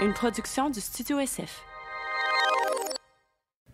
une 0.00 0.12
production 0.12 0.70
du 0.70 0.80
Studio 0.80 1.18
SF. 1.18 1.64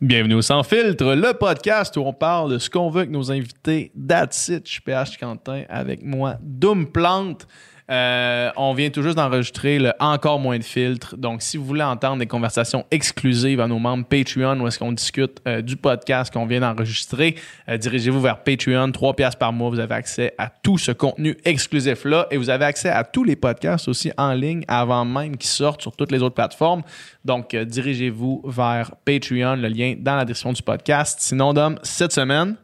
Bienvenue 0.01 0.35
au 0.35 0.43
Sans 0.43 0.63
Filtre, 0.63 1.15
le 1.15 1.35
podcast 1.35 1.97
où 1.97 2.01
on 2.01 2.15
parle 2.15 2.53
de 2.53 2.59
ce 2.59 2.71
qu'on 2.71 2.89
veut 2.89 3.01
avec 3.01 3.11
nos 3.11 3.31
invités. 3.31 3.93
That's 4.09 4.51
je 4.51 4.61
suis 4.65 4.81
PH 4.81 5.19
Quentin 5.19 5.65
avec 5.69 6.03
moi, 6.03 6.37
Doom 6.41 6.91
Plante. 6.91 7.47
Euh, 7.91 8.51
on 8.57 8.73
vient 8.73 8.89
tout 8.89 9.03
juste 9.03 9.17
d'enregistrer 9.17 9.79
le 9.79 9.93
Encore 10.01 10.41
moins 10.41 10.59
de 10.59 10.65
filtres. 10.65 11.17
Donc, 11.19 11.43
si 11.43 11.59
vous 11.59 11.67
voulez 11.67 11.83
entendre 11.83 12.19
des 12.19 12.27
conversations 12.27 12.87
exclusives 12.91 13.61
à 13.61 13.67
nos 13.67 13.79
membres 13.79 14.07
Patreon 14.07 14.59
où 14.61 14.67
est-ce 14.67 14.79
qu'on 14.79 14.93
discute 14.93 15.43
euh, 15.47 15.61
du 15.61 15.77
podcast 15.77 16.33
qu'on 16.33 16.47
vient 16.47 16.61
d'enregistrer, 16.61 17.37
euh, 17.69 17.77
dirigez-vous 17.77 18.23
vers 18.23 18.43
Patreon, 18.43 18.91
3 18.91 19.17
piastres 19.17 19.39
par 19.39 19.53
mois. 19.53 19.69
Vous 19.69 19.81
avez 19.81 19.95
accès 19.95 20.33
à 20.39 20.49
tout 20.49 20.79
ce 20.79 20.93
contenu 20.93 21.37
exclusif-là 21.45 22.27
et 22.31 22.39
vous 22.39 22.49
avez 22.49 22.65
accès 22.65 22.89
à 22.89 23.05
tous 23.05 23.25
les 23.25 23.37
podcasts 23.37 23.87
aussi 23.87 24.13
en 24.17 24.33
ligne 24.33 24.65
avant 24.67 25.05
même 25.05 25.37
qu'ils 25.37 25.51
sortent 25.51 25.83
sur 25.83 25.95
toutes 25.95 26.11
les 26.11 26.23
autres 26.23 26.35
plateformes. 26.35 26.83
Donc, 27.25 27.55
dirigez-vous 27.55 28.45
vers 28.47 28.93
Patreon, 29.05 29.57
le 29.57 29.69
lien 29.69 29.95
dans 29.99 30.17
la 30.17 30.25
description 30.25 30.53
du 30.53 30.63
podcast. 30.63 31.19
Sinon, 31.21 31.53
Dom, 31.53 31.79
cette 31.83 32.13
semaine... 32.13 32.57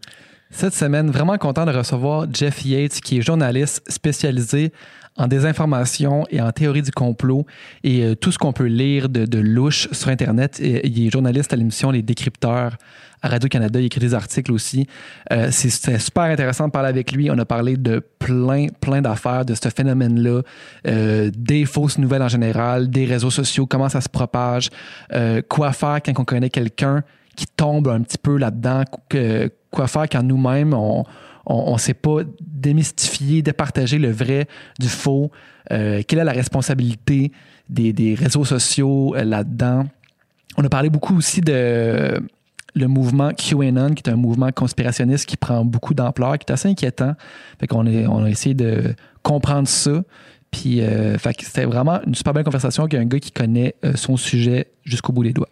Cette 0.53 0.75
semaine, 0.75 1.13
vraiment 1.13 1.39
content 1.39 1.65
de 1.65 1.71
recevoir 1.71 2.27
Jeff 2.33 2.65
Yates, 2.65 3.01
qui 3.01 3.19
est 3.19 3.23
journaliste 3.23 3.89
spécialisé 3.89 4.73
en 5.17 5.27
désinformation 5.27 6.25
et 6.31 6.41
en 6.41 6.51
théorie 6.53 6.83
du 6.83 6.91
complot 6.91 7.45
et 7.85 8.03
euh, 8.03 8.15
tout 8.15 8.33
ce 8.33 8.39
qu'on 8.39 8.53
peut 8.53 8.65
lire 8.65 9.09
de, 9.09 9.39
louche 9.39 9.89
sur 9.93 10.09
Internet. 10.09 10.61
Et, 10.61 10.87
il 10.87 11.07
est 11.07 11.11
journaliste 11.11 11.53
à 11.53 11.57
l'émission 11.57 11.91
Les 11.91 12.03
Décrypteurs 12.03 12.77
à 13.23 13.29
Radio-Canada. 13.29 13.81
Il 13.81 13.87
écrit 13.87 14.01
des 14.01 14.15
articles 14.15 14.51
aussi. 14.53 14.87
Euh, 15.33 15.49
c'est 15.51 15.99
super 15.99 16.25
intéressant 16.25 16.69
de 16.69 16.73
parler 16.73 16.89
avec 16.89 17.13
lui. 17.13 17.31
On 17.31 17.39
a 17.39 17.45
parlé 17.45 17.77
de 17.77 18.03
plein, 18.19 18.69
plein 18.81 19.03
d'affaires, 19.03 19.45
de 19.45 19.55
ce 19.55 19.69
phénomène-là, 19.69 20.43
euh, 20.87 21.31
des 21.37 21.67
fausses 21.67 21.99
nouvelles 21.99 22.23
en 22.23 22.29
général, 22.29 22.89
des 22.89 23.05
réseaux 23.05 23.31
sociaux, 23.31 23.67
comment 23.67 23.89
ça 23.89 24.01
se 24.01 24.09
propage, 24.09 24.71
quoi 25.49 25.73
faire 25.73 26.01
quand 26.05 26.19
on 26.19 26.25
connaît 26.25 26.51
quelqu'un 26.51 27.03
qui 27.37 27.47
tombe 27.47 27.89
un 27.89 28.01
petit 28.01 28.19
peu 28.19 28.39
là-dedans, 28.39 28.85
quoi 29.71 29.87
faire 29.87 30.09
quand 30.09 30.23
nous-mêmes, 30.23 30.73
on 30.73 31.05
on 31.51 31.75
ne 31.75 31.79
sait 31.79 31.95
pas 31.95 32.21
démystifier, 32.41 33.43
départager 33.43 33.99
le 33.99 34.11
vrai 34.11 34.47
du 34.79 34.89
faux. 34.89 35.31
Euh, 35.73 36.03
quelle 36.07 36.21
est 36.21 36.25
la 36.25 36.33
responsabilité 36.33 37.33
des, 37.69 38.15
réseaux 38.15 38.45
sociaux 38.45 39.15
euh, 39.17 39.25
là-dedans? 39.25 39.87
On 40.57 40.65
a 40.65 40.69
parlé 40.69 40.91
beaucoup 40.91 41.17
aussi 41.17 41.41
de 41.41 42.21
le 42.77 42.87
mouvement 42.87 43.33
QAnon, 43.33 43.95
qui 43.95 44.09
est 44.09 44.13
un 44.13 44.17
mouvement 44.17 44.53
conspirationniste 44.53 45.27
qui 45.27 45.37
prend 45.37 45.65
beaucoup 45.65 45.93
d'ampleur, 45.93 46.39
qui 46.39 46.47
est 46.49 46.53
assez 46.53 46.69
inquiétant. 46.69 47.15
Qu'on 47.69 47.87
on 47.87 48.25
a 48.25 48.31
essayé 48.31 48.55
de 48.55 48.95
comprendre 49.23 49.67
ça. 49.67 50.03
Puis, 50.51 50.81
euh, 50.81 51.17
c'était 51.19 51.65
vraiment 51.65 52.01
une 52.07 52.15
super 52.15 52.33
belle 52.33 52.45
conversation 52.45 52.83
avec 52.85 52.95
un 52.95 53.05
gars 53.05 53.21
qui 53.21 53.31
connaît 53.31 53.75
son 53.95 54.17
sujet 54.17 54.67
jusqu'au 54.85 55.13
bout 55.13 55.25
des 55.25 55.33
doigts. 55.33 55.49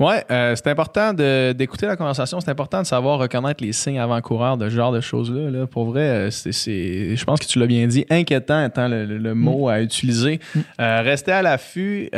Oui, 0.00 0.14
euh, 0.30 0.54
c'est 0.56 0.68
important 0.68 1.12
d'écouter 1.12 1.86
la 1.86 1.96
conversation. 1.96 2.40
C'est 2.40 2.50
important 2.50 2.82
de 2.82 2.86
savoir 2.86 3.18
reconnaître 3.18 3.62
les 3.62 3.72
signes 3.72 4.00
avant-coureurs 4.00 4.56
de 4.56 4.68
ce 4.68 4.74
genre 4.74 4.92
de 4.92 5.00
choses-là. 5.00 5.66
Pour 5.66 5.84
vrai, 5.86 6.00
euh, 6.00 6.30
c'est, 6.30 7.16
je 7.16 7.24
pense 7.24 7.40
que 7.40 7.46
tu 7.46 7.58
l'as 7.58 7.66
bien 7.66 7.86
dit, 7.86 8.04
inquiétant 8.10 8.64
étant 8.64 8.88
le, 8.88 9.34
mot 9.34 9.68
à 9.68 9.80
utiliser. 9.80 10.40
Mm. 10.54 10.60
Euh, 10.80 11.02
restez 11.02 11.32
à 11.32 11.42
l'affût, 11.42 12.10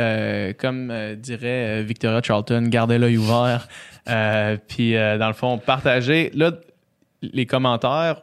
comme 0.57 0.93
dirait 1.17 1.83
Victoria 1.83 2.21
Charlton, 2.21 2.63
gardez 2.67 2.97
l'œil 2.97 3.17
ouvert. 3.17 3.67
Puis, 4.67 4.93
dans 4.93 5.27
le 5.27 5.33
fond, 5.33 5.57
partagez. 5.57 6.31
Là, 6.33 6.51
les 7.21 7.45
commentaires, 7.45 8.21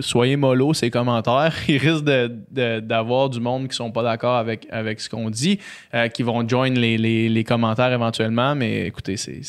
soyez 0.00 0.36
mollo 0.36 0.74
ces 0.74 0.90
commentaires. 0.90 1.54
Il 1.68 1.78
risque 1.78 2.04
d'avoir 2.04 3.28
du 3.28 3.40
monde 3.40 3.68
qui 3.68 3.76
sont 3.76 3.90
pas 3.90 4.02
d'accord 4.02 4.36
avec, 4.36 4.66
avec 4.70 5.00
ce 5.00 5.08
qu'on 5.08 5.30
dit, 5.30 5.58
euh, 5.94 6.08
qui 6.08 6.22
vont 6.22 6.46
join 6.48 6.70
les, 6.70 7.44
commentaires 7.44 7.92
éventuellement. 7.92 8.54
Mais 8.54 8.86
écoutez, 8.86 9.16
c'est, 9.16 9.42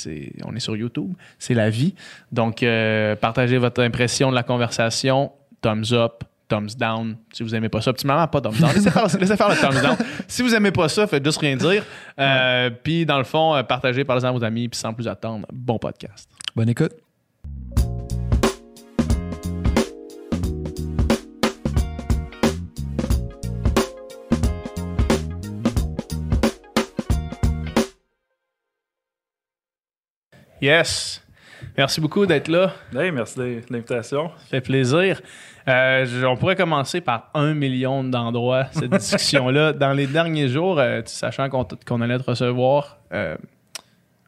on 0.43 0.55
est 0.55 0.59
sur 0.59 0.75
YouTube, 0.75 1.13
c'est 1.39 1.53
la 1.53 1.69
vie. 1.69 1.95
Donc, 2.31 2.63
euh, 2.63 3.15
partagez 3.15 3.57
votre 3.57 3.81
impression 3.81 4.29
de 4.29 4.35
la 4.35 4.43
conversation. 4.43 5.31
Thumbs 5.61 5.93
up, 5.93 6.23
thumbs 6.47 6.75
down. 6.77 7.15
Si 7.31 7.43
vous 7.43 7.55
aimez 7.55 7.69
pas 7.69 7.81
ça, 7.81 7.91
optimalement, 7.91 8.27
pas 8.27 8.41
thumbs 8.41 8.59
down. 8.59 8.71
Laissez 8.73 8.91
faire, 8.91 9.05
le 9.49 9.55
thumbs 9.55 9.81
down. 9.81 9.97
Si 10.27 10.41
vous 10.41 10.53
aimez 10.53 10.71
pas 10.71 10.89
ça, 10.89 11.07
faites 11.07 11.23
juste 11.23 11.39
rien 11.39 11.55
dire. 11.55 11.83
Euh, 12.19 12.69
puis, 12.69 13.05
dans 13.05 13.17
le 13.17 13.23
fond, 13.23 13.63
partagez, 13.67 14.03
parlez-en 14.03 14.27
à 14.27 14.31
vos 14.31 14.43
amis. 14.43 14.67
Puis, 14.67 14.79
sans 14.79 14.93
plus 14.93 15.07
attendre, 15.07 15.47
bon 15.51 15.79
podcast. 15.79 16.29
Bonne 16.55 16.69
écoute. 16.69 17.04
Yes. 30.65 31.21
Merci 31.77 32.01
beaucoup 32.01 32.25
d'être 32.25 32.47
là. 32.47 32.73
merci 32.91 33.37
de 33.37 33.61
l'invitation. 33.69 34.29
Ça 34.29 34.45
fait 34.49 34.61
plaisir. 34.61 35.21
Euh, 35.67 36.23
on 36.23 36.37
pourrait 36.37 36.55
commencer 36.55 37.01
par 37.01 37.29
un 37.35 37.53
million 37.53 38.03
d'endroits, 38.03 38.65
cette 38.71 38.89
discussion-là. 38.97 39.73
Dans 39.73 39.93
les 39.93 40.07
derniers 40.07 40.47
jours, 40.47 40.79
euh, 40.79 41.03
sachant 41.05 41.49
qu'on 41.49 42.01
allait 42.01 42.17
te 42.17 42.31
recevoir 42.31 42.97
euh, 43.13 43.37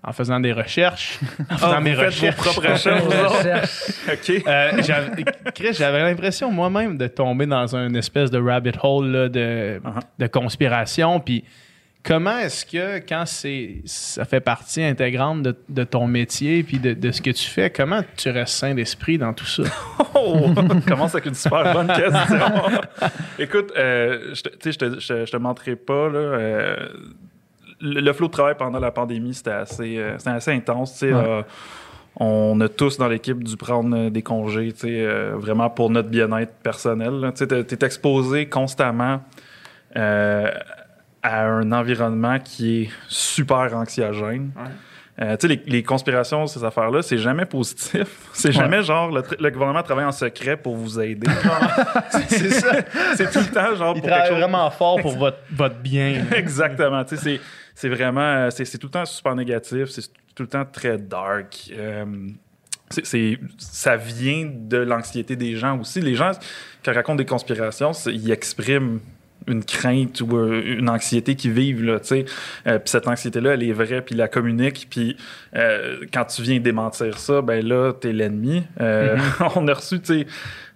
en 0.04 0.14
faisant 0.14 0.40
des 0.40 0.54
recherches, 0.54 1.20
en 1.50 1.58
faisant 1.58 1.74
ah, 1.78 1.82
mes 1.82 1.96
recherches. 1.96 2.36
Vos 2.36 2.52
propres 2.52 2.72
recherches. 2.72 3.94
OK. 4.14 5.54
Chris, 5.56 5.74
j'avais 5.74 6.04
l'impression 6.04 6.52
moi-même 6.52 7.00
de 7.00 7.08
tomber 7.08 7.48
dans 7.48 7.76
une 7.76 7.96
espèce 7.96 8.30
de 8.30 8.40
rabbit 8.40 8.78
hole 8.84 9.32
de, 9.32 9.80
uh-huh. 9.84 10.02
de 10.20 10.28
conspiration. 10.28 11.20
Puis 11.20 11.44
Comment 12.08 12.38
est-ce 12.38 12.66
que, 12.66 13.00
quand 13.00 13.26
c'est 13.26 13.82
ça 13.84 14.24
fait 14.24 14.40
partie 14.40 14.82
intégrante 14.82 15.46
de, 15.68 15.84
ton 15.84 16.08
métier 16.08 16.64
puis 16.64 16.80
de, 16.80 17.12
ce 17.12 17.22
que 17.22 17.32
tu 17.32 17.46
fais, 17.46 17.70
comment 17.70 18.02
tu 18.16 18.30
restes 18.30 18.54
sain 18.54 18.74
d'esprit 18.74 19.18
dans 19.18 19.34
tout 19.34 19.46
ça? 19.46 19.64
oh, 20.16 20.50
commence 20.88 21.16
avec 21.16 21.26
une 21.26 21.36
super 21.36 21.74
bonne 21.74 21.88
question. 21.88 22.48
Écoute, 23.40 23.74
euh, 23.76 24.34
je 24.34 24.42
te, 24.42 25.00
je 25.00 25.30
te, 25.30 25.38
mentirai 25.38 25.76
pas, 25.76 26.08
là, 26.08 26.20
euh, 26.20 26.88
le, 27.82 28.14
flot 28.14 28.28
de 28.28 28.32
travail 28.32 28.56
pendant 28.58 28.80
la 28.80 28.92
pandémie, 28.92 29.34
c'était 29.34 29.52
assez, 29.52 29.98
euh, 29.98 30.16
assez 30.28 30.52
intense. 30.54 31.04
on 32.16 32.62
a 32.62 32.70
tous 32.70 32.98
dans 32.98 33.10
l'équipe 33.10 33.44
dû 33.44 33.58
prendre 33.58 34.08
des 34.08 34.22
congés, 34.22 34.74
vraiment 35.34 35.70
pour 35.70 35.90
notre 35.90 36.08
bien-être 36.08 36.54
personnel. 36.64 37.34
Tu 37.36 37.44
es, 37.44 37.86
exposé 37.86 38.46
constamment 38.46 39.20
à 41.24 41.46
un 41.46 41.72
environnement 41.72 42.40
qui 42.40 42.84
est 42.84 42.90
super 43.08 43.74
anxiogène. 43.76 44.52
Euh, 45.20 45.36
tu 45.36 45.48
sais, 45.48 45.62
les, 45.66 45.82
conspirations, 45.82 46.46
ces 46.46 46.64
affaires-là, 46.64 47.02
c'est 47.02 47.18
jamais 47.18 47.46
positif. 47.46 48.08
C'est 48.34 48.52
jamais 48.52 48.84
genre 48.84 49.10
le, 49.10 49.50
gouvernement 49.50 49.82
travaille 49.82 50.06
en 50.06 50.12
secret 50.12 50.58
pour 50.58 50.76
vous 50.76 51.00
aider. 51.00 51.28
c'est 52.28 52.52
ça. 52.52 52.76
C'est 53.16 53.32
tout 53.32 53.40
le 53.40 53.52
temps 53.52 53.76
genre 53.76 53.94
Il 53.96 54.04
travaille 54.04 54.30
vraiment 54.30 54.70
fort 54.70 55.02
pour 55.02 55.18
votre, 55.18 55.40
votre 55.52 55.78
bien. 55.78 56.24
Exactement. 56.36 57.04
Tu 57.04 57.18
sais, 57.18 57.42
c'est 57.74 57.90
vraiment. 57.90 58.50
C'est 58.52 58.78
tout 58.78 58.88
le 58.88 58.92
temps 58.92 59.06
super 59.06 59.34
négatif. 59.34 59.86
C'est 59.90 60.04
tout 60.36 60.44
le 60.44 60.50
temps 60.50 60.66
très 60.66 61.00
dark. 61.00 61.72
Euh, 61.76 62.06
c'est 62.90 63.40
ça 63.58 63.98
vient 63.98 64.50
de 64.54 64.78
l'anxiété 64.78 65.36
des 65.36 65.56
gens 65.56 65.80
aussi. 65.80 66.00
Les 66.00 66.14
gens, 66.14 66.32
qui 66.84 66.92
racontent 66.92 67.18
des 67.18 67.26
conspirations, 67.26 67.92
ils 68.06 68.32
expriment 68.32 69.00
une 69.48 69.64
crainte 69.64 70.22
ou 70.22 70.38
euh, 70.38 70.62
une 70.78 70.90
anxiété 70.90 71.36
qui 71.36 71.50
vivent 71.50 71.84
là, 71.84 72.00
tu 72.00 72.08
sais. 72.08 72.26
Euh, 72.68 72.80
puis 72.80 72.90
cette 72.90 73.08
anxiété-là, 73.08 73.54
elle 73.54 73.64
est 73.64 73.74
vraie, 73.74 74.02
puis 74.02 74.16
la 74.16 74.28
communique. 74.28 74.88
Puis 74.90 75.18
euh, 75.56 75.98
quand 76.14 76.26
tu 76.26 76.42
viens 76.42 76.60
démentir 76.60 77.18
ça, 77.18 77.42
ben 77.42 77.66
là, 77.66 77.94
t'es 77.94 78.14
l'ennemi. 78.14 78.64
Mm-hmm. 78.80 79.20
on 79.56 79.68
a 79.68 79.74
reçu, 79.74 80.00
tu 80.00 80.26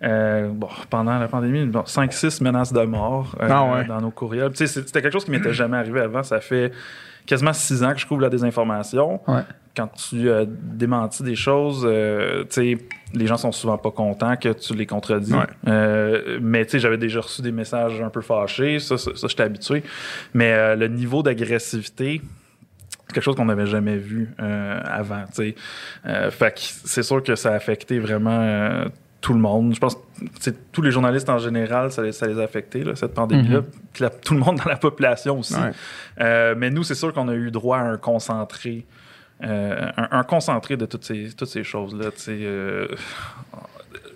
sais, 0.01 0.49
bon, 0.49 0.69
pendant 0.89 1.19
la 1.19 1.27
pandémie, 1.27 1.65
bon, 1.65 1.81
5-6 1.81 2.43
menaces 2.43 2.73
de 2.73 2.83
mort 2.83 3.35
ah 3.39 3.83
dans 3.87 4.01
nos 4.01 4.11
courriels. 4.11 4.51
Tu 4.51 4.67
sais, 4.67 4.81
c'était 4.81 5.01
quelque 5.01 5.13
chose 5.13 5.25
qui 5.25 5.31
m'était 5.31 5.53
jamais 5.53 5.77
arrivé 5.77 5.99
avant. 6.01 6.23
Ça 6.23 6.39
fait 6.39 6.71
quasiment 7.25 7.53
six 7.53 7.83
ans 7.83 7.93
que 7.93 7.99
je 7.99 8.05
couvre 8.05 8.21
la 8.21 8.29
désinformation. 8.29 9.21
Ouais 9.27 9.43
quand 9.75 9.87
tu 9.87 10.29
euh, 10.29 10.45
démentis 10.47 11.23
des 11.23 11.35
choses, 11.35 11.85
euh, 11.85 12.43
les 13.13 13.27
gens 13.27 13.37
sont 13.37 13.51
souvent 13.51 13.77
pas 13.77 13.91
contents 13.91 14.35
que 14.35 14.49
tu 14.49 14.73
les 14.73 14.85
contredis. 14.85 15.33
Euh, 15.67 16.39
mais 16.41 16.67
j'avais 16.73 16.97
déjà 16.97 17.21
reçu 17.21 17.41
des 17.41 17.51
messages 17.51 18.01
un 18.01 18.09
peu 18.09 18.21
fâchés, 18.21 18.79
ça, 18.79 18.97
ça, 18.97 19.11
j'étais 19.27 19.43
habitué. 19.43 19.83
Mais 20.33 20.51
euh, 20.53 20.75
le 20.75 20.87
niveau 20.87 21.23
d'agressivité, 21.23 22.21
c'est 22.89 23.13
quelque 23.13 23.23
chose 23.23 23.35
qu'on 23.35 23.45
n'avait 23.45 23.65
jamais 23.65 23.97
vu 23.97 24.33
avant. 24.37 25.23
fait 25.27 26.53
c'est 26.57 27.03
sûr 27.03 27.23
que 27.23 27.35
ça 27.35 27.51
a 27.51 27.55
affecté 27.55 27.99
vraiment 27.99 28.85
tout 29.19 29.33
le 29.33 29.39
monde. 29.39 29.73
Je 29.75 29.79
pense 29.79 29.95
que 29.95 30.49
tous 30.71 30.81
les 30.81 30.91
journalistes 30.91 31.29
en 31.29 31.37
général, 31.37 31.91
ça 31.91 32.01
les, 32.01 32.13
ça 32.13 32.25
les 32.25 32.39
a 32.39 32.43
affectés, 32.43 32.83
cette 32.95 33.13
pandémie-là. 33.13 33.61
Mm-hmm. 33.99 34.11
tout 34.23 34.33
le 34.33 34.39
monde 34.39 34.57
dans 34.57 34.69
la 34.69 34.77
population 34.77 35.39
aussi. 35.39 35.55
mais 36.17 36.69
nous, 36.69 36.83
c'est 36.83 36.95
sûr 36.95 37.13
qu'on 37.13 37.27
a 37.27 37.35
eu 37.35 37.51
droit 37.51 37.77
à 37.77 37.83
un 37.83 37.97
concentré 37.97 38.85
euh, 39.43 39.91
un, 39.97 40.23
concentré 40.23 40.77
de 40.77 40.85
toutes 40.85 41.03
ces, 41.05 41.29
toutes 41.35 41.47
ces 41.49 41.63
choses-là. 41.63 42.09
Euh, 42.29 42.87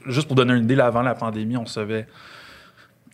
juste 0.07 0.27
pour 0.27 0.35
donner 0.35 0.53
une 0.53 0.63
idée, 0.65 0.79
avant 0.79 1.01
la 1.01 1.15
pandémie, 1.15 1.57
on 1.57 1.63
recevait 1.63 2.07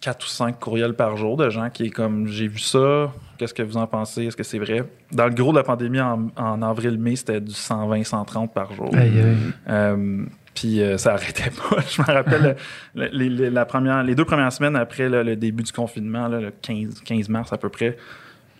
quatre 0.02 0.25
ou 0.25 0.30
cinq 0.30 0.60
courriels 0.60 0.94
par 0.96 1.16
jour 1.16 1.38
de 1.38 1.50
gens 1.50 1.69
qui 1.69 1.86
est 1.86 1.90
comme 1.90 2.28
j'ai 2.28 2.48
vu 2.48 2.60
ça, 2.60 3.12
Qu'est-ce 3.38 3.56
que 3.56 3.63
vous 3.63 3.78
en 3.78 3.88
pensez? 3.88 4.25
Est-ce 4.25 4.38
que 4.38 4.44
c'est 4.44 4.60
vrai? 4.60 4.84
Dans 5.12 5.25
le 5.25 5.34
gros 5.34 5.52
de 5.52 5.58
la 5.58 5.63
pandémie, 5.63 6.00
en, 6.00 6.28
en 6.36 6.62
avril-mai, 6.62 7.16
c'était 7.16 7.42
du 7.42 7.52
120-130 7.54 8.50
par 8.50 8.72
jour. 8.72 8.92
Aïe, 8.94 9.19
aïe. 9.19 9.36
Euh, 9.68 10.25
puis 10.54 10.80
euh, 10.80 11.00
ça 11.00 11.13
arrêtait 11.13 11.50
pas. 11.69 11.78
Je 11.90 12.02
me 12.04 12.06
rappelle 12.06 12.56
le- 12.94 13.08
les, 13.12 13.30
les- 13.30 13.50
la 13.50 13.66
première, 13.66 14.04
les 14.04 14.13
deux 14.13 14.25
premières 14.25 14.54
semaines 14.54 14.75
après 14.75 15.10
le, 15.10 15.24
le 15.24 15.36
début 15.36 15.63
du 15.63 15.72
confinement, 15.72 16.28
là, 16.28 16.40
le 16.40 16.52
15, 16.62 17.02
15 17.04 17.30
mars 17.30 17.52
à 17.52 17.58
peu 17.58 17.69
près, 17.69 17.98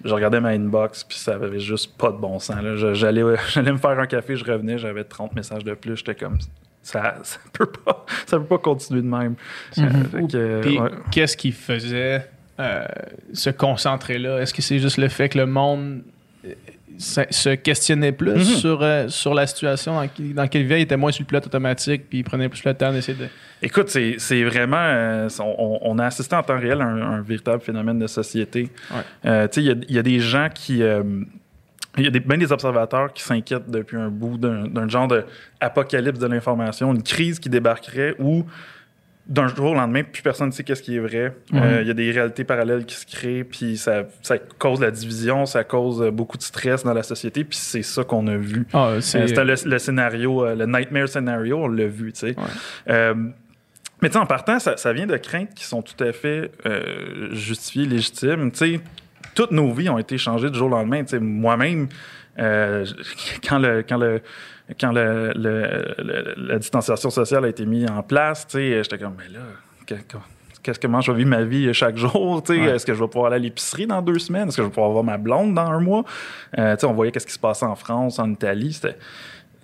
je 0.04 0.14
regardais 0.14 0.40
ma 0.42 0.50
inbox, 0.50 1.04
puis 1.04 1.18
ça 1.18 1.36
avait 1.36 1.60
juste 1.60 1.98
pas 1.98 2.12
de 2.12 2.18
bon 2.18 2.40
sens. 2.40 2.62
là. 2.62 2.76
Je- 2.76 2.94
J'allais, 2.94 3.24
j'allais 3.50 3.72
me 3.72 3.78
faire 3.78 4.00
un 4.00 4.08
café, 4.08 4.36
je 4.36 4.44
revenais, 4.46 4.78
j'avais 4.78 5.04
30 5.04 5.36
messages 5.36 5.64
de 5.64 5.74
plus. 5.74 5.98
J'étais 5.98 6.16
comme, 6.16 6.38
ça, 6.84 7.16
ça 7.24 7.40
peut 7.54 7.66
pas, 7.68 8.06
ça 8.26 8.38
peut 8.40 8.46
pas 8.46 8.58
continuer 8.58 9.02
de 9.02 9.08
même. 9.08 9.36
Euh, 9.78 9.84
euh, 10.36 10.64
ouais. 10.64 10.90
qu'est-ce 11.12 11.38
qui 11.38 11.52
faisait 11.52 12.28
euh, 12.60 12.86
se 13.34 13.50
concentrer 13.50 14.18
là? 14.20 14.40
Est-ce 14.40 14.54
que 14.54 14.62
c'est 14.62 14.80
juste 14.80 14.98
le 14.98 15.08
fait 15.08 15.30
que 15.30 15.38
le 15.38 15.46
monde 15.46 16.02
euh, 16.46 16.54
se 17.02 17.56
questionnait 17.56 18.12
plus 18.12 18.34
Mhm. 18.34 18.44
sur, 18.44 18.82
euh, 18.84 19.08
sur 19.08 19.34
la 19.34 19.48
situation 19.48 19.96
dans, 19.96 20.08
qui- 20.08 20.34
dans 20.34 20.44
laquelle 20.44 20.62
il 20.62 20.66
vivait? 20.68 20.80
Il 20.80 20.84
était 20.84 20.98
moins 20.98 21.12
sur 21.12 21.24
le 21.24 21.28
pilote 21.28 21.46
automatique, 21.48 22.04
puis 22.10 22.20
il 22.20 22.24
prenait 22.24 22.48
plus 22.50 22.64
le 22.64 22.74
temps 22.74 22.92
d'essayer 22.92 23.18
de. 23.18 23.28
Écoute, 23.62 23.90
c'est 23.90 24.44
vraiment. 24.44 24.78
euh, 24.80 25.28
on, 25.40 25.80
on 25.82 26.00
a 26.00 26.06
assisté 26.06 26.36
en 26.36 26.44
temps 26.44 26.60
réel 26.60 26.82
à 26.82 26.86
un, 26.86 27.02
un 27.02 27.22
véritable 27.22 27.62
phénomène 27.62 28.00
de 28.00 28.08
société. 28.08 28.70
Ouais. 28.92 28.98
Euh, 29.26 29.48
il 29.58 29.64
y 29.64 29.70
a- 29.72 29.76
il 29.90 29.96
y, 29.96 30.00
a 30.00 30.04
des 30.04 30.20
gens 30.20 30.48
qui. 30.54 30.82
euh, 30.84 31.04
il 31.98 32.04
y 32.06 32.08
a 32.08 32.10
des, 32.12 32.22
bien 32.22 32.38
des 32.38 32.52
observateurs 32.52 33.12
qui 33.12 33.22
s'inquiètent 33.22 33.70
depuis 33.70 33.98
un 33.98 34.08
bout 34.10 34.38
d'un 34.38 34.88
genre 34.88 35.08
de 35.10 35.26
apocalypse 35.60 36.20
de 36.20 36.28
l'information, 36.28 36.94
une 36.94 37.04
crise 37.04 37.38
qui 37.40 37.50
débarquerait 37.50 38.16
où 38.18 38.46
d'un 39.28 39.48
jour 39.48 39.72
au 39.72 39.74
lendemain, 39.76 40.04
plus 40.04 40.22
personne 40.24 40.48
ne 40.48 40.52
sait 40.52 40.64
qu'est-ce 40.64 40.82
qui 40.82 40.96
est 40.96 41.00
vrai. 41.00 41.34
Euh, 41.54 41.80
Il 41.82 41.88
y 41.88 41.92
a 41.92 41.94
des 41.94 42.12
réalités 42.12 42.44
parallèles 42.44 42.86
qui 42.86 42.96
se 42.96 43.06
créent, 43.06 43.44
puis 43.44 43.78
ça, 43.78 44.04
ça 44.22 44.38
cause 44.38 44.82
la 44.82 44.92
division, 44.92 45.46
ça 45.46 45.64
cause 45.64 46.02
euh, 46.02 46.12
beaucoup 46.12 46.38
de 46.38 46.44
stress 46.44 46.84
dans 46.84 46.94
la 46.94 47.04
société, 47.04 47.44
puis 47.44 47.58
c'est 47.58 47.84
ça 47.84 48.04
qu'on 48.04 48.26
a 48.28 48.36
vu. 48.36 48.66
Ah, 48.74 48.88
Euh. 48.94 49.02
C'était 49.02 49.46
le, 49.46 49.56
le 49.66 49.80
scénario, 49.80 50.46
le 50.56 50.66
nightmare 50.66 51.08
scénario, 51.08 51.58
on 51.64 51.68
l'a 51.68 51.86
vu, 51.88 52.12
tu 52.14 52.20
sais. 52.20 52.28
Ouais. 52.38 52.44
Euh, 52.90 53.14
mais 54.02 54.10
tu 54.10 54.14
sais, 54.14 54.20
en 54.20 54.26
partant, 54.26 54.60
ça, 54.60 54.76
ça 54.78 54.92
vient 54.92 55.06
de 55.06 55.16
craintes 55.18 55.54
qui 55.54 55.64
sont 55.66 55.84
tout 55.84 56.04
à 56.04 56.12
fait 56.12 56.50
justifiées, 57.32 57.86
légitimes. 57.86 58.52
Tu 58.52 58.58
sais, 58.58 58.80
toutes 59.36 59.52
nos 59.52 59.72
vies 59.72 59.90
ont 59.90 60.00
été 60.00 60.18
changées 60.18 60.50
du 60.50 60.58
jour 60.58 60.68
au 60.68 60.72
lendemain. 60.72 61.04
Tu 61.04 61.10
sais, 61.10 61.20
moi-même, 61.20 61.88
quand 62.38 63.60
le 63.60 63.84
quand 63.88 63.98
le 63.98 64.22
quand 64.80 64.92
le, 64.92 65.32
le- 65.36 65.96
le- 66.04 66.34
la 66.38 66.58
distanciation 66.60 67.10
sociale 67.10 67.46
a 67.46 67.48
été 67.50 67.66
mise 67.66 67.90
en 67.90 68.04
place, 68.04 68.48
tu 68.48 68.58
sais, 68.58 68.84
j'étais 68.84 68.98
comme, 68.98 69.16
mais 69.18 69.28
là, 69.34 69.40
que- 69.86 69.96
que- 69.96 70.18
qu'est-ce 70.64 70.80
comment 70.80 71.02
je 71.02 71.12
vais 71.12 71.18
vivre 71.20 71.30
ma 71.30 71.44
vie 71.44 71.74
chaque 71.74 71.98
jour? 71.98 72.42
tu 72.44 72.54
sais? 72.56 72.60
Ouais. 72.62 72.76
Est-ce 72.76 72.86
que 72.86 72.94
je 72.94 73.00
vais 73.00 73.08
pouvoir 73.08 73.28
aller 73.32 73.36
à 73.42 73.44
l'épicerie 73.44 73.88
dans 73.88 74.02
deux 74.02 74.20
semaines? 74.20 74.48
Est-ce 74.48 74.58
que 74.58 74.64
je 74.64 74.68
vais 74.68 74.74
pouvoir 74.74 74.92
voir 74.92 75.04
ma 75.04 75.18
blonde 75.18 75.54
dans 75.56 75.66
un 75.66 75.80
mois? 75.80 76.04
Euh, 76.58 76.76
tu 76.76 76.82
sais, 76.82 76.86
on 76.88 76.94
voyait 76.94 77.12
qu'est-ce 77.12 77.28
qui 77.28 77.34
se 77.34 77.40
passait 77.40 77.66
en 77.66 77.76
France, 77.76 78.20
en 78.20 78.30
Italie. 78.30 78.74
C'était 78.74 78.98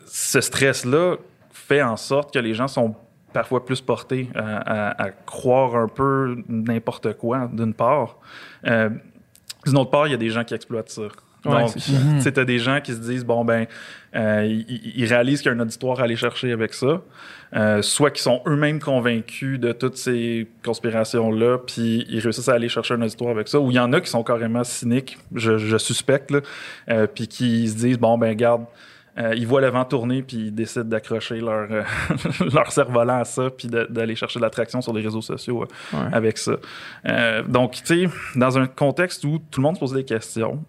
ce 0.07 0.41
stress-là 0.41 1.15
fait 1.51 1.81
en 1.81 1.97
sorte 1.97 2.33
que 2.33 2.39
les 2.39 2.53
gens 2.53 2.67
sont 2.67 2.95
parfois 3.33 3.63
plus 3.65 3.81
portés 3.81 4.29
à 4.35 5.09
croire 5.25 5.75
un 5.75 5.87
peu 5.87 6.37
n'importe 6.47 7.13
quoi, 7.17 7.47
d'une 7.51 7.73
part. 7.73 8.17
Euh, 8.65 8.89
d'une 9.65 9.77
autre 9.77 9.91
part, 9.91 10.07
il 10.07 10.11
y 10.11 10.13
a 10.13 10.17
des 10.17 10.29
gens 10.29 10.43
qui 10.43 10.53
exploitent 10.55 10.89
ça. 10.89 11.03
Ouais, 11.45 11.61
Donc, 11.61 11.75
tu 12.23 12.33
t'as 12.33 12.45
des 12.45 12.59
gens 12.59 12.81
qui 12.81 12.93
se 12.93 12.99
disent, 12.99 13.23
bon, 13.23 13.45
ben, 13.45 13.67
euh, 14.15 14.43
ils, 14.45 14.93
ils 14.95 15.05
réalisent 15.05 15.41
qu'il 15.41 15.51
y 15.51 15.53
a 15.53 15.57
un 15.57 15.61
auditoire 15.61 15.99
à 15.99 16.03
aller 16.03 16.15
chercher 16.15 16.51
avec 16.51 16.73
ça. 16.73 17.01
Euh, 17.55 17.81
soit 17.81 18.11
qu'ils 18.11 18.23
sont 18.23 18.41
eux-mêmes 18.47 18.79
convaincus 18.81 19.59
de 19.59 19.71
toutes 19.71 19.95
ces 19.97 20.47
conspirations-là, 20.65 21.59
puis 21.59 22.05
ils 22.09 22.19
réussissent 22.19 22.49
à 22.49 22.53
aller 22.53 22.69
chercher 22.69 22.95
un 22.95 23.01
auditoire 23.01 23.31
avec 23.31 23.47
ça. 23.47 23.59
Ou 23.59 23.71
il 23.71 23.75
y 23.75 23.79
en 23.79 23.93
a 23.93 24.01
qui 24.01 24.09
sont 24.09 24.23
carrément 24.23 24.63
cyniques, 24.63 25.17
je, 25.33 25.57
je 25.57 25.77
suspecte, 25.77 26.31
là, 26.31 26.39
euh, 26.89 27.07
puis 27.07 27.27
qui 27.27 27.67
se 27.69 27.75
disent, 27.75 27.99
bon, 27.99 28.17
ben, 28.17 28.35
garde, 28.35 28.65
euh, 29.17 29.33
ils 29.35 29.47
voient 29.47 29.61
le 29.61 29.69
vent 29.69 29.85
tourner, 29.85 30.21
puis 30.23 30.37
ils 30.37 30.53
décident 30.53 30.83
d'accrocher 30.85 31.39
leur, 31.39 31.67
euh, 31.71 31.83
leur 32.53 32.71
cerf-volant 32.71 33.19
à 33.19 33.23
ça, 33.23 33.49
puis 33.49 33.67
d'aller 33.67 34.15
chercher 34.15 34.39
de 34.39 34.43
l'attraction 34.43 34.81
sur 34.81 34.93
les 34.93 35.01
réseaux 35.01 35.21
sociaux 35.21 35.63
euh, 35.63 35.97
Ouais. 35.97 36.09
avec 36.11 36.37
ça. 36.37 36.53
Donc, 37.47 37.73
tu 37.83 38.07
sais, 38.07 38.09
dans 38.35 38.57
un 38.57 38.67
contexte 38.67 39.23
où 39.23 39.39
tout 39.49 39.61
le 39.61 39.63
monde 39.63 39.75
se 39.75 39.79
posait 39.79 39.95
des 39.97 40.05
questions, 40.05 40.63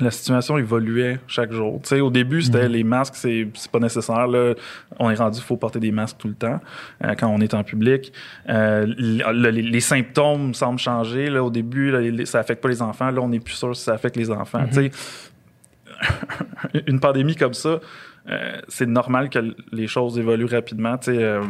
la 0.00 0.10
situation 0.10 0.56
évoluait 0.58 1.18
chaque 1.26 1.52
jour. 1.52 1.80
Tu 1.82 1.88
sais, 1.90 2.00
au 2.00 2.10
début, 2.10 2.42
c'était 2.42 2.68
les 2.68 2.84
masques, 2.84 3.14
c'est 3.16 3.48
c'est 3.54 3.70
pas 3.70 3.78
nécessaire. 3.78 4.26
Là. 4.26 4.54
On 4.98 5.10
est 5.10 5.14
rendu, 5.14 5.38
il 5.38 5.42
faut 5.44 5.56
porter 5.56 5.80
des 5.80 5.92
masques 5.92 6.16
tout 6.18 6.28
le 6.28 6.34
temps 6.34 6.60
euh, 7.04 7.14
quand 7.14 7.28
on 7.28 7.40
est 7.40 7.54
en 7.54 7.62
public. 7.64 8.12
Euh, 8.48 8.86
le- 8.98 9.50
les, 9.50 9.62
les 9.62 9.80
symptômes 9.80 10.54
semblent 10.54 10.78
changer. 10.78 11.28
Là, 11.30 11.42
au 11.44 11.50
début, 11.50 11.90
là, 11.90 12.00
les- 12.00 12.26
ça 12.26 12.38
affecte 12.38 12.62
pas 12.62 12.68
les 12.68 12.82
enfants. 12.82 13.10
Là, 13.10 13.20
on 13.20 13.28
n'est 13.28 13.40
plus 13.40 13.54
sûr 13.54 13.74
si 13.76 13.82
ça 13.84 13.94
affecte 13.94 14.16
les 14.16 14.30
enfants. 14.30 14.64
Tu 14.68 14.74
sais, 14.74 14.90
une 16.86 17.00
pandémie 17.00 17.36
comme 17.36 17.54
ça, 17.54 17.80
euh, 18.28 18.60
c'est 18.68 18.86
normal 18.86 19.28
que 19.30 19.38
les 19.72 19.86
choses 19.86 20.18
évoluent 20.18 20.44
rapidement. 20.46 20.96
Tu 20.98 21.12
sais, 21.14 21.22
euh, 21.22 21.42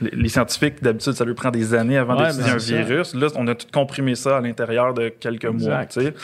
les, 0.00 0.10
les 0.10 0.28
scientifiques, 0.28 0.82
d'habitude, 0.82 1.12
ça 1.12 1.24
leur 1.24 1.34
prend 1.34 1.50
des 1.50 1.74
années 1.74 1.98
avant 1.98 2.18
Ouais, 2.18 2.28
d'étudier 2.30 2.52
un 2.52 2.58
ça. 2.58 2.82
virus. 2.82 3.14
Là, 3.14 3.28
on 3.36 3.46
a 3.46 3.54
tout 3.54 3.66
comprimé 3.72 4.14
ça 4.14 4.38
à 4.38 4.40
l'intérieur 4.40 4.94
de 4.94 5.08
quelques 5.08 5.44
mois. 5.46 5.82
Exact. 5.82 5.92
sais. 5.92 6.14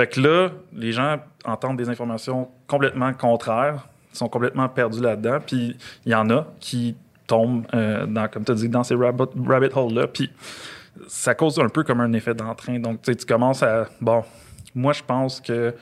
Fait 0.00 0.06
que 0.06 0.18
là, 0.18 0.48
les 0.74 0.92
gens 0.92 1.18
entendent 1.44 1.76
des 1.76 1.90
informations 1.90 2.48
complètement 2.66 3.12
contraires, 3.12 3.86
sont 4.14 4.30
complètement 4.30 4.66
perdus 4.66 5.02
là-dedans. 5.02 5.40
Puis 5.46 5.76
il 6.06 6.12
y 6.12 6.14
en 6.14 6.30
a 6.30 6.46
qui 6.58 6.96
tombent, 7.26 7.66
euh, 7.74 8.06
dans, 8.06 8.26
comme 8.28 8.42
tu 8.46 8.54
dit, 8.54 8.70
dans 8.70 8.82
ces 8.82 8.94
rabbit, 8.94 9.24
rabbit 9.46 9.68
holes-là. 9.74 10.06
Puis 10.06 10.30
ça 11.06 11.34
cause 11.34 11.58
un 11.58 11.68
peu 11.68 11.82
comme 11.82 12.00
un 12.00 12.14
effet 12.14 12.32
d'entrain. 12.32 12.78
Donc, 12.78 13.02
tu 13.02 13.14
commences 13.26 13.62
à. 13.62 13.88
Bon, 14.00 14.24
moi, 14.74 14.94
je 14.94 15.02
pense 15.02 15.38
que 15.38 15.74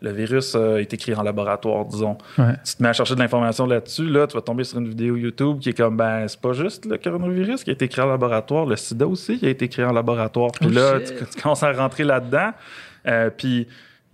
le 0.00 0.12
virus 0.12 0.54
a 0.54 0.78
été 0.80 0.96
créé 0.96 1.16
en 1.16 1.24
laboratoire, 1.24 1.84
disons. 1.84 2.16
Ouais. 2.38 2.54
Tu 2.64 2.76
te 2.76 2.82
mets 2.82 2.90
à 2.90 2.92
chercher 2.92 3.16
de 3.16 3.20
l'information 3.20 3.66
là-dessus, 3.66 4.06
là, 4.08 4.28
tu 4.28 4.36
vas 4.36 4.42
tomber 4.42 4.62
sur 4.62 4.78
une 4.78 4.88
vidéo 4.88 5.16
YouTube 5.16 5.58
qui 5.58 5.70
est 5.70 5.76
comme, 5.76 5.96
ben, 5.96 6.28
c'est 6.28 6.40
pas 6.40 6.52
juste 6.52 6.86
le 6.86 6.96
coronavirus 6.96 7.64
qui 7.64 7.70
a 7.70 7.72
été 7.72 7.88
créé 7.88 8.04
en 8.04 8.08
laboratoire, 8.08 8.66
le 8.66 8.76
sida 8.76 9.04
aussi 9.04 9.36
qui 9.36 9.46
a 9.46 9.50
été 9.50 9.68
créé 9.68 9.84
en 9.84 9.92
laboratoire. 9.92 10.52
Puis 10.52 10.68
Oh, 10.70 10.74
là, 10.74 11.00
tu 11.00 11.42
commences 11.42 11.64
à 11.64 11.72
rentrer 11.72 12.04
là-dedans. 12.04 12.52
Euh, 13.06 13.30
puis 13.30 13.66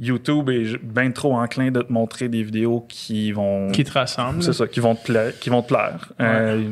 YouTube 0.03 0.49
est 0.49 0.83
bien 0.83 1.11
trop 1.11 1.37
enclin 1.37 1.71
de 1.71 1.83
te 1.83 1.93
montrer 1.93 2.29
des 2.29 2.43
vidéos 2.43 2.87
qui 2.89 3.33
vont. 3.33 3.71
Qui 3.71 3.85
te 3.85 3.93
rassemble. 3.93 4.43
C'est 4.43 4.55
ça, 4.55 4.67
qui 4.67 4.81
vont 4.81 4.95
te 4.95 5.05
plaire. 5.05 5.39
Qui 5.39 5.51
vont 5.51 5.61
te 5.61 5.69
plaire. 5.69 6.11
Euh, 6.21 6.71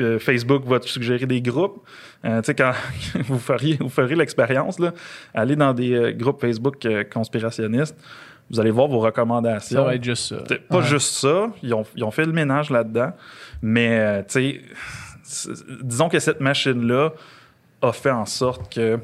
euh, 0.00 0.18
Facebook 0.18 0.64
va 0.66 0.80
te 0.80 0.88
suggérer 0.88 1.24
des 1.26 1.40
groupes. 1.40 1.86
Euh, 2.24 2.40
tu 2.40 2.46
sais, 2.46 2.54
quand 2.54 2.72
vous 3.26 3.38
feriez, 3.38 3.76
vous 3.78 3.88
ferez 3.88 4.16
l'expérience, 4.16 4.80
là, 4.80 4.92
allez 5.34 5.54
dans 5.54 5.72
des 5.72 5.92
euh, 5.92 6.12
groupes 6.12 6.40
Facebook 6.40 6.84
conspirationnistes, 7.12 7.96
vous 8.50 8.58
allez 8.58 8.72
voir 8.72 8.88
vos 8.88 8.98
recommandations. 8.98 9.78
Ça 9.78 9.84
va 9.84 9.94
être 9.94 10.02
juste 10.04 10.34
ça. 10.34 10.56
Pas 10.68 10.78
Ouais. 10.78 10.82
juste 10.84 11.12
ça, 11.14 11.50
ils 11.62 11.72
ont, 11.74 11.84
ils 11.94 12.02
ont 12.02 12.10
fait 12.10 12.26
le 12.26 12.32
ménage 12.32 12.70
là-dedans, 12.70 13.12
mais 13.62 14.24
tu 14.24 14.60
sais, 15.24 15.44
disons 15.80 16.08
que 16.08 16.18
cette 16.18 16.40
machine-là 16.40 17.12
a 17.82 17.92
fait 17.92 18.10
en 18.10 18.26
sorte 18.26 18.72
que 18.74 18.98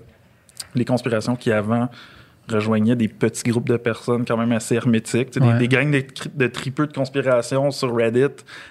les 0.75 0.85
conspirations 0.85 1.37
qui 1.37 1.53
avant 1.53 1.89
rejoignaient 2.51 2.97
des 2.97 3.09
petits 3.09 3.51
groupes 3.51 3.69
de 3.69 3.77
personnes 3.77 4.25
quand 4.27 4.37
même 4.37 4.53
assez 4.53 4.75
hermétiques, 4.75 5.31
Ouais. 5.41 5.53
des, 5.55 5.59
des 5.61 5.69
gangs 5.69 5.91
de, 5.91 6.01
tri- 6.01 6.31
de 6.35 6.47
tripeux 6.47 6.87
de 6.87 6.93
conspiration 6.93 7.71
sur 7.71 7.95
Reddit, 7.95 8.27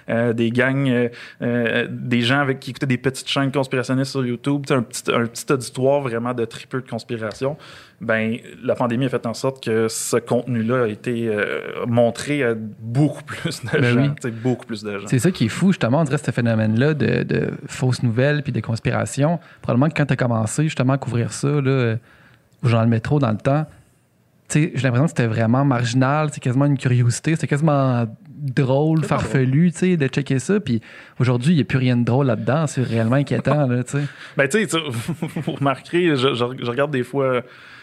euh, 0.08 0.32
des 0.32 0.50
gangs, 0.50 0.88
euh, 0.88 1.08
euh, 1.42 1.86
des 1.90 2.20
gens 2.22 2.40
avec 2.40 2.60
qui 2.60 2.70
écoutaient 2.70 2.86
des 2.86 2.98
petites 2.98 3.28
chaînes 3.28 3.50
conspirationnistes 3.52 4.10
sur 4.12 4.24
YouTube, 4.24 4.64
un 4.70 4.82
petit, 4.82 5.02
un 5.12 5.26
petit 5.26 5.52
auditoire 5.52 6.00
vraiment 6.00 6.34
de 6.34 6.44
tripeux 6.44 6.80
de 6.82 6.88
conspiration. 6.88 7.56
Ben, 8.00 8.38
la 8.64 8.74
pandémie 8.74 9.04
a 9.04 9.08
fait 9.10 9.26
en 9.26 9.34
sorte 9.34 9.62
que 9.62 9.86
ce 9.88 10.16
contenu-là 10.16 10.84
a 10.84 10.86
été 10.88 11.28
euh, 11.28 11.84
montré 11.86 12.42
à 12.42 12.54
beaucoup 12.54 13.22
plus 13.24 13.62
de 13.62 13.68
Ben 13.78 13.84
gens, 13.94 14.14
oui. 14.24 14.30
beaucoup 14.42 14.64
plus 14.64 14.82
de 14.82 14.98
gens. 14.98 15.06
C'est 15.06 15.18
ça 15.18 15.30
qui 15.30 15.44
est 15.46 15.48
fou, 15.48 15.68
justement, 15.72 16.00
on 16.00 16.04
dirait 16.04 16.16
ce 16.16 16.30
phénomène-là 16.30 16.94
de, 16.94 17.22
de 17.24 17.50
fausses 17.66 18.02
nouvelles 18.02 18.42
puis 18.42 18.52
de 18.52 18.60
conspirations. 18.60 19.38
Probablement 19.60 19.88
que 19.90 19.94
quand 19.96 20.06
tu 20.06 20.14
as 20.14 20.16
commencé 20.16 20.62
justement 20.64 20.94
à 20.94 20.98
couvrir 20.98 21.30
ça, 21.32 21.48
là, 21.60 21.96
ou 22.62 22.68
dans 22.68 22.82
le 22.82 22.88
métro 22.88 23.18
dans 23.18 23.30
le 23.30 23.36
temps, 23.38 23.66
j'ai 24.52 24.70
l'impression 24.82 25.04
que 25.04 25.10
c'était 25.10 25.26
vraiment 25.28 25.64
marginal, 25.64 26.28
c'est 26.32 26.40
quasiment 26.40 26.64
une 26.66 26.76
curiosité, 26.78 27.34
c'était 27.34 27.46
quasiment 27.46 28.06
drôle, 28.28 29.04
farfelu, 29.04 29.70
tu 29.70 29.78
sais, 29.78 29.96
de 29.96 30.06
checker 30.08 30.38
ça. 30.38 30.58
Puis 30.60 30.80
aujourd'hui, 31.18 31.52
il 31.52 31.56
n'y 31.56 31.62
a 31.62 31.64
plus 31.64 31.78
rien 31.78 31.96
de 31.96 32.04
drôle 32.04 32.26
là-dedans, 32.26 32.66
c'est 32.66 32.82
réellement 32.82 33.16
inquiétant, 33.16 33.66
là, 33.66 33.84
tu 33.84 33.92
sais. 33.98 34.04
Ben, 34.36 34.48
tu 34.48 34.66
sais, 34.66 34.78
vous 35.36 35.52
remarquerez, 35.52 36.16
je, 36.16 36.34
je- 36.34 36.64
je 36.64 36.70
regarde 36.70 36.90
des 36.90 37.04
fois, 37.04 37.42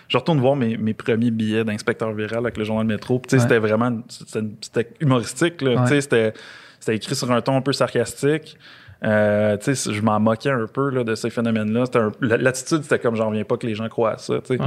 je 0.10 0.18
retourne 0.18 0.40
voir 0.40 0.56
mes, 0.56 0.76
mes 0.78 0.94
premiers 0.94 1.32
billets 1.32 1.64
d'inspecteur 1.64 2.12
viral 2.14 2.40
avec 2.40 2.58
le 2.58 2.64
journal 2.66 2.86
Métro. 2.88 3.20
Puis, 3.20 3.30
tu 3.30 3.36
sais, 3.38 3.44
Ouais. 3.44 3.48
c'était 3.48 3.60
vraiment, 3.60 4.02
c'était 4.10 4.90
humoristique, 5.00 5.62
là. 5.62 5.72
Ouais. 5.76 5.82
Tu 5.84 5.88
sais, 5.90 6.02
c'était 6.02 6.34
c'était 6.80 6.96
écrit 6.96 7.16
sur 7.16 7.32
un 7.32 7.42
ton 7.42 7.58
un 7.58 7.62
peu 7.62 7.74
sarcastique. 7.74 8.58
Euh, 9.04 9.58
tu 9.58 9.76
sais, 9.76 9.94
je 9.94 10.02
m'en 10.02 10.20
moquais 10.20 10.50
un 10.50 10.66
peu 10.66 10.90
là, 10.90 11.04
de 11.04 11.14
ces 11.16 11.30
phénomènes-là. 11.30 11.86
C'était 11.86 12.00
un- 12.00 12.12
la- 12.22 12.38
L'attitude, 12.38 12.82
c'était 12.84 13.00
comme 13.00 13.16
j'en 13.16 13.28
reviens 13.30 13.44
pas 13.44 13.58
que 13.58 13.68
les 13.68 13.76
gens 13.76 13.88
croient 13.90 14.14
à 14.14 14.18
ça. 14.18 14.36
Ouais. 14.50 14.58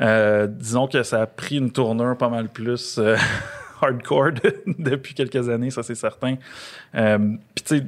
Euh, 0.00 0.46
disons 0.46 0.86
que 0.88 1.02
ça 1.02 1.22
a 1.22 1.26
pris 1.26 1.56
une 1.58 1.70
tournure 1.70 2.16
pas 2.16 2.28
mal 2.30 2.48
plus 2.48 2.98
euh, 2.98 3.16
hardcore 3.82 4.32
de- 4.32 4.62
depuis 4.78 5.14
quelques 5.14 5.48
années, 5.50 5.70
ça 5.70 5.82
c'est 5.82 5.94
certain. 5.94 6.36
Euh, 6.94 7.18
Puis 7.54 7.64
tu 7.64 7.78
sais, 7.78 7.84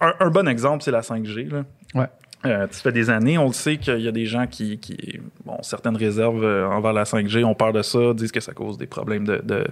un, 0.00 0.14
un 0.20 0.30
bon 0.30 0.48
exemple, 0.48 0.82
c'est 0.82 0.90
la 0.90 1.00
5G. 1.02 1.50
Là. 1.50 1.64
Ouais. 1.94 2.06
Euh, 2.46 2.66
ça 2.70 2.80
fait 2.82 2.92
des 2.92 3.10
années, 3.10 3.36
on 3.38 3.46
le 3.48 3.52
sait 3.52 3.76
qu'il 3.76 4.00
y 4.00 4.08
a 4.08 4.12
des 4.12 4.26
gens 4.26 4.46
qui, 4.46 4.78
qui 4.78 5.20
certaines 5.62 5.96
réserves 5.96 6.42
euh, 6.44 6.66
envers 6.66 6.92
la 6.92 7.04
5G, 7.04 7.44
ont 7.44 7.54
peur 7.54 7.72
de 7.72 7.82
ça, 7.82 8.14
disent 8.14 8.32
que 8.32 8.40
ça 8.40 8.52
cause 8.52 8.78
des 8.78 8.86
problèmes 8.86 9.24
de, 9.24 9.40
de, 9.44 9.66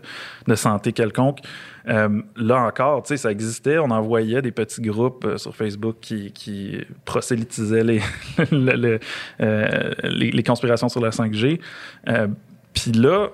de 0.47 0.54
santé 0.54 0.93
quelconque. 0.93 1.38
Euh, 1.88 2.23
là 2.37 2.62
encore, 2.62 3.02
tu 3.02 3.09
sais, 3.09 3.16
ça 3.16 3.31
existait, 3.31 3.78
on 3.78 3.90
envoyait 3.90 4.40
des 4.43 4.52
petits 4.52 4.81
groupes 4.81 5.26
sur 5.37 5.54
Facebook 5.54 5.97
qui, 6.00 6.33
qui 6.33 6.78
prosélytisaient 7.04 7.85
les, 7.85 8.00
le- 8.50 8.99
le- 9.38 9.95
les, 10.09 10.31
les 10.31 10.43
conspirations 10.43 10.88
sur 10.88 11.00
la 11.00 11.11
5G. 11.11 11.61
Euh, 12.09 12.28
Puis 12.73 12.93
là, 12.93 13.28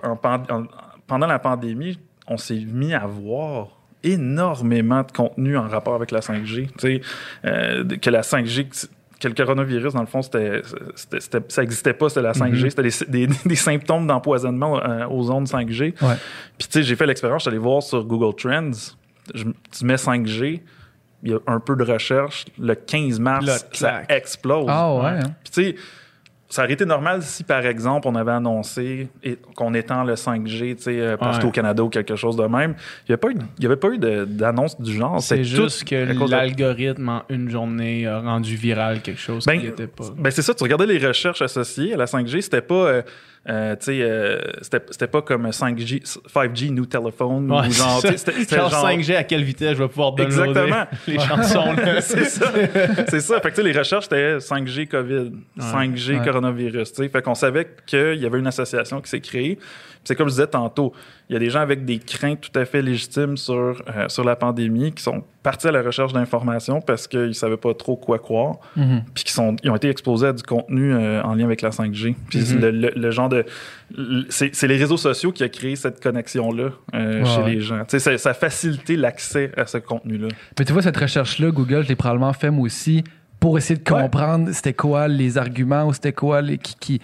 pendant 1.07 1.27
la 1.27 1.39
pandémie, 1.39 1.99
on 2.27 2.37
s'est 2.37 2.65
mis 2.67 2.93
à 2.95 3.07
voir 3.07 3.69
énormément 4.03 5.03
de 5.03 5.13
contenu 5.13 5.57
en 5.57 5.69
rapport 5.69 5.95
avec 5.95 6.11
la 6.11 6.21
5G. 6.21 6.69
Tu 6.69 6.73
sais, 6.79 7.01
que 7.99 8.11
la 8.11 8.23
5G, 8.23 8.89
que 9.21 9.29
le 9.29 9.35
coronavirus, 9.35 9.93
dans 9.93 10.01
le 10.01 10.07
fond, 10.07 10.23
c'était, 10.23 10.63
c'était- 10.97 11.21
c'était- 11.21 11.45
ça 11.49 11.61
n'existait 11.63 11.93
pas, 11.93 12.09
c'était 12.09 12.23
la 12.23 12.33
5G. 12.33 12.71
C'était 12.71 12.83
des, 13.09 13.27
des- 13.27 13.35
des 13.47 13.55
symptômes 13.57 14.07
d'empoisonnement 14.07 14.83
euh, 14.83 15.07
aux 15.09 15.31
ondes 15.31 15.47
5G. 15.47 15.95
Ouais. 16.03 16.15
Puis, 16.59 16.69
tu 16.69 16.73
sais, 16.73 16.83
j'ai 16.83 16.97
fait 16.97 17.07
l'expérience, 17.07 17.43
je 17.43 17.45
suis 17.45 17.49
allé 17.51 17.59
voir 17.59 17.83
sur 17.83 18.05
Google 18.05 18.35
Trends. 18.35 18.71
Je- 19.35 19.45
tu 19.45 19.85
mets 19.85 19.97
5G, 19.97 20.63
il 21.23 21.31
y 21.31 21.35
a 21.35 21.39
un 21.47 21.61
peu 21.61 21.77
de 21.77 21.85
recherche. 21.85 22.47
Le 22.59 22.75
15 22.75 23.21
mars, 23.21 23.45
ça 23.73 24.03
explose. 24.09 24.67
Ah 24.69 24.95
ouais. 24.95 25.03
hein. 25.23 25.35
Puis, 25.45 25.53
tu 25.53 25.63
sais, 25.65 25.77
ça 26.51 26.65
aurait 26.65 26.73
été 26.75 26.85
normal 26.85 27.23
si, 27.23 27.45
par 27.45 27.65
exemple, 27.65 28.07
on 28.09 28.15
avait 28.17 28.33
annoncé 28.33 29.09
qu'on 29.55 29.73
étend 29.73 30.03
le 30.05 30.15
5G 30.17 30.75
tu 30.77 30.83
sais, 30.83 31.01
euh, 31.01 31.17
partout 31.17 31.39
Ouais. 31.45 31.45
au 31.47 31.51
Canada 31.53 31.83
ou 31.83 31.89
quelque 31.89 32.17
chose 32.17 32.37
de 32.37 32.45
même. 32.45 32.75
Il 33.09 33.17
n'y 33.61 33.67
avait 33.67 33.77
pas 33.77 33.89
eu 33.89 33.99
d'annonce 33.99 34.79
du 34.81 34.93
genre. 34.93 35.23
C'est 35.23 35.45
juste 35.45 35.85
que 35.85 36.13
de- 36.13 36.31
l'algorithme, 36.31 37.09
en 37.09 37.23
une 37.29 37.49
journée, 37.49 38.07
a 38.07 38.21
rendu 38.21 38.57
viral 38.57 39.01
quelque 39.01 39.21
chose 39.21 39.47
Ben, 39.47 39.59
qui 39.61 39.67
n'était 39.67 39.87
pas. 39.87 40.05
Ben 40.19 40.31
c'est 40.31 40.43
ça, 40.43 40.53
tu 40.53 40.63
regardais 40.65 40.87
les 40.87 40.99
recherches 40.99 41.41
associées 41.41 41.95
à 41.95 41.97
la 41.97 42.07
5G, 42.07 42.41
c'était 42.43 42.61
pas, 42.63 42.75
euh, 42.75 43.03
euh, 43.49 43.75
tu 43.77 43.85
sais, 43.87 43.99
euh, 44.03 44.39
c'était 44.61 45.07
pas 45.07 45.23
comme 45.23 45.47
5G, 45.49 46.03
5G 46.05 46.71
New 46.73 46.85
Telephone 46.85 47.51
Ouais, 47.51 47.69
ou 47.69 47.73
genre, 47.73 48.01
c'était 48.03 48.19
c'était 48.19 48.57
genre, 48.57 48.69
genre 48.71 48.87
5G, 48.87 49.17
à 49.17 49.25
quelle 49.25 49.45
vitesse 49.45 49.77
je 49.79 49.83
vais 49.83 49.89
pouvoir 49.89 50.13
downloader 50.13 50.61
Exactement. 50.61 50.87
les 51.07 51.19
chansons. 51.19 51.75
c'est 52.01 52.25
ça. 52.25 52.53
C'est 53.09 53.21
ça. 53.21 53.41
Fait 53.41 53.51
que, 53.51 53.61
les 53.63 53.73
recherches, 53.73 54.05
c'était 54.05 54.37
5G 54.39 54.87
COVID, 54.89 55.33
5G 55.59 56.19
Ouais. 56.19 56.25
coronavirus. 56.25 56.93
tu 56.93 57.03
sais. 57.03 57.09
Fait 57.09 57.23
qu'on 57.23 57.35
savait 57.35 57.67
qu'il 57.87 58.17
y 58.17 58.27
avait 58.27 58.39
une 58.39 58.47
association 58.47 59.01
qui 59.01 59.09
s'est 59.09 59.21
créée. 59.21 59.59
C'est 60.03 60.17
comme 60.17 60.29
je 60.29 60.33
disais 60.33 60.47
tantôt, 60.47 60.93
il 61.29 61.35
y 61.35 61.37
a 61.37 61.39
des 61.39 61.51
gens 61.51 61.61
avec 61.61 61.85
des 61.85 61.99
craintes 61.99 62.41
tout 62.41 62.59
à 62.59 62.65
fait 62.65 62.81
légitimes 62.81 63.37
sur, 63.37 63.55
euh, 63.55 64.09
sur 64.09 64.25
la 64.25 64.35
pandémie 64.35 64.93
qui 64.93 65.03
sont 65.03 65.23
partis 65.43 65.69
à 65.69 65.73
la 65.73 65.83
recherche 65.83 66.13
d'informations 66.15 66.81
parce 66.81 67.07
qu'ils 67.07 67.35
savaient 67.35 67.59
pas 67.59 67.75
trop 67.75 67.97
quoi 67.97 68.19
croire. 68.19 68.57
Mhm. 68.77 69.03
Puis 69.15 69.25
qui 69.25 69.33
sont, 69.33 69.57
ils 69.63 69.71
ont 69.71 69.77
été 69.77 69.91
exposés 69.91 70.29
à 70.29 70.33
du 70.33 70.43
contenu 70.43 70.93
euh, 70.95 71.23
en 71.23 71.35
lien 71.35 71.45
avec 71.45 71.61
la 71.61 71.71
5G. 71.71 72.17
Puis 72.31 72.39
Mhm. 72.41 72.61
le, 72.61 72.71
le- 72.71 72.93
le 72.97 73.11
genre 73.11 73.29
de... 73.29 73.45
C'est 74.31 74.67
les 74.67 74.77
réseaux 74.77 74.97
sociaux 74.97 75.33
qui 75.33 75.43
a 75.43 75.49
créé 75.49 75.77
cette 75.77 76.03
connexion-là 76.03 76.71
euh, 76.95 77.21
Ouais, 77.21 77.25
chez 77.27 77.41
ouais. 77.43 77.51
les 77.55 77.61
gens. 77.61 77.83
Ça, 77.89 77.99
ça 78.19 78.31
a 78.31 78.35
facilité 78.35 78.97
l'accès 78.97 79.53
à 79.57 79.67
ce 79.67 79.79
contenu-là. 79.79 80.29
Mais 80.59 80.65
tu 80.65 80.73
vois, 80.73 80.83
cette 80.83 80.97
recherche-là, 80.97 81.51
Google, 81.51 81.83
je 81.85 81.89
l'ai 81.89 81.97
probablement 81.97 82.33
fait 82.33 82.51
moi 82.51 82.65
aussi 82.65 83.05
pour 83.39 83.57
essayer 83.59 83.79
de 83.79 83.93
Ouais. 83.93 84.03
comprendre 84.03 84.51
c'était 84.53 84.75
quoi 84.75 85.09
les 85.09 85.39
arguments 85.39 85.87
ou 85.87 85.93
c'était 85.93 86.13
quoi 86.13 86.43
les, 86.43 86.59
qui, 86.59 86.77
qui- 86.79 87.01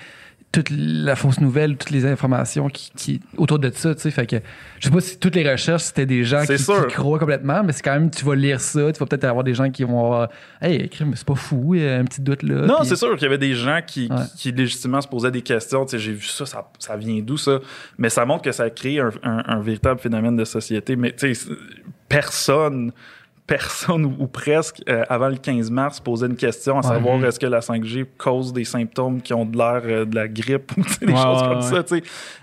toute 0.53 0.71
la 0.71 1.17
fausse 1.17 1.39
nouvelle, 1.41 1.77
toutes 1.77 1.91
les 1.91 2.07
informations 2.07 2.69
qui, 2.71 2.91
qui- 2.97 3.21
autour 3.37 3.59
de 3.59 3.71
ça, 3.75 3.95
tu 3.95 4.01
sais. 4.01 4.11
Fait 4.11 4.27
que 4.27 4.37
je 4.79 4.85
sais 4.87 4.91
pas 4.91 5.01
si 5.01 5.19
toutes 5.19 5.35
les 5.35 5.47
recherches 5.51 5.83
c'était 5.83 6.07
des 6.07 6.25
gens 6.25 6.45
qui, 6.47 6.57
croient 6.95 7.19
complètement, 7.19 7.63
mais 7.63 7.73
c'est 7.73 7.83
quand 7.83 7.93
même, 7.93 8.11
tu 8.11 8.25
vas 8.25 8.35
lire 8.35 8.59
ça, 8.61 8.91
tu 8.91 8.99
vas 8.99 9.05
peut-être 9.07 9.25
avoir 9.25 9.45
des 9.45 9.53
gens 9.53 9.71
qui 9.71 9.85
vont 9.85 9.99
avoir, 10.05 10.29
hey, 10.63 10.89
c'est 11.15 11.25
pas 11.27 11.35
fou, 11.35 11.75
il 11.75 11.83
y 11.83 11.87
a 11.87 11.97
un 11.99 12.05
petit 12.05 12.23
doute 12.23 12.43
là. 12.43 12.65
Non, 12.67 12.85
c'est 12.85 12.97
sûr 12.97 13.13
qu'il 13.17 13.25
y 13.25 13.27
avait 13.27 13.37
des 13.39 13.55
gens 13.55 13.81
qui, 13.87 14.09
Ouais. 14.11 14.17
qui, 14.37 14.51
qui 14.51 14.53
légitimement 14.53 15.03
se 15.03 15.09
posaient 15.09 15.31
des 15.31 15.43
questions. 15.43 15.85
Tu 15.85 15.91
sais, 15.91 15.99
j'ai 15.99 16.13
vu 16.13 16.25
ça, 16.25 16.47
ça, 16.47 16.71
ça 16.79 16.97
vient 16.97 17.21
d'où 17.21 17.37
ça? 17.37 17.59
Mais 17.99 18.09
ça 18.09 18.25
montre 18.25 18.43
que 18.45 18.53
ça 18.53 18.63
a 18.65 18.71
créé 18.71 18.99
un, 19.01 19.11
un- 19.25 19.43
un 19.47 19.61
véritable 19.61 20.01
phénomène 20.01 20.37
de 20.37 20.45
société. 20.47 20.97
Mais 20.97 21.13
tu 21.13 21.35
sais, 21.35 21.51
personne, 22.09 22.93
personne 23.47 24.05
ou, 24.05 24.15
ou 24.19 24.27
presque, 24.27 24.83
euh, 24.89 25.05
avant 25.09 25.29
le 25.29 25.37
15 25.37 25.71
mars, 25.71 26.01
posait 26.01 26.27
une 26.27 26.37
question 26.37 26.79
à 26.79 26.83
savoir 26.83 27.25
est-ce 27.25 27.39
que 27.39 27.47
la 27.47 27.61
5G 27.61 28.05
cause 28.19 28.53
des 28.53 28.65
symptômes 28.65 29.21
qui 29.23 29.33
ont 29.35 29.45
de 29.45 29.57
l'air 29.57 29.83
euh, 29.85 30.05
de 30.05 30.15
la 30.15 30.29
grippe 30.29 30.73
ou 30.77 30.83
des 31.01 31.13
Ouais, 31.13 31.17
choses 31.17 31.43
ouais, 31.43 31.49
comme 31.49 31.63
ça. 31.63 31.85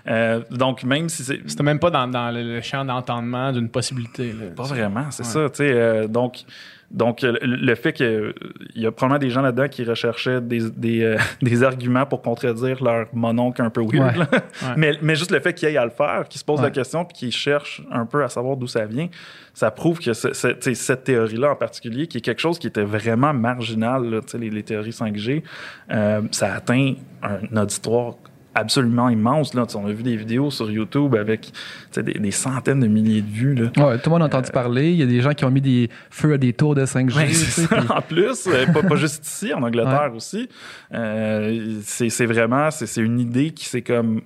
Euh, 0.08 0.40
donc, 0.50 0.82
même 0.84 1.08
si 1.08 1.22
c'est. 1.24 1.40
C'était 1.46 1.62
même 1.62 1.78
pas 1.78 1.90
dans, 1.90 2.06
dans 2.08 2.30
le, 2.34 2.60
champ 2.62 2.84
d'entendement 2.84 3.52
d'une 3.52 3.68
possibilité. 3.68 4.32
là. 4.32 4.46
Pas 4.56 4.62
vraiment, 4.64 5.10
c'est 5.10 5.24
ça. 5.24 5.46
euh, 5.60 6.08
donc, 6.08 6.44
donc 6.94 7.22
le, 7.22 7.74
fait 7.74 7.92
qu'il 7.92 8.32
y 8.76 8.86
a 8.86 8.92
probablement 8.92 9.18
des 9.18 9.28
gens 9.30 9.42
là-dedans 9.42 9.66
qui 9.66 9.82
recherchaient 9.82 10.40
des, 10.40 10.70
des, 10.70 11.02
euh, 11.02 11.18
des 11.42 11.64
arguments 11.64 12.06
pour 12.06 12.22
contredire 12.22 12.82
leur 12.82 13.08
mononcle 13.12 13.60
un 13.62 13.68
peu 13.70 13.82
weird. 13.82 14.16
Ouais. 14.16 14.26
Mais, 14.76 14.92
mais 15.02 15.16
juste 15.16 15.32
le 15.32 15.40
fait 15.40 15.52
qu'ils 15.52 15.66
aillent 15.68 15.76
à 15.76 15.84
le 15.84 15.90
faire, 15.90 16.28
qu'ils 16.28 16.38
se 16.38 16.44
posent 16.44 16.60
Ouais. 16.60 16.66
la 16.66 16.70
question 16.70 17.04
puis 17.04 17.16
qu'ils 17.16 17.32
cherchent 17.32 17.82
un 17.90 18.06
peu 18.06 18.22
à 18.22 18.28
savoir 18.28 18.56
d'où 18.56 18.68
ça 18.68 18.86
vient, 18.86 19.08
ça 19.54 19.72
prouve 19.72 19.98
que 19.98 20.12
cette 20.12 21.04
théorie-là 21.04 21.50
en 21.50 21.56
particulier, 21.56 22.06
qui 22.06 22.18
est 22.18 22.20
quelque 22.20 22.40
chose 22.40 22.60
qui 22.60 22.68
était 22.68 22.84
vraiment 22.84 23.34
marginal, 23.34 24.08
là, 24.08 24.20
les, 24.38 24.50
les 24.50 24.62
théories 24.62 24.90
5G, 24.90 25.42
euh, 25.90 26.22
ça 26.30 26.54
atteint 26.54 26.94
un 27.24 27.56
auditoire 27.56 28.14
absolument 28.54 29.08
immense. 29.08 29.54
Là. 29.54 29.66
On 29.74 29.86
a 29.86 29.92
vu 29.92 30.02
des 30.02 30.16
vidéos 30.16 30.50
sur 30.50 30.70
YouTube 30.70 31.14
avec 31.14 31.50
des, 31.94 32.02
des 32.14 32.30
centaines 32.30 32.80
de 32.80 32.86
milliers 32.86 33.22
de 33.22 33.30
vues. 33.30 33.54
Là. 33.54 33.64
Ouais, 33.86 33.98
tout 33.98 34.08
le 34.08 34.10
monde 34.10 34.22
a 34.22 34.26
entendu 34.26 34.50
parler. 34.50 34.90
Il 34.90 34.96
y 34.96 35.02
a 35.02 35.06
des 35.06 35.20
gens 35.20 35.32
qui 35.34 35.44
ont 35.44 35.50
mis 35.50 35.60
des 35.60 35.90
feux 36.10 36.34
à 36.34 36.38
des 36.38 36.52
tours 36.52 36.74
de 36.74 36.84
5G. 36.86 37.16
Ouais, 37.16 37.26
tu 37.28 37.34
c'est 37.34 37.62
sais, 37.62 37.66
ça. 37.66 37.76
puis- 37.76 37.86
En 37.90 38.00
plus, 38.02 38.46
euh, 38.46 38.66
pas, 38.72 38.82
pas 38.82 38.96
juste 38.96 39.26
ici, 39.26 39.52
en 39.52 39.62
Angleterre 39.62 40.12
aussi. 40.14 40.48
Euh, 40.92 41.78
c'est 41.82 42.26
vraiment, 42.26 42.70
c'est 42.70 43.00
une 43.00 43.20
idée 43.20 43.50
qui 43.50 43.64
s'est 43.66 43.82
comme 43.82 44.20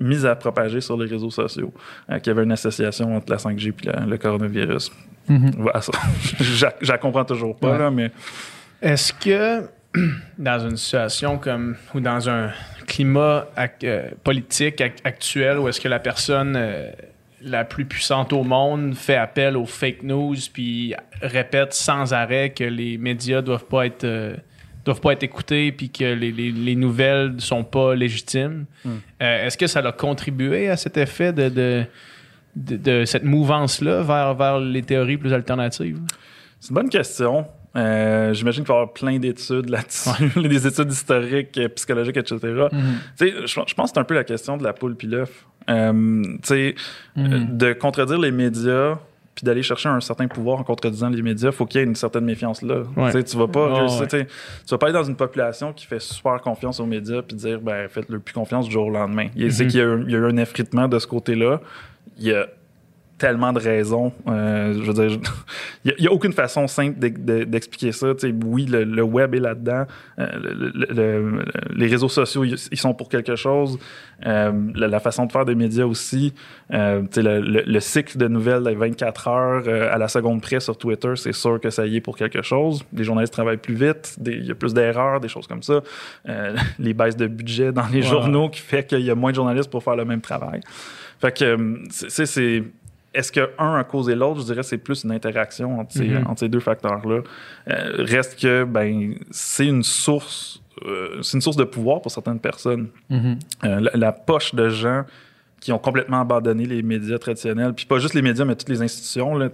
mise 0.00 0.26
à 0.26 0.36
propager 0.36 0.80
sur 0.80 0.96
les 0.96 1.06
réseaux 1.08 1.30
sociaux, 1.30 1.72
euh, 2.10 2.18
qu'il 2.18 2.30
y 2.32 2.36
avait 2.36 2.44
une 2.44 2.52
association 2.52 3.16
entre 3.16 3.30
la 3.32 3.38
5G 3.38 3.74
et 3.84 4.06
le 4.06 4.16
coronavirus. 4.18 4.92
Voilà, 5.28 5.80
la- 6.60 6.74
je 6.80 6.90
la 6.90 6.98
comprends 6.98 7.24
toujours 7.24 7.56
pas, 7.56 7.72
Ouais. 7.72 7.78
là, 7.78 7.90
mais 7.90 8.10
Est-ce 8.80 9.12
que 9.12 9.68
dans 10.38 10.58
une 10.68 10.76
situation 10.76 11.38
comme 11.38 11.76
ou 11.94 12.00
dans 12.00 12.28
un 12.28 12.50
climat 12.86 13.46
ac- 13.56 13.84
euh, 13.84 14.08
politique 14.24 14.78
ac- 14.80 15.00
actuel 15.04 15.58
où 15.58 15.68
est-ce 15.68 15.80
que 15.80 15.88
la 15.88 15.98
personne 15.98 16.54
euh, 16.56 16.90
la 17.42 17.64
plus 17.64 17.84
puissante 17.84 18.32
au 18.32 18.42
monde 18.42 18.94
fait 18.96 19.16
appel 19.16 19.56
aux 19.56 19.66
fake 19.66 20.02
news 20.02 20.34
puis 20.52 20.94
répète 21.22 21.72
sans 21.74 22.12
arrêt 22.12 22.50
que 22.50 22.64
les 22.64 22.98
médias 22.98 23.42
doivent 23.42 23.66
pas 23.66 23.86
être 23.86 24.04
euh, 24.04 24.34
doivent 24.84 25.00
pas 25.00 25.12
être 25.12 25.22
écoutés 25.22 25.70
puis 25.70 25.90
que 25.90 26.04
les, 26.04 26.32
les- 26.32 26.50
les 26.50 26.74
nouvelles 26.74 27.34
sont 27.38 27.62
pas 27.62 27.94
légitimes. 27.94 28.64
Hmm. 28.84 28.96
Euh, 29.22 29.46
est-ce 29.46 29.58
que 29.58 29.66
ça 29.66 29.80
a 29.80 29.92
contribué 29.92 30.68
à 30.70 30.76
cet 30.78 30.96
effet 30.96 31.32
de, 31.32 31.48
de, 31.50 31.84
de- 32.56 32.76
de 32.76 33.04
cette 33.04 33.24
mouvance-là 33.24 34.02
vers, 34.02 34.34
vers 34.34 34.58
les 34.60 34.82
théories 34.82 35.18
plus 35.18 35.32
alternatives? 35.34 35.98
c'est 36.58 36.70
une 36.70 36.74
bonne 36.74 36.88
question. 36.88 37.46
Euh, 37.76 38.32
J'imagine 38.34 38.64
qu'il 38.64 38.68
va 38.68 38.74
y 38.74 38.82
avoir 38.82 38.92
plein 38.94 39.18
d'études 39.18 39.68
là-dessus, 39.68 40.10
des 40.48 40.66
études 40.66 40.90
historiques, 40.90 41.56
euh, 41.58 41.68
psychologiques, 41.68 42.16
etc. 42.16 42.38
Mhm. 42.72 42.80
Je, 43.20 43.54
pense 43.74 43.90
que 43.90 43.94
c'est 43.94 43.98
un 44.00 44.04
peu 44.04 44.14
la 44.14 44.24
question 44.24 44.56
de 44.56 44.64
la 44.64 44.72
poule 44.72 44.96
puis 44.96 45.06
l'œuf. 45.08 45.44
Euh, 45.70 45.92
Mhm. 45.92 46.36
de 47.58 47.72
contredire 47.74 48.18
les 48.18 48.30
médias 48.30 48.98
puis 49.34 49.44
d'aller 49.44 49.62
chercher 49.62 49.88
un 49.88 50.00
certain 50.00 50.26
pouvoir 50.26 50.58
en 50.58 50.64
contredisant 50.64 51.10
les 51.10 51.22
médias, 51.22 51.52
faut 51.52 51.64
qu'il 51.64 51.80
y 51.80 51.84
ait 51.84 51.86
une 51.86 51.94
certaine 51.94 52.24
méfiance 52.24 52.60
là. 52.62 52.82
Ouais. 52.96 53.22
Tu 53.22 53.36
vas 53.36 53.46
pas 53.46 53.68
Ouais, 53.72 53.80
réussir- 53.80 54.00
ouais. 54.00 54.06
tu 54.08 54.18
sais, 54.18 54.26
tu 54.26 54.70
vas 54.70 54.78
pas 54.78 54.86
aller 54.86 54.94
dans 54.94 55.04
une 55.04 55.14
population 55.14 55.72
qui 55.72 55.86
fait 55.86 56.00
super 56.00 56.40
confiance 56.40 56.80
aux 56.80 56.86
médias 56.86 57.22
puis 57.22 57.36
dire 57.36 57.60
ben 57.60 57.86
faites-leur 57.88 58.20
plus 58.20 58.32
confiance 58.34 58.66
du 58.66 58.72
jour 58.72 58.86
au 58.86 58.90
lendemain. 58.90 59.26
A- 59.26 59.50
C'est 59.50 59.64
Mhm. 59.66 59.70
qu'il 59.70 59.78
y 59.78 59.82
a, 59.82 59.86
eu- 59.86 60.04
il 60.06 60.10
y 60.12 60.16
a 60.16 60.18
eu 60.18 60.24
un 60.24 60.36
effritement 60.38 60.88
de 60.88 60.98
ce 60.98 61.06
côté-là. 61.06 61.60
Il 62.18 62.24
y 62.26 62.32
a 62.32 62.48
tellement 63.18 63.52
de 63.52 63.58
raisons. 63.58 64.12
Euh, 64.28 64.74
je 64.74 64.90
veux 64.90 64.94
dire, 64.94 65.18
il 65.84 65.94
n'y 66.00 66.06
a, 66.06 66.12
aucune 66.12 66.32
façon 66.32 66.66
simple 66.68 66.98
d'ex- 66.98 67.20
de- 67.20 67.44
d'expliquer 67.44 67.92
ça. 67.92 68.14
Tu 68.14 68.28
sais, 68.28 68.34
oui, 68.44 68.64
le, 68.66 68.84
le 68.84 69.02
web 69.02 69.34
est 69.34 69.40
là-dedans. 69.40 69.84
Euh, 70.18 70.26
le- 70.40 70.54
le- 70.74 70.94
le- 70.94 71.44
les 71.74 71.86
réseaux 71.88 72.08
sociaux, 72.08 72.44
ils 72.44 72.78
sont 72.78 72.94
pour 72.94 73.08
quelque 73.08 73.36
chose. 73.36 73.78
Euh, 74.26 74.52
la, 74.74 74.88
la 74.88 75.00
façon 75.00 75.26
de 75.26 75.32
faire 75.32 75.44
des 75.44 75.54
médias 75.54 75.84
aussi. 75.84 76.32
Euh, 76.72 77.02
tu 77.02 77.08
sais, 77.14 77.22
le, 77.22 77.40
le- 77.40 77.62
le 77.66 77.80
cycle 77.80 78.16
de 78.18 78.28
nouvelles 78.28 78.62
des 78.64 78.74
24 78.74 79.28
heures 79.28 79.62
euh, 79.66 79.92
à 79.92 79.98
la 79.98 80.08
seconde 80.08 80.40
près 80.40 80.60
sur 80.60 80.76
Twitter, 80.78 81.12
c'est 81.16 81.32
sûr 81.32 81.60
que 81.60 81.70
ça 81.70 81.86
y 81.86 81.96
est 81.96 82.00
pour 82.00 82.16
quelque 82.16 82.42
chose. 82.42 82.84
Les 82.92 83.04
journalistes 83.04 83.32
travaillent 83.32 83.56
plus 83.58 83.74
vite. 83.74 84.16
Il 84.24 84.44
y 84.46 84.50
a 84.50 84.54
plus 84.54 84.74
d'erreurs, 84.74 85.20
des 85.20 85.28
choses 85.28 85.46
comme 85.46 85.62
ça. 85.62 85.80
Euh, 86.28 86.56
les 86.78 86.94
baisses 86.94 87.16
de 87.16 87.26
budget 87.26 87.72
dans 87.72 87.86
les 87.92 88.02
journaux 88.02 88.48
qui 88.48 88.60
fait 88.60 88.84
qu'il 88.86 89.00
y 89.00 89.10
a 89.10 89.14
moins 89.14 89.30
de 89.30 89.36
journalistes 89.36 89.70
pour 89.70 89.82
faire 89.82 89.96
le 89.96 90.04
même 90.04 90.20
travail. 90.20 90.60
Fait 91.20 91.36
que 91.36 91.56
c'est- 91.90 92.62
est-ce 93.14 93.32
que 93.32 93.50
un 93.58 93.74
a 93.76 93.84
causé 93.84 94.14
l'autre? 94.14 94.40
Je 94.40 94.44
dirais 94.46 94.60
que 94.60 94.66
c'est 94.66 94.78
plus 94.78 95.04
une 95.04 95.12
interaction 95.12 95.80
entre 95.80 95.92
ces, 95.92 96.08
Mhm. 96.08 96.26
entre 96.26 96.40
ces 96.40 96.48
deux 96.48 96.60
facteurs-là. 96.60 97.22
Euh, 97.68 97.92
reste 97.98 98.38
que 98.40 98.64
ben 98.64 99.14
c'est 99.30 99.66
une 99.66 99.82
source, 99.82 100.60
euh, 100.86 101.20
c'est 101.22 101.36
une 101.36 101.42
source 101.42 101.56
de 101.56 101.64
pouvoir 101.64 102.00
pour 102.02 102.10
certaines 102.12 102.40
personnes. 102.40 102.88
Mhm. 103.10 103.38
Euh, 103.64 103.80
la, 103.80 103.90
la 103.94 104.12
poche 104.12 104.54
de 104.54 104.68
gens 104.68 105.04
qui 105.60 105.72
ont 105.72 105.78
complètement 105.80 106.20
abandonné 106.20 106.66
les 106.66 106.84
médias 106.84 107.18
traditionnels. 107.18 107.72
Puis 107.74 107.84
pas 107.84 107.98
juste 107.98 108.14
les 108.14 108.22
médias, 108.22 108.44
mais 108.44 108.54
toutes 108.54 108.68
les 108.68 108.80
institutions. 108.80 109.34
Là, 109.34 109.48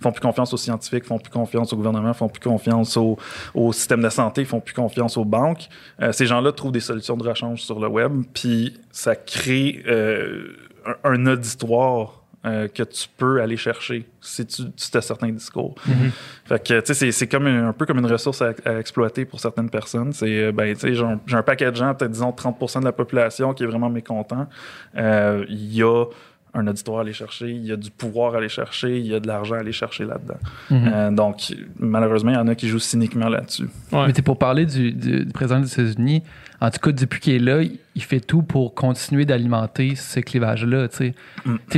font 0.00 0.10
plus 0.10 0.20
confiance 0.22 0.54
aux 0.54 0.56
scientifiques, 0.56 1.04
font 1.04 1.18
plus 1.18 1.30
confiance 1.30 1.74
au 1.74 1.76
gouvernement, 1.76 2.14
font 2.14 2.30
plus 2.30 2.40
confiance 2.40 2.96
au, 2.96 3.18
au 3.54 3.70
système 3.74 4.00
de 4.00 4.08
santé, 4.08 4.46
font 4.46 4.60
plus 4.60 4.72
confiance 4.72 5.18
aux 5.18 5.26
banques. 5.26 5.68
Euh, 6.00 6.10
ces 6.12 6.24
gens-là 6.24 6.52
trouvent 6.52 6.72
des 6.72 6.80
solutions 6.80 7.18
de 7.18 7.28
rechange 7.28 7.60
sur 7.60 7.78
le 7.80 7.86
web, 7.88 8.22
puis 8.32 8.78
ça 8.92 9.14
crée 9.14 9.82
euh, 9.88 10.56
un, 11.04 11.10
un 11.12 11.26
auditoire 11.26 12.21
euh, 12.44 12.66
que 12.66 12.82
tu 12.82 13.06
peux 13.16 13.40
aller 13.40 13.56
chercher 13.56 14.04
si 14.20 14.44
tu, 14.44 14.62
as 14.94 15.00
certains 15.00 15.28
discours. 15.28 15.76
Mm-hmm. 15.88 16.10
Fait 16.46 16.66
que, 16.66 16.80
tu 16.80 16.92
sais, 16.92 17.12
c'est 17.12 17.28
comme 17.28 17.46
un, 17.46 17.72
peu 17.72 17.86
comme 17.86 18.00
une 18.00 18.10
ressource 18.10 18.42
à, 18.42 18.52
exploiter 18.80 19.24
pour 19.24 19.38
certaines 19.38 19.70
personnes. 19.70 20.12
C'est, 20.12 20.46
euh, 20.46 20.50
ben, 20.50 20.74
tu 20.74 20.80
sais, 20.80 20.94
j'ai 20.94 21.36
un 21.36 21.42
paquet 21.44 21.70
de 21.70 21.76
gens, 21.76 21.94
peut-être 21.94 22.10
disons 22.10 22.32
30 22.32 22.80
de 22.80 22.84
la 22.84 22.90
population 22.90 23.54
qui 23.54 23.62
est 23.62 23.66
vraiment 23.66 23.90
mécontent. 23.90 24.48
Euh, 24.96 25.44
il 25.48 25.72
y 25.72 25.84
a 25.84 26.04
un 26.52 26.66
auditoire 26.66 26.98
à 26.98 27.00
aller 27.02 27.12
chercher, 27.12 27.48
il 27.48 27.64
y 27.64 27.70
a 27.70 27.76
du 27.76 27.92
pouvoir 27.92 28.34
à 28.34 28.38
aller 28.38 28.48
chercher, 28.48 28.98
il 28.98 29.06
y 29.06 29.14
a 29.14 29.20
de 29.20 29.28
l'argent 29.28 29.54
à 29.54 29.58
aller 29.60 29.70
chercher 29.70 30.04
là-dedans. 30.04 30.40
Mm-hmm. 30.72 31.14
donc, 31.14 31.54
malheureusement, 31.78 32.32
il 32.32 32.36
y 32.36 32.38
en 32.38 32.48
a 32.48 32.56
qui 32.56 32.66
jouent 32.66 32.80
cyniquement 32.80 33.28
là-dessus. 33.28 33.68
Mais 33.92 34.12
pour 34.14 34.36
parler 34.36 34.66
du, 34.66 34.90
du, 34.90 35.26
du 35.26 35.32
président 35.32 35.60
des 35.60 35.72
États-Unis, 35.72 36.24
en 36.60 36.70
tout 36.70 36.80
cas, 36.80 36.90
depuis 36.90 37.20
qu'il 37.20 37.34
est 37.34 37.38
là, 37.38 37.62
il 37.62 37.78
fait 38.00 38.20
tout 38.20 38.42
pour 38.42 38.74
continuer 38.74 39.24
d'alimenter 39.24 39.94
ce 39.96 40.20
clivage-là. 40.20 40.88
Tu 40.88 40.96
sais, 40.96 41.14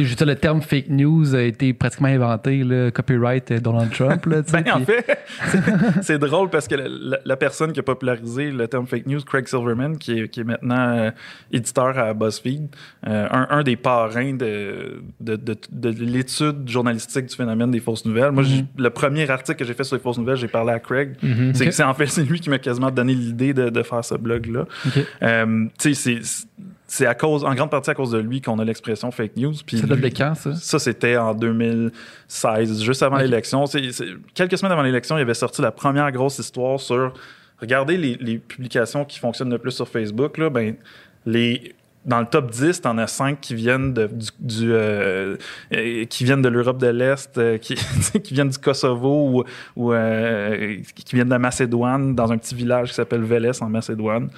dire, 0.01 0.27
le 0.27 0.35
terme 0.37 0.63
fake 0.63 0.89
news 0.89 1.35
a 1.35 1.43
été 1.43 1.73
pratiquement 1.73 2.09
inventé, 2.09 2.63
le 2.63 2.91
copyright 2.91 3.53
Donald 3.55 3.91
Trump. 3.93 4.27
Là, 4.27 4.43
ben, 4.53 4.65
En 4.73 4.81
fait, 4.81 5.19
c'est 6.03 6.19
drôle 6.19 6.51
parce 6.51 6.69
que 6.69 6.77
la, 6.77 7.37
personne 7.37 7.73
qui 7.73 7.81
a 7.81 7.83
popularisé 7.83 8.51
le 8.51 8.69
terme 8.69 8.87
fake 8.87 9.07
news, 9.07 9.21
Craig 9.23 9.49
Silverman, 9.49 9.99
qui 9.99 10.21
est, 10.21 10.29
qui 10.29 10.41
est 10.41 10.45
maintenant 10.45 10.89
euh, 10.97 11.11
éditeur 11.51 11.99
à 11.99 12.15
BuzzFeed, 12.15 12.69
euh, 13.07 13.27
un, 13.31 13.47
un, 13.51 13.63
des 13.63 13.77
parrains 13.77 14.35
de, 14.35 15.03
de, 15.21 15.37
de, 15.37 15.57
de 15.71 15.89
l'étude 15.89 16.69
journalistique 16.69 17.27
du 17.27 17.35
phénomène 17.35 17.71
des 17.71 17.81
fausses 17.81 18.05
nouvelles. 18.05 18.31
Moi, 18.31 18.45
mm-hmm. 18.45 18.67
le 18.79 18.91
premier 18.91 19.29
article 19.29 19.59
que 19.59 19.65
j'ai 19.65 19.75
fait 19.75 19.85
sur 19.85 19.97
les 19.97 20.03
fausses 20.03 20.19
nouvelles, 20.19 20.37
j'ai 20.37 20.49
parlé 20.49 20.73
à 20.73 20.79
Craig. 20.79 21.17
Mm-hmm. 21.23 21.71
C'est 21.73 21.83
en 21.83 21.95
fait 21.95 22.07
c'est 22.07 22.23
lui 22.23 22.41
qui 22.41 22.51
m'a 22.51 22.59
quasiment 22.59 22.91
donné 22.91 23.15
l'idée 23.15 23.53
de, 23.53 23.69
de, 23.69 23.83
faire 23.83 24.05
ce 24.05 24.15
blog-là. 24.15 24.67
Euh, 25.23 25.67
tu 25.79 25.95
sais, 25.95 25.95
c'est 26.87 27.07
à 27.07 27.15
cause, 27.15 27.45
en 27.45 27.55
grande 27.55 27.71
partie 27.71 27.91
à 27.91 27.95
cause 27.95 28.11
de 28.11 28.19
lui 28.19 28.41
qu'on 28.41 28.59
a 28.59 28.65
l'expression 28.65 29.11
fake 29.11 29.37
news. 29.37 29.55
Ça 29.55 29.87
date 29.87 30.01
de 30.01 30.09
quand, 30.09 30.35
ça? 30.35 30.55
Ça, 30.55 30.79
c'était 30.79 31.17
en 31.17 31.35
2016, 31.35 32.83
juste 32.83 33.03
avant 33.03 33.19
l'élection. 33.19 33.65
quelques 34.35 34.59
semaines 34.59 34.73
avant 34.73 34.83
l'élection, 34.83 35.17
il 35.19 35.23
avait 35.23 35.35
sorti 35.35 35.63
la 35.63 35.73
première 35.73 36.11
grosse 36.13 36.39
histoire 36.39 36.79
sur 36.79 37.13
regardez 37.61 37.97
les, 37.97 38.39
publications 38.39 39.05
qui 39.05 39.19
fonctionnent 39.19 39.51
le 39.51 39.59
plus 39.59 39.73
sur 39.73 39.89
Facebook. 39.89 40.39
Là, 40.39 40.51
ben, 40.51 40.77
les, 41.27 41.75
dans 42.05 42.21
le 42.21 42.27
top 42.27 42.51
10, 42.51 42.83
t'en 42.83 42.99
as 42.99 43.07
5 43.07 43.41
qui 43.41 43.55
viennent 43.55 43.95
de, 43.95 44.11
du, 44.39 44.73
euh, 44.73 45.37
qui 45.71 46.25
viennent 46.25 46.43
de 46.43 46.49
l'Europe 46.49 46.79
de 46.79 46.89
l'Est, 46.89 47.39
euh, 47.39 47.57
qui, 47.57 47.77
qui 48.23 48.35
viennent 48.35 48.51
du 48.51 48.59
Kosovo 48.59 49.31
ou, 49.31 49.45
ou 49.77 49.93
euh, 49.93 50.77
qui 50.95 51.15
viennent 51.15 51.29
de 51.29 51.37
Macédoine, 51.37 52.15
dans 52.15 52.31
un 52.31 52.39
petit 52.39 52.55
village 52.55 52.91
qui 52.91 52.95
s'appelle 52.95 53.23
Vélès 53.23 53.61
en 53.63 53.69
Macédoine. 53.69 54.29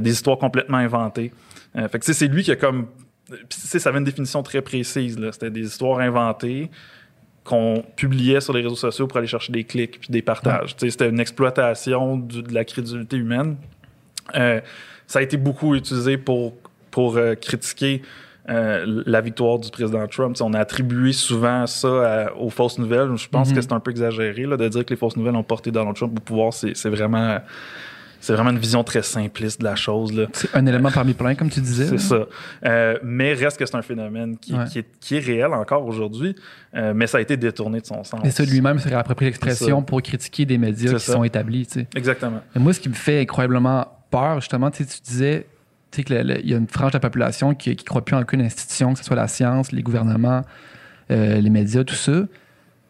des 0.00 0.10
histoires 0.10 0.38
complètement 0.38 0.78
inventées. 0.78 1.32
fait 1.74 1.98
que 1.98 2.12
c'est 2.12 2.28
lui 2.28 2.42
qui 2.42 2.52
a 2.52 2.56
comme... 2.56 2.86
Ça 3.50 3.88
avait 3.90 3.98
une 3.98 4.04
définition 4.04 4.42
très 4.42 4.62
précise. 4.62 5.18
C'était 5.32 5.50
des 5.50 5.66
histoires 5.66 5.98
inventées 5.98 6.70
qu'on 7.44 7.84
publiait 7.96 8.40
sur 8.40 8.52
les 8.54 8.62
réseaux 8.62 8.76
sociaux 8.76 9.06
pour 9.06 9.18
aller 9.18 9.26
chercher 9.26 9.52
des 9.52 9.64
clics 9.64 10.00
puis 10.00 10.08
des 10.10 10.22
partages. 10.22 10.74
C'était 10.78 11.08
une 11.08 11.20
exploitation 11.20 12.16
de 12.16 12.54
la 12.54 12.64
crédulité 12.64 13.16
humaine. 13.16 13.56
ça 14.32 15.18
a 15.18 15.22
été 15.22 15.36
beaucoup 15.36 15.74
utilisé 15.74 16.16
pour 16.16 16.54
pour 16.98 17.16
euh, 17.16 17.36
critiquer 17.36 18.02
euh, 18.48 19.04
la 19.06 19.20
victoire 19.20 19.60
du 19.60 19.70
président 19.70 20.04
Trump. 20.08 20.36
on 20.40 20.52
a 20.52 20.58
attribué 20.58 21.12
souvent 21.12 21.64
ça 21.68 22.32
aux 22.36 22.50
fausses 22.50 22.76
nouvelles. 22.76 23.14
Je 23.14 23.28
pense 23.28 23.50
que 23.50 23.54
mhm. 23.54 23.62
c'est 23.62 23.72
un 23.72 23.78
peu 23.78 23.92
exagéré 23.92 24.46
là, 24.46 24.56
de 24.56 24.66
dire 24.66 24.84
que 24.84 24.90
les 24.90 24.96
fausses 24.96 25.16
nouvelles 25.16 25.36
ont 25.36 25.44
porté 25.44 25.70
Donald 25.70 25.94
Trump 25.94 26.12
au 26.16 26.20
pouvoir. 26.20 26.52
C'est 26.52 26.88
vraiment 26.88 27.38
c'est 28.18 28.32
vraiment 28.32 28.50
une 28.50 28.58
vision 28.58 28.82
très 28.82 29.02
simpliste 29.02 29.60
de 29.60 29.64
la 29.64 29.76
chose. 29.76 30.26
C'est 30.32 30.52
un 30.56 30.66
élément 30.66 30.90
parmi 30.90 31.14
plein, 31.14 31.36
comme 31.36 31.50
tu 31.50 31.60
disais. 31.60 31.86
C'est 31.86 31.98
ça. 31.98 32.26
Euh, 32.64 32.98
mais 33.04 33.32
reste 33.32 33.60
que 33.60 33.64
c'est 33.64 33.76
un 33.76 33.82
phénomène 33.82 34.36
qui, 34.36 34.52
est, 34.54 35.18
réel 35.20 35.52
encore 35.52 35.86
aujourd'hui, 35.86 36.34
mais 36.72 37.06
ça 37.06 37.18
a 37.18 37.20
été 37.20 37.36
détourné 37.36 37.80
de 37.80 37.86
son 37.86 38.02
sens. 38.02 38.20
Et 38.24 38.32
ça, 38.32 38.44
lui-même 38.44 38.80
s'est 38.80 38.92
approprié 38.92 39.30
l'expression 39.30 39.82
pour 39.82 40.02
critiquer 40.02 40.46
des 40.46 40.58
médias 40.58 40.94
qui 40.94 40.98
sont 40.98 41.22
établis. 41.22 41.68
Exactement. 41.94 42.40
moi, 42.56 42.72
ce 42.72 42.80
qui 42.80 42.88
me 42.88 42.94
fait 42.94 43.20
incroyablement 43.20 43.86
peur, 44.10 44.40
justement, 44.40 44.72
tu 44.72 44.82
disais, 44.82 45.46
tu 45.90 46.02
sais, 46.02 46.20
il 46.42 46.50
y 46.50 46.54
a 46.54 46.56
une 46.56 46.68
frange 46.68 46.92
de 46.92 46.96
la 46.96 47.00
population 47.00 47.54
qui 47.54 47.70
ne 47.70 47.74
croit 47.74 48.04
plus 48.04 48.14
en 48.14 48.20
aucune 48.20 48.42
institution, 48.42 48.92
que 48.92 48.98
ce 48.98 49.04
soit 49.04 49.16
la 49.16 49.28
science, 49.28 49.72
les 49.72 49.82
gouvernements, 49.82 50.42
euh, 51.10 51.40
les 51.40 51.50
médias, 51.50 51.84
tout 51.84 51.94
ça. 51.94 52.24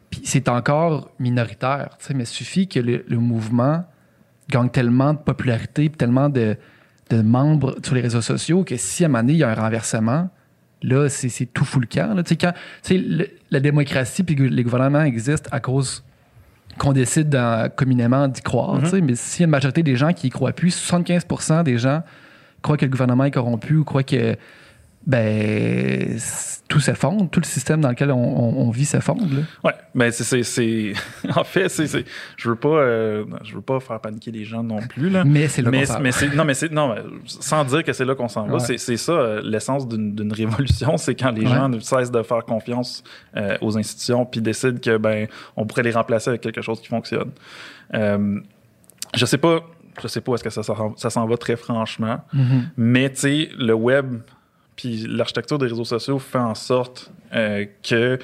Puis 0.09 0.21
c'est 0.25 0.49
encore 0.49 1.11
minoritaire, 1.19 1.95
tu 1.99 2.07
sais, 2.07 2.13
mais 2.13 2.23
il 2.23 2.27
suffit 2.27 2.67
que 2.67 2.79
le, 2.79 3.17
mouvement 3.17 3.85
gagne 4.49 4.69
tellement 4.69 5.13
de 5.13 5.19
popularité, 5.19 5.89
tellement 5.89 6.29
de, 6.29 6.57
de, 7.09 7.21
membres 7.21 7.77
sur 7.83 7.95
les 7.95 8.01
réseaux 8.01 8.21
sociaux 8.21 8.63
que 8.63 8.75
si 8.75 9.03
à 9.03 9.05
un 9.05 9.09
moment 9.09 9.21
donné, 9.21 9.33
il 9.33 9.39
y 9.39 9.43
a 9.43 9.49
un 9.49 9.53
renversement, 9.53 10.29
là, 10.81 11.07
c'est 11.09 11.45
tout 11.45 11.63
fou 11.63 11.79
le 11.79 11.85
camp. 11.85 12.15
Là. 12.15 12.23
Tu 12.23 12.29
sais, 12.29 12.37
quand, 12.37 12.53
tu 12.83 12.97
sais, 12.97 13.31
la 13.51 13.59
démocratie 13.59 14.23
puis 14.23 14.35
les 14.35 14.63
gouvernements 14.63 15.03
existent 15.03 15.49
à 15.51 15.59
cause 15.59 16.03
qu'on 16.77 16.93
décide 16.93 17.37
communément 17.75 18.27
d'y 18.27 18.41
croire, 18.41 18.79
mm-hmm. 18.79 18.83
tu 18.83 18.89
sais, 18.89 19.01
mais 19.01 19.15
s'il 19.15 19.41
y 19.41 19.43
a 19.43 19.45
une 19.45 19.51
majorité 19.51 19.83
des 19.83 19.95
gens 19.95 20.11
qui 20.11 20.27
y 20.27 20.29
croient 20.29 20.53
plus, 20.53 20.71
75 20.71 21.63
des 21.63 21.77
gens 21.77 22.01
croient 22.61 22.77
que 22.77 22.85
le 22.85 22.91
gouvernement 22.91 23.25
est 23.25 23.31
corrompu 23.31 23.75
ou 23.75 23.83
croient 23.83 24.03
que 24.03 24.35
ben 25.07 26.17
tout 26.67 26.79
s'effondre, 26.79 27.29
tout 27.29 27.39
le 27.39 27.45
système 27.45 27.81
dans 27.81 27.89
lequel 27.89 28.11
on, 28.11 28.69
vit 28.69 28.85
s'effondre. 28.85 29.23
Oui, 29.63 29.71
mais 29.95 30.11
c'est, 30.11 30.93
en 31.35 31.43
fait, 31.43 31.67
c'est, 31.69 32.05
je 32.37 32.49
veux 32.49 32.55
pas, 32.55 32.69
euh, 32.69 33.25
je 33.43 33.55
veux 33.55 33.61
pas 33.61 33.79
faire 33.79 33.99
paniquer 33.99 34.29
les 34.29 34.45
gens 34.45 34.61
non 34.61 34.79
plus 34.79 35.09
là. 35.09 35.23
Mais 35.23 35.47
c'est 35.47 35.63
là 35.63 35.71
qu'on 35.71 35.99
mais, 35.99 36.11
non, 36.35 36.45
mais 36.45 36.53
c'est 36.53 36.71
non, 36.71 36.93
sans 37.25 37.63
dire 37.63 37.83
que 37.83 37.91
c'est 37.93 38.05
là 38.05 38.13
qu'on 38.13 38.27
s'en 38.27 38.45
va, 38.45 38.59
c'est, 38.59 38.77
ça 38.77 39.11
euh, 39.13 39.41
l'essence 39.43 39.87
d'une, 39.87 40.31
révolution, 40.31 40.97
c'est 40.97 41.15
quand 41.15 41.31
les 41.31 41.47
gens 41.47 41.69
ne 41.69 41.79
cessent 41.79 42.11
de 42.11 42.21
faire 42.21 42.45
confiance 42.45 43.03
euh, 43.35 43.57
aux 43.61 43.77
institutions 43.77 44.25
puis 44.25 44.41
décident 44.41 44.79
que 44.79 44.97
ben 44.97 45.27
on 45.55 45.65
pourrait 45.65 45.83
les 45.83 45.91
remplacer 45.91 46.29
avec 46.29 46.41
quelque 46.41 46.61
chose 46.61 46.81
qui 46.81 46.87
fonctionne. 46.87 47.31
je 47.93 49.25
sais 49.25 49.37
pas 49.39 49.63
je 50.01 50.07
sais 50.07 50.21
pas 50.21 50.31
où 50.31 50.35
est-ce 50.35 50.43
que 50.43 50.49
ça, 50.49 50.61
ça 50.63 51.09
s'en 51.09 51.27
va 51.27 51.37
très 51.37 51.55
franchement. 51.55 52.21
Mm-hmm. 52.33 52.61
Mais 52.77 53.09
tu 53.09 53.19
sais, 53.19 53.49
le 53.57 53.73
web 53.73 54.21
puis 54.79 55.05
l'architecture 55.09 55.57
des 55.57 55.67
réseaux 55.67 55.83
sociaux 55.83 56.19
fait 56.19 56.37
en 56.37 56.55
sorte 56.55 57.11
euh, 57.33 57.65
que 57.83 58.17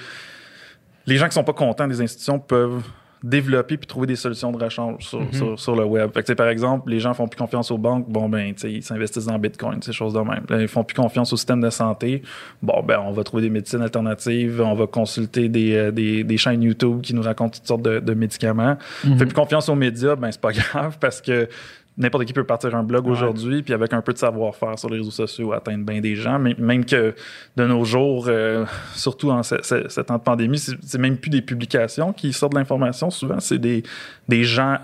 les 1.05 1.17
gens 1.17 1.27
qui 1.27 1.33
sont 1.33 1.43
pas 1.43 1.51
contents 1.51 1.85
des 1.85 1.99
institutions 1.99 2.39
peuvent 2.39 2.81
développer 3.25 3.75
puis 3.77 3.87
trouver 3.87 4.05
des 4.05 4.15
solutions 4.15 4.51
de 4.51 4.63
rechange 4.63 5.03
sur, 5.03 5.19
mm-hmm. 5.19 5.57
sur, 5.57 5.75
le 5.75 5.83
web. 5.83 6.11
Fait 6.13 6.21
que, 6.21 6.33
par 6.33 6.47
exemple, 6.47 6.91
les 6.91 6.99
gens 6.99 7.13
font 7.15 7.27
plus 7.27 7.39
confiance 7.39 7.71
aux 7.71 7.77
banques, 7.77 8.07
bon 8.07 8.29
ben, 8.29 8.53
ils 8.63 8.83
s'investissent 8.83 9.25
dans 9.25 9.39
Bitcoin, 9.39 9.81
ces 9.81 9.93
choses 9.93 10.13
de 10.13 10.19
même. 10.19 10.45
ils 10.51 10.67
font 10.67 10.83
plus 10.83 10.95
confiance 10.95 11.33
au 11.33 11.37
système 11.37 11.59
de 11.59 11.71
santé, 11.71 12.21
bon 12.61 12.83
ben, 12.83 12.99
on 13.03 13.11
va 13.11 13.23
trouver 13.23 13.41
des 13.41 13.49
médecines 13.49 13.81
alternatives, 13.81 14.61
on 14.63 14.75
va 14.75 14.85
consulter 14.85 15.49
des, 15.49 15.73
euh, 15.73 15.91
des, 15.91 16.23
des 16.23 16.37
chaînes 16.37 16.61
YouTube 16.61 17.01
qui 17.01 17.15
nous 17.15 17.23
racontent 17.23 17.57
toutes 17.57 17.67
sortes 17.67 17.81
de, 17.81 17.99
de 17.99 18.13
médicaments. 18.13 18.77
Mm 19.03 19.17
Fait 19.17 19.25
plus 19.25 19.33
confiance 19.33 19.69
aux 19.69 19.75
médias, 19.75 20.15
ben 20.15 20.31
c'est 20.31 20.41
pas 20.41 20.51
grave 20.53 20.97
parce 20.99 21.19
que 21.19 21.49
n'importe 21.97 22.25
qui 22.25 22.33
peut 22.33 22.43
partir 22.43 22.75
un 22.75 22.83
blog 22.83 23.07
aujourd'hui, 23.07 23.63
puis 23.63 23.73
avec 23.73 23.93
un 23.93 24.01
peu 24.01 24.13
de 24.13 24.17
savoir-faire 24.17 24.77
sur 24.77 24.89
les 24.89 24.97
réseaux 24.97 25.11
sociaux, 25.11 25.53
atteindre 25.53 25.85
bien 25.85 26.01
des 26.01 26.15
gens. 26.15 26.39
Mais 26.39 26.55
même 26.57 26.85
que 26.85 27.15
de 27.55 27.65
nos 27.65 27.85
jours, 27.85 28.25
euh, 28.27 28.65
surtout 28.93 29.31
en 29.31 29.43
ce, 29.43 30.01
temps 30.01 30.17
de 30.17 30.23
pandémie, 30.23 30.59
c'est 30.59 30.97
même 30.97 31.17
plus 31.17 31.29
des 31.29 31.41
publications 31.41 32.11
qui 32.11 32.33
sortent 32.33 32.53
de 32.53 32.59
l'information. 32.59 33.09
Souvent, 33.09 33.39
c'est 33.39 33.59
des, 33.59 33.83
des 34.27 34.43
gens 34.43 34.77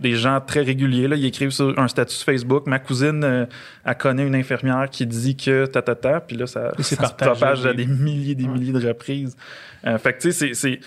des 0.00 0.14
gens 0.14 0.40
très 0.40 0.62
réguliers. 0.62 1.08
Là, 1.08 1.16
ils 1.16 1.26
écrivent 1.26 1.50
sur 1.50 1.78
un 1.78 1.86
statut 1.86 2.16
Facebook. 2.16 2.66
Ma 2.66 2.78
cousine, 2.78 3.22
euh, 3.22 3.44
a 3.84 3.94
connaît 3.94 4.26
une 4.26 4.34
infirmière 4.34 4.88
qui 4.90 5.06
dit 5.06 5.36
que 5.36 5.66
ta 5.66 5.82
ta 5.82 5.94
ta, 5.94 6.20
puis 6.20 6.36
là, 6.36 6.46
ça, 6.46 6.72
ça 6.80 7.06
se 7.06 7.12
propage 7.12 7.66
à 7.66 7.74
des 7.74 7.86
milliers 7.86 8.34
des 8.34 8.48
milliers 8.48 8.72
de 8.72 8.88
reprises. 8.88 9.36
Euh, 9.86 9.98
fait 9.98 10.14
que 10.14 10.22
tu 10.22 10.32
sais, 10.32 10.54
c'est 10.54 10.80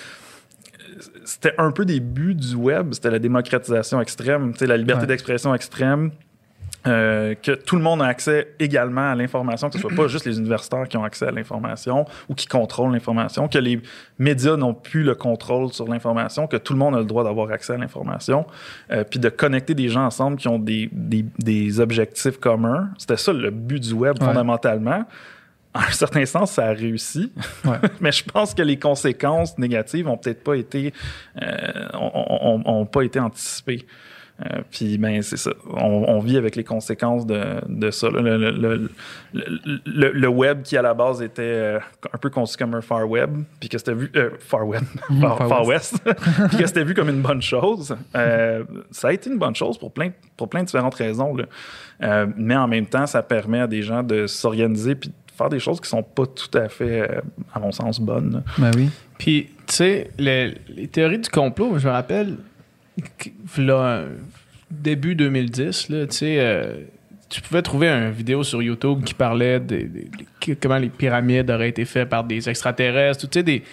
c'était 1.26 1.54
un 1.58 1.72
peu 1.72 1.86
des 1.86 2.00
buts 2.00 2.36
du 2.36 2.56
web, 2.56 2.94
c'était 2.94 3.12
la 3.12 3.20
démocratisation 3.20 4.02
extrême, 4.02 4.54
la 4.60 4.78
liberté 4.78 5.06
d'expression 5.06 5.54
extrême. 5.54 6.12
Euh, 6.86 7.34
que 7.42 7.54
tout 7.54 7.78
le 7.78 7.82
monde 7.82 8.02
a 8.02 8.08
accès 8.08 8.56
également 8.60 9.12
à 9.12 9.16
l'information, 9.16 9.70
que 9.70 9.76
ce 9.76 9.80
soit 9.80 9.96
pas 9.96 10.10
juste 10.10 10.26
les 10.26 10.38
universitaires 10.38 10.86
qui 10.90 10.98
ont 10.98 11.06
accès 11.06 11.26
à 11.26 11.32
l'information 11.32 12.06
ou 12.28 12.36
qui 12.36 12.46
contrôlent 12.46 12.92
l'information, 12.92 13.48
que 13.48 13.58
les 13.58 13.82
médias 14.20 14.58
n'ont 14.58 14.74
plus 14.74 15.04
le 15.04 15.16
contrôle 15.16 15.72
sur 15.72 15.88
l'information, 15.88 16.46
que 16.46 16.58
tout 16.58 16.74
le 16.74 16.80
monde 16.80 16.96
a 16.96 17.00
le 17.00 17.06
droit 17.06 17.24
d'avoir 17.24 17.50
accès 17.52 17.74
à 17.74 17.78
l'information, 17.78 18.46
euh, 18.92 19.06
puis 19.10 19.20
de 19.20 19.30
connecter 19.30 19.76
des 19.76 19.88
gens 19.88 20.04
ensemble 20.04 20.36
qui 20.36 20.50
ont 20.50 20.60
des, 20.60 20.90
des, 20.92 21.24
des 21.40 21.80
objectifs 21.80 22.38
communs. 22.38 22.90
C'était 22.98 23.16
ça 23.16 23.32
le 23.32 23.50
but 23.50 23.80
du 23.80 23.94
web 23.94 24.18
fondamentalement 24.22 25.06
en 25.74 25.80
un 25.88 25.92
certain 25.92 26.26
sens, 26.26 26.52
ça 26.52 26.68
a 26.68 26.74
réussi. 26.74 27.32
Mais 28.02 28.12
je 28.12 28.24
pense 28.24 28.54
que 28.54 28.62
les 28.62 28.78
conséquences 28.78 29.58
négatives 29.58 30.08
ont 30.08 30.18
peut-être 30.18 30.44
pas 30.44 30.56
été, 30.56 30.94
euh, 31.42 31.88
ont, 31.94 32.86
pas 32.86 33.04
été 33.04 33.20
anticipées. 33.20 33.86
Euh, 34.42 34.62
puis 34.72 34.98
ben 34.98 35.22
c'est 35.22 35.38
ça. 35.38 35.52
On, 35.70 36.06
on, 36.08 36.20
vit 36.20 36.38
avec 36.38 36.56
les 36.56 36.64
conséquences 36.64 37.28
de, 37.28 37.62
de 37.68 37.92
ça. 37.92 38.10
Le, 38.10 38.36
le, 38.36 38.90
le, 39.32 40.12
le, 40.12 40.28
web 40.28 40.64
qui 40.64 40.76
à 40.76 40.82
la 40.82 40.96
base 40.96 41.22
était 41.22 41.44
euh, 41.44 41.80
un 42.12 42.18
peu 42.18 42.32
conçu 42.32 42.58
comme 42.58 42.74
un 42.74 42.82
far 42.82 43.08
web, 43.08 43.30
puis 43.60 43.70
que 43.70 43.78
c'était 43.78 43.94
vu 43.94 44.12
euh, 44.16 44.32
far 44.40 44.68
web, 44.68 44.82
far, 45.22 45.48
far, 45.48 45.68
west, 45.68 46.02
puis 46.50 46.58
que 46.58 46.66
c'était 46.66 46.84
vu 46.84 46.96
comme 46.96 47.10
une 47.10 47.22
bonne 47.22 47.44
chose. 47.44 47.96
Euh, 48.16 48.64
ça 48.90 49.10
a 49.10 49.14
été 49.14 49.30
une 49.30 49.38
bonne 49.38 49.56
chose 49.56 49.78
pour 49.78 49.94
plein 49.94 50.10
pour 50.36 50.50
plein 50.50 50.62
de 50.62 50.66
différentes 50.66 50.96
raisons. 50.96 51.36
Là. 51.36 52.26
mais 52.36 52.56
en 52.56 52.68
même 52.68 52.88
temps, 52.88 53.06
ça 53.06 53.22
permet 53.22 53.60
à 53.60 53.68
des 53.68 53.84
gens 53.84 54.02
de 54.02 54.26
s'organiser 54.26 54.96
puis 54.96 55.12
faire 55.36 55.50
des 55.50 55.60
choses 55.60 55.82
qui 55.82 55.90
sont 55.90 56.04
pas 56.04 56.26
tout 56.26 56.58
à 56.58 56.70
fait, 56.70 57.10
à 57.54 57.60
mon 57.60 57.72
sens, 57.72 58.00
bonnes. 58.00 58.44
Ben 58.58 58.72
oui. 58.76 58.90
Puis 59.18 59.50
tu 59.68 59.76
sais, 59.76 60.12
les, 60.18 60.56
les 60.70 60.88
théories 60.88 61.20
du 61.20 61.30
complot, 61.30 61.78
je 61.78 61.88
me 61.88 61.92
rappelle 61.92 62.38
là, 63.58 64.04
début 64.70 65.16
2010, 65.16 65.90
là, 65.90 66.08
tu 66.08 66.18
sais, 66.18 66.36
euh, 66.40 66.76
tu 67.30 67.42
pouvais 67.42 67.62
trouver 67.62 67.88
une 67.88 68.12
vidéo 68.12 68.44
sur 68.44 68.62
YouTube 68.62 69.04
qui 69.04 69.14
parlait 69.14 69.60
de, 69.60 69.88
comment 70.62 70.78
les 70.78 70.90
pyramides 70.90 71.50
auraient 71.50 71.70
été 71.70 71.86
faites 71.86 72.10
par 72.10 72.24
des 72.24 72.50
extraterrestres, 72.50 73.28
tu 73.30 73.40
sais, 73.40 73.44
des, 73.44 73.64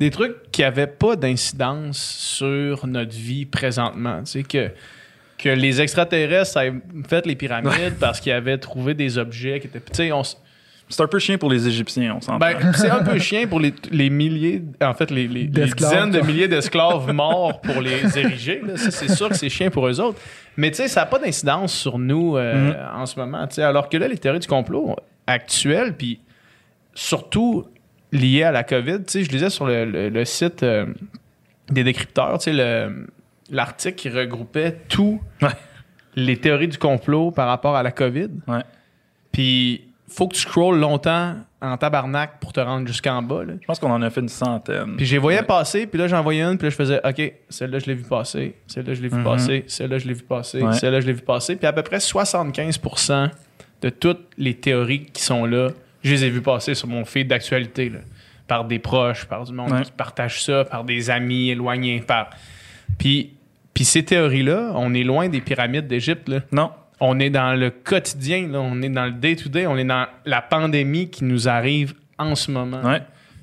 des 0.00 0.10
trucs 0.10 0.50
qui 0.50 0.62
n'avaient 0.62 0.86
pas 0.86 1.16
d'incidence 1.16 1.98
sur 1.98 2.86
notre 2.86 3.14
vie 3.14 3.46
présentement. 3.46 4.22
Tu 4.24 4.32
sais, 4.32 4.42
que, 4.42 4.70
que 5.38 5.48
les 5.48 5.80
extraterrestres 5.80 6.56
avaient 6.56 6.74
fait 7.08 7.26
les 7.26 7.36
pyramides 7.36 7.94
parce 8.00 8.20
qu'ils 8.20 8.32
avaient 8.32 8.58
trouvé 8.58 8.94
des 8.94 9.18
objets 9.18 9.60
qui 9.60 9.68
étaient. 9.68 9.80
Tu 9.80 9.94
sais, 9.94 10.12
on, 10.12 10.22
c'est 10.88 11.02
un 11.02 11.08
peu 11.08 11.18
chien 11.18 11.36
pour 11.36 11.50
les 11.50 11.66
Égyptiens, 11.66 12.14
on 12.16 12.20
s'entend. 12.20 12.38
Ben, 12.38 12.72
c'est 12.74 12.90
un 12.90 13.02
peu 13.02 13.18
chien 13.18 13.48
pour 13.48 13.58
les, 13.58 13.74
les 13.90 14.08
milliers, 14.08 14.62
en 14.80 14.94
fait, 14.94 15.10
les, 15.10 15.26
les, 15.26 15.46
dizaines 15.46 16.10
de 16.10 16.20
milliers 16.20 16.46
d'esclaves 16.46 17.12
morts 17.12 17.60
pour 17.60 17.80
les 17.80 18.16
ériger. 18.16 18.62
C'est 18.76 19.10
sûr 19.10 19.28
que 19.28 19.34
c'est 19.34 19.48
chien 19.48 19.70
pour 19.70 19.88
eux 19.88 20.00
autres. 20.00 20.18
Mais 20.56 20.70
tu 20.70 20.76
sais, 20.76 20.88
ça 20.88 21.00
n'a 21.00 21.06
pas 21.06 21.18
d'incidence 21.18 21.74
sur 21.74 21.98
nous 21.98 22.36
euh, 22.36 22.72
mm-hmm. 22.72 22.94
en 22.94 23.06
ce 23.06 23.18
moment. 23.18 23.48
Alors 23.58 23.88
que 23.88 23.96
là, 23.96 24.06
les 24.06 24.18
théories 24.18 24.38
du 24.38 24.46
complot 24.46 24.94
actuelles, 25.26 25.94
puis 25.96 26.20
surtout 26.94 27.66
liées 28.12 28.44
à 28.44 28.52
la 28.52 28.62
COVID, 28.62 28.98
tu 28.98 29.04
sais, 29.08 29.24
je 29.24 29.30
lisais 29.30 29.50
sur 29.50 29.66
le, 29.66 30.24
site 30.24 30.62
euh, 30.62 30.86
des 31.68 31.82
décrypteurs, 31.82 32.38
tu 32.38 32.52
sais, 32.56 32.88
l'article 33.50 33.96
qui 33.96 34.08
regroupait 34.08 34.76
tous 34.88 35.20
les 36.14 36.36
théories 36.36 36.68
du 36.68 36.78
complot 36.78 37.32
par 37.32 37.48
rapport 37.48 37.74
à 37.74 37.82
la 37.82 37.90
COVID. 37.90 38.30
Ouais. 38.46 38.62
Puis 39.32 39.85
faut 40.08 40.28
que 40.28 40.34
tu 40.34 40.42
scrolles 40.42 40.78
longtemps 40.78 41.34
en 41.60 41.76
tabarnak 41.76 42.38
pour 42.40 42.52
te 42.52 42.60
rendre 42.60 42.86
jusqu'en 42.86 43.22
bas. 43.22 43.44
Là. 43.44 43.54
Je 43.60 43.66
pense 43.66 43.78
qu'on 43.78 43.90
en 43.90 44.02
a 44.02 44.10
fait 44.10 44.20
une 44.20 44.28
centaine. 44.28 44.96
Puis 44.96 45.06
j'ai 45.06 45.18
voyais 45.18 45.42
passer, 45.42 45.86
puis 45.86 45.98
là 45.98 46.06
j'en 46.06 46.22
voyais 46.22 46.42
une, 46.42 46.58
puis 46.58 46.66
là 46.66 46.70
je 46.70 46.76
faisais 46.76 47.00
OK, 47.04 47.32
celle-là 47.48 47.78
je 47.78 47.86
l'ai 47.86 47.94
vu 47.94 48.04
passer, 48.04 48.54
celle-là 48.66 48.94
je 48.94 49.02
l'ai 49.02 49.08
vu 49.08 49.16
mhm. 49.16 49.24
passer, 49.24 49.64
celle-là 49.66 49.98
je 49.98 50.06
l'ai 50.06 50.14
vu 50.14 50.22
passer, 50.22 50.62
celle-là 50.72 51.00
je 51.00 51.06
l'ai 51.06 51.12
vu 51.12 51.22
passer. 51.22 51.56
Puis 51.56 51.66
à 51.66 51.72
peu 51.72 51.82
près 51.82 51.98
75% 51.98 53.30
de 53.82 53.88
toutes 53.88 54.28
les 54.38 54.54
théories 54.54 55.06
qui 55.06 55.22
sont 55.22 55.44
là, 55.44 55.70
je 56.02 56.12
les 56.12 56.24
ai 56.24 56.30
vues 56.30 56.42
passer 56.42 56.74
sur 56.74 56.88
mon 56.88 57.04
feed 57.04 57.28
d'actualité. 57.28 57.92
Par 58.46 58.64
des 58.64 58.78
proches, 58.78 59.24
par 59.24 59.42
du 59.42 59.52
monde 59.52 59.82
qui 59.82 59.90
partage 59.90 60.44
ça, 60.44 60.64
par 60.64 60.84
des 60.84 61.10
amis 61.10 61.50
éloignés. 61.50 62.00
Par... 62.00 62.30
Puis, 62.96 63.32
puis 63.74 63.84
ces 63.84 64.04
théories-là, 64.04 64.70
on 64.76 64.94
est 64.94 65.02
loin 65.02 65.28
des 65.28 65.40
pyramides 65.40 65.88
d'Égypte. 65.88 66.30
Non 66.52 66.70
on 67.00 67.18
est 67.20 67.30
dans 67.30 67.58
le 67.58 67.70
quotidien, 67.70 68.50
on 68.54 68.80
est 68.82 68.88
dans 68.88 69.06
le 69.06 69.12
day-to-day, 69.12 69.66
on 69.66 69.76
est 69.76 69.84
dans 69.84 70.06
la 70.24 70.42
pandémie 70.42 71.10
qui 71.10 71.24
nous 71.24 71.48
arrive 71.48 71.94
en 72.18 72.34
ce 72.34 72.50
moment. 72.50 72.80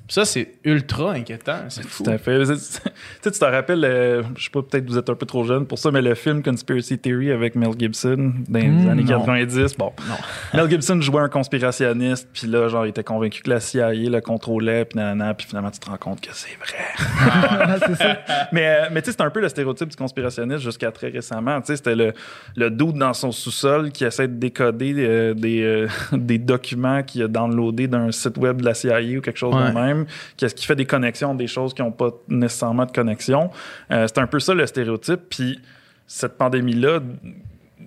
Ça, 0.06 0.26
c'est 0.26 0.52
ultra 0.64 1.12
inquiétant. 1.12 1.60
C'est 1.68 1.86
fou. 1.86 2.04
Tout 2.04 2.10
à 2.10 2.18
fait. 2.18 2.44
tu 2.44 2.56
sais, 2.56 2.82
tu 3.22 3.30
te 3.30 3.44
rappelles, 3.44 3.84
euh, 3.86 4.22
je 4.36 4.44
sais 4.44 4.50
pas, 4.50 4.60
peut-être 4.60 4.84
que 4.84 4.90
vous 4.90 4.98
êtes 4.98 5.08
un 5.08 5.14
peu 5.14 5.24
trop 5.24 5.44
jeune 5.44 5.64
pour 5.64 5.78
ça, 5.78 5.90
mais 5.90 6.02
le 6.02 6.14
film 6.14 6.42
Conspiracy 6.42 6.98
Theory 6.98 7.30
avec 7.30 7.54
Mel 7.54 7.70
Gibson 7.78 8.34
dans 8.46 8.58
les 8.58 8.68
hmm, 8.68 8.88
années 8.90 9.04
90. 9.04 9.76
Bon, 9.78 9.92
non. 10.06 10.16
Mel 10.52 10.68
Gibson 10.68 11.00
jouait 11.00 11.22
un 11.22 11.30
conspirationniste, 11.30 12.28
puis 12.34 12.48
là, 12.48 12.68
genre, 12.68 12.84
il 12.84 12.90
était 12.90 13.02
convaincu 13.02 13.42
que 13.42 13.48
la 13.48 13.60
CIA 13.60 13.92
le 13.92 14.20
contrôlait, 14.20 14.84
puis 14.84 14.98
nanana, 14.98 15.32
puis 15.32 15.46
finalement, 15.46 15.70
tu 15.70 15.80
te 15.80 15.88
rends 15.88 15.96
compte 15.96 16.20
que 16.20 16.30
c'est 16.32 16.56
vrai. 16.58 16.84
Ah, 16.98 17.76
c'est 17.86 17.94
ça. 17.94 18.18
Mais, 18.52 18.66
euh, 18.66 18.88
mais 18.92 19.00
tu 19.00 19.06
sais, 19.06 19.16
c'est 19.16 19.24
un 19.24 19.30
peu 19.30 19.40
le 19.40 19.48
stéréotype 19.48 19.88
du 19.88 19.96
conspirationniste 19.96 20.60
jusqu'à 20.60 20.92
très 20.92 21.08
récemment. 21.08 21.60
Tu 21.60 21.68
sais, 21.68 21.76
c'était 21.76 21.96
le, 21.96 22.12
le 22.56 22.70
doute 22.70 22.96
dans 22.96 23.14
son 23.14 23.32
sous-sol 23.32 23.90
qui 23.90 24.04
essaie 24.04 24.28
de 24.28 24.34
décoder 24.34 24.94
euh, 24.98 25.34
des, 25.34 25.86
des 26.12 26.38
documents 26.38 27.02
qu'il 27.02 27.22
a 27.22 27.28
downloadés 27.28 27.88
d'un 27.88 28.12
site 28.12 28.36
web 28.36 28.60
de 28.60 28.66
la 28.66 28.74
CIA 28.74 29.00
ou 29.18 29.20
quelque 29.20 29.38
chose 29.38 29.54
de 29.54 29.72
même 29.72 29.93
qu'est-ce 30.36 30.54
qui 30.54 30.66
fait 30.66 30.76
des 30.76 30.86
connexions, 30.86 31.34
des 31.34 31.46
choses 31.46 31.74
qui 31.74 31.82
n'ont 31.82 31.92
pas 31.92 32.10
nécessairement 32.28 32.86
de 32.86 32.92
connexion. 32.92 33.50
Euh, 33.90 34.06
c'est 34.06 34.18
un 34.18 34.26
peu 34.26 34.40
ça 34.40 34.54
le 34.54 34.66
stéréotype. 34.66 35.20
Puis 35.28 35.60
cette 36.06 36.36
pandémie-là 36.36 37.00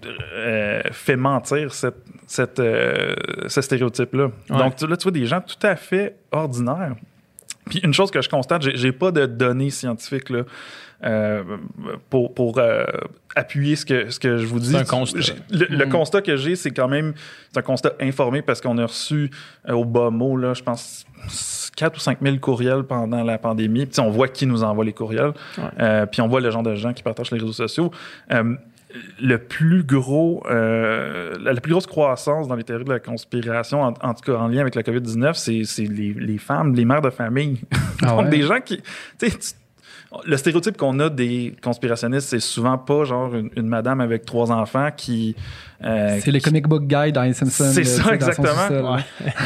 euh, 0.06 0.82
fait 0.92 1.16
mentir 1.16 1.74
cette, 1.74 2.60
euh, 2.60 3.16
ce 3.48 3.62
stéréotype-là. 3.62 4.32
Donc 4.50 4.82
là, 4.82 4.98
tu 4.98 5.04
vois 5.04 5.12
des 5.12 5.26
gens 5.26 5.42
tout 5.42 5.66
à 5.66 5.76
fait 5.76 6.16
ordinaires. 6.32 6.96
Puis 7.70 7.80
une 7.84 7.94
chose 7.94 8.12
que 8.12 8.22
je 8.22 8.30
constate, 8.30 8.62
j'ai 8.62 8.92
pas 8.92 9.12
de 9.12 9.26
données 9.26 9.70
scientifiques 9.70 10.30
là, 10.30 10.44
pour, 12.10 12.34
pour 12.34 12.60
appuyer 13.36 13.76
ce 13.76 13.86
que, 13.86 14.10
ce 14.10 14.20
que 14.20 14.38
je 14.38 14.46
vous 14.46 14.60
dis. 14.60 14.76
Un 14.76 14.84
constat. 14.84 15.34
Le, 15.52 15.86
mm. 15.86 15.90
constat 15.90 16.22
que 16.22 16.36
j'ai, 16.36 16.56
c'est 16.56 16.72
quand 16.72 16.88
même 16.88 17.14
un 17.56 17.62
constat 17.62 17.94
informé 18.00 18.42
parce 18.42 18.62
qu'on 18.62 18.78
a 18.78 18.86
reçu 18.86 19.30
au 19.68 19.86
bas 19.86 20.10
mot, 20.10 20.38
là, 20.38 20.54
je 20.54 20.64
pense, 20.64 21.06
4 21.76 21.96
ou 21.96 22.00
5 22.00 22.18
000 22.22 22.38
courriels 22.38 22.84
pendant 22.84 23.24
la 23.24 23.38
pandémie. 23.38 23.86
Puis 23.86 24.00
on 24.00 24.10
voit 24.10 24.28
qui 24.28 24.46
nous 24.46 24.64
envoie 24.64 24.84
les 24.84 24.94
courriels. 24.94 25.34
Euh, 25.80 26.06
puis 26.06 26.22
on 26.22 26.28
voit 26.28 26.42
le 26.42 26.52
genre 26.52 26.64
de 26.64 26.76
gens 26.76 26.94
qui 26.94 27.04
partagent 27.04 27.32
les 27.32 27.40
réseaux 27.40 27.54
sociaux. 27.54 27.92
Euh, 28.32 28.56
le 29.22 29.38
plus 29.38 29.84
gros, 29.84 30.44
euh, 30.50 31.36
la, 31.40 31.54
plus 31.56 31.72
grosse 31.72 31.86
croissance 31.86 32.48
dans 32.48 32.56
les 32.56 32.64
théories 32.64 32.86
de 32.86 32.90
la 32.90 33.00
conspiration, 33.00 33.82
en, 33.82 34.14
tout 34.14 34.32
cas 34.32 34.38
en 34.38 34.48
lien 34.48 34.62
avec 34.62 34.76
la 34.76 34.82
COVID-19, 34.82 35.34
c'est 35.66 35.84
les, 35.84 36.14
les, 36.14 36.38
femmes, 36.38 36.74
les 36.74 36.86
mères 36.86 37.02
de 37.02 37.10
famille. 37.10 37.62
Ah 38.02 38.16
Donc 38.16 38.30
des 38.30 38.42
gens 38.42 38.60
qui, 38.62 38.82
tu 39.20 39.30
sais, 39.30 39.56
le 40.26 40.38
stéréotype 40.38 40.78
qu'on 40.78 41.00
a 41.00 41.10
des 41.10 41.56
conspirationnistes, 41.62 42.30
c'est 42.30 42.40
souvent 42.40 42.78
pas 42.78 43.04
genre 43.04 43.34
une, 43.36 43.68
madame 43.68 44.02
avec 44.02 44.26
trois 44.26 44.52
enfants 44.52 44.90
qui. 44.96 45.36
Euh, 45.84 46.18
c'est 46.22 46.32
les 46.32 46.42
comic 46.42 46.68
book 46.68 46.84
guy 46.88 47.12
dans 47.12 47.32
Simpsons. 47.34 47.72
C'est 47.72 47.84
ça, 47.84 48.14
exactement. 48.14 48.98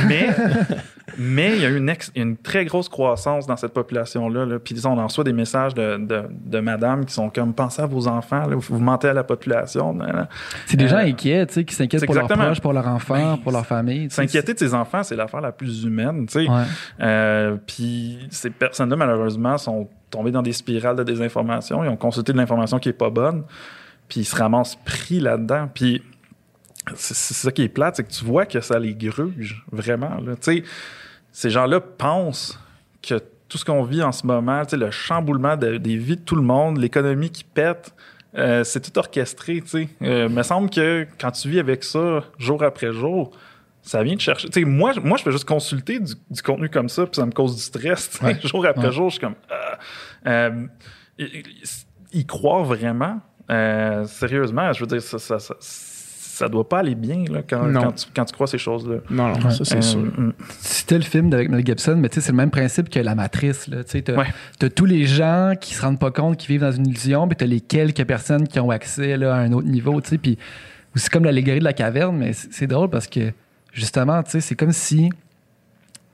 mais 0.08 0.30
mais 1.17 1.56
il 1.56 1.62
y 1.62 1.65
a 1.65 1.69
eu 1.69 1.78
une, 1.78 1.93
une, 2.15 2.38
très 2.38 2.65
grosse 2.65 2.89
croissance 2.89 3.47
dans 3.47 3.58
cette 3.58 3.74
population-là. 3.74 4.45
Là. 4.45 4.60
Puis 4.60 4.76
on 4.86 4.97
en 4.97 5.08
reçoit 5.08 5.24
des 5.24 5.34
messages 5.34 5.74
de, 5.74 5.97
de, 5.97 6.24
de 6.30 6.60
madame 6.60 7.06
qui 7.06 7.13
sont 7.13 7.30
comme 7.30 7.54
pensez 7.54 7.82
à 7.82 7.86
vos 7.86 8.08
enfants, 8.08 8.43
vous, 8.50 8.80
mentez 8.80 9.10
à 9.10 9.13
la 9.13 9.24
population. 9.24 9.97
C'est 10.67 10.78
des 10.78 10.88
gens 10.88 10.97
euh, 10.97 11.06
inquiets, 11.06 11.45
tu 11.47 11.54
sais, 11.56 11.63
qui 11.65 11.76
s'inquiètent 11.76 12.06
pour 12.06 12.15
leurs 12.15 12.28
proches, 12.28 12.62
pour 12.62 12.74
leurs 12.74 12.88
enfants, 12.88 13.38
pour 13.38 13.52
leur 13.52 13.65
famille. 13.65 14.10
S'inquiéter 14.10 14.54
de 14.54 14.60
ses 14.60 14.74
enfants, 14.74 15.04
c'est 15.04 15.15
l'affaire 15.15 15.41
la 15.41 15.52
plus 15.52 15.84
humaine. 15.84 16.28
Tu 16.28 16.45
sais. 16.45 16.47
Euh, 17.02 17.58
puis 17.65 18.19
ces 18.30 18.50
personnes-là, 18.50 18.95
malheureusement, 18.95 19.58
sont 19.58 19.89
tombées 20.12 20.32
dans 20.32 20.41
des 20.41 20.54
spirales 20.54 20.95
de 20.95 21.04
désinformation. 21.04 21.84
Ils 21.84 21.89
ont 21.89 21.97
consulté 21.97 22.34
de 22.34 22.38
l'information 22.38 22.78
qui 22.78 22.89
est 22.89 22.93
pas 22.93 23.10
bonne. 23.10 23.43
Puis 24.08 24.21
ils 24.21 24.26
se 24.26 24.36
ramassent 24.36 24.76
pris 24.76 25.19
là-dedans. 25.19 25.69
Puis 25.74 26.04
c'est 26.95 27.15
ça 27.15 27.52
qui 27.52 27.63
est 27.63 27.69
plate, 27.69 27.95
c'est 27.95 28.04
que 28.04 28.12
tu 28.12 28.26
vois 28.26 28.45
que 28.45 28.60
ça 28.60 28.80
les 28.80 28.95
gruge, 28.95 29.63
vraiment. 29.71 30.17
Tu 30.17 30.36
sais, 30.41 30.63
ces 31.32 31.50
gens-là 31.50 31.80
pensent 31.80 32.60
que 33.02 33.21
tout 33.47 33.58
ce 33.58 33.65
qu'on 33.65 33.84
vit 33.84 34.02
en 34.02 34.12
ce 34.12 34.26
moment, 34.26 34.63
le 34.71 34.91
chamboulement 34.91 35.58
des 35.58 35.97
vies 35.97 36.15
de 36.15 36.21
tout 36.21 36.36
le 36.36 36.41
monde, 36.41 36.78
l'économie 36.78 37.30
qui 37.30 37.43
pète, 37.43 37.93
euh, 38.38 38.63
c'est 38.63 38.80
tout 38.80 38.97
orchestré. 38.97 39.62
Il 39.74 39.88
euh, 40.04 40.30
me 40.30 40.41
semble 40.41 40.69
que 40.69 41.06
quand 41.19 41.32
tu 41.32 41.50
vis 41.50 41.60
avec 41.60 41.84
ça 41.84 42.24
jour 42.38 42.63
après 42.63 42.93
jour, 42.93 43.32
ça 43.82 44.04
vient 44.04 44.15
de 44.15 44.22
chercher. 44.22 44.48
moi, 44.65 44.94
moi, 45.04 45.17
je 45.17 45.24
peux 45.24 45.32
juste 45.32 45.48
consulter 45.48 46.00
du, 46.00 46.41
contenu 46.44 46.70
comme 46.70 46.89
ça, 46.89 47.06
puis 47.06 47.15
ça 47.15 47.26
me 47.26 47.32
cause 47.32 47.56
du 47.56 47.62
stress. 47.62 48.20
Jour 48.44 48.65
après 48.65 48.91
jour, 48.91 49.10
je 49.10 49.15
suis 49.15 49.22
comme. 49.22 49.36
Ah. 49.50 49.80
Euh, 50.28 50.67
ils, 52.12 52.26
croient 52.26 52.63
vraiment. 52.63 53.20
sérieusement, 54.06 54.72
je 54.74 54.82
veux 54.82 54.88
dire, 54.88 55.02
ça, 55.02 55.17
ça 55.20 55.56
ça 56.41 56.50
doit 56.50 56.67
pas 56.67 56.80
aller 56.80 56.96
bien 56.96 57.24
là, 57.30 57.41
quand, 57.48 57.72
quand, 58.15 58.26
tu, 58.26 58.34
crois 58.34 58.48
ces 58.48 58.58
choses-là. 58.58 58.98
Non, 59.12 59.28
non, 59.38 59.50
ça 59.52 59.63
c'est 59.63 59.84
sûr. 59.84 60.00
Mm. 60.00 60.34
C'était 60.60 60.98
le 60.98 61.04
film 61.04 61.32
avec 61.34 61.50
Mel 61.50 61.63
Gibson, 61.63 61.96
mais 61.98 62.10
c'est 62.12 62.28
le 62.28 62.34
même 62.34 62.50
principe 62.50 62.89
que 62.89 63.00
La 63.00 63.13
Matrice. 63.13 63.70
Tu 63.88 64.04
as, 64.65 64.70
tous 64.70 64.86
les 64.86 65.06
gens 65.06 65.54
qui 65.60 65.76
se 65.76 65.82
rendent 65.84 66.00
pas 66.00 66.10
compte 66.10 66.38
qu'ils 66.38 66.50
vivent 66.50 66.62
dans 66.62 66.72
une 66.72 66.88
illusion, 66.88 67.28
puis 67.28 67.38
tu 67.38 67.44
as 67.44 67.48
les 67.48 67.62
quelques 67.62 68.06
personnes 68.06 68.48
qui 68.48 68.60
ont 68.60 68.72
accès 68.72 69.17
là, 69.17 69.36
à 69.36 69.38
un 69.38 69.52
autre 69.52 69.67
niveau. 69.67 70.02
Puis 70.02 70.38
c'est 70.96 71.12
comme 71.12 71.26
l'allégorie 71.26 71.60
de 71.60 71.63
la 71.63 71.74
caverne, 71.74 72.17
mais 72.17 72.34
c'est 72.34 72.67
drôle 72.67 72.89
parce 72.89 73.08
que 73.08 73.32
justement, 73.71 74.21
c'est 74.25 74.55
comme 74.55 74.71
si 74.71 75.10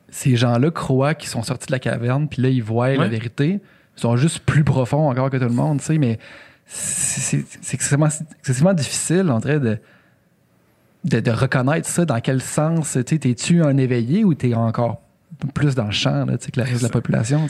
ces 0.09 0.35
gens-là 0.35 0.71
croient 0.71 1.15
qu'ils 1.15 1.29
sont 1.29 1.43
sortis 1.43 1.67
de 1.67 1.71
la 1.71 1.79
caverne, 1.79 2.27
puis 2.27 2.41
là, 2.41 2.49
ils 2.49 2.63
voient 2.63 2.95
la 2.95 3.07
vérité. 3.07 3.59
Ils 3.97 4.01
sont 4.01 4.15
juste 4.15 4.39
plus 4.39 4.63
profonds 4.63 5.09
encore 5.09 5.29
que 5.29 5.37
tout 5.37 5.43
le 5.43 5.49
monde, 5.49 5.81
mais 5.99 6.19
c'est 6.65 7.45
extrêmement, 7.73 8.09
difficile, 8.73 9.29
en 9.31 9.39
train 9.39 9.57
de 9.57 9.77
de, 11.03 11.31
reconnaître 11.31 11.87
ça, 11.87 12.03
dans 12.03 12.19
quel 12.19 12.41
sens, 12.41 12.97
tu 13.05 13.15
es-tu 13.15 13.63
un 13.63 13.77
éveillé 13.77 14.25
ou 14.25 14.33
tu 14.33 14.49
es 14.49 14.55
encore 14.55 15.01
plus 15.53 15.73
dans 15.75 15.85
le 15.85 15.91
champ 15.91 16.25
là, 16.25 16.37
que 16.37 16.59
la 16.59 16.65
reste 16.65 16.79
de 16.79 16.83
la 16.83 16.89
population? 16.89 17.47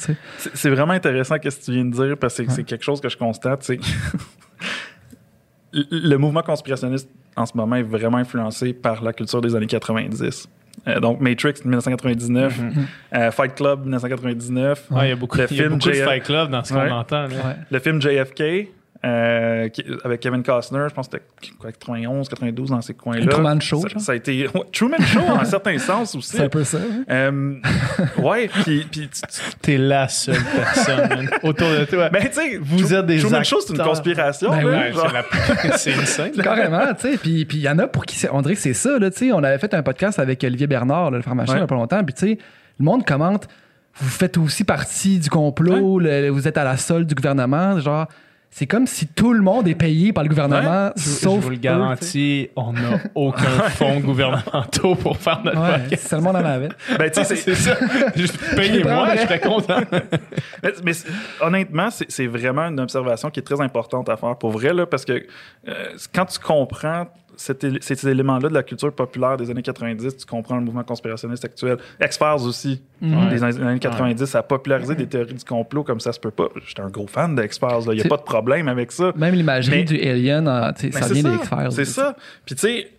C'est 0.53 0.69
vraiment 0.69 0.93
intéressant 0.93 1.35
ce 1.41 1.49
que 1.49 1.65
tu 1.65 1.71
viens 1.71 1.85
de 1.85 1.91
dire 1.91 2.17
parce 2.17 2.37
que 2.37 2.51
c'est 2.51 2.63
quelque 2.63 2.83
chose 2.83 3.01
que 3.01 3.09
je 3.09 3.17
constate. 3.17 3.67
le 5.73 6.15
mouvement 6.17 6.43
conspirationniste 6.43 7.09
en 7.38 7.45
ce 7.45 7.56
moment 7.56 7.76
est 7.78 7.84
vraiment 7.84 8.17
influencé 8.17 8.73
par 8.73 9.04
la 9.04 9.13
culture 9.13 9.39
des 9.41 9.56
années 9.56 9.67
90. 9.67 10.50
Euh, 10.88 11.00
donc 11.00 11.19
Matrix 11.21 11.54
1999, 11.65 12.60
euh, 13.15 13.32
Fight 13.32 13.56
Club 13.56 13.82
1999, 13.84 14.88
Ouais, 14.91 15.08
il 15.08 15.10
y 15.10 15.12
a 15.12 15.15
beaucoup, 15.15 15.38
Le 15.38 15.47
il 15.50 15.58
y 15.58 15.60
a 15.60 15.63
film 15.63 15.78
beaucoup 15.78 15.89
de. 15.89 15.93
Fight 15.95 16.23
Club 16.23 16.50
dans 16.52 16.63
ce 16.63 16.73
qu'on 16.73 16.91
entend. 16.91 17.23
là. 17.23 17.28
Ouais. 17.28 17.56
le 17.71 17.80
film 17.80 18.02
JFK 18.02 18.69
euh, 19.05 19.69
qui- 19.69 19.83
avec 20.03 20.19
Kevin 20.21 20.41
Costner, 20.43 20.86
je 20.89 20.93
pense 20.93 21.07
que 21.07 21.17
c'était 21.17 21.53
quoi, 21.60 21.71
91, 21.71 22.27
92 22.29 22.69
dans 22.71 22.81
ces 22.81 22.93
coins-là. 22.93 23.27
Truman 23.27 23.60
Show, 23.60 23.83
Ça, 23.97 24.12
a 24.13 24.15
été 24.15 24.47
ouais, 24.47 24.62
Truman 24.71 24.97
Show 24.99 25.19
en 25.21 25.39
un 25.39 25.45
certain 25.45 25.77
sens 25.77 26.15
aussi. 26.15 26.36
C'est 26.38 26.43
un 26.43 26.49
peu 26.49 26.63
ça. 26.63 26.77
hein? 26.79 27.03
Euh, 27.10 27.55
ouais, 28.17 28.47
puis 28.47 28.86
puis 28.89 29.10
tu- 29.10 29.21
tu- 29.21 29.57
T'es 29.62 29.77
la 29.77 30.07
seule 30.07 30.36
personne 30.55 31.29
autour 31.43 31.69
de 31.69 31.86
toi. 31.86 32.10
ben 32.10 32.23
tu 32.27 32.33
sais, 32.33 32.57
Vous 32.62 32.93
êtes 32.93 33.05
des 33.05 33.19
Truman 33.19 33.43
Show, 33.43 33.60
c'est 33.65 33.73
une 33.75 33.83
conspiration. 33.83 34.49
Ben 34.49 34.62
là, 34.67 34.77
Ouais, 34.79 34.93
genre. 34.93 35.12
c'est 35.12 35.67
la- 35.69 35.77
c'est 35.77 35.93
insane. 36.01 36.31
Carrément, 36.31 36.93
tu 36.95 37.12
sais. 37.12 37.17
Puis 37.17 37.45
puis 37.45 37.57
il 37.57 37.63
y 37.63 37.69
en 37.69 37.79
a 37.79 37.88
pour 37.88 38.05
qui 38.05 38.15
c'est- 38.17 38.29
on 38.31 38.41
dirait 38.41 38.55
que 38.55 38.62
c'est 38.62 38.73
ça, 38.73 38.97
là, 38.99 39.12
tu 39.12 39.17
sais. 39.17 39.31
On 39.31 39.43
avait 39.43 39.60
fait 39.60 39.73
un 39.73 39.83
podcast 39.83 40.19
avec 40.19 40.43
Olivier 40.43 40.67
Bernard, 40.67 41.12
là, 41.12 41.17
le 41.17 41.23
pharmacien, 41.23 41.53
Ouais. 41.55 41.60
il 41.60 41.62
y 41.62 41.65
a 41.65 41.67
pas 41.67 41.75
longtemps. 41.75 42.03
Puis 42.03 42.13
tu 42.13 42.27
sais, 42.27 42.38
le 42.79 42.86
monde 42.86 43.05
commente, 43.05 43.47
vous 43.99 44.10
faites 44.10 44.38
aussi 44.38 44.63
partie 44.63 45.17
du 45.19 45.29
complot, 45.29 45.99
le- 45.99 46.29
vous 46.29 46.47
êtes 46.47 46.57
à 46.57 46.63
la 46.63 46.77
solde 46.77 47.07
du 47.07 47.15
gouvernement. 47.15 47.79
Genre, 47.79 48.05
c'est 48.59 48.65
comme 48.65 48.87
si 48.87 49.05
tout 49.05 49.33
le 49.33 49.41
monde 49.43 49.67
est 49.67 49.75
payé 49.75 50.11
par 50.11 50.23
le 50.23 50.29
gouvernement, 50.29 50.89
sauf 50.95 51.35
je 51.41 51.43
vous 51.43 51.49
le 51.51 51.57
garantis, 51.57 52.49
on 52.55 52.73
n'a 52.73 52.99
aucun 53.13 53.41
fonds 53.69 53.99
gouvernementaux 53.99 54.95
pour 54.95 55.15
faire 55.17 55.41
notre 55.43 55.61
Ouais, 55.61 55.79
podcast. 55.81 56.07
seulement 56.07 56.31
on 56.31 56.35
en 56.39 56.43
avait. 56.43 56.69
Ben, 56.97 57.11
tu 57.11 57.23
sais, 57.23 57.35
c'est- 57.35 57.53
ça. 57.53 57.75
Je- 58.15 58.55
Payez-moi, 58.55 59.09
je 59.15 59.21
serais 59.21 59.39
content. 59.39 59.81
Mais, 60.83 60.91
honnêtement, 61.39 61.91
c'est 61.91 62.09
c'est 62.09 62.25
vraiment 62.25 62.63
une 62.63 62.79
observation 62.79 63.29
qui 63.29 63.41
est 63.41 63.43
très 63.43 63.61
importante 63.61 64.09
à 64.09 64.17
faire 64.17 64.35
pour 64.37 64.49
vrai, 64.49 64.73
là, 64.73 64.87
parce 64.87 65.05
que 65.05 65.23
euh, 65.67 65.73
quand 66.15 66.25
tu 66.25 66.39
comprends 66.39 67.05
cet 67.38 67.65
ces 67.82 68.08
éléments-là 68.10 68.50
de 68.50 68.54
la 68.54 68.63
culture 68.63 68.91
populaire 68.91 69.38
des 69.38 69.50
années 69.50 69.62
90, 69.62 70.17
tu 70.17 70.26
comprends 70.26 70.56
le 70.58 70.63
mouvement 70.63 70.84
conspirationniste 70.84 71.45
actuel. 71.45 71.78
X-Files 72.02 72.45
aussi, 72.47 72.82
Mhm. 73.02 73.30
des 73.30 73.43
années 73.43 73.62
années 73.62 73.80
90, 73.80 74.26
ça 74.26 74.39
a 74.39 74.43
popularisé 74.43 74.95
des 74.95 75.08
théories 75.08 75.36
du 75.36 75.45
complot 75.45 75.84
comme 75.84 76.00
ça 76.00 76.12
se 76.12 76.19
peut 76.19 76.32
pas. 76.32 76.47
J'étais 76.67 76.82
un 76.82 76.89
gros 76.89 77.08
fan 77.08 77.36
de 77.36 77.43
X-Files, 77.43 77.86
il 77.91 77.93
n'y 77.95 78.02
a 78.02 78.08
pas 78.10 78.17
de 78.17 78.23
problème 78.23 78.67
avec 78.67 78.91
ça. 78.91 79.13
Même 79.15 79.36
l'imagerie 79.36 79.86
du 79.86 79.95
Alien, 80.02 80.45
ça 80.45 80.73
vient 81.13 81.34
X-Files. 81.36 81.71
C'est 81.71 81.86
ça. 81.86 82.15
Puis 82.45 82.56
tu 82.56 82.62
sais, 82.62 82.91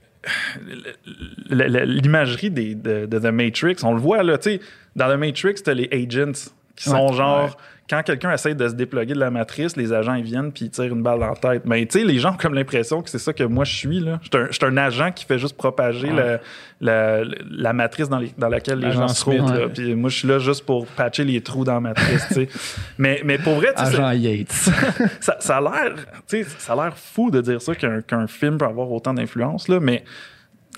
l'imagerie 1.51 2.51
de, 2.51 3.07
de 3.07 3.19
The 3.19 3.33
Matrix, 3.33 3.77
on 3.83 3.93
le 3.95 4.01
voit 4.01 4.23
là, 4.23 4.39
tu 4.39 4.51
sais, 4.53 4.61
dans 4.97 5.09
The 5.13 5.19
Matrix, 5.19 5.55
t'as 5.65 5.75
les 5.75 5.89
agents 5.93 6.51
qui 6.77 6.85
sont 6.85 7.09
Ouais. 7.09 7.17
genre, 7.17 7.57
quand 7.89 8.03
quelqu'un 8.03 8.33
essaie 8.33 8.55
de 8.55 8.69
se 8.69 8.75
déploguer 8.75 9.15
de 9.15 9.19
la 9.21 9.31
matrice, 9.31 9.77
les 9.77 9.93
agents 9.93 10.15
ils 10.15 10.25
viennent 10.25 10.53
puis 10.53 10.67
ils 10.67 10.71
tirent 10.71 10.93
une 10.95 11.03
balle 11.03 11.21
dans 11.21 11.29
la 11.31 11.37
tête. 11.37 11.63
Mais 11.65 11.85
tu 11.87 11.99
sais, 12.01 12.05
les 12.05 12.19
gens 12.19 12.33
ont 12.35 12.37
comme 12.37 12.55
l'impression 12.55 13.01
que 13.03 13.09
c'est 13.11 13.19
ça 13.19 13.33
que 13.33 13.45
moi 13.45 13.65
je 13.65 13.75
suis 13.75 14.01
là. 14.01 14.21
Je 14.23 14.29
suis 14.53 14.65
un, 14.67 14.69
un 14.69 14.77
agent 14.77 15.13
qui 15.13 15.25
fait 15.25 15.39
juste 15.39 15.57
propager 15.57 16.09
le- 16.11 16.39
la, 16.81 17.23
la 17.51 17.73
matrice 17.73 18.09
dans, 18.09 18.19
les- 18.19 18.33
dans 18.39 18.49
laquelle 18.49 18.79
les 18.79 18.87
Agent 18.89 19.01
gens 19.01 19.09
se 19.09 19.21
trouvent. 19.23 19.51
Ouais. 19.51 19.69
Puis 19.69 19.95
moi 19.95 20.11
je 20.11 20.19
suis 20.19 20.29
là 20.29 20.39
juste 20.39 20.65
pour 20.67 20.87
patcher 20.87 21.25
les 21.25 21.41
trous 21.41 21.65
dans 21.65 21.75
la 21.75 21.81
matrice. 21.81 22.39
Mais, 22.99 23.21
mais 23.25 23.39
pour 23.39 23.55
vrai, 23.55 23.69
tu 23.77 23.85
sais, 23.85 23.91
c'est- 23.93 23.97
Agent 24.01 24.13
Yates. 24.13 24.53
ça, 25.21 25.37
ça 25.41 25.57
a 25.57 25.61
l'air, 25.61 25.95
tu 26.29 26.45
sais, 26.45 26.45
ça 26.59 26.75
a 26.75 26.77
l'air 26.77 26.97
fou 26.97 27.31
de 27.31 27.41
dire 27.41 27.61
ça 27.63 27.75
qu'un 27.75 28.01
qu'un 28.03 28.27
film 28.27 28.59
peut 28.59 28.65
avoir 28.67 28.91
autant 28.93 29.15
d'influence 29.15 29.69
là, 29.69 29.81
mais 29.81 30.05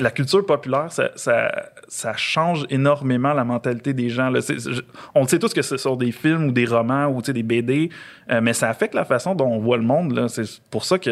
la 0.03 0.11
culture 0.11 0.45
populaire, 0.45 0.91
ça, 0.93 1.11
ça, 1.17 1.51
ça 1.89 2.13
change 2.17 2.65
énormément 2.71 3.33
la 3.33 3.45
mentalité 3.45 3.93
des 3.93 4.09
gens. 4.09 4.31
Là. 4.31 4.41
Je- 4.41 4.81
on 5.15 5.23
le 5.23 5.29
sait 5.29 5.39
tous 5.39 5.53
que 5.55 5.63
ce 5.63 5.77
sont 5.77 5.97
des 5.97 6.13
films 6.13 6.47
ou 6.49 6.53
des 6.53 6.65
romans 6.67 7.07
ou 7.09 7.21
des 7.23 7.43
BD, 7.43 7.91
euh, 8.31 8.41
mais 8.43 8.53
ça 8.53 8.69
affecte 8.69 8.95
la 8.95 9.05
façon 9.05 9.35
dont 9.35 9.47
on 9.49 9.59
voit 9.59 9.77
le 9.77 9.83
monde. 9.83 10.27
C'est 10.29 10.61
pour 10.71 10.85
ça 10.85 10.99
que 10.99 11.11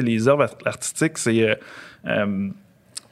les, 0.00 0.28
œuvres 0.28 0.42
art- 0.44 0.56
artistiques, 0.66 1.18
c'est. 1.18 1.42
euh, 1.42 1.54
euh, 2.06 2.48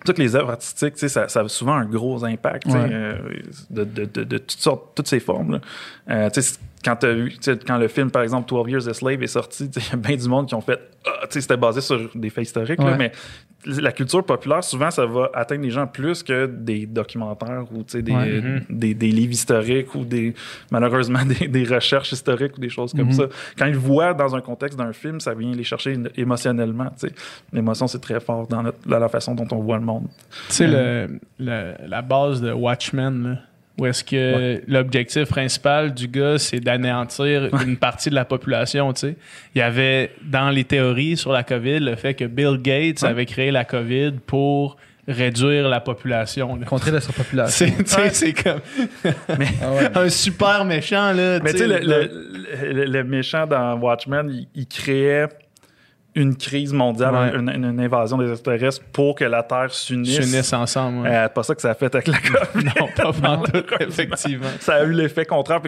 toutes 0.04 0.18
les 0.18 0.34
œuvres 0.34 0.50
artistiques, 0.50 0.98
ça, 0.98 1.28
ça 1.28 1.40
a 1.42 1.48
souvent 1.48 1.74
un 1.74 1.84
gros 1.84 2.24
impact 2.24 2.66
Ouais. 2.66 2.88
de, 3.70 3.84
de, 3.84 4.04
de, 4.04 4.24
de 4.24 4.38
toutes 4.38 4.50
sortes, 4.58 4.96
toutes 4.96 5.06
ces 5.06 5.20
formes. 5.20 5.60
là. 6.08 6.30
Euh, 6.82 6.90
quand, 6.90 6.96
t'as 6.96 7.12
vu, 7.12 7.32
quand 7.66 7.78
le 7.78 7.88
film, 7.88 8.10
par 8.10 8.22
exemple, 8.22 8.48
12 8.48 8.70
Years 8.70 8.88
a 8.88 8.94
Slave 8.94 9.22
est 9.22 9.26
sorti, 9.26 9.70
il 9.76 9.82
y 9.82 9.92
a 9.92 9.96
bien 9.96 10.16
du 10.16 10.28
monde 10.28 10.46
qui 10.48 10.54
ont 10.54 10.60
fait 10.60 10.80
Ah, 11.06 11.26
sais, 11.30 11.40
c'était 11.40 11.56
basé 11.56 11.80
sur 11.80 12.10
des 12.14 12.30
faits 12.30 12.44
historiques, 12.44 12.80
là, 12.82 12.96
mais 12.96 13.12
la 13.64 13.92
culture 13.92 14.24
populaire, 14.24 14.64
souvent, 14.64 14.90
ça 14.90 15.06
va 15.06 15.30
atteindre 15.34 15.62
les 15.62 15.70
gens 15.70 15.86
plus 15.86 16.24
que 16.24 16.46
des 16.46 16.84
documentaires 16.86 17.64
ou 17.72 17.84
sais, 17.86 18.02
des, 18.02 18.12
Ouais. 18.12 18.42
Des, 18.68 18.92
des 18.94 19.12
livres 19.12 19.32
historiques 19.32 19.94
ou 19.94 20.04
des, 20.04 20.34
malheureusement 20.72 21.20
des, 21.40 21.46
des 21.46 21.64
recherches 21.64 22.10
historiques 22.10 22.56
ou 22.58 22.60
des 22.60 22.68
choses 22.68 22.92
comme 22.92 23.06
Mhm. 23.06 23.12
ça. 23.12 23.24
Quand 23.56 23.66
ils 23.66 23.72
le 23.74 23.78
voient 23.78 24.14
dans 24.14 24.34
un 24.34 24.40
contexte 24.40 24.76
d'un 24.76 24.92
film, 24.92 25.20
ça 25.20 25.32
vient 25.34 25.52
les 25.52 25.62
chercher 25.62 25.96
émotionnellement. 26.16 26.90
L'émotion, 27.52 27.86
c'est 27.86 28.00
très 28.00 28.18
fort 28.18 28.48
dans, 28.48 28.64
notre- 28.64 28.88
dans 28.88 28.98
la 28.98 29.08
façon 29.08 29.34
dont 29.36 29.46
on 29.52 29.60
voit 29.60 29.78
le 29.78 29.84
monde. 29.84 30.08
Tu 30.48 30.54
sais, 30.54 30.66
le- 31.38 31.74
la 31.86 32.02
base 32.02 32.40
de 32.40 32.50
Watchmen, 32.52 33.22
là, 33.24 33.36
où 33.78 33.86
est-ce 33.86 34.04
que 34.04 34.60
l'objectif 34.68 35.28
principal 35.28 35.94
du 35.94 36.06
gars, 36.08 36.38
c'est 36.38 36.60
d'anéantir 36.60 37.48
une 37.64 37.76
partie 37.78 38.10
de 38.10 38.14
la 38.14 38.24
population, 38.26 38.92
tu 38.92 39.00
sais? 39.00 39.16
Il 39.54 39.58
y 39.58 39.62
avait, 39.62 40.10
dans 40.22 40.50
les 40.50 40.64
théories 40.64 41.16
sur 41.16 41.32
la 41.32 41.42
COVID, 41.42 41.80
le 41.80 41.96
fait 41.96 42.14
que 42.14 42.24
Bill 42.24 42.58
Gates 42.60 43.02
Ouais. 43.02 43.08
avait 43.08 43.24
créé 43.26 43.50
la 43.50 43.64
COVID 43.64 44.12
pour 44.26 44.76
réduire 45.08 45.68
la 45.68 45.80
population. 45.80 46.54
là. 46.56 46.64
Contrer 46.66 46.90
la 46.92 47.00
surpopulation. 47.00 47.66
C'est, 47.76 47.82
tu 47.82 47.90
sais, 47.90 48.10
c'est 48.10 48.32
comme 48.34 48.60
un 49.94 50.08
super 50.08 50.64
méchant, 50.64 51.12
là. 51.12 51.40
Mais 51.42 51.52
tu 51.52 51.58
sais, 51.58 51.66
le, 51.66 51.78
le- 51.78 52.10
le- 52.62 52.72
le- 52.72 52.84
le 52.84 53.04
méchant 53.04 53.46
dans 53.46 53.74
Watchmen, 53.78 54.28
il, 54.30 54.46
il 54.54 54.66
créait 54.66 55.28
une 56.14 56.36
crise 56.36 56.72
mondiale, 56.74 57.14
Ouais. 57.14 57.38
une, 57.38 57.48
une 57.48 57.80
invasion 57.80 58.18
des 58.18 58.30
extraterrestres 58.30 58.82
pour 58.92 59.14
que 59.14 59.24
la 59.24 59.42
Terre 59.42 59.72
s'unisse. 59.72 60.20
s'unissent 60.20 60.52
ensemble. 60.52 60.98
ouais. 61.02 61.08
Euh, 61.10 61.28
pas 61.28 61.42
ça 61.42 61.54
que 61.54 61.62
ça 61.62 61.70
a 61.70 61.74
fait 61.74 61.94
avec 61.94 62.06
la 62.08 62.18
COVID. 62.52 62.64
non, 62.80 62.88
pas 62.94 63.12
pantoute, 63.12 63.66
effectivement. 63.80 64.46
ça 64.60 64.74
a 64.74 64.84
eu 64.84 64.92
l'effet 64.92 65.24
contraire. 65.24 65.60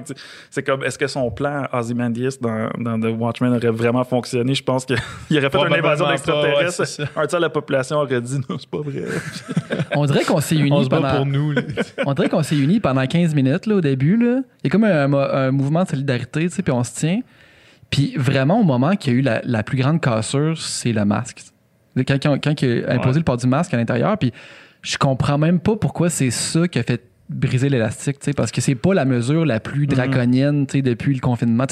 C'est 0.51 0.63
comme, 0.63 0.85
est-ce 0.85 0.99
que 0.99 1.07
son 1.07 1.31
plan 1.31 1.67
Ozymandias 1.73 2.37
dans, 2.41 2.69
dans 2.79 3.01
The 3.01 3.19
Watchmen 3.19 3.55
aurait 3.55 3.71
vraiment 3.71 4.05
fonctionné? 4.05 4.55
Je 4.55 4.63
pense 4.63 4.85
qu'il 4.85 4.97
aurait 5.39 5.49
fait 5.49 5.59
une 5.67 5.73
invasion 5.75 6.05
pas, 6.05 6.11
d'extraterrestres. 6.13 6.83
ouais, 7.01 7.23
un 7.23 7.27
tiers 7.27 7.41
de 7.41 7.45
la 7.45 7.51
population 7.51 7.97
aurait 7.97 8.21
dit 8.21 8.39
non, 8.49 8.59
c'est 8.59 8.69
pas 8.69 8.79
vrai. 8.83 9.03
On 9.97 10.05
dirait 10.05 10.25
qu'on 10.25 10.41
s'est 10.41 10.57
unis 10.57 10.89
pendant. 10.91 11.17
pour 11.17 11.27
nous. 11.27 11.53
là. 11.53 11.63
On 12.05 12.13
dirait 12.13 12.29
qu'on 12.29 12.43
s'est 12.43 12.57
unis 12.59 12.81
pendant 12.81 13.07
15 13.07 13.35
minutes 13.35 13.67
là, 13.67 13.77
au 13.77 13.81
début. 13.81 14.17
Là. 14.17 14.43
Il 14.63 14.67
y 14.67 14.67
a 14.67 14.71
comme 14.71 14.85
un, 14.85 15.13
un 15.15 15.51
mouvement 15.53 15.85
de 15.85 15.89
solidarité, 15.89 16.41
tu 16.49 16.51
sais, 16.51 16.63
puis 16.63 16.73
on 16.73 16.85
se 16.85 16.95
tient. 16.95 17.21
Puis 17.95 18.15
vraiment, 18.17 18.61
au 18.61 18.65
moment 18.65 18.97
qu'il 18.97 19.13
y 19.13 19.17
a 19.17 19.19
eu 19.21 19.23
la, 19.23 19.41
la 19.45 19.63
plus 19.63 19.79
grande 19.79 20.01
cassure, 20.01 20.59
c'est 20.59 20.93
le 20.93 21.05
masque. 21.05 21.43
Quand, 21.97 22.19
quand, 22.21 22.39
quand 22.43 22.61
il 22.63 22.85
a 22.87 22.95
imposé 22.95 23.09
Ouais. 23.11 23.19
le 23.19 23.23
port 23.25 23.37
du 23.37 23.47
masque 23.47 23.73
à 23.73 23.77
l'intérieur, 23.77 24.19
puis 24.19 24.33
je 24.83 24.99
comprends 24.99 25.39
même 25.39 25.61
pas 25.61 25.77
pourquoi 25.77 26.11
c'est 26.11 26.31
ça 26.31 26.67
qui 26.67 26.81
a 26.81 26.83
fait 26.83 27.03
briser 27.31 27.69
l'élastique, 27.69 28.19
tu 28.19 28.25
sais, 28.27 28.33
parce 28.33 28.51
que 28.51 28.61
c'est 28.61 28.75
pas 28.75 28.95
la 28.95 29.05
mesure 29.05 29.47
la 29.47 29.61
plus 29.61 29.87
draconienne, 29.87 30.67
tu 30.67 30.79
sais, 30.79 30.83
depuis 30.83 31.15
le 31.15 31.21
confinement. 31.21 31.67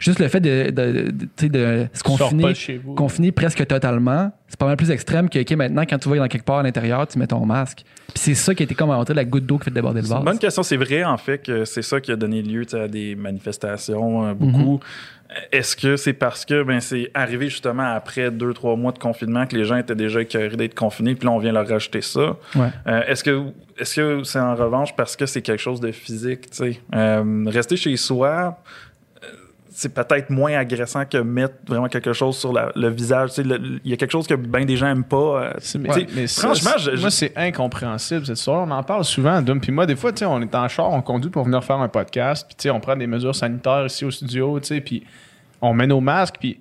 Juste 0.00 0.18
le 0.18 0.26
fait 0.26 0.40
de, 0.40 0.70
de, 0.70 1.12
de- 1.12 1.48
de 1.48 1.86
se 1.94 2.02
confiner, 2.02 2.52
vous. 2.84 2.94
confiner 2.94 3.30
presque 3.30 3.64
totalement, 3.68 4.32
c'est 4.48 4.58
pas 4.58 4.66
mal 4.66 4.76
plus 4.76 4.90
extrême 4.90 5.30
que, 5.30 5.38
OK, 5.38 5.50
maintenant, 5.52 5.82
quand 5.88 5.96
tu 5.98 6.08
vas 6.08 6.16
dans 6.16 6.26
quelque 6.26 6.44
part 6.44 6.58
à 6.58 6.62
l'intérieur, 6.64 7.06
tu 7.06 7.20
mets 7.20 7.28
ton 7.28 7.46
masque. 7.46 7.84
Puis 8.08 8.16
c'est 8.16 8.34
ça 8.34 8.52
qui 8.52 8.64
a 8.64 8.64
été 8.64 8.74
comme 8.74 8.90
à 8.90 9.02
la 9.14 9.24
goutte 9.24 9.46
d'eau 9.46 9.58
qui 9.58 9.66
fait 9.66 9.70
déborder 9.70 10.02
le 10.02 10.08
vase. 10.08 10.24
bonne 10.24 10.38
question. 10.40 10.64
C'est 10.64 10.76
vrai, 10.76 11.04
en 11.04 11.16
fait, 11.18 11.38
que 11.38 11.64
c'est 11.64 11.82
ça 11.82 12.00
qui 12.00 12.10
a 12.10 12.16
donné 12.16 12.42
lieu 12.42 12.66
à 12.72 12.88
des 12.88 13.14
manifestations, 13.14 14.26
euh, 14.26 14.34
beaucoup. 14.34 14.80
Est-ce 15.50 15.76
que 15.76 15.96
c'est 15.96 16.12
parce 16.12 16.44
que 16.44 16.62
ben, 16.62 16.80
c'est 16.80 17.10
arrivé 17.14 17.48
justement 17.48 17.94
après 17.94 18.30
deux, 18.30 18.52
trois 18.52 18.76
mois 18.76 18.92
de 18.92 18.98
confinement 18.98 19.46
que 19.46 19.56
les 19.56 19.64
gens 19.64 19.76
étaient 19.76 19.94
déjà 19.94 20.20
écœurés 20.20 20.56
d'être 20.56 20.74
confinés, 20.74 21.14
puis 21.14 21.26
là, 21.26 21.32
on 21.32 21.38
vient 21.38 21.52
leur 21.52 21.66
rajouter 21.66 22.00
ça? 22.00 22.36
Ouais. 22.54 22.68
Euh, 22.86 23.02
est-ce 23.06 23.24
que 23.24 23.42
est-ce 23.78 23.96
que 23.96 24.24
c'est 24.24 24.38
en 24.38 24.54
revanche 24.54 24.94
parce 24.96 25.16
que 25.16 25.26
c'est 25.26 25.42
quelque 25.42 25.60
chose 25.60 25.80
de 25.80 25.92
physique, 25.92 26.50
tu 26.50 26.56
sais? 26.56 26.80
Euh, 26.94 27.44
rester 27.46 27.76
chez 27.76 27.96
soi, 27.96 28.58
c'est 29.74 29.94
peut-être 29.94 30.30
moins 30.30 30.52
agressant 30.54 31.04
que 31.04 31.16
mettre 31.18 31.54
vraiment 31.66 31.88
quelque 31.88 32.12
chose 32.12 32.36
sur 32.36 32.52
la- 32.52 32.70
le 32.76 32.88
visage. 32.88 33.30
Il 33.38 33.80
y 33.84 33.92
a 33.92 33.96
quelque 33.96 34.10
chose 34.12 34.26
que 34.26 34.34
bien 34.34 34.64
des 34.64 34.76
gens 34.76 34.88
aiment 34.88 35.04
pas. 35.04 35.54
mais, 35.78 35.88
mais 36.14 36.26
franchement, 36.26 36.72
je- 36.78 37.00
moi, 37.00 37.10
c'est 37.10 37.32
incompréhensible 37.36 38.26
cette 38.26 38.38
histoire. 38.38 38.66
On 38.66 38.70
en 38.70 38.82
parle 38.82 39.04
souvent, 39.04 39.40
Dom. 39.42 39.60
Puis 39.60 39.72
moi, 39.72 39.86
des 39.86 39.96
fois, 39.96 40.12
on 40.26 40.42
est 40.42 40.54
en 40.54 40.68
char, 40.68 40.90
on 40.90 41.02
conduit 41.02 41.30
pour 41.30 41.44
venir 41.44 41.62
faire 41.64 41.78
un 41.80 41.88
podcast. 41.88 42.48
Puis 42.58 42.70
on 42.70 42.80
prend 42.80 42.96
des 42.96 43.06
mesures 43.06 43.34
sanitaires 43.34 43.86
ici 43.86 44.04
au 44.04 44.10
studio, 44.10 44.60
puis 44.84 45.04
on 45.60 45.72
met 45.74 45.86
nos 45.86 46.00
masques. 46.00 46.36
Puis 46.38 46.58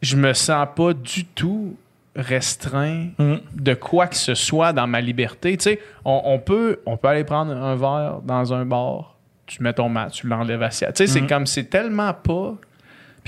je 0.00 0.16
me 0.16 0.32
sens 0.32 0.66
pas 0.76 0.92
du 0.94 1.24
tout 1.26 1.76
restreint 2.14 3.08
Mhm. 3.18 3.40
de 3.54 3.74
quoi 3.74 4.06
que 4.06 4.16
ce 4.16 4.34
soit 4.34 4.72
dans 4.72 4.86
ma 4.86 5.00
liberté. 5.00 5.56
On 6.04 6.38
peut, 6.38 6.80
on 6.86 6.96
peut 6.96 7.08
aller 7.08 7.24
prendre 7.24 7.52
un 7.52 7.74
verre 7.74 8.20
dans 8.24 8.52
un 8.52 8.64
bar. 8.66 9.11
Tu 9.56 9.62
mets 9.62 9.72
ton 9.72 9.88
masque, 9.88 10.16
tu 10.22 10.26
l'enlèves 10.28 10.62
assis. 10.62 10.84
Tu 10.86 10.92
sais, 10.94 11.06
c'est 11.06 11.20
Mhm. 11.20 11.26
comme, 11.28 11.46
c'est 11.46 11.64
tellement 11.64 12.14
pas, 12.14 12.54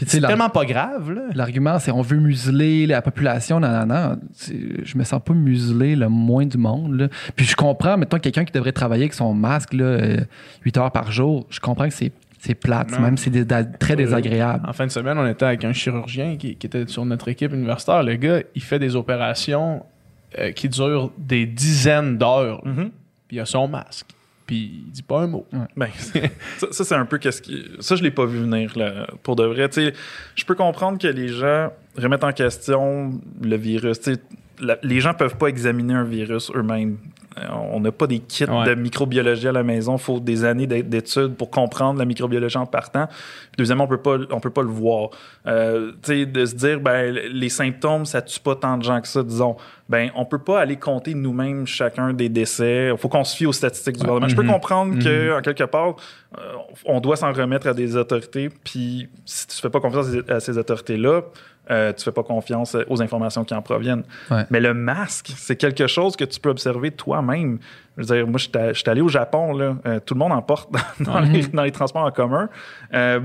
c'est 0.07 0.21
tellement 0.21 0.49
pas 0.49 0.65
grave, 0.65 1.15
l'argument, 1.35 1.79
c'est 1.79 1.91
on 1.93 2.01
veut 2.03 2.17
museler 2.19 2.87
la 2.87 3.01
population. 3.03 3.61
Non, 3.61 3.69
non, 3.69 3.87
non. 3.87 4.19
C'est- 4.33 4.85
Je 4.85 4.99
me 4.99 5.05
sens 5.05 5.21
pas 5.25 5.35
muselé 5.35 5.95
le 5.97 6.09
moins 6.09 6.47
du 6.47 6.59
monde. 6.59 6.95
là. 6.99 7.09
Puis 7.37 7.47
je 7.47 7.55
comprends, 7.55 7.97
mettons, 7.97 8.19
quelqu'un 8.19 8.45
qui 8.45 8.53
devrait 8.53 8.73
travailler 8.73 9.05
avec 9.05 9.15
son 9.15 9.35
masque 9.35 9.73
là, 9.75 9.85
euh, 9.85 10.17
8 10.65 10.77
heures 10.79 10.91
par 10.91 11.13
jour, 11.13 11.47
je 11.51 11.61
comprends 11.61 11.87
que 11.89 11.95
c'est 11.95 12.13
c'est 12.41 12.55
plate, 12.55 12.91
Non. 12.93 13.01
même 13.01 13.17
c'est 13.17 13.31
très 13.79 13.97
désagréable. 13.97 14.69
En 14.69 14.75
fin 14.75 14.85
de 14.85 14.91
semaine, 14.91 15.17
on 15.17 15.27
était 15.27 15.47
avec 15.47 15.65
un 15.65 15.73
chirurgien 15.73 16.37
qui, 16.37 16.57
qui 16.57 16.67
était 16.67 16.87
sur 16.87 17.03
notre 17.07 17.29
équipe 17.29 17.55
universitaire. 17.55 18.03
Le 18.03 18.17
gars, 18.17 18.41
il 18.55 18.63
fait 18.63 18.79
des 18.79 18.97
opérations 18.97 19.83
euh, 20.39 20.53
qui 20.53 20.69
durent 20.69 21.11
des 21.17 21.47
dizaines 21.47 22.19
d'heures. 22.19 22.61
Mhm. 22.67 22.91
Puis 23.29 23.37
il 23.39 23.41
a 23.41 23.47
son 23.47 23.67
masque. 23.67 24.09
Puis 24.47 24.83
il 24.87 24.91
dit 24.93 25.03
pas 25.03 25.21
un 25.21 25.27
mot. 25.27 25.47
Ben, 25.77 25.89
ça, 26.59 26.67
ça, 26.71 26.85
c'est 26.85 26.95
un 26.95 27.07
peu 27.07 27.19
qu'est-ce 27.19 27.41
qui. 27.41 27.65
Ça, 27.81 27.97
je 27.97 28.03
l'ai 28.03 28.11
pas 28.11 28.27
vu 28.27 28.41
venir, 28.41 28.77
là, 28.77 29.07
pour 29.23 29.37
de 29.37 29.45
vrai. 29.45 29.69
Tu 29.71 29.87
sais, 29.87 29.95
je 30.35 30.45
peux 30.45 30.55
comprendre 30.55 30.99
que 30.99 31.07
les 31.07 31.29
gens 31.29 31.73
remettent 31.97 32.25
en 32.25 32.33
question 32.33 33.13
le 33.43 33.57
virus. 33.57 34.01
Tu 34.01 34.15
sais, 34.15 34.21
la- 34.61 34.79
les 34.83 35.01
gens 35.01 35.15
peuvent 35.15 35.37
pas 35.37 35.47
examiner 35.49 35.95
un 35.95 36.05
virus 36.05 36.51
eux-mêmes. 36.55 36.99
On 37.73 37.81
n'a 37.81 37.91
pas 37.91 38.07
des 38.07 38.21
kits 38.21 38.45
Ouais. 38.45 38.65
de 38.67 38.75
microbiologie 38.75 39.49
à 39.49 39.53
la 39.53 39.63
maison. 39.63 39.97
Il 39.97 40.01
faut 40.03 40.21
des 40.21 40.45
années 40.45 40.67
d'é- 40.67 40.83
d'études 40.85 41.35
pour 41.35 41.51
comprendre 41.51 41.99
la 41.99 42.05
microbiologie 42.05 42.59
en 42.59 42.67
partant. 42.67 43.07
Puis 43.07 43.57
deuxièmement, 43.59 43.85
on 43.85 43.89
peut 43.89 43.97
pas, 43.99 44.17
on 44.31 44.39
peut 44.41 44.51
pas 44.51 44.63
le 44.63 44.69
voir. 44.69 45.11
Euh, 45.47 45.93
tu 46.03 46.13
sais, 46.13 46.27
de 46.27 46.45
se 46.47 46.55
dire, 46.55 46.81
ben, 46.81 47.13
les 47.13 47.49
symptômes, 47.49 48.05
ça 48.07 48.23
tue 48.23 48.41
pas 48.41 48.55
tant 48.55 48.77
de 48.79 48.85
gens 48.85 49.01
que 49.01 49.09
ça, 49.09 49.23
disons. 49.23 49.57
Ben, 49.89 50.11
on 50.15 50.25
peut 50.25 50.39
pas 50.39 50.61
aller 50.61 50.77
compter 50.77 51.13
nous-mêmes 51.15 51.67
chacun 51.67 52.13
des 52.13 52.29
décès. 52.29 52.91
Il 52.93 52.99
faut 52.99 53.09
qu'on 53.09 53.25
se 53.25 53.37
fie 53.37 53.47
aux 53.47 53.53
statistiques 53.53 53.97
du 53.97 54.01
gouvernement. 54.05 54.29
Je 54.29 54.37
peux 54.37 54.43
Mhm. 54.43 54.53
comprendre 54.53 55.03
que, 55.03 55.37
en 55.39 55.43
quelque 55.43 55.65
part, 55.65 55.97
euh, 56.39 56.41
on 56.87 57.01
doit 57.01 57.17
s'en 57.17 57.33
remettre 57.33 57.67
à 57.67 57.75
des 57.75 57.97
autorités. 57.97 58.49
Puis, 58.65 59.09
si 59.25 59.47
tu 59.49 59.57
fais 59.61 59.71
pas 59.71 59.81
confiance 59.81 60.07
à 60.29 60.41
ces 60.41 60.57
autorités-là, 60.57 61.23
euh, 61.71 61.93
tu 61.93 62.05
fais 62.05 62.13
pas 62.13 62.23
confiance 62.23 62.77
aux 62.89 63.03
informations 63.03 63.45
qui 63.45 63.55
en 63.55 63.63
proviennent. 63.63 64.05
Ouais. 64.31 64.45
Mais 64.51 64.61
le 64.61 64.75
masque, 64.75 65.33
c'est 65.37 65.57
quelque 65.57 65.87
chose 65.87 66.17
que 66.17 66.25
tu 66.25 66.39
peux 66.41 66.51
observer 66.51 66.91
toi-même. 66.91 67.59
Je 67.97 68.03
veux 68.03 68.17
dire, 68.17 68.27
moi, 68.27 68.39
je 68.39 68.73
suis- 68.75 68.89
allé 68.91 69.01
au 69.01 69.09
Japon, 69.09 69.57
là, 69.57 69.77
euh, 69.87 70.01
tout 70.05 70.15
le 70.15 70.19
monde 70.19 70.33
en 70.33 70.43
porte 70.43 70.71
dans, 71.01 71.21
les, 71.33 71.43
dans 71.47 71.63
les 71.63 71.71
transports 71.73 72.05
en 72.05 72.11
commun. 72.11 72.49
Euh, 72.93 73.21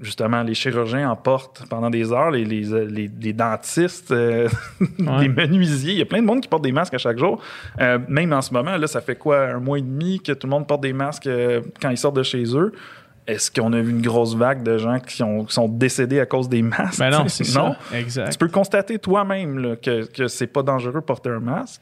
justement, 0.00 0.42
les 0.44 0.54
chirurgiens 0.54 1.10
en 1.10 1.16
portent 1.16 1.64
pendant 1.68 1.90
des 1.90 2.12
heures, 2.12 2.30
les, 2.30 2.44
les, 2.44 2.62
les- 2.86 3.10
les 3.20 3.32
dentistes, 3.32 4.12
euh, 4.12 4.48
Ouais. 5.00 5.22
les 5.22 5.28
menuisiers. 5.28 5.92
Il 5.92 5.98
y 5.98 6.02
a 6.02 6.06
plein 6.06 6.20
de 6.20 6.26
monde 6.26 6.40
qui 6.40 6.48
porte 6.48 6.62
des 6.62 6.70
masques 6.72 6.94
à 6.94 6.98
chaque 6.98 7.18
jour. 7.18 7.42
Euh, 7.80 7.98
même 8.08 8.32
en 8.32 8.40
ce 8.40 8.54
moment, 8.54 8.76
là, 8.76 8.86
ça 8.86 9.00
fait 9.00 9.16
quoi, 9.16 9.40
un 9.48 9.58
mois 9.58 9.78
et 9.78 9.82
demi 9.82 10.20
que 10.20 10.32
tout 10.32 10.46
le 10.46 10.50
monde 10.52 10.66
porte 10.68 10.82
des 10.82 10.92
masques 10.92 11.26
euh, 11.26 11.60
quand 11.82 11.90
ils 11.90 11.98
sortent 11.98 12.16
de 12.16 12.22
chez 12.22 12.44
eux? 12.56 12.72
Est-ce 13.28 13.50
qu'on 13.50 13.72
a 13.74 13.80
vu 13.80 13.90
une 13.90 14.00
grosse 14.02 14.34
vague 14.34 14.62
de 14.64 14.78
gens 14.78 14.98
qui, 14.98 15.22
ont- 15.22 15.44
qui 15.44 15.52
sont 15.54 15.68
décédés 15.68 16.18
à 16.18 16.26
cause 16.26 16.48
des 16.48 16.62
masques? 16.62 16.98
Ben 16.98 17.10
non, 17.10 17.24
c'est 17.28 17.44
ça. 17.44 17.76
Exact. 17.94 18.32
Tu 18.32 18.38
peux 18.38 18.48
constater 18.48 18.98
toi-même 18.98 19.76
que, 19.82 20.06
que 20.06 20.26
c'est 20.28 20.46
pas 20.48 20.62
dangereux 20.62 20.94
de 20.94 21.00
porter 21.00 21.28
un 21.30 21.38
masque. 21.40 21.80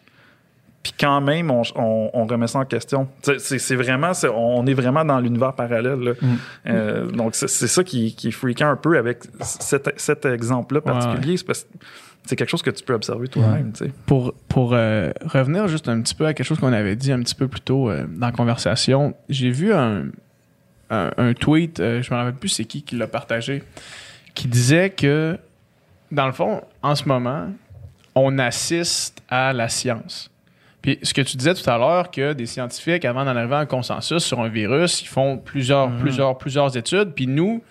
Puis 0.82 0.92
quand 1.00 1.20
même, 1.20 1.50
on, 1.50 1.62
on- 1.76 2.10
on 2.12 2.26
remet 2.26 2.46
ça 2.48 2.58
en 2.60 2.64
question. 2.64 3.08
C'est- 3.38 3.74
vraiment, 3.76 4.12
on 4.34 4.66
est 4.66 4.74
vraiment 4.74 5.04
dans 5.04 5.18
l'univers 5.20 5.52
parallèle. 5.54 5.98
là. 6.00 6.12
Mm. 6.20 6.26
Euh, 6.68 7.06
donc 7.10 7.34
c'est 7.36 7.48
ça 7.48 7.82
qui, 7.84 8.14
qui 8.14 8.28
est 8.28 8.32
freakant 8.32 8.68
un 8.70 8.76
peu 8.76 8.98
avec 8.98 9.20
cet, 9.40 9.92
cet 9.96 10.24
exemple-là 10.26 10.80
Ouais, 10.84 10.92
particulier. 10.92 11.36
C'est 11.36 11.46
parce 11.46 11.62
que 11.64 11.68
c'est 12.24 12.34
quelque 12.34 12.50
chose 12.50 12.62
que 12.62 12.70
tu 12.70 12.82
peux 12.84 12.94
observer 12.94 13.28
toi-même. 13.28 13.72
Pour, 14.06 14.32
pour 14.48 14.74
euh, 14.74 15.12
revenir 15.24 15.68
juste 15.68 15.88
un 15.88 16.00
petit 16.00 16.14
peu 16.16 16.26
à 16.26 16.34
quelque 16.34 16.46
chose 16.46 16.58
qu'on 16.58 16.72
avait 16.72 16.96
dit 16.96 17.12
un 17.12 17.20
petit 17.20 17.36
peu 17.36 17.46
plus 17.46 17.60
tôt 17.60 17.88
euh, 17.88 18.04
dans 18.08 18.26
la 18.26 18.32
conversation, 18.32 19.14
j'ai 19.28 19.50
vu 19.50 19.72
un, 19.72 20.06
un, 20.90 21.10
un 21.16 21.34
tweet, 21.34 21.80
euh, 21.80 22.02
je 22.02 22.12
me 22.12 22.18
rappelle 22.18 22.34
plus 22.34 22.48
c'est 22.48 22.64
qui 22.64 22.82
qui 22.82 22.96
l'a 22.96 23.06
partagé, 23.06 23.62
qui 24.34 24.48
disait 24.48 24.90
que, 24.90 25.38
dans 26.12 26.26
le 26.26 26.32
fond, 26.32 26.62
en 26.82 26.94
ce 26.94 27.08
moment, 27.08 27.48
on 28.14 28.38
assiste 28.38 29.22
à 29.28 29.52
la 29.52 29.68
science. 29.68 30.30
Puis 30.82 30.98
ce 31.02 31.12
que 31.12 31.22
tu 31.22 31.36
disais 31.36 31.54
tout 31.54 31.68
à 31.68 31.78
l'heure, 31.78 32.10
que 32.10 32.32
des 32.32 32.46
scientifiques, 32.46 33.04
avant 33.04 33.24
d'en 33.24 33.34
arriver 33.36 33.56
à 33.56 33.58
un 33.58 33.66
consensus 33.66 34.22
sur 34.22 34.40
un 34.40 34.48
virus, 34.48 35.02
ils 35.02 35.08
font 35.08 35.36
plusieurs, 35.36 35.90
plusieurs, 35.96 36.38
plusieurs 36.38 36.76
études. 36.76 37.12
Puis 37.12 37.26
nous, 37.26 37.62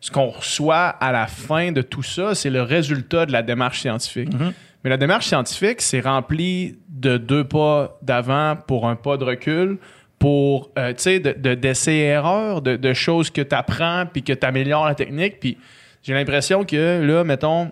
ce 0.00 0.10
qu'on 0.10 0.28
reçoit 0.28 0.88
à 0.88 1.10
la 1.10 1.26
fin 1.26 1.72
de 1.72 1.82
tout 1.82 2.02
ça, 2.02 2.34
c'est 2.34 2.50
le 2.50 2.62
résultat 2.62 3.26
de 3.26 3.32
la 3.32 3.42
démarche 3.42 3.80
scientifique. 3.80 4.32
Mhm. 4.34 4.52
Mais 4.84 4.90
la 4.90 4.96
démarche 4.96 5.26
scientifique, 5.26 5.80
c'est 5.80 6.00
rempli 6.00 6.78
de 6.88 7.16
deux 7.16 7.44
pas 7.44 7.98
d'avant 8.02 8.56
pour 8.56 8.86
un 8.86 8.96
pas 8.96 9.16
de 9.16 9.24
recul, 9.24 9.78
pour, 10.18 10.70
euh, 10.78 10.88
tu 10.88 11.02
sais, 11.02 11.20
de, 11.20 11.32
de- 11.32 11.54
d'essais-erreurs, 11.54 12.60
de, 12.62 12.76
de 12.76 12.92
choses 12.92 13.30
que 13.30 13.40
tu 13.40 13.54
apprends, 13.54 14.04
puis 14.12 14.22
que 14.22 14.32
tu 14.32 14.46
améliores 14.46 14.86
la 14.86 14.94
technique. 14.94 15.38
Puis 15.40 15.56
j'ai 16.02 16.14
l'impression 16.14 16.64
que, 16.64 17.00
là, 17.04 17.24
mettons, 17.24 17.70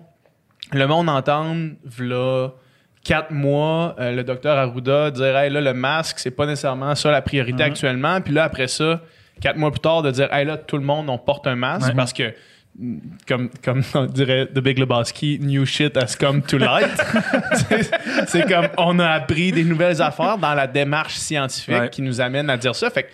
le 0.72 0.86
monde 0.86 1.08
entend, 1.08 1.54
là, 1.98 2.48
quatre 3.04 3.30
mois, 3.30 3.94
euh, 3.98 4.12
le 4.12 4.24
docteur 4.24 4.56
Arruda 4.58 5.10
dire, 5.10 5.36
hey, 5.36 5.50
là, 5.50 5.60
le 5.60 5.74
masque, 5.74 6.18
c'est 6.18 6.30
pas 6.30 6.46
nécessairement 6.46 6.94
ça 6.94 7.10
la 7.10 7.22
priorité 7.22 7.62
Mhm. 7.64 7.70
actuellement. 7.70 8.20
Puis 8.20 8.32
là, 8.34 8.44
après 8.44 8.66
ça, 8.68 9.00
quatre 9.40 9.56
mois 9.56 9.70
plus 9.70 9.80
tard, 9.80 10.02
de 10.02 10.10
dire, 10.10 10.32
hey, 10.32 10.44
là, 10.44 10.56
tout 10.56 10.76
le 10.76 10.82
monde, 10.84 11.08
on 11.10 11.18
porte 11.18 11.46
un 11.46 11.56
masque 11.56 11.88
Ouais. 11.88 11.94
parce 11.94 12.12
que 12.12 12.28
mm, 12.28 12.32
comme, 13.26 13.50
comme 13.64 13.82
on 13.94 14.06
dirait 14.06 14.46
The 14.46 14.58
Big 14.60 14.78
Lebowski, 14.78 15.38
new 15.40 15.64
shit 15.64 15.96
has 15.96 16.14
come 16.18 16.42
to 16.42 16.58
light. 16.58 16.90
C'est- 18.26 18.46
comme 18.48 18.68
on 18.78 18.98
a 18.98 19.08
appris 19.08 19.52
des 19.52 19.64
nouvelles 19.64 20.02
affaires 20.02 20.38
dans 20.38 20.54
la 20.54 20.66
démarche 20.66 21.14
scientifique 21.16 21.74
Ouais. 21.74 21.90
qui 21.90 22.02
nous 22.02 22.20
amène 22.20 22.50
à 22.50 22.56
dire 22.56 22.74
ça. 22.74 22.90
Fait 22.90 23.08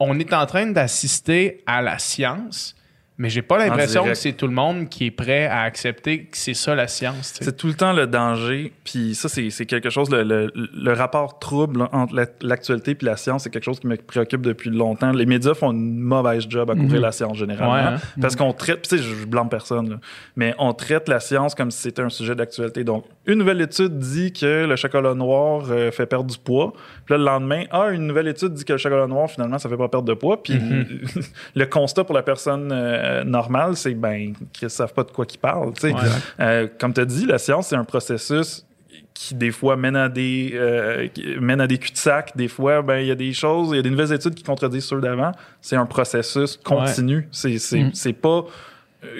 on 0.00 0.18
est 0.18 0.32
en 0.32 0.46
train 0.46 0.66
d'assister 0.66 1.62
à 1.66 1.80
la 1.82 1.98
science, 1.98 2.74
mais 3.22 3.30
j'ai 3.30 3.40
pas 3.42 3.56
l'impression 3.56 4.02
que 4.04 4.14
c'est 4.14 4.32
tout 4.32 4.48
le 4.48 4.52
monde 4.52 4.88
qui 4.88 5.06
est 5.06 5.10
prêt 5.12 5.46
à 5.46 5.60
accepter 5.62 6.24
que 6.24 6.36
c'est 6.36 6.54
ça 6.54 6.74
la 6.74 6.88
science. 6.88 7.34
C'est 7.40 7.56
tout 7.56 7.68
le 7.68 7.74
temps 7.74 7.92
le 7.92 8.08
danger. 8.08 8.72
Puis 8.82 9.14
ça, 9.14 9.28
c'est 9.28 9.64
quelque 9.66 9.90
chose, 9.90 10.10
le, 10.10 10.24
le- 10.24 10.50
le 10.54 10.92
rapport 10.92 11.38
trouble 11.38 11.88
entre 11.92 12.16
la- 12.16 12.26
l'actualité 12.40 12.96
et 13.00 13.04
la 13.04 13.16
science, 13.16 13.44
c'est 13.44 13.50
quelque 13.50 13.62
chose 13.64 13.78
qui 13.78 13.86
me 13.86 13.96
préoccupe 13.96 14.42
depuis 14.42 14.70
longtemps. 14.70 15.12
Les 15.12 15.24
médias 15.26 15.54
font 15.54 15.70
une 15.70 16.00
mauvaise 16.00 16.46
job 16.48 16.68
à 16.70 16.74
couvrir 16.74 16.96
Mhm. 16.96 17.00
la 17.02 17.12
science 17.12 17.36
généralement. 17.38 17.74
Ouais, 17.74 17.96
hein. 17.96 18.00
Parce 18.20 18.34
qu'on 18.34 18.52
traite, 18.52 18.82
tu 18.82 18.96
sais, 18.96 19.02
je, 19.02 19.14
je 19.14 19.24
blâme 19.24 19.48
personne, 19.48 19.88
là, 19.88 19.96
mais 20.34 20.52
on 20.58 20.72
traite 20.74 21.08
la 21.08 21.20
science 21.20 21.54
comme 21.54 21.70
si 21.70 21.78
c'était 21.80 22.02
un 22.02 22.08
sujet 22.10 22.34
d'actualité. 22.34 22.82
Donc, 22.82 23.04
une 23.26 23.38
nouvelle 23.38 23.60
étude 23.60 23.98
dit 23.98 24.32
que 24.32 24.66
le 24.66 24.74
chocolat 24.76 25.14
noir 25.14 25.64
euh, 25.70 25.90
fait 25.92 26.06
perdre 26.06 26.30
du 26.30 26.38
poids. 26.38 26.72
Puis 27.04 27.12
là, 27.14 27.18
le 27.18 27.24
lendemain, 27.24 27.64
ah, 27.70 27.90
une 27.90 28.06
nouvelle 28.06 28.26
étude 28.28 28.52
dit 28.52 28.64
que 28.64 28.72
le 28.72 28.78
chocolat 28.78 29.06
noir, 29.06 29.30
finalement, 29.30 29.58
ça 29.58 29.68
fait 29.68 29.76
pas 29.76 29.88
perdre 29.88 30.08
de 30.08 30.14
poids. 30.14 30.42
Puis 30.42 30.54
Mhm. 30.54 30.86
le 31.54 31.66
constat 31.66 32.04
pour 32.04 32.14
la 32.14 32.22
personne 32.22 32.70
euh, 32.72 33.22
normale, 33.24 33.76
c'est, 33.76 33.94
ben, 33.94 34.32
qu'ils 34.52 34.70
savent 34.70 34.92
pas 34.94 35.04
de 35.04 35.10
quoi 35.12 35.24
qu'ils 35.24 35.38
parlent. 35.40 35.72
Ouais. 35.82 35.92
Euh, 36.40 36.66
comme 36.80 36.92
tu 36.92 37.00
as 37.00 37.04
dit, 37.04 37.26
la 37.26 37.38
science, 37.38 37.68
c'est 37.68 37.76
un 37.76 37.84
processus 37.84 38.66
qui, 39.14 39.34
des 39.34 39.50
fois, 39.52 39.76
mène 39.76 39.94
à 39.94 40.08
des, 40.08 40.50
euh, 40.54 41.06
mène 41.38 41.60
à 41.60 41.66
des 41.68 41.78
cul-de-sac. 41.78 42.32
Des 42.36 42.48
fois, 42.48 42.82
ben, 42.82 42.96
il 42.98 43.06
y 43.06 43.10
a 43.10 43.14
des 43.14 43.32
choses, 43.32 43.68
il 43.70 43.76
y 43.76 43.78
a 43.78 43.82
des 43.82 43.90
nouvelles 43.90 44.12
études 44.12 44.34
qui 44.34 44.42
contredisent 44.42 44.86
ceux 44.86 45.00
d'avant. 45.00 45.30
C'est 45.60 45.76
un 45.76 45.86
processus 45.86 46.56
continu. 46.56 47.28
C'est, 47.30 47.58
c'est, 47.58 47.80
Mm. 47.84 47.90
c'est 47.94 48.14
pas 48.14 48.44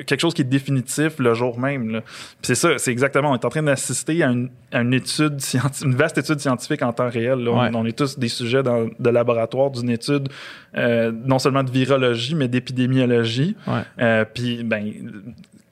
quelque 0.07 0.21
chose 0.21 0.35
qui 0.35 0.43
est 0.43 0.45
définitif 0.45 1.19
le 1.19 1.35
jour 1.35 1.59
même. 1.59 2.03
c'est 2.43 2.55
ça, 2.55 2.79
c'est 2.79 2.91
exactement. 2.93 3.33
On 3.33 3.35
est 3.35 3.45
en 3.45 3.49
train 3.49 3.63
d'assister 3.63 4.23
à 4.23 4.29
une, 4.31 4.49
à 4.73 4.81
une 4.83 4.95
étude 4.95 5.41
scientifique, 5.41 5.87
une 5.87 5.95
vaste 5.95 6.19
étude 6.19 6.39
scientifique 6.41 6.83
en 6.83 6.93
temps 6.93 7.09
réel. 7.11 7.49
On- 7.49 7.61
Ouais. 7.61 7.71
On, 7.75 7.85
est 7.87 7.97
tous 7.97 8.19
des 8.19 8.29
sujets 8.29 8.63
dans, 8.63 8.89
de 8.99 9.11
laboratoire 9.11 9.71
d'une 9.71 9.91
étude 9.91 10.29
euh, 10.77 11.13
non 11.27 11.39
seulement 11.39 11.63
de 11.65 11.71
virologie, 11.71 12.35
mais 12.35 12.49
d'épidémiologie. 12.49 13.57
Ouais. 13.67 13.83
Euh, 14.01 14.25
Puis, 14.33 14.63
ben, 14.65 14.93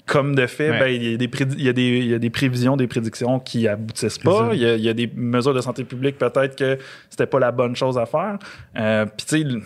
comme 0.06 0.34
de 0.34 0.46
fait, 0.46 0.70
Ouais. 0.70 0.78
ben, 0.80 0.86
il 0.88 1.02
y, 1.12 1.14
a 1.14 1.16
des 1.16 1.30
il 1.56 1.62
y, 1.64 1.68
a 1.68 1.72
des- 1.72 1.82
il 1.98 2.06
y 2.08 2.14
a 2.14 2.18
des 2.18 2.30
prévisions, 2.30 2.76
des 2.76 2.88
prédictions 2.88 3.38
qui 3.38 3.68
aboutissent 3.68 4.18
pas. 4.18 4.50
Il 4.52 4.58
y, 4.60 4.66
a, 4.66 4.74
il 4.74 4.82
y 4.82 4.88
a 4.88 4.92
des 4.92 5.08
mesures 5.14 5.54
de 5.54 5.60
santé 5.60 5.84
publique, 5.84 6.18
peut-être 6.18 6.56
que 6.56 6.78
c'était 7.08 7.26
pas 7.26 7.38
la 7.38 7.52
bonne 7.52 7.76
chose 7.76 7.96
à 7.96 8.06
faire. 8.06 8.38
Euh, 8.76 9.06
Puis, 9.06 9.26
tu 9.26 9.50
sais, 9.52 9.58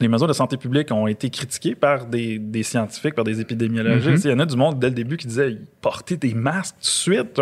les 0.00 0.08
mesures 0.08 0.26
de 0.28 0.32
santé 0.32 0.56
publique 0.56 0.90
ont 0.92 1.06
été 1.06 1.28
critiquées 1.30 1.74
par 1.74 2.06
des, 2.06 2.38
des 2.38 2.62
scientifiques, 2.62 3.14
par 3.14 3.24
des 3.24 3.40
épidémiologistes. 3.40 4.24
Mhm. 4.24 4.30
Il 4.30 4.30
y 4.30 4.34
en 4.34 4.38
a 4.40 4.46
du 4.46 4.56
monde 4.56 4.78
dès 4.78 4.88
le 4.90 4.94
début 4.94 5.16
qui 5.16 5.26
disait 5.26 5.56
porter 5.80 6.16
des 6.16 6.34
masques 6.34 6.76
tout 6.76 6.80
de 6.82 6.86
suite. 7.16 7.40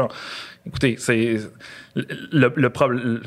Écoutez, 0.66 0.97
c'est 0.99 1.37
le, 1.95 2.53
le 2.57 2.71
problème. 2.71 3.21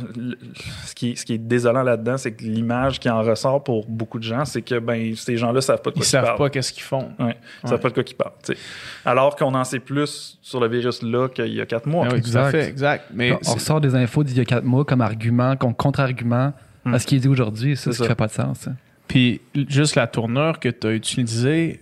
Ce 0.86 0.94
qui, 0.94 1.12
est- 1.12 1.16
ce 1.16 1.26
qui 1.26 1.34
est 1.36 1.38
désolant 1.38 1.84
là-dedans, 1.84 2.18
c'est 2.18 2.34
que 2.34 2.44
l'image 2.44 3.00
qui 3.00 3.10
en 3.10 3.22
ressort 3.22 3.64
pour 3.64 3.86
beaucoup 3.88 4.20
de 4.20 4.24
gens, 4.26 4.44
c'est 4.46 4.62
que 4.62 4.78
ben 4.80 5.16
ces 5.16 5.38
gens-là 5.38 5.62
savent 5.62 5.82
pas 5.82 5.92
de 5.92 5.96
quoi 5.96 6.02
Ils 6.04 6.06
ils 6.06 6.10
savent 6.10 6.26
parlent. 6.26 6.38
pas 6.38 6.50
qu'est-ce 6.50 6.74
qu'ils 6.74 6.84
font. 6.84 7.10
Ouais, 7.18 7.38
ils 7.64 7.70
savent 7.70 7.78
Ouais. 7.78 7.82
pas 7.82 7.90
de 7.90 7.94
quoi 7.94 8.04
ils 8.06 8.14
parlent. 8.16 8.34
tu 8.44 8.54
sais. 8.54 8.60
Alors 9.06 9.36
qu'on 9.38 9.54
en 9.56 9.64
sait 9.64 9.80
plus 9.80 10.38
sur 10.42 10.60
le 10.60 10.68
virus 10.68 11.02
là 11.02 11.30
qu'il 11.30 11.54
y 11.54 11.62
a 11.62 11.66
quatre 11.66 11.88
mois. 11.88 12.08
Ah 12.10 12.14
oui, 12.14 12.22
tout 12.22 12.28
à 12.38 12.48
Exact. 12.48 12.52
fait, 12.52 12.68
exact. 12.68 13.06
Mais 13.14 13.32
on 13.48 13.54
ressort 13.54 13.80
des 13.80 13.96
infos 13.96 14.24
d'il 14.26 14.38
y 14.38 14.42
a 14.42 14.46
quatre 14.46 14.66
mois 14.66 14.84
comme 14.84 15.02
argument, 15.02 15.56
comme 15.56 15.74
contre-argument 15.74 16.54
Hmm. 16.86 16.94
à 16.94 17.00
ce 17.00 17.06
qui 17.06 17.18
est 17.18 17.20
dit 17.20 17.28
aujourd'hui. 17.28 17.76
Ça, 17.76 17.92
qui 17.92 17.98
ça. 17.98 18.06
fait 18.06 18.16
pas 18.16 18.28
de 18.28 18.32
sens. 18.32 18.60
ça. 18.60 18.72
Puis 19.10 19.42
juste 19.68 19.96
la 19.96 20.08
tournure 20.08 20.60
que 20.60 20.70
tu 20.70 20.88
as 20.88 20.92
utilisée, 20.92 21.82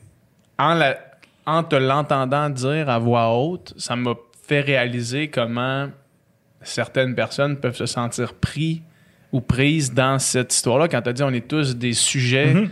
en, 0.57 0.73
la- 0.73 0.97
en 1.45 1.61
te 1.63 1.75
l'entendant 1.75 2.49
dire 2.49 2.89
à 2.89 2.97
voix 2.97 3.31
haute, 3.37 3.73
ça 3.77 3.95
m'a 3.95 4.15
fait 4.47 4.61
réaliser 4.61 5.27
comment 5.27 5.89
certaines 6.63 7.13
personnes 7.13 7.57
peuvent 7.57 7.75
se 7.75 7.85
sentir 7.85 8.33
pris 8.33 8.81
ou 9.31 9.41
prises 9.41 9.93
dans 9.93 10.17
cette 10.19 10.51
histoire-là. 10.53 10.87
Quand 10.87 11.01
tu 11.03 11.09
as 11.09 11.13
dit 11.13 11.21
on 11.23 11.29
est 11.33 11.47
tous 11.47 11.75
des 11.75 11.93
sujets 11.93 12.53
Mhm. 12.53 12.69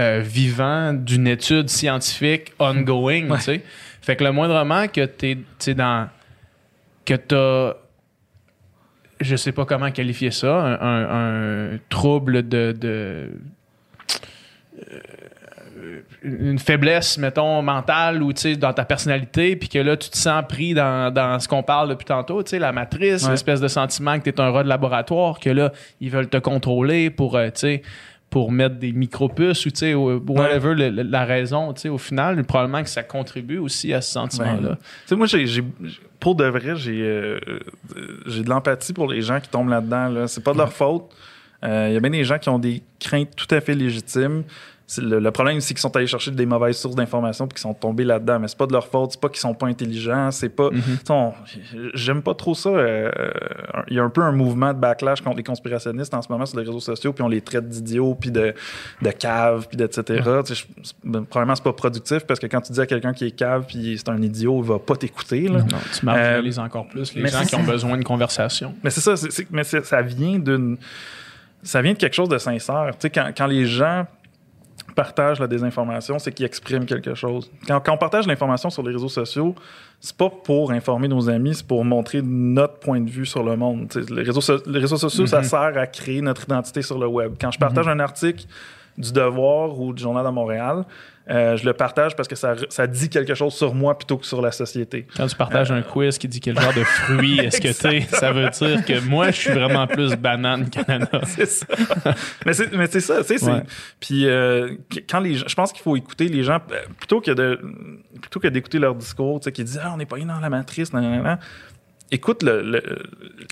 euh, 0.00 0.20
vivants 0.24 0.92
d'une 0.92 1.26
étude 1.26 1.68
scientifique 1.70 2.52
ongoing, 2.58 3.28
Ouais. 3.30 3.38
tu 3.38 3.42
sais. 3.44 3.62
Fait 4.02 4.16
que 4.16 4.22
le 4.24 4.32
moindrement 4.32 4.86
que 4.86 5.06
tu 5.06 5.44
es 5.66 5.74
dans... 5.74 6.08
que 7.06 7.14
tu 7.14 7.34
as 7.34 7.74
je 9.20 9.36
sais 9.36 9.52
pas 9.52 9.64
comment 9.64 9.90
qualifier 9.90 10.30
ça, 10.30 10.54
un, 10.60 10.74
un- 10.80 11.72
un 11.74 11.78
trouble 11.88 12.46
de, 12.46 12.72
de- 12.78 13.30
une 16.22 16.58
faiblesse, 16.58 17.18
mettons, 17.18 17.60
mentale 17.62 18.22
ou 18.22 18.32
dans 18.58 18.72
ta 18.72 18.84
personnalité, 18.84 19.56
puis 19.56 19.68
que 19.68 19.78
là, 19.78 19.96
tu 19.96 20.08
te 20.08 20.16
sens 20.16 20.42
pris 20.48 20.74
dans, 20.74 21.12
dans 21.12 21.38
ce 21.38 21.48
qu'on 21.48 21.62
parle 21.62 21.90
depuis 21.90 22.06
tantôt, 22.06 22.42
tu 22.42 22.50
sais, 22.50 22.58
la 22.58 22.72
matrice, 22.72 23.28
l'espèce 23.28 23.60
de 23.60 23.68
sentiment 23.68 24.18
que 24.18 24.24
tu 24.24 24.30
es 24.30 24.40
un 24.40 24.50
rat 24.50 24.62
de 24.62 24.68
laboratoire, 24.68 25.38
que 25.38 25.50
là, 25.50 25.72
ils 26.00 26.10
veulent 26.10 26.28
te 26.28 26.38
contrôler 26.38 27.10
pour, 27.10 27.32
tu 27.32 27.50
sais, 27.54 27.82
pour 28.30 28.50
mettre 28.50 28.76
des 28.76 28.92
micro-puces 28.92 29.66
ou, 29.66 29.70
tu 29.70 29.78
sais, 29.78 29.94
whatever 29.94 30.74
la 30.74 31.24
raison, 31.24 31.72
tu 31.72 31.82
sais, 31.82 31.88
au 31.88 31.98
final, 31.98 32.42
probablement 32.44 32.82
que 32.82 32.88
ça 32.88 33.02
contribue 33.02 33.58
aussi 33.58 33.92
à 33.92 34.00
ce 34.00 34.12
sentiment-là. 34.12 34.76
Tu 34.76 34.86
sais, 35.06 35.16
moi, 35.16 35.26
j'ai, 35.26 35.64
pour 36.18 36.34
de 36.34 36.46
vrai, 36.46 36.76
j'ai, 36.76 37.38
j'ai 38.26 38.42
de 38.42 38.48
l'empathie 38.48 38.92
pour 38.92 39.08
les 39.08 39.22
gens 39.22 39.40
qui 39.40 39.48
tombent 39.48 39.68
là-dedans, 39.68 40.08
là. 40.08 40.26
C'est 40.26 40.42
pas 40.42 40.52
de 40.52 40.58
leur 40.58 40.72
faute. 40.72 41.04
Il 41.64 41.92
y 41.92 41.96
a 41.96 42.00
bien 42.00 42.10
des 42.10 42.24
gens 42.24 42.38
qui 42.38 42.48
ont 42.48 42.58
des 42.58 42.82
craintes 43.00 43.34
tout 43.36 43.52
à 43.54 43.60
fait 43.60 43.74
légitimes. 43.74 44.44
Le, 44.98 45.30
problème, 45.30 45.60
c'est 45.60 45.72
qu'ils 45.72 45.80
sont 45.80 45.96
allés 45.96 46.06
chercher 46.06 46.30
des 46.30 46.44
mauvaises 46.44 46.76
sources 46.76 46.94
d'informations 46.94 47.46
puis 47.46 47.54
qu'ils 47.54 47.62
sont 47.62 47.72
tombés 47.72 48.04
là-dedans. 48.04 48.38
Mais 48.38 48.48
c'est 48.48 48.58
pas 48.58 48.66
de 48.66 48.72
leur 48.72 48.86
faute, 48.86 49.12
c'est 49.12 49.20
pas 49.20 49.30
qu'ils 49.30 49.40
sont 49.40 49.54
pas 49.54 49.66
intelligents, 49.66 50.30
c'est 50.30 50.50
pas. 50.50 50.70
Mhm. 50.70 51.32
J'aime 51.94 52.22
pas 52.22 52.34
trop 52.34 52.54
ça. 52.54 52.68
Euh, 52.68 53.10
il 53.88 53.96
y 53.96 53.98
a 53.98 54.04
un 54.04 54.10
peu 54.10 54.22
un 54.22 54.32
mouvement 54.32 54.74
de 54.74 54.78
backlash 54.78 55.22
contre 55.22 55.38
les 55.38 55.42
conspirationnistes 55.42 56.12
en 56.12 56.20
ce 56.20 56.28
moment 56.28 56.44
sur 56.44 56.58
les 56.58 56.66
réseaux 56.66 56.80
sociaux, 56.80 57.14
puis 57.14 57.24
on 57.24 57.28
les 57.28 57.40
traite 57.40 57.66
d'idiots, 57.66 58.14
puis 58.14 58.30
de, 58.30 58.54
de 59.00 59.10
caves, 59.10 59.68
puis 59.68 59.78
d'etc. 59.78 59.94
Ben, 61.02 61.24
probablement, 61.24 61.54
c'est 61.54 61.64
pas 61.64 61.72
productif 61.72 62.20
parce 62.26 62.38
que 62.38 62.46
quand 62.46 62.60
tu 62.60 62.72
dis 62.72 62.80
à 62.80 62.86
quelqu'un 62.86 63.14
qui 63.14 63.24
est 63.24 63.30
cave 63.30 63.64
puis 63.66 63.96
c'est 63.96 64.10
un 64.10 64.20
idiot, 64.20 64.60
il 64.62 64.68
va 64.68 64.78
pas 64.78 64.96
t'écouter. 64.96 65.48
Non, 65.48 65.64
tu 65.98 66.04
marginalises 66.04 66.58
euh, 66.58 66.62
encore 66.62 66.88
plus 66.88 67.14
les 67.14 67.26
gens 67.28 67.42
qui 67.42 67.54
ont 67.54 67.62
besoin 67.62 67.96
de 67.96 68.04
conversation. 68.04 68.74
Mais 68.84 68.90
c'est 68.90 69.00
ça, 69.00 69.14
mais 69.50 69.64
ça 69.64 70.02
vient 70.02 70.38
d'une. 70.38 70.76
Ça 71.64 71.82
vient 71.82 71.94
de 71.94 71.98
quelque 71.98 72.14
chose 72.14 72.28
de 72.28 72.38
sincère. 72.38 72.90
Tu 72.92 72.96
sais, 73.00 73.10
quand, 73.10 73.32
quand 73.36 73.46
les 73.46 73.66
gens 73.66 74.06
partage 74.94 75.40
la 75.40 75.46
désinformation, 75.46 76.18
c'est 76.18 76.32
qu'ils 76.32 76.46
expriment 76.46 76.86
quelque 76.86 77.14
chose. 77.14 77.50
Quand, 77.66 77.82
on 77.88 77.96
partage 77.96 78.26
l'information 78.26 78.70
sur 78.70 78.82
les 78.82 78.92
réseaux 78.92 79.08
sociaux, 79.08 79.54
c'est 80.00 80.16
pas 80.16 80.30
pour 80.30 80.70
informer 80.70 81.08
nos 81.08 81.28
amis, 81.28 81.54
c'est 81.54 81.66
pour 81.66 81.84
montrer 81.84 82.22
notre 82.22 82.78
point 82.78 83.00
de 83.00 83.10
vue 83.10 83.26
sur 83.26 83.42
le 83.42 83.56
monde. 83.56 83.92
les, 84.10 84.22
réseaux, 84.22 84.56
les 84.66 84.78
réseaux 84.78 84.96
sociaux, 84.96 85.26
ça 85.26 85.40
mm-hmm. 85.40 85.44
sert 85.44 85.78
à 85.78 85.86
créer 85.86 86.20
notre 86.20 86.44
identité 86.44 86.82
sur 86.82 86.98
le 86.98 87.06
web. 87.06 87.34
Quand 87.40 87.50
je 87.50 87.58
partage 87.58 87.86
mm-hmm. 87.86 87.92
un 87.92 88.00
article 88.00 88.44
du 88.96 89.12
Devoir 89.12 89.78
ou 89.80 89.92
du 89.92 90.02
Journal 90.02 90.24
de 90.24 90.30
Montréal, 90.30 90.84
euh, 91.30 91.56
je 91.56 91.64
le 91.64 91.72
partage 91.72 92.14
parce 92.16 92.28
que 92.28 92.36
ça, 92.36 92.54
ça, 92.68 92.86
dit 92.86 93.08
quelque 93.08 93.34
chose 93.34 93.54
sur 93.54 93.74
moi 93.74 93.96
plutôt 93.96 94.18
que 94.18 94.26
sur 94.26 94.42
la 94.42 94.52
société. 94.52 95.06
Quand 95.16 95.26
tu 95.26 95.34
partages 95.34 95.72
un 95.72 95.80
quiz 95.80 96.18
qui 96.18 96.28
dit 96.28 96.38
quel 96.38 96.60
genre 96.60 96.74
de 96.74 96.84
fruit 96.84 97.38
est-ce 97.40 97.62
que 97.62 97.68
tu 97.68 98.06
ça 98.08 98.30
veut 98.30 98.50
dire 98.50 98.84
que 98.84 99.00
moi, 99.08 99.30
je 99.30 99.40
suis 99.40 99.52
vraiment 99.52 99.86
plus 99.86 100.16
banane 100.16 100.68
qu'ananas. 100.68 101.08
c'est 101.28 101.46
ça. 101.46 101.66
mais 102.44 102.86
c'est 102.86 103.00
ça, 103.00 103.24
tu 103.24 103.38
sais. 103.38 103.64
Puis 104.00 104.26
euh, 104.26 104.74
quand 105.08 105.20
les 105.20 105.36
je 105.36 105.54
pense 105.54 105.72
qu'il 105.72 105.82
faut 105.82 105.96
écouter 105.96 106.28
les 106.28 106.42
gens 106.42 106.58
euh, 106.70 106.82
plutôt 106.98 107.22
que 107.22 107.30
de 107.30 107.58
plutôt 108.20 108.40
que 108.40 108.48
d'écouter 108.48 108.78
leur 108.78 108.94
discours, 108.94 109.40
tu 109.40 109.44
sais, 109.44 109.52
qui 109.52 109.64
disent 109.64 109.80
ah 109.82 109.92
on 109.94 109.96
n'est 109.96 110.06
pas 110.06 110.18
dans 110.18 110.40
la 110.40 110.50
matrice, 110.50 110.92
Écoute 112.10 112.42
le, 112.42 112.60
le, 112.60 112.82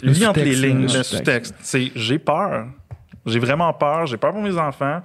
lis 0.03 0.27
entre 0.27 0.41
les 0.41 0.55
lignes, 0.55 0.83
le 0.83 1.03
sous-texte. 1.03 1.55
C'est 1.61 1.91
j'ai 1.97 2.19
peur. 2.19 2.67
J'ai 3.25 3.39
vraiment 3.39 3.73
peur. 3.73 4.07
J'ai 4.07 4.19
peur 4.19 4.33
pour 4.33 4.43
mes 4.43 4.59
enfants. 4.59 5.03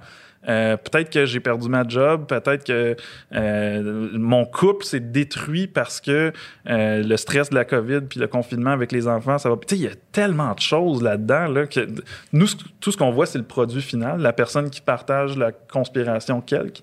Euh, 0.48 0.76
peut-être 0.76 1.10
que 1.10 1.26
j'ai 1.26 1.40
perdu 1.40 1.68
ma 1.68 1.86
job, 1.86 2.26
peut-être 2.26 2.64
que 2.64 2.96
euh, 3.34 4.08
mon 4.12 4.44
couple 4.44 4.84
s'est 4.84 5.00
détruit 5.00 5.66
parce 5.66 6.00
que 6.00 6.32
euh, 6.68 7.02
le 7.02 7.16
stress 7.16 7.50
de 7.50 7.54
la 7.54 7.64
COVID 7.64 8.02
puis 8.08 8.20
le 8.20 8.28
confinement 8.28 8.70
avec 8.70 8.92
les 8.92 9.08
enfants, 9.08 9.38
ça 9.38 9.50
va. 9.50 9.56
Tu 9.56 9.74
sais, 9.74 9.76
il 9.76 9.84
y 9.84 9.88
a 9.88 9.96
tellement 10.12 10.54
de 10.54 10.60
choses 10.60 11.02
là-dedans 11.02 11.48
là, 11.48 11.66
que 11.66 11.86
nous, 12.32 12.46
tout 12.80 12.92
ce 12.92 12.96
qu'on 12.96 13.10
voit, 13.10 13.26
c'est 13.26 13.38
le 13.38 13.44
produit 13.44 13.82
final, 13.82 14.20
la 14.20 14.32
personne 14.32 14.70
qui 14.70 14.80
partage 14.80 15.36
la 15.36 15.52
conspiration 15.52 16.40
quelque, 16.40 16.82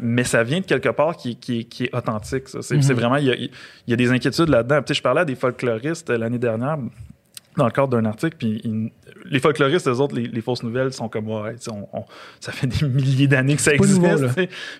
mais 0.00 0.24
ça 0.24 0.42
vient 0.42 0.60
de 0.60 0.66
quelque 0.66 0.88
part 0.88 1.16
qui, 1.16 1.36
qui, 1.36 1.66
qui 1.66 1.84
est 1.84 1.94
authentique. 1.94 2.48
C'est 2.48 2.60
mm-hmm. 2.60 2.92
vraiment, 2.94 3.16
il 3.16 3.26
y, 3.26 3.30
a, 3.30 3.34
il 3.34 3.50
y 3.88 3.92
a 3.92 3.96
des 3.96 4.10
inquiétudes 4.10 4.48
là-dedans. 4.48 4.80
Tu 4.82 4.88
sais, 4.88 4.94
je 4.94 5.02
parlais 5.02 5.20
à 5.20 5.24
des 5.24 5.34
folkloristes 5.34 6.10
l'année 6.10 6.38
dernière 6.38 6.78
dans 7.56 7.66
le 7.66 7.72
cadre 7.72 7.88
d'un 7.88 8.04
article, 8.04 8.36
puis 8.38 8.92
les 9.30 9.38
folkloristes, 9.38 9.88
eux 9.88 10.00
autres, 10.00 10.16
les, 10.16 10.40
fausses 10.40 10.62
nouvelles 10.62 10.92
sont 10.92 11.08
comme, 11.08 11.28
ouais, 11.28 11.54
on, 11.70 12.04
ça 12.40 12.52
fait 12.52 12.66
des 12.66 12.86
milliers 12.88 13.28
d'années 13.28 13.56
que 13.56 13.62
ça 13.62 13.72
existe. 13.72 14.02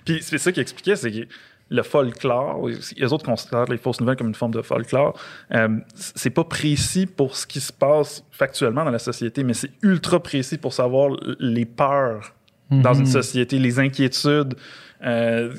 puis 0.04 0.18
c'est 0.20 0.38
ça 0.38 0.52
qui 0.52 0.60
expliquait, 0.60 0.96
c'est 0.96 1.10
que 1.10 1.26
le 1.72 1.82
folklore, 1.84 2.68
les 2.68 3.12
autres 3.12 3.24
considèrent 3.24 3.66
les 3.66 3.78
fausses 3.78 4.00
nouvelles 4.00 4.16
comme 4.16 4.26
une 4.26 4.34
forme 4.34 4.52
de 4.52 4.60
folklore, 4.60 5.16
euh, 5.54 5.68
c'est 5.94 6.30
pas 6.30 6.42
précis 6.42 7.06
pour 7.06 7.36
ce 7.36 7.46
qui 7.46 7.60
se 7.60 7.72
passe 7.72 8.24
factuellement 8.32 8.84
dans 8.84 8.90
la 8.90 8.98
société, 8.98 9.44
mais 9.44 9.54
c'est 9.54 9.70
ultra 9.82 10.20
précis 10.20 10.58
pour 10.58 10.72
savoir 10.72 11.16
les 11.38 11.64
peurs 11.64 12.34
dans 12.70 12.94
une 12.94 13.00
mhm. 13.00 13.06
société, 13.06 13.58
les 13.58 13.78
inquiétudes. 13.78 14.54
Euh, 15.02 15.52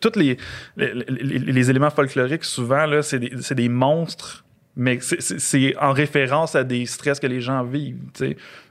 tous 0.00 0.16
les, 0.16 0.38
les, 0.76 1.70
éléments 1.70 1.90
folkloriques, 1.90 2.44
souvent, 2.44 2.86
c'est 3.02 3.18
des, 3.18 3.54
des 3.54 3.68
monstres 3.68 4.44
mais 4.76 4.98
c'est 5.00 5.76
en 5.78 5.92
référence 5.92 6.54
à 6.54 6.64
des 6.64 6.86
stress 6.86 7.20
que 7.20 7.26
les 7.26 7.40
gens 7.40 7.62
vivent. 7.62 7.98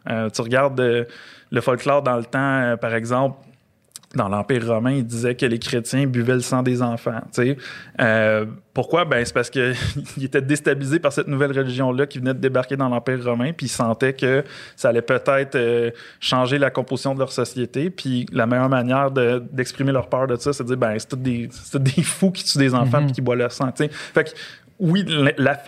Euh, 0.09 0.29
tu 0.29 0.41
regardes 0.41 0.79
euh, 0.79 1.05
le 1.51 1.61
folklore 1.61 2.01
dans 2.01 2.17
le 2.17 2.25
temps, 2.25 2.39
euh, 2.39 2.75
par 2.75 2.95
exemple, 2.95 3.37
dans 4.15 4.27
l'Empire 4.27 4.67
romain, 4.67 4.91
il 4.91 5.05
disait 5.05 5.35
que 5.35 5.45
les 5.45 5.59
chrétiens 5.59 6.05
buvaient 6.05 6.33
le 6.33 6.41
sang 6.41 6.63
des 6.63 6.81
enfants. 6.81 7.21
pourquoi? 8.73 9.05
Ben, 9.05 9.23
c'est 9.23 9.33
parce 9.33 9.49
qu'ils 9.49 9.73
étaient 10.21 10.41
déstabilisés 10.41 10.99
par 10.99 11.13
cette 11.13 11.29
nouvelle 11.29 11.57
religion-là 11.57 12.07
qui 12.07 12.19
venait 12.19 12.33
de 12.33 12.39
débarquer 12.39 12.75
dans 12.75 12.89
l'Empire 12.89 13.23
romain, 13.23 13.53
puis 13.53 13.67
ils 13.67 13.69
sentaient 13.69 14.11
que 14.11 14.43
ça 14.75 14.89
allait 14.89 15.01
peut-être 15.01 15.93
changer 16.19 16.57
la 16.57 16.71
composition 16.71 17.13
de 17.13 17.19
leur 17.19 17.31
société. 17.31 17.89
Puis 17.89 18.25
la 18.33 18.47
meilleure 18.47 18.67
manière 18.67 19.11
d'exprimer 19.11 19.93
leur 19.93 20.09
peur 20.09 20.27
de 20.27 20.35
ça, 20.35 20.51
c'est 20.51 20.63
de 20.63 20.67
dire, 20.67 20.77
ben, 20.77 20.93
c'est 20.99 21.07
tous 21.07 21.15
des, 21.15 21.47
des, 21.75 22.03
fous 22.03 22.31
qui 22.31 22.43
tuent 22.43 22.57
des 22.57 22.75
enfants 22.75 22.99
et 22.99 23.05
mm-hmm. 23.05 23.11
qui 23.13 23.21
boivent 23.21 23.37
le 23.37 23.49
sang. 23.49 23.71
Fait 23.73 24.25
que 24.25 24.31
oui, 24.81 25.05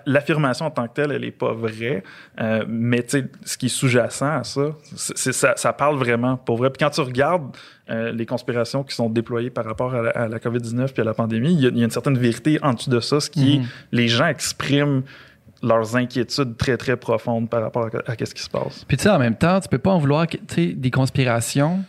l'affirmation 0.07 0.65
en 0.65 0.71
tant 0.71 0.87
que 0.87 0.93
telle, 0.93 1.11
elle 1.11 1.21
n'est 1.21 1.31
pas 1.31 1.53
vraie, 1.53 2.03
euh, 2.41 2.65
mais 2.67 3.05
ce 3.07 3.57
qui 3.57 3.67
est 3.67 3.69
sous-jacent 3.69 4.39
à 4.39 4.43
ça, 4.43 4.71
ça, 4.95 5.53
ça, 5.55 5.73
parle 5.73 5.97
vraiment 5.97 6.35
pour 6.35 6.57
vrai. 6.57 6.71
Puis 6.71 6.83
quand 6.83 6.89
tu 6.89 7.01
regardes 7.01 7.55
euh, 7.91 8.11
les 8.11 8.25
conspirations 8.25 8.83
qui 8.83 8.95
sont 8.95 9.09
déployées 9.09 9.51
par 9.51 9.65
rapport 9.65 9.93
à 9.93 10.27
la, 10.27 10.39
COVID-19 10.39 10.93
puis 10.93 11.01
à 11.03 11.05
la 11.05 11.13
pandémie, 11.13 11.53
il 11.53 11.61
y, 11.61 11.81
a, 11.81 11.85
une 11.85 11.91
certaine 11.91 12.17
vérité 12.17 12.57
en 12.63 12.73
dessous 12.73 12.89
de 12.89 12.99
ça, 12.99 13.19
ce 13.19 13.29
qui 13.29 13.53
est, 13.53 13.59
mm-hmm. 13.59 13.67
les 13.91 14.07
gens 14.07 14.25
expriment 14.25 15.03
leurs 15.61 15.95
inquiétudes 15.95 16.57
très, 16.57 16.75
très 16.75 16.97
profondes 16.97 17.49
par 17.49 17.61
rapport 17.61 17.85
à, 17.85 18.11
à, 18.11 18.25
ce 18.25 18.33
qui 18.33 18.41
se 18.41 18.49
passe. 18.49 18.83
Puis 18.85 18.97
tu 18.97 19.03
sais, 19.03 19.09
en 19.09 19.19
même 19.19 19.35
temps, 19.35 19.59
tu 19.59 19.69
peux 19.69 19.77
pas 19.77 19.91
en 19.91 19.99
vouloir, 19.99 20.25
tu 20.27 20.39
sais, 20.47 20.65
des 20.73 20.91
conspirations 20.91 21.85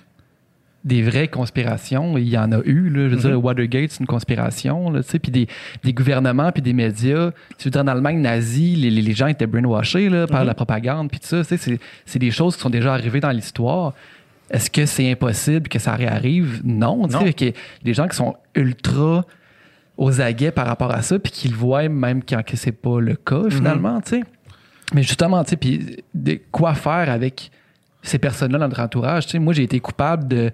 des 0.84 1.02
vraies 1.02 1.28
conspirations. 1.28 2.18
Il 2.18 2.28
y 2.28 2.36
en 2.36 2.52
a 2.52 2.58
eu. 2.64 2.90
Là, 2.90 3.08
je 3.08 3.14
veux 3.14 3.20
dire, 3.20 3.30
mhm. 3.30 3.44
Watergate, 3.44 3.90
c'est 3.90 4.00
une 4.00 4.06
conspiration. 4.06 4.92
Puis 5.22 5.32
des, 5.32 5.48
des 5.82 5.92
gouvernements, 5.92 6.52
puis 6.52 6.62
des 6.62 6.74
médias. 6.74 7.30
Tu 7.58 7.70
veux 7.70 7.80
en 7.80 7.86
Allemagne 7.86 8.20
nazie, 8.20 8.76
les, 8.76 8.90
les 8.90 9.12
gens 9.12 9.26
étaient 9.26 9.46
brainwashés 9.46 10.10
là, 10.10 10.26
par 10.26 10.42
mhm. 10.42 10.48
la 10.48 10.54
propagande, 10.54 11.10
puis 11.10 11.20
tout 11.20 11.26
ça. 11.26 11.44
C'est, 11.44 11.80
c'est 12.04 12.18
des 12.18 12.30
choses 12.30 12.56
qui 12.56 12.62
sont 12.62 12.70
déjà 12.70 12.92
arrivées 12.92 13.20
dans 13.20 13.30
l'histoire. 13.30 13.94
Est-ce 14.50 14.70
que 14.70 14.84
c'est 14.84 15.10
impossible 15.10 15.68
que 15.68 15.78
ça 15.78 15.94
réarrive? 15.94 16.60
Non. 16.64 17.06
non. 17.08 17.24
Que 17.32 17.52
des 17.82 17.94
gens 17.94 18.06
qui 18.06 18.16
sont 18.16 18.36
ultra 18.54 19.24
aux 19.96 20.20
aguets 20.20 20.50
par 20.50 20.66
rapport 20.66 20.90
à 20.90 21.00
ça, 21.00 21.18
puis 21.18 21.32
qui 21.32 21.48
le 21.48 21.56
voient 21.56 21.88
même 21.88 22.22
quand 22.22 22.42
c'est 22.54 22.72
pas 22.72 23.00
le 23.00 23.14
cas, 23.14 23.38
mhm. 23.38 23.50
finalement. 23.50 24.00
sais 24.04 24.22
Mais 24.92 25.02
justement, 25.02 25.42
puis 25.58 26.02
quoi 26.52 26.74
faire 26.74 27.08
avec 27.08 27.50
ces 28.02 28.18
personnes-là 28.18 28.58
dans 28.58 28.68
notre 28.68 28.82
entourage? 28.82 29.34
Moi, 29.36 29.54
j'ai 29.54 29.62
été 29.62 29.80
coupable 29.80 30.28
de 30.28 30.52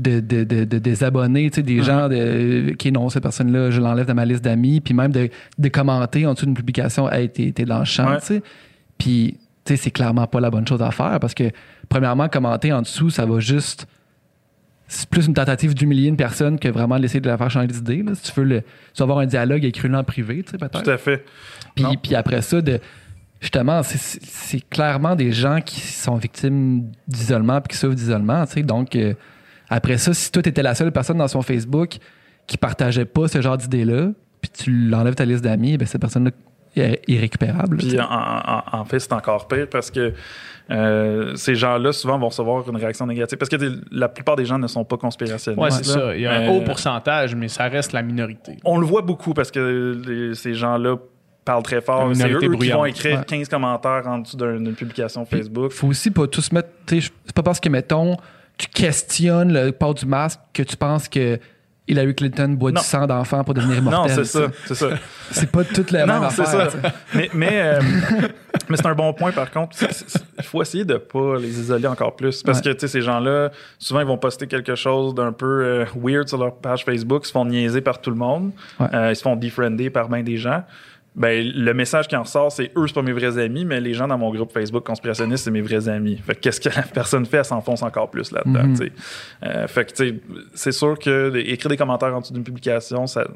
de, 0.00 0.20
de, 0.20 0.44
de, 0.44 0.64
de 0.64 0.78
désabonner, 0.78 1.50
des 1.50 1.82
gens 1.82 2.08
de, 2.08 2.70
qui 2.78 2.92
non, 2.92 3.08
cette 3.08 3.22
personne-là, 3.22 3.70
je 3.70 3.80
l'enlève 3.80 4.06
de 4.06 4.12
ma 4.12 4.24
liste 4.24 4.42
d'amis, 4.42 4.80
puis 4.80 4.94
même 4.94 5.12
de, 5.12 5.68
commenter 5.68 6.26
en 6.26 6.34
dessous 6.34 6.46
d'une 6.46 6.54
publication, 6.54 7.10
hey, 7.10 7.28
t'es, 7.28 7.64
dans 7.64 7.80
le 7.80 7.84
champ, 7.84 8.16
tu 8.16 8.26
sais. 8.26 8.42
Puis, 8.98 9.38
tu 9.64 9.72
sais, 9.72 9.76
c'est 9.76 9.90
clairement 9.90 10.26
pas 10.26 10.40
la 10.40 10.50
bonne 10.50 10.66
chose 10.66 10.82
à 10.82 10.90
faire 10.90 11.18
parce 11.20 11.34
que, 11.34 11.50
premièrement, 11.88 12.28
commenter 12.28 12.72
en 12.72 12.82
dessous, 12.82 13.10
ça 13.10 13.26
va 13.26 13.40
juste. 13.40 13.86
C'est 14.88 15.08
plus 15.08 15.26
une 15.26 15.34
tentative 15.34 15.72
d'humilier 15.72 16.08
une 16.08 16.16
personne 16.16 16.58
que 16.58 16.68
vraiment 16.68 16.98
d'essayer 16.98 17.20
de 17.20 17.28
la 17.28 17.38
faire 17.38 17.48
changer 17.48 17.68
d'idée. 17.68 18.04
Si 18.14 18.32
tu 18.32 18.40
veux, 18.40 18.46
le, 18.46 18.62
tu 18.92 19.02
avoir 19.02 19.18
un 19.18 19.26
dialogue 19.26 19.64
écrit 19.64 19.94
en 19.94 20.02
privé, 20.02 20.42
tu 20.42 20.50
sais, 20.50 20.58
peut-être. 20.58 20.82
Tout 20.82 20.90
à 20.90 20.98
fait. 20.98 21.24
Puis, 21.76 21.84
puis 22.02 22.14
après 22.16 22.42
ça, 22.42 22.60
de, 22.60 22.80
justement, 23.40 23.82
c'est, 23.82 23.98
c'est 23.98 24.68
clairement 24.68 25.14
des 25.14 25.30
gens 25.32 25.60
qui 25.60 25.80
sont 25.80 26.16
victimes 26.16 26.90
d'isolement 27.06 27.60
puis 27.60 27.72
qui 27.72 27.76
souffrent 27.76 27.94
d'isolement, 27.94 28.44
tu 28.46 28.54
sais. 28.54 28.62
Donc, 28.62 28.96
euh, 28.96 29.14
après 29.70 29.98
ça, 29.98 30.12
si 30.12 30.30
toi, 30.32 30.42
tu 30.42 30.48
étais 30.48 30.62
la 30.62 30.74
seule 30.74 30.90
personne 30.90 31.18
dans 31.18 31.28
son 31.28 31.42
Facebook 31.42 31.98
qui 32.46 32.58
partageait 32.58 33.04
pas 33.04 33.28
ce 33.28 33.40
genre 33.40 33.56
d'idée-là, 33.56 34.08
puis 34.40 34.50
tu 34.50 34.70
l'enlèves 34.88 35.14
ta 35.14 35.24
liste 35.24 35.44
d'amis, 35.44 35.78
ben 35.78 35.86
cette 35.86 36.00
personne-là 36.00 36.32
est 36.76 37.02
irrécupérable. 37.06 37.76
Puis 37.76 37.96
en, 38.00 38.84
fait, 38.84 38.98
c'est 38.98 39.12
encore 39.12 39.46
pire 39.46 39.68
parce 39.70 39.90
que 39.90 40.12
euh, 40.70 41.34
ces 41.36 41.54
gens-là, 41.54 41.92
souvent, 41.92 42.18
vont 42.18 42.28
recevoir 42.28 42.68
une 42.68 42.76
réaction 42.76 43.06
négative. 43.06 43.38
Parce 43.38 43.48
que 43.48 43.56
la 43.90 44.08
plupart 44.08 44.36
des 44.36 44.44
gens 44.44 44.58
ne 44.58 44.66
sont 44.66 44.84
pas 44.84 44.96
conspirationnistes. 44.96 45.62
Oui, 45.62 45.70
c'est 45.70 45.84
ça. 45.84 46.14
Il 46.14 46.22
y 46.22 46.26
a 46.26 46.32
un 46.32 46.48
haut 46.48 46.60
euh, 46.60 46.64
pourcentage, 46.64 47.34
mais 47.34 47.48
ça 47.48 47.64
reste 47.68 47.92
la 47.92 48.02
minorité. 48.02 48.56
On 48.64 48.78
le 48.78 48.86
voit 48.86 49.02
beaucoup 49.02 49.34
parce 49.34 49.50
que 49.50 50.32
ces 50.34 50.54
gens-là 50.54 50.96
parlent 51.44 51.62
très 51.62 51.80
fort. 51.80 52.10
C'est 52.14 52.30
eux 52.30 52.38
qui 52.38 52.70
vont 52.70 52.84
écrire 52.84 53.24
15 53.24 53.48
commentaires 53.48 54.02
en 54.06 54.18
dessous 54.18 54.36
d'une 54.36 54.74
publication 54.74 55.24
Facebook. 55.24 55.70
Il 55.72 55.76
faut 55.76 55.88
aussi 55.88 56.10
pas 56.10 56.26
tous 56.26 56.50
mettre... 56.52 56.68
C'est 56.86 57.32
pas 57.34 57.42
parce 57.42 57.60
que, 57.60 57.68
mettons 57.68 58.16
tu 58.60 58.68
questionnes 58.68 59.52
le 59.52 59.72
port 59.72 59.94
du 59.94 60.06
masque, 60.06 60.40
que 60.52 60.62
tu 60.62 60.76
penses 60.76 61.08
que 61.08 61.38
Hillary 61.88 62.14
Clinton 62.14 62.50
boit 62.50 62.70
Non. 62.70 62.80
du 62.80 62.86
sang 62.86 63.06
d'enfant 63.06 63.42
pour 63.42 63.54
devenir 63.54 63.76
Non, 63.82 63.90
immortel. 64.06 64.16
c'est 64.16 64.24
ça, 64.24 64.46
c'est 64.66 64.74
ça. 64.74 64.88
C'est 65.32 65.50
pas 65.50 65.64
toute 65.64 65.90
la 65.92 66.06
même 66.06 66.16
Non, 66.20 66.22
affaire. 66.26 66.46
ça. 66.46 66.70
sais. 66.70 66.78
Mais, 67.14 67.30
mais, 67.34 67.48
euh, 67.52 67.80
mais 68.68 68.76
c'est 68.76 68.86
un 68.86 68.94
bon 68.94 69.12
point, 69.12 69.30
par 69.32 69.48
contre. 69.50 69.76
Il 70.38 70.44
faut 70.44 70.60
essayer 70.62 70.84
de 70.84 70.96
pas 70.96 71.36
les 71.38 71.60
isoler 71.60 71.86
encore 71.86 72.16
plus. 72.16 72.42
Parce 72.42 72.58
Ouais. 72.58 72.64
que, 72.64 72.70
tu 72.70 72.80
sais, 72.80 72.88
ces 72.88 73.00
gens-là, 73.00 73.50
souvent, 73.78 74.00
ils 74.00 74.06
vont 74.06 74.18
poster 74.18 74.46
quelque 74.48 74.74
chose 74.74 75.14
d'un 75.14 75.32
peu 75.32 75.46
euh, 75.64 75.84
weird 75.96 76.28
sur 76.28 76.38
leur 76.38 76.56
page 76.56 76.84
Facebook, 76.84 77.22
ils 77.24 77.28
se 77.28 77.32
font 77.32 77.44
niaiser 77.44 77.80
par 77.80 78.00
tout 78.00 78.10
le 78.10 78.16
monde, 78.16 78.50
Ouais. 78.80 78.86
Euh, 78.92 79.10
ils 79.10 79.16
se 79.16 79.22
font 79.22 79.36
defriender 79.36 79.88
par 79.90 80.08
bien 80.08 80.22
des 80.22 80.36
gens. 80.36 80.62
Ben, 81.16 81.44
le 81.44 81.74
message 81.74 82.06
qui 82.06 82.14
en 82.14 82.22
ressort, 82.22 82.52
c'est 82.52 82.70
eux, 82.76 82.86
c'est 82.86 82.94
pas 82.94 83.02
mes 83.02 83.12
vrais 83.12 83.36
amis, 83.36 83.64
mais 83.64 83.80
les 83.80 83.94
gens 83.94 84.06
dans 84.06 84.16
mon 84.16 84.32
groupe 84.32 84.52
Facebook 84.52 84.86
conspirationniste, 84.86 85.42
c'est 85.42 85.50
mes 85.50 85.60
vrais 85.60 85.88
amis. 85.88 86.16
Fait 86.18 86.36
que 86.36 86.40
qu'est-ce 86.40 86.60
que 86.60 86.68
la 86.68 86.82
personne 86.82 87.26
fait, 87.26 87.38
elle 87.38 87.44
s'enfonce 87.44 87.82
encore 87.82 88.10
plus 88.10 88.30
là-dedans. 88.30 88.62
Mhm. 88.62 88.88
Euh, 89.42 89.66
fait 89.66 89.86
que, 89.86 89.90
tu 89.92 90.08
sais, 90.08 90.14
c'est 90.54 90.72
sûr 90.72 90.96
que 90.98 91.34
écrire 91.36 91.68
des 91.68 91.76
commentaires 91.76 92.14
en 92.14 92.20
dessous 92.20 92.32
d'une 92.32 92.44
publication, 92.44 93.08
ça, 93.08 93.26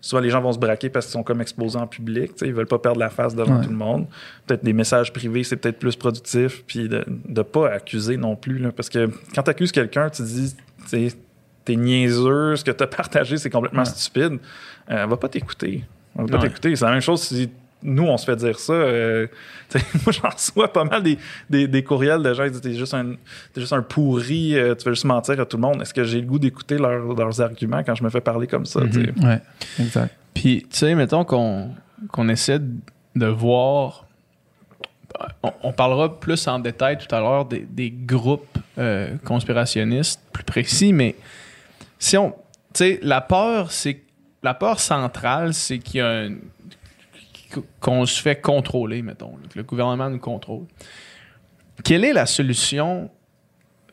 souvent 0.00 0.22
les 0.22 0.30
gens 0.30 0.40
vont 0.40 0.52
se 0.52 0.58
braquer 0.60 0.88
parce 0.88 1.06
qu'ils 1.06 1.14
sont 1.14 1.24
comme 1.24 1.40
exposés 1.40 1.78
en 1.78 1.88
public. 1.88 2.32
tu 2.34 2.38
sais, 2.38 2.46
Ils 2.46 2.54
veulent 2.54 2.66
pas 2.68 2.78
perdre 2.78 3.00
la 3.00 3.10
face 3.10 3.34
devant 3.34 3.56
Ouais. 3.58 3.64
tout 3.64 3.70
le 3.70 3.76
monde. 3.76 4.06
Peut-être 4.46 4.62
des 4.64 4.72
messages 4.72 5.12
privés, 5.12 5.42
c'est 5.42 5.56
peut-être 5.56 5.80
plus 5.80 5.96
productif. 5.96 6.62
Puis 6.64 6.88
de, 6.88 7.04
de 7.08 7.42
pas 7.42 7.70
accuser 7.72 8.16
non 8.16 8.36
plus. 8.36 8.58
là, 8.58 8.70
parce 8.70 8.88
que 8.88 9.10
quand 9.34 9.42
tu 9.42 9.50
accuses 9.50 9.72
quelqu'un, 9.72 10.10
tu 10.10 10.22
dis, 10.22 10.54
tu 10.88 11.08
sais, 11.10 11.16
t'es 11.64 11.74
niaiseux, 11.74 12.54
ce 12.54 12.62
que 12.64 12.70
tu 12.70 12.84
as 12.84 12.86
partagé, 12.86 13.36
c'est 13.36 13.50
complètement 13.50 13.80
Ouais. 13.80 13.84
stupide. 13.86 14.34
Euh, 14.88 15.02
elle 15.02 15.08
va 15.08 15.16
pas 15.16 15.28
t'écouter. 15.28 15.82
Va 16.16 16.24
pas 16.26 16.36
Ouais. 16.38 16.48
t'écouter. 16.48 16.74
C'est 16.76 16.84
la 16.84 16.92
même 16.92 17.00
chose 17.00 17.22
si 17.22 17.50
nous, 17.82 18.04
on 18.04 18.16
se 18.16 18.24
fait 18.24 18.36
dire 18.36 18.58
ça. 18.58 18.72
euh, 18.72 19.26
moi, 20.04 20.12
j'en 20.12 20.28
reçois 20.30 20.72
pas 20.72 20.84
mal 20.84 21.02
des, 21.02 21.18
des, 21.50 21.68
des 21.68 21.82
courriels 21.84 22.22
de 22.22 22.32
gens 22.34 22.44
qui 22.44 22.50
disent 22.52 22.60
T'es 22.62 22.74
juste 22.74 22.94
un, 22.94 23.12
t'es 23.52 23.60
juste 23.60 23.72
un 23.74 23.82
pourri, 23.82 24.56
euh, 24.58 24.74
tu 24.74 24.84
veux 24.88 24.94
juste 24.94 25.04
mentir 25.04 25.38
à 25.40 25.44
tout 25.44 25.56
le 25.56 25.60
monde. 25.62 25.82
Est-ce 25.82 25.92
que 25.94 26.02
j'ai 26.04 26.20
le 26.20 26.26
goût 26.26 26.38
d'écouter 26.38 26.78
leurs- 26.78 27.14
leurs 27.14 27.40
arguments 27.40 27.82
quand 27.84 27.94
je 27.94 28.02
me 28.02 28.08
fais 28.10 28.20
parler 28.22 28.46
comme 28.46 28.64
ça? 28.66 28.80
sais? 28.90 29.12
Ouais, 29.24 29.40
exact. 29.78 30.14
Puis, 30.34 30.66
tu 30.70 30.76
sais, 30.78 30.94
mettons 30.94 31.24
qu'on 31.24 31.70
qu'on 32.12 32.28
essaie 32.28 32.58
de 32.60 33.26
voir. 33.26 34.06
On, 35.42 35.50
on 35.62 35.72
parlera 35.72 36.18
plus 36.20 36.46
en 36.46 36.58
détail 36.58 36.98
tout 36.98 37.12
à 37.14 37.20
l'heure 37.20 37.46
des, 37.46 37.60
des 37.60 37.90
groupes 37.90 38.58
euh, 38.78 39.14
conspirationnistes 39.24 40.20
plus 40.32 40.44
précis, 40.44 40.92
mais 40.92 41.14
si 41.98 42.16
on. 42.18 42.30
Tu 42.30 42.36
sais, 42.74 43.00
la 43.02 43.20
peur, 43.22 43.70
c'est. 43.72 44.02
La 44.46 44.54
peur 44.54 44.78
centrale, 44.78 45.52
c'est 45.54 45.80
qu'il 45.80 45.98
y 45.98 46.00
a 46.02 46.08
un- 46.20 46.36
qu'on 47.80 48.06
se 48.06 48.22
fait 48.22 48.40
contrôler, 48.40 49.02
mettons, 49.02 49.32
que 49.50 49.56
le 49.58 49.64
gouvernement 49.64 50.08
nous 50.08 50.20
contrôle. 50.20 50.66
Quelle 51.82 52.04
est 52.04 52.12
la 52.12 52.26
solution? 52.26 53.10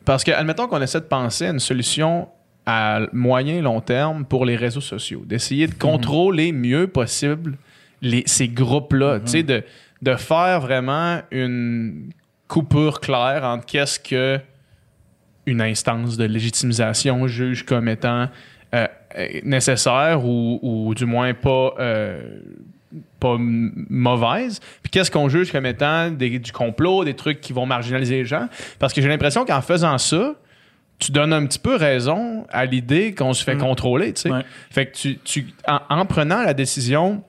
Parce 0.05 0.23
que, 0.23 0.29
admettons 0.29 0.67
qu'on 0.67 0.79
essaie 0.79 0.99
de 0.99 1.05
penser 1.05 1.47
à 1.47 1.49
une 1.49 1.59
solution 1.59 2.27
à 2.67 2.99
moyen 3.13 3.55
et 3.55 3.61
long 3.61 3.81
terme 3.81 4.25
pour 4.25 4.45
les 4.45 4.55
réseaux 4.55 4.79
sociaux, 4.79 5.23
d'essayer 5.25 5.65
de 5.65 5.73
contrôler 5.73 6.51
mieux 6.51 6.85
possible 6.85 7.57
les, 8.03 8.21
ces 8.27 8.47
groupes-là, 8.47 9.21
tu 9.21 9.31
sais, 9.31 9.43
de, 9.43 9.63
de 10.03 10.15
faire 10.15 10.61
vraiment 10.61 11.21
une 11.31 12.11
coupure 12.47 12.99
claire 12.99 13.43
entre 13.43 13.65
qu'est-ce 13.65 13.99
que 13.99 14.39
une 15.47 15.61
instance 15.61 16.15
de 16.15 16.25
légitimisation 16.25 17.25
juge 17.27 17.65
comme 17.65 17.87
étant 17.87 18.27
euh, 18.75 18.87
nécessaire 19.43 20.23
ou, 20.25 20.59
ou 20.61 20.93
du 20.95 21.05
moins 21.05 21.33
pas, 21.33 21.73
euh, 21.79 22.21
pas 23.19 23.37
mauvaise, 23.39 24.59
puis 24.81 24.89
qu'est-ce 24.91 25.09
qu'on 25.11 25.29
juge 25.29 25.51
comme 25.51 25.65
étant 25.65 26.11
des- 26.11 26.39
du 26.39 26.51
complot, 26.51 27.03
des 27.05 27.15
trucs 27.15 27.41
qui 27.41 27.53
vont 27.53 27.65
marginaliser 27.65 28.17
les 28.17 28.25
gens? 28.25 28.47
Parce 28.79 28.93
que 28.93 29.01
j'ai 29.01 29.07
l'impression 29.07 29.45
qu'en 29.45 29.61
faisant 29.61 29.97
ça, 29.97 30.35
tu 30.99 31.11
donnes 31.11 31.33
un 31.33 31.45
petit 31.45 31.59
peu 31.59 31.75
raison 31.75 32.45
à 32.51 32.65
l'idée 32.65 33.13
qu'on 33.15 33.33
se 33.33 33.43
fait 33.43 33.55
Mm. 33.55 33.59
contrôler. 33.61 34.13
Ouais. 34.25 34.41
Fait 34.69 34.85
que 34.87 34.95
tu, 34.95 35.17
tu 35.19 35.47
en, 35.67 35.79
en 35.89 36.05
prenant 36.05 36.43
la 36.43 36.53
décision 36.53 37.23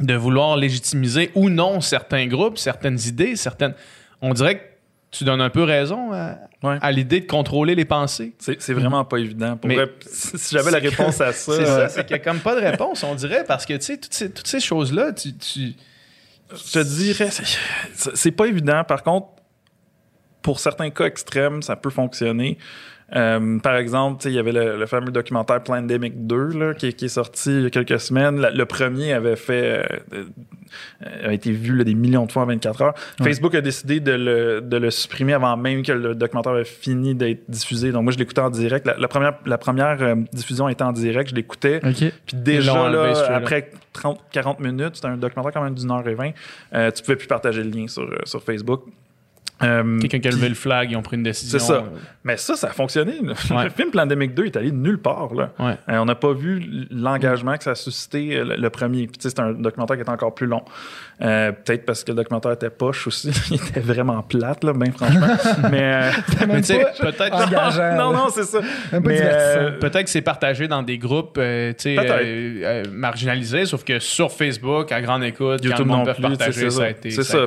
de 0.00 0.14
vouloir 0.14 0.56
légitimiser 0.56 1.30
ou 1.34 1.48
non 1.48 1.80
certains 1.80 2.26
groupes, 2.26 2.58
certaines 2.58 2.98
idées, 3.06 3.36
certaines. 3.36 3.74
On 4.20 4.34
dirait 4.34 4.58
que 4.58 4.62
tu 5.10 5.24
donnes 5.24 5.40
un 5.40 5.48
peu 5.50 5.62
raison 5.62 6.12
à, 6.12 6.36
Ouais. 6.62 6.78
à 6.80 6.90
l'idée 6.90 7.20
de 7.20 7.26
contrôler 7.26 7.74
les 7.74 7.84
pensées. 7.84 8.34
C'est, 8.38 8.72
vraiment 8.72 9.04
pas 9.04 9.18
évident. 9.18 9.56
Pour 9.58 9.68
Mais- 9.68 9.74
vrai, 9.76 9.90
si 10.10 10.54
j'avais 10.54 10.70
la 10.70 10.78
réponse 10.78 11.20
à 11.20 11.32
ça, 11.32 11.52
C'est 11.54 11.60
euh, 11.62 11.64
ça, 11.66 11.88
c'est 11.90 12.06
qu'il 12.06 12.16
n'y 12.16 12.22
a 12.22 12.24
comme 12.24 12.40
pas 12.40 12.54
de 12.58 12.64
réponse, 12.64 13.02
on 13.04 13.14
dirait, 13.14 13.44
parce 13.44 13.66
que, 13.66 13.74
tu 13.74 13.82
sais, 13.82 13.98
toutes 13.98 14.14
ces, 14.14 14.30
toutes 14.32 14.46
ces 14.46 14.60
choses-là, 14.60 15.12
tu, 15.12 15.36
tu- 15.36 15.74
je 16.50 16.72
te 16.72 16.78
dirais, 16.78 17.28
c'est, 17.30 18.16
c'est 18.16 18.30
pas 18.30 18.46
évident. 18.46 18.84
Par 18.84 19.02
contre, 19.02 19.28
pour 20.42 20.58
certains 20.60 20.90
cas 20.90 21.04
extrêmes, 21.04 21.60
ça 21.60 21.76
peut 21.76 21.90
fonctionner. 21.90 22.56
Euh, 23.14 23.58
par 23.60 23.76
exemple, 23.76 24.18
tu 24.20 24.24
sais, 24.24 24.30
il 24.32 24.34
y 24.34 24.38
avait 24.40 24.50
le, 24.50 24.76
le 24.76 24.86
fameux 24.86 25.12
documentaire 25.12 25.62
Plandemic 25.62 26.26
2 26.26 26.48
là, 26.58 26.74
qui, 26.74 26.88
est- 26.88 26.92
qui 26.92 27.04
est 27.04 27.08
sorti 27.08 27.50
il 27.50 27.62
y 27.62 27.66
a 27.66 27.70
quelques 27.70 28.00
semaines. 28.00 28.40
La- 28.40 28.50
le 28.50 28.64
premier 28.66 29.12
avait 29.12 29.36
fait 29.36 29.84
euh, 30.12 30.24
euh, 31.06 31.28
a 31.28 31.32
été 31.32 31.52
vu 31.52 31.76
là, 31.76 31.84
des 31.84 31.94
millions 31.94 32.26
de 32.26 32.32
fois 32.32 32.42
en 32.42 32.46
24 32.46 32.82
heures. 32.82 32.94
Facebook 33.22 33.54
a 33.54 33.60
décidé 33.60 34.00
de 34.00 34.10
le, 34.10 34.60
de 34.60 34.76
le 34.76 34.90
supprimer 34.90 35.34
avant 35.34 35.56
même 35.56 35.82
que 35.84 35.92
le 35.92 36.16
documentaire 36.16 36.52
avait 36.52 36.64
fini 36.64 37.14
d'être 37.14 37.48
diffusé. 37.48 37.92
Donc 37.92 38.02
moi, 38.02 38.12
je 38.12 38.18
l'écoutais 38.18 38.40
en 38.40 38.50
direct. 38.50 38.84
La, 38.86 38.96
la 38.98 39.06
première, 39.08 39.34
la 39.46 39.58
première 39.58 40.02
euh, 40.02 40.16
diffusion 40.32 40.68
était 40.68 40.82
en 40.82 40.92
direct. 40.92 41.30
Je 41.30 41.34
l'écoutais. 41.36 41.76
OK. 41.86 42.12
Puis 42.26 42.36
déjà, 42.36 42.74
enlevé, 42.74 42.96
là, 43.08 43.14
celui-là. 43.14 43.36
après 43.36 43.70
30, 43.92 44.20
40 44.32 44.58
minutes, 44.60 44.96
c'était 44.96 45.06
un 45.08 45.16
documentaire 45.16 45.52
quand 45.52 45.62
même 45.62 45.74
d'une 45.74 45.90
heure 45.92 46.06
et 46.08 46.14
vingt, 46.14 46.32
euh, 46.74 46.90
tu 46.90 47.02
pouvais 47.04 47.16
plus 47.16 47.28
partager 47.28 47.62
le 47.62 47.70
lien 47.70 47.86
sur, 47.86 48.08
sur 48.24 48.42
Facebook. 48.42 48.82
Euh, 49.62 49.98
quelqu'un 50.00 50.18
qui 50.18 50.28
a 50.28 50.30
levé 50.32 50.48
le 50.50 50.54
flag, 50.54 50.90
ils 50.90 50.96
ont 50.96 51.02
pris 51.02 51.16
une 51.16 51.22
décision. 51.22 51.58
C'est 51.58 51.64
ça. 51.64 51.74
euh, 51.74 51.98
Mais 52.24 52.36
ça, 52.36 52.56
ça 52.56 52.68
a 52.68 52.72
fonctionné. 52.72 53.12
Ouais. 53.22 53.64
Le 53.64 53.70
film 53.70 53.90
Plandemic 53.90 54.34
2 54.34 54.44
est 54.46 54.56
allé 54.56 54.70
nulle 54.70 54.98
part. 54.98 55.32
Là. 55.34 55.50
Ouais. 55.58 55.76
Euh, 55.88 55.96
on 55.98 56.04
n'a 56.04 56.14
pas 56.14 56.32
vu 56.34 56.86
l'engagement 56.90 57.56
que 57.56 57.64
ça 57.64 57.70
a 57.70 57.74
suscité 57.74 58.44
le, 58.44 58.56
le 58.56 58.70
premier. 58.70 59.06
Puis 59.06 59.16
tu 59.18 59.22
sais, 59.22 59.30
c'est 59.30 59.40
un 59.40 59.52
documentaire 59.52 59.96
qui 59.96 60.02
est 60.02 60.10
encore 60.10 60.34
plus 60.34 60.46
long. 60.46 60.62
Euh, 61.22 61.52
Peut-être 61.52 61.86
parce 61.86 62.04
que 62.04 62.10
le 62.12 62.16
documentaire 62.16 62.52
était 62.52 62.68
poche 62.68 63.06
aussi. 63.06 63.30
Il 63.50 63.56
était 63.56 63.80
vraiment 63.80 64.20
plate, 64.22 64.62
là, 64.62 64.74
ben 64.74 64.92
franchement. 64.92 65.26
Mais 65.70 65.82
euh, 65.94 66.10
Mais 66.48 66.60
tu 66.60 66.66
sais, 66.74 66.78
pas 67.00 67.10
peut-être 67.12 67.96
non, 67.96 68.12
non, 68.12 68.28
c'est 68.30 68.44
ça. 68.44 68.60
Même 68.92 69.02
pas 69.02 69.08
Mais, 69.08 69.16
divertissant. 69.16 69.60
euh, 69.60 69.70
Peut-être 69.78 70.04
que 70.04 70.10
c'est 70.10 70.20
partagé 70.20 70.68
dans 70.68 70.82
des 70.82 70.98
groupes 70.98 71.38
euh, 71.38 71.70
tu 71.72 71.84
sais, 71.84 71.94
Peut-être. 71.94 72.12
euh, 72.22 72.60
euh, 72.64 72.82
marginalisés, 72.92 73.64
sauf 73.64 73.84
que 73.84 73.98
sur 74.00 74.30
Facebook, 74.30 74.92
à 74.92 75.00
grande 75.00 75.24
écoute, 75.24 75.60
quand 75.60 75.64
le 75.64 75.70
YouTube 75.70 75.86
monde 75.86 76.06
peut 76.14 76.20
partager, 76.20 76.68
ça 76.68 76.84
a 76.84 76.88
été, 76.90 77.10
C'est 77.10 77.22
ça 77.22 77.46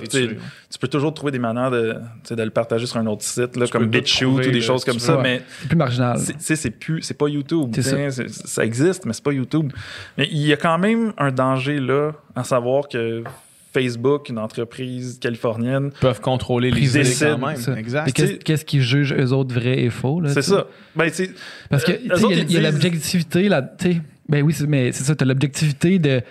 tu 0.72 0.78
peux 0.78 0.88
toujours 0.88 1.14
trouver 1.14 1.32
des 1.32 1.40
manières 1.40 1.72
de, 1.72 1.94
tu 1.94 2.00
sais, 2.30 2.36
de 2.36 2.44
le 2.44 2.50
partager 2.52 2.86
sur 2.86 2.98
un 2.98 3.06
autre 3.08 3.24
site, 3.24 3.56
là, 3.56 3.66
comme 3.68 3.88
BitChute 3.88 4.28
ou 4.28 4.40
des 4.40 4.62
choses 4.62 4.86
comme 4.86 5.00
ça, 5.00 5.20
mais 5.22 5.42
C'est 5.62 5.68
plus 5.68 5.78
marginal. 5.78 6.20
c'est- 6.20 6.34
tu 6.34 6.40
sais, 6.42 6.56
c'est 6.56 6.70
plus, 6.72 7.02
c'est 7.02 7.18
pas 7.18 7.28
YouTube. 7.28 7.70
C'est 7.74 7.82
tu 7.82 7.90
sais, 7.90 8.12
c'est- 8.12 8.30
ça 8.48 8.64
existe, 8.64 9.06
mais 9.06 9.14
c'est 9.14 9.24
pas 9.24 9.34
YouTube. 9.34 9.72
Mais 10.18 10.28
il 10.32 10.46
y 10.46 10.54
a 10.54 10.58
quand 10.58 10.78
même 10.78 11.14
un 11.18 11.32
danger 11.32 11.80
là, 11.80 12.12
à 12.36 12.44
savoir 12.44 12.88
que 12.88 13.24
Facebook, 13.74 14.30
une 14.30 14.40
entreprise 14.40 15.20
californienne, 15.20 15.92
peuvent 16.02 16.22
contrôler 16.22 16.68
les 16.70 16.72
Privé. 16.72 17.00
idées 17.02 17.10
Décide, 17.10 17.28
quand 17.40 17.48
même. 17.48 17.56
Ça. 17.58 17.78
Exact. 17.78 18.08
Et 18.20 18.38
qu'est-ce 18.40 18.66
qu'ils 18.66 18.82
jugent 18.82 19.14
eux 19.14 19.32
autres 19.32 19.54
vrai 19.54 19.80
et 19.84 19.90
faux? 19.90 20.22
là, 20.22 20.30
c'est 20.34 20.42
ça. 20.42 20.66
Ben, 20.96 21.06
tu 21.10 21.16
sais, 21.16 21.32
Parce 21.70 21.84
que 21.84 21.92
Euh, 21.92 21.98
il 22.48 22.52
y 22.52 22.58
a- 22.58 22.62
l'objectivité 22.72 23.48
là, 23.50 23.62
tu 23.62 23.94
sais. 23.94 24.02
Ben 24.28 24.44
oui, 24.44 24.54
c'est- 24.54 24.68
mais 24.68 24.92
c'est 24.92 25.04
ça, 25.04 25.16
tu 25.16 25.24
as 25.24 25.28
l'objectivité 25.28 25.98
de 26.00 26.22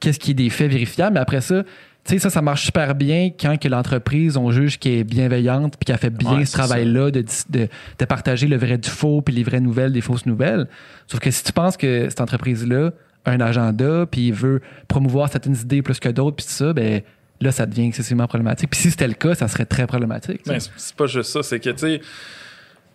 qu'est-ce 0.00 0.18
qui 0.18 0.32
est 0.32 0.34
des 0.34 0.50
faits 0.50 0.70
vérifiables, 0.70 1.14
mais 1.14 1.20
après 1.20 1.40
ça, 1.40 1.62
tu 2.04 2.12
sais, 2.14 2.18
ça, 2.18 2.28
ça 2.30 2.42
marche 2.42 2.64
super 2.66 2.94
bien 2.94 3.30
quand 3.38 3.58
que 3.58 3.66
l'entreprise, 3.68 4.36
on 4.36 4.50
juge 4.50 4.78
qu'elle 4.78 4.92
est 4.92 5.04
bienveillante 5.04 5.76
puis 5.78 5.86
qu'elle 5.86 5.96
fait 5.98 6.10
bien 6.10 6.38
Ouais, 6.38 6.44
ce 6.44 6.52
travail-là 6.52 7.10
de, 7.10 7.24
de, 7.50 7.68
de 7.98 8.04
partager 8.04 8.46
le 8.46 8.56
vrai 8.56 8.76
du 8.78 8.90
faux 8.90 9.22
puis 9.22 9.34
les 9.34 9.42
vraies 9.42 9.60
nouvelles 9.60 9.92
des 9.92 10.00
fausses 10.02 10.26
nouvelles. 10.26 10.68
Sauf 11.06 11.20
que 11.20 11.30
si 11.30 11.42
tu 11.42 11.52
penses 11.52 11.76
que 11.76 12.08
cette 12.10 12.20
entreprise-là 12.20 12.90
a 13.24 13.30
un 13.30 13.40
agenda 13.40 14.04
puis 14.04 14.30
veut 14.32 14.60
promouvoir 14.86 15.30
certaines 15.30 15.56
idées 15.56 15.80
plus 15.80 15.98
que 15.98 16.10
d'autres 16.10 16.36
puis 16.36 16.44
tout 16.44 16.52
ça, 16.52 16.72
ben 16.74 17.00
là, 17.40 17.52
ça 17.52 17.64
devient 17.64 17.86
excessivement 17.86 18.26
problématique. 18.26 18.68
Puis 18.70 18.80
si 18.80 18.90
c'était 18.90 19.08
le 19.08 19.14
cas, 19.14 19.34
ça 19.34 19.48
serait 19.48 19.64
très 19.66 19.86
problématique. 19.86 20.42
c'est- 20.44 20.70
c'est 20.76 20.94
pas 20.96 21.06
juste 21.06 21.30
ça. 21.30 21.42
C'est 21.42 21.58
que, 21.58 21.70
tu 21.70 21.78
sais, 21.78 22.00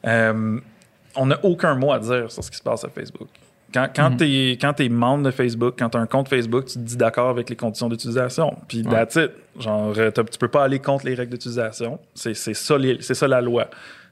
euh, 0.06 0.60
on 1.16 1.26
n'a 1.26 1.44
aucun 1.44 1.76
mot 1.76 1.92
à 1.92 2.00
dire 2.00 2.32
sur 2.32 2.44
ce 2.44 2.52
qui 2.52 2.58
se 2.58 2.64
passe 2.64 2.84
à 2.84 2.90
Facebook. 2.90 3.28
Quand, 3.74 3.88
quand 3.96 4.18
t'es 4.18 4.58
quand 4.60 4.74
t'es 4.74 4.90
membre 4.90 5.24
de 5.26 5.32
Facebook, 5.32 5.76
quand 5.78 5.90
t'as 5.90 6.00
un 6.00 6.06
compte 6.08 6.28
Facebook, 6.30 6.66
tu 6.66 6.74
te 6.74 6.80
dis 6.80 6.98
d'accord 6.98 7.30
avec 7.30 7.50
les 7.50 7.56
conditions 7.56 7.90
d'utilisation. 7.90 8.56
Puis 8.68 8.84
Ouais. 8.84 8.92
that's 8.92 9.16
it. 9.16 9.32
Genre, 9.60 9.94
euh, 9.98 10.12
tu 10.12 10.38
peux 10.40 10.48
pas 10.48 10.64
aller 10.64 10.80
contre 10.80 11.06
les 11.06 11.14
règles 11.16 11.32
d'utilisation. 11.34 12.00
C'est 12.16 12.34
ça, 12.34 12.78
ça 13.00 13.28
la 13.28 13.42
loi. 13.42 13.68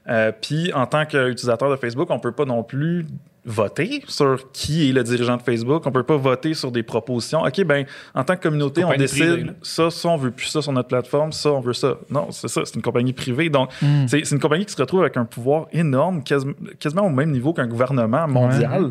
Euh, 0.08 0.32
puis 0.40 0.72
en 0.72 0.86
tant 0.86 1.04
qu'utilisateur 1.04 1.70
de 1.70 1.76
Facebook, 1.76 2.08
on 2.10 2.18
peut 2.18 2.32
pas 2.32 2.44
non 2.46 2.62
plus 2.62 3.04
voter 3.44 4.02
sur 4.08 4.50
qui 4.52 4.88
est 4.88 4.92
le 4.92 5.02
dirigeant 5.02 5.36
de 5.36 5.42
Facebook. 5.42 5.86
On 5.86 5.90
peut 5.92 6.02
pas 6.02 6.16
voter 6.16 6.54
sur 6.54 6.70
des 6.70 6.82
propositions. 6.82 7.42
OK, 7.42 7.62
ben 7.64 7.86
en 8.14 8.24
tant 8.24 8.36
que 8.36 8.42
communauté, 8.42 8.84
on 8.84 8.92
décide 8.94 9.32
privée, 9.34 9.50
ça, 9.62 9.90
ça, 9.90 10.08
on 10.08 10.16
veut 10.16 10.30
plus 10.30 10.46
ça 10.46 10.60
sur 10.62 10.72
notre 10.72 10.88
plateforme, 10.88 11.32
ça, 11.32 11.50
on 11.52 11.60
veut 11.60 11.72
ça. 11.72 11.96
Non, 12.10 12.28
c'est 12.30 12.48
ça, 12.48 12.62
c'est 12.64 12.74
une 12.74 12.82
compagnie 12.82 13.12
privée. 13.12 13.48
Donc, 13.48 13.70
Mm. 13.80 14.06
c'est 14.08 14.30
une 14.32 14.38
compagnie 14.40 14.66
qui 14.66 14.72
se 14.72 14.80
retrouve 14.80 15.00
avec 15.00 15.16
un 15.16 15.24
pouvoir 15.24 15.66
énorme, 15.72 16.22
quasi- 16.22 16.54
quasiment 16.78 17.06
au 17.06 17.10
même 17.10 17.30
niveau 17.30 17.52
qu'un 17.52 17.66
gouvernement 17.66 18.26
mondial. 18.28 18.90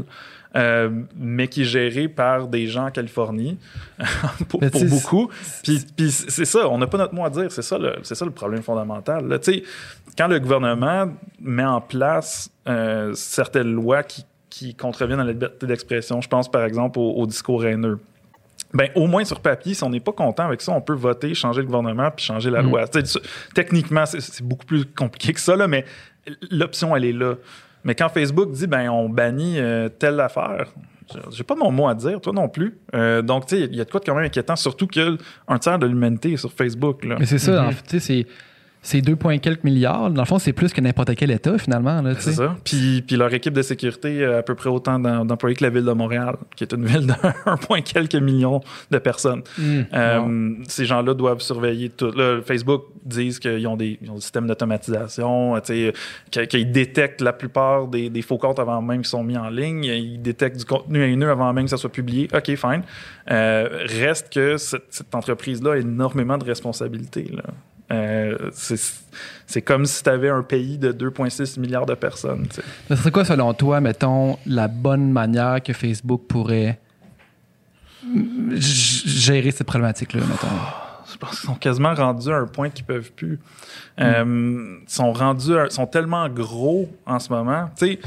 Euh, 0.56 0.90
mais 1.16 1.48
qui 1.48 1.62
est 1.64 1.66
géré 1.66 2.08
par 2.08 2.48
des 2.48 2.68
gens 2.68 2.86
en 2.88 2.92
Californie, 2.92 3.58
pour, 4.50 4.62
beaucoup. 4.86 5.30
Puis, 5.64 5.86
puis 5.96 6.12
c'est 6.12 6.46
ça, 6.46 6.68
on 6.70 6.78
n'a 6.78 6.88
pas 6.88 6.98
notre 6.98 7.14
mot 7.14 7.26
à 7.26 7.30
dire. 7.30 7.52
C'est 7.52 7.62
ça 7.62 7.78
le, 7.78 7.96
c'est 8.04 8.16
ça 8.16 8.26
le 8.26 8.32
problème 8.32 8.62
fondamental. 8.64 9.28
là. 9.28 9.38
Quand 10.18 10.28
le 10.28 10.40
gouvernement 10.40 11.12
met 11.40 11.64
en 11.66 11.82
place 11.82 12.50
euh, 12.68 13.14
certaines 13.14 13.72
lois 13.72 14.04
qui, 14.04 14.26
qui 14.50 14.74
contreviennent 14.74 15.20
à 15.20 15.24
la 15.26 15.34
liberté 15.34 15.68
d'expression, 15.68 16.22
je 16.22 16.28
pense 16.28 16.50
par 16.50 16.64
exemple 16.64 16.98
au, 17.00 17.12
au 17.12 17.28
discours 17.28 17.64
haineux. 17.66 18.00
Ben, 18.74 18.90
au 18.96 19.08
moins 19.08 19.24
sur 19.24 19.40
papier, 19.40 19.74
si 19.74 19.84
on 19.84 19.90
n'est 19.90 20.00
pas 20.02 20.12
content 20.12 20.44
avec 20.46 20.62
ça, 20.62 20.72
on 20.74 20.82
peut 20.82 20.94
voter, 20.96 21.34
changer 21.34 21.62
le 21.62 21.68
gouvernement 21.68 22.10
puis 22.12 22.26
changer 22.26 22.50
la 22.50 22.62
Mm. 22.64 22.70
loi. 22.70 22.86
Techniquement, 23.56 24.06
c'est- 24.06 24.20
c'est 24.20 24.44
beaucoup 24.44 24.66
plus 24.66 24.86
compliqué 24.86 25.32
que 25.34 25.40
ça, 25.40 25.56
là, 25.56 25.68
mais 25.68 25.86
l'option, 26.52 26.94
elle 26.96 27.06
est 27.06 27.14
là. 27.14 27.36
Mais 27.84 27.96
quand 27.96 28.10
Facebook 28.10 28.52
dit, 28.52 28.68
ben, 28.68 28.90
on 28.90 29.10
bannit 29.10 29.60
euh, 29.60 29.88
telle 29.90 30.20
affaire, 30.20 30.66
j'ai 31.32 31.44
pas 31.44 31.56
mon 31.56 31.72
mot 31.72 31.88
à 31.88 31.96
dire, 31.96 32.20
toi 32.20 32.34
non 32.34 32.50
plus. 32.50 32.78
Euh, 32.94 33.22
donc, 33.22 33.46
tu 33.46 33.56
sais, 33.58 33.64
il 33.64 33.76
y 33.76 33.82
a 33.82 33.86
de 33.86 33.90
quoi 33.92 34.00
de 34.02 34.06
quand 34.06 34.16
même 34.16 34.26
inquiétant, 34.26 34.56
surtout 34.58 34.88
que 34.88 35.18
un 35.48 35.58
tiers 35.58 35.80
de 35.80 35.88
l'humanité 35.88 36.34
est 36.34 36.38
sur 36.38 36.52
Facebook. 36.52 37.06
Là. 37.06 37.16
Mais 37.20 37.26
c'est 37.26 37.38
ça, 37.40 37.62
Mhm. 37.62 37.68
en 37.68 37.72
fait, 37.72 37.84
tu 37.84 38.00
sais, 38.00 38.00
c'est. 38.00 38.28
C'est 38.90 39.02
2, 39.02 39.18
points 39.18 39.38
quelques 39.38 39.66
milliards. 39.66 40.10
Dans 40.12 40.22
le 40.22 40.26
fond, 40.26 40.40
c'est 40.40 40.54
plus 40.54 40.72
que 40.72 40.80
n'importe 40.80 41.14
quel 41.16 41.30
État, 41.30 41.58
finalement. 41.58 42.02
C'est 42.20 42.32
ça. 42.32 42.56
Puis, 42.64 43.04
puis 43.06 43.18
leur 43.18 43.34
équipe 43.34 43.54
de 43.54 43.62
sécurité 43.62 44.24
a 44.24 44.38
à 44.38 44.44
peu 44.44 44.56
près 44.56 44.70
autant 44.70 44.98
d'em- 44.98 45.28
d'employés 45.28 45.58
que 45.58 45.64
la 45.66 45.70
ville 45.70 45.84
de 45.84 45.92
Montréal, 45.92 46.38
qui 46.56 46.64
est 46.64 46.72
une 46.72 46.86
ville 46.86 47.06
de 47.06 47.14
1, 47.74 47.82
quelques 47.82 48.16
millions 48.16 48.62
de 48.90 48.98
personnes. 48.98 49.42
Hmm. 49.58 49.82
Euh, 49.94 50.54
Ces 50.70 50.86
gens-là 50.86 51.14
doivent 51.14 51.42
surveiller 51.42 51.90
tout. 51.90 52.12
Là, 52.12 52.40
Facebook 52.42 52.84
disent 53.04 53.40
qu'ils 53.40 53.68
ont 53.68 53.76
des, 53.76 54.00
ils 54.02 54.10
ont 54.10 54.16
des 54.16 54.22
systèmes 54.22 54.48
d'automatisation, 54.48 55.60
qu'ils 55.60 55.92
qu'ils 56.48 56.72
détectent 56.72 57.20
la 57.22 57.34
plupart 57.34 57.88
des, 57.88 58.10
des 58.10 58.22
faux 58.22 58.38
comptes 58.38 58.60
avant 58.60 58.82
même 58.82 59.00
qu'ils 59.02 59.08
sont 59.08 59.24
mis 59.24 59.38
en 59.38 59.50
ligne. 59.50 59.84
Ils 59.84 60.22
détectent 60.22 60.60
du 60.60 60.66
contenu 60.66 61.04
haineux 61.04 61.30
avant 61.30 61.52
même 61.52 61.66
que 61.66 61.72
ça 61.72 61.78
soit 61.78 61.92
publié. 61.92 62.30
OK, 62.34 62.56
fine. 62.56 62.84
Euh, 63.30 63.68
reste 64.00 64.32
que 64.34 64.56
cette, 64.56 64.86
cette 64.92 65.14
entreprise-là 65.14 65.74
a 65.74 65.78
énormément 65.78 66.38
de 66.38 66.46
responsabilités. 66.46 67.30
Là. 67.34 67.44
Euh, 67.90 68.50
c'est 68.52 69.62
comme 69.62 69.86
si 69.86 70.04
tu 70.04 70.10
avais 70.10 70.30
un 70.30 70.44
pays 70.44 70.78
de 70.78 70.92
2,6 70.92 71.58
milliards 71.60 71.86
de 71.86 71.94
personnes. 71.94 72.46
ce 72.90 72.96
serait 72.96 73.12
quoi, 73.12 73.24
selon 73.24 73.54
toi, 73.54 73.80
mettons, 73.80 74.38
la 74.46 74.68
bonne 74.68 75.12
manière 75.12 75.62
que 75.64 75.72
Facebook 75.74 76.24
pourrait 76.28 76.80
gérer 78.56 79.52
cette 79.52 79.68
problématique-là, 79.68 80.22
mettons? 80.22 80.48
Je 81.12 81.18
pense 81.18 81.40
qu'ils 81.40 81.48
sont 81.50 81.56
quasiment 81.56 81.94
rendus 81.94 82.30
à 82.32 82.38
un 82.38 82.46
point 82.48 82.70
qu'ils 82.70 82.86
peuvent 82.86 83.12
plus. 83.14 83.40
Euh, 84.00 84.78
Ils 84.82 84.90
sont 84.92 85.14
rendus, 85.14 85.58
à- 85.58 85.70
sont 85.70 85.88
tellement 85.88 86.28
gros 86.30 86.90
en 87.06 87.18
ce 87.20 87.30
moment. 87.32 87.70
Tu 87.78 87.86
sais, 87.88 88.00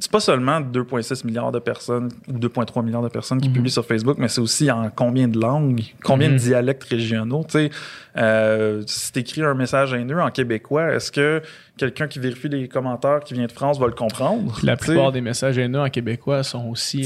c'est 0.00 0.10
pas 0.10 0.20
seulement 0.20 0.60
2,6 0.60 1.24
milliards 1.26 1.52
de 1.52 1.58
personnes 1.58 2.10
ou 2.28 2.38
2,3 2.38 2.82
milliards 2.84 3.02
de 3.02 3.08
personnes 3.08 3.40
qui 3.40 3.48
Mhm. 3.48 3.54
publient 3.54 3.70
sur 3.70 3.84
Facebook, 3.86 4.16
mais 4.18 4.28
c'est 4.28 4.40
aussi 4.40 4.70
en 4.70 4.90
combien 4.94 5.28
de 5.28 5.38
langues, 5.40 5.82
combien 6.02 6.28
Mhm. 6.28 6.34
de 6.34 6.38
dialectes 6.38 6.84
régionaux. 6.84 7.44
Tu 7.48 7.52
sais, 7.58 7.70
euh, 8.16 8.82
si 8.86 9.12
t'écris 9.12 9.42
un 9.42 9.54
message 9.54 9.92
haineux 9.94 10.20
en 10.20 10.30
québécois, 10.30 10.92
est-ce 10.94 11.12
que 11.12 11.42
quelqu'un 11.76 12.08
qui 12.08 12.18
vérifie 12.18 12.48
les 12.48 12.68
commentaires 12.68 13.20
qui 13.20 13.34
vient 13.34 13.46
de 13.46 13.52
France 13.52 13.78
va 13.78 13.86
le 13.86 13.92
comprendre? 13.92 14.58
La 14.62 14.76
plupart 14.76 15.12
des 15.12 15.20
messages 15.20 15.58
haineux 15.58 15.80
en 15.80 15.88
québécois 15.90 16.42
sont 16.42 16.66
aussi 16.68 17.04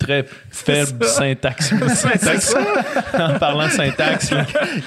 très 0.00 0.24
faibles 0.50 1.04
ça. 1.04 1.12
syntaxe. 1.20 1.72
syntaxe. 1.94 2.54
en 3.14 3.38
parlant 3.38 3.66
de 3.66 3.72
syntaxe. 3.72 4.32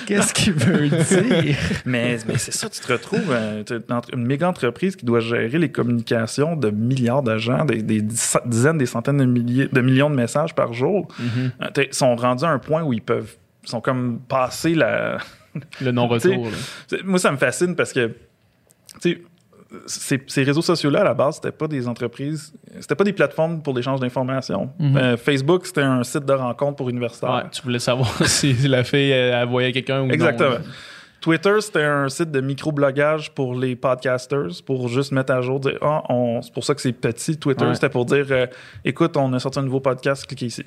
Qu'est-ce 0.05 0.33
qu'il 0.33 0.53
veut 0.53 0.89
dire? 0.89 1.55
Mais, 1.85 2.17
mais 2.27 2.37
c'est 2.37 2.51
ça, 2.53 2.69
tu 2.69 2.79
te 2.81 2.91
retrouves 2.91 3.31
euh, 3.31 3.63
une, 3.69 3.93
entre- 3.95 4.13
une 4.13 4.25
méga 4.25 4.49
entreprise 4.49 4.95
qui 4.97 5.05
doit 5.05 5.19
gérer 5.21 5.57
les 5.57 5.71
communications 5.71 6.55
de 6.55 6.69
milliards 6.71 7.23
de 7.23 7.37
gens, 7.37 7.63
des, 7.63 8.01
dizaines, 8.01 8.77
des 8.77 8.85
centaines 8.85 9.17
de, 9.17 9.25
milliers, 9.25 9.69
de 9.71 9.81
millions 9.81 10.09
de 10.09 10.15
messages 10.15 10.53
par 10.55 10.73
jour. 10.73 11.07
Mhm. 11.19 11.51
Euh, 11.61 11.83
Ils 11.87 11.93
sont 11.93 12.15
rendus 12.15 12.43
à 12.43 12.49
un 12.49 12.59
point 12.59 12.83
où 12.83 12.91
ils 12.91 13.01
peuvent, 13.01 13.35
ils 13.63 13.69
sont 13.69 13.81
comme 13.81 14.19
passés 14.27 14.73
la. 14.75 15.19
Le 15.81 15.91
non-retour. 15.91 16.47
Moi, 17.03 17.19
ça 17.19 17.31
me 17.31 17.37
fascine 17.37 17.75
parce 17.75 17.93
que, 17.93 18.07
tu 18.99 19.11
sais, 19.11 19.21
ces, 19.85 20.21
ces 20.27 20.43
réseaux 20.43 20.61
sociaux-là, 20.61 21.01
à 21.01 21.03
la 21.03 21.13
base, 21.13 21.35
c'était 21.35 21.51
pas 21.51 21.67
des 21.67 21.87
entreprises, 21.87 22.53
c'était 22.79 22.95
pas 22.95 23.03
des 23.03 23.13
plateformes 23.13 23.61
pour 23.61 23.73
l'échange 23.73 23.99
d'informations. 23.99 24.69
Mhm. 24.79 24.97
Euh, 24.97 25.17
Facebook, 25.17 25.65
c'était 25.65 25.81
un 25.81 26.03
site 26.03 26.25
de 26.25 26.33
rencontre 26.33 26.77
pour 26.77 26.89
universitaires. 26.89 27.35
Ouais, 27.35 27.49
tu 27.51 27.61
voulais 27.61 27.79
savoir 27.79 28.09
si 28.27 28.53
la 28.67 28.83
fille 28.83 29.11
elle, 29.11 29.33
elle 29.33 29.47
voyait 29.47 29.71
quelqu'un 29.71 30.01
ou 30.01 30.07
non. 30.07 30.13
Exactement. 30.13 30.57
Twitter, 31.23 31.53
c'était 31.61 31.83
un 31.83 32.09
site 32.09 32.31
de 32.31 32.41
micro-blogage 32.41 33.31
pour 33.31 33.55
les 33.55 33.77
podcasters, 33.77 34.61
pour 34.65 34.89
juste 34.89 35.13
mettre 35.13 35.31
à 35.31 35.39
jour, 35.41 35.57
dire 35.57 35.77
Ah, 35.81 36.03
c'est 36.41 36.51
pour 36.53 36.65
ça 36.65 36.75
que 36.75 36.81
c'est 36.81 36.91
petit. 36.91 37.37
Twitter, 37.37 37.63
Ouais. 37.63 37.75
c'était 37.75 37.87
pour 37.87 38.03
dire 38.03 38.25
euh, 38.31 38.45
écoute, 38.83 39.15
on 39.15 39.31
a 39.31 39.39
sorti 39.39 39.59
un 39.59 39.61
nouveau 39.61 39.79
podcast, 39.79 40.25
cliquez 40.27 40.47
ici. 40.47 40.63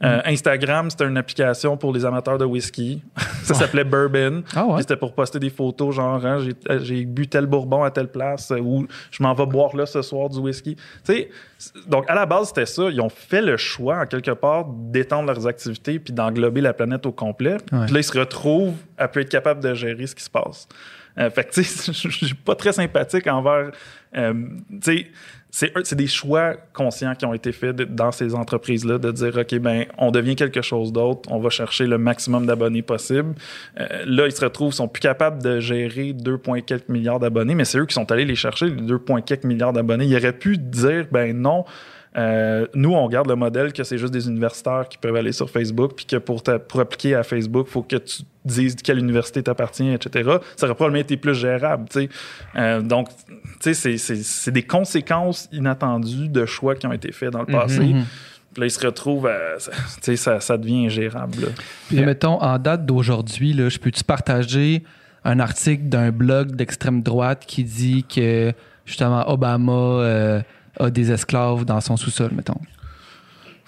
Mm. 0.00 0.04
Euh, 0.06 0.20
Instagram, 0.24 0.88
c'était 0.88 1.04
une 1.04 1.18
application 1.18 1.76
pour 1.76 1.92
les 1.92 2.06
amateurs 2.06 2.38
de 2.38 2.46
whisky. 2.46 3.02
ça 3.42 3.52
s'appelait 3.52 3.84
Bourbon. 3.84 4.44
Ah 4.56 4.64
ouais? 4.64 4.80
C'était 4.80 4.96
pour 4.96 5.12
poster 5.12 5.38
des 5.40 5.50
photos, 5.50 5.94
genre 5.96 6.24
hein, 6.24 6.38
j'ai- 6.38 6.54
euh, 6.70 6.78
j'ai 6.82 7.04
bu 7.04 7.26
tel 7.28 7.44
bourbon 7.44 7.82
à 7.82 7.90
telle 7.90 8.08
place 8.08 8.50
ou 8.58 8.86
je 9.10 9.22
m'en 9.22 9.34
vais 9.34 9.44
boire 9.44 9.76
là 9.76 9.84
ce 9.84 10.00
soir 10.00 10.30
du 10.30 10.38
whisky. 10.38 10.74
Tu 10.76 10.82
sais, 11.04 11.28
c- 11.58 11.70
donc 11.86 12.06
à 12.08 12.14
la 12.14 12.24
base, 12.24 12.48
c'était 12.48 12.64
ça. 12.64 12.84
Ils 12.90 13.00
ont 13.02 13.10
fait 13.10 13.42
le 13.42 13.58
choix, 13.58 13.98
en 14.00 14.06
quelque 14.06 14.30
part, 14.30 14.64
d'étendre 14.68 15.26
leurs 15.30 15.46
activités 15.46 15.98
puis 15.98 16.14
d'englober 16.14 16.62
la 16.62 16.72
planète 16.72 17.04
au 17.04 17.12
complet. 17.12 17.58
Puis 17.66 17.92
là, 17.92 18.00
ils 18.00 18.02
se 18.02 18.18
retrouvent 18.18 18.72
à 18.98 19.08
plus 19.08 19.22
être 19.22 19.30
capables 19.30 19.62
de 19.62 19.74
gérer 19.74 20.06
ce 20.06 20.14
qui 20.14 20.24
se 20.24 20.30
passe. 20.30 20.68
Euh, 21.18 21.30
fait 21.30 21.44
que, 21.44 21.52
tu 21.52 21.64
sais, 21.64 21.92
je 22.08 22.26
suis 22.26 22.34
pas 22.34 22.54
très 22.54 22.72
sympathique 22.72 23.26
envers. 23.26 23.70
euh, 24.16 24.34
tu 24.82 25.06
sais, 25.50 25.72
c'est 25.82 25.94
des 25.94 26.06
choix 26.06 26.54
conscients 26.74 27.14
qui 27.14 27.24
ont 27.24 27.32
été 27.32 27.52
faits 27.52 27.76
dans 27.76 28.12
ces 28.12 28.34
entreprises-là 28.34 28.98
de 28.98 29.10
dire, 29.10 29.36
OK, 29.36 29.58
ben, 29.58 29.86
on 29.96 30.10
devient 30.10 30.36
quelque 30.36 30.60
chose 30.60 30.92
d'autre, 30.92 31.30
on 31.32 31.40
va 31.40 31.48
chercher 31.48 31.86
le 31.86 31.96
maximum 31.96 32.46
d'abonnés 32.46 32.82
possible. 32.82 33.34
Euh, 33.80 34.04
là, 34.06 34.26
ils 34.26 34.32
se 34.32 34.44
retrouvent, 34.44 34.74
sont 34.74 34.88
plus 34.88 35.00
capables 35.00 35.42
de 35.42 35.58
gérer 35.58 36.12
2,4 36.12 36.82
milliards 36.88 37.18
d'abonnés, 37.18 37.54
mais 37.54 37.64
c'est 37.64 37.78
eux 37.78 37.86
qui 37.86 37.94
sont 37.94 38.10
allés 38.12 38.26
les 38.26 38.36
chercher, 38.36 38.66
les 38.66 38.82
2,4 38.82 39.46
milliards 39.46 39.72
d'abonnés. 39.72 40.04
Ils 40.04 40.16
auraient 40.16 40.32
pu 40.32 40.58
dire, 40.58 41.06
ben 41.10 41.34
non, 41.36 41.64
euh, 42.16 42.66
nous, 42.74 42.94
on 42.94 43.08
garde 43.08 43.28
le 43.28 43.36
modèle 43.36 43.72
que 43.72 43.84
c'est 43.84 43.98
juste 43.98 44.12
des 44.12 44.28
universitaires 44.28 44.86
qui 44.88 44.98
peuvent 44.98 45.14
aller 45.16 45.32
sur 45.32 45.50
Facebook, 45.50 45.92
puis 45.94 46.06
que 46.06 46.16
pour, 46.16 46.42
ta- 46.42 46.58
pour 46.58 46.80
appliquer 46.80 47.14
à 47.14 47.22
Facebook, 47.22 47.66
il 47.68 47.72
faut 47.72 47.82
que 47.82 47.96
tu 47.96 48.22
dises 48.44 48.76
quelle 48.76 48.98
université 48.98 49.42
t'appartient, 49.42 49.90
etc. 49.92 50.30
Ça 50.56 50.66
aurait 50.66 50.74
probablement 50.74 51.02
été 51.02 51.16
plus 51.16 51.34
gérable. 51.34 51.84
Euh, 52.56 52.80
donc, 52.80 53.08
c'est- 53.60 54.50
des 54.50 54.62
conséquences 54.62 55.48
inattendues 55.52 56.28
de 56.28 56.46
choix 56.46 56.74
qui 56.74 56.86
ont 56.86 56.92
été 56.92 57.12
faits 57.12 57.30
dans 57.30 57.40
le 57.40 57.46
passé. 57.46 57.80
Mhm. 57.80 58.04
Puis 58.54 58.60
là, 58.62 58.66
ils 58.66 58.70
se 58.70 58.84
retrouvent 58.84 59.26
à. 59.26 59.58
ça- 60.40 60.56
devient 60.56 60.86
ingérable. 60.86 61.42
là. 61.42 61.48
Puis, 61.88 62.00
mettons, 62.00 62.40
en 62.42 62.58
date 62.58 62.86
d'aujourd'hui, 62.86 63.54
je 63.68 63.78
peux-tu 63.78 64.02
partager 64.02 64.82
un 65.24 65.40
article 65.40 65.84
d'un 65.84 66.10
blog 66.10 66.56
d'extrême 66.56 67.02
droite 67.02 67.44
qui 67.46 67.64
dit 67.64 68.04
que, 68.04 68.52
justement, 68.86 69.28
Obama 69.30 69.72
euh, 69.72 70.40
a 70.78 70.90
des 70.90 71.10
esclaves 71.10 71.64
dans 71.64 71.80
son 71.80 71.96
sous-sol, 71.96 72.30
mettons? 72.32 72.60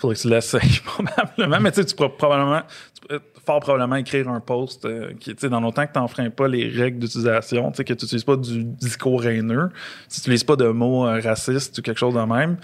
faudrait 0.01 0.17
que 0.17 0.21
tu 0.23 0.29
l'essayes 0.29 0.81
probablement. 0.85 1.61
Mais 1.61 1.71
tu 1.71 1.81
sais, 1.81 1.85
tu 1.85 1.95
pourras 1.95 2.09
probablement, 2.11 2.63
tu 3.09 3.19
fort 3.45 3.61
probablement 3.61 3.97
écrire 3.97 4.29
un 4.29 4.41
post 4.41 4.85
euh, 4.85 5.13
qui, 5.21 5.35
tu 5.35 5.41
sais, 5.41 5.49
dans 5.49 5.61
longtemps 5.61 5.87
que 5.87 5.93
tu 5.93 5.99
n'enfreins 5.99 6.31
pas 6.31 6.49
les 6.49 6.69
règles 6.69 6.99
d'utilisation, 6.99 7.71
tu 7.71 7.77
sais, 7.77 7.85
que 7.85 7.93
tu 7.93 8.05
n'utilises 8.05 8.25
pas 8.25 8.37
du 8.37 8.65
discours 8.65 9.25
haineux, 9.27 9.71
tu 10.09 10.19
n'utilises 10.19 10.45
pas 10.45 10.57
de 10.57 10.69
mots 10.69 11.07
euh, 11.07 11.21
racistes 11.21 11.79
ou 11.79 11.83
quelque 11.83 11.99
chose 11.99 12.15
de 12.15 12.21
même, 12.21 12.57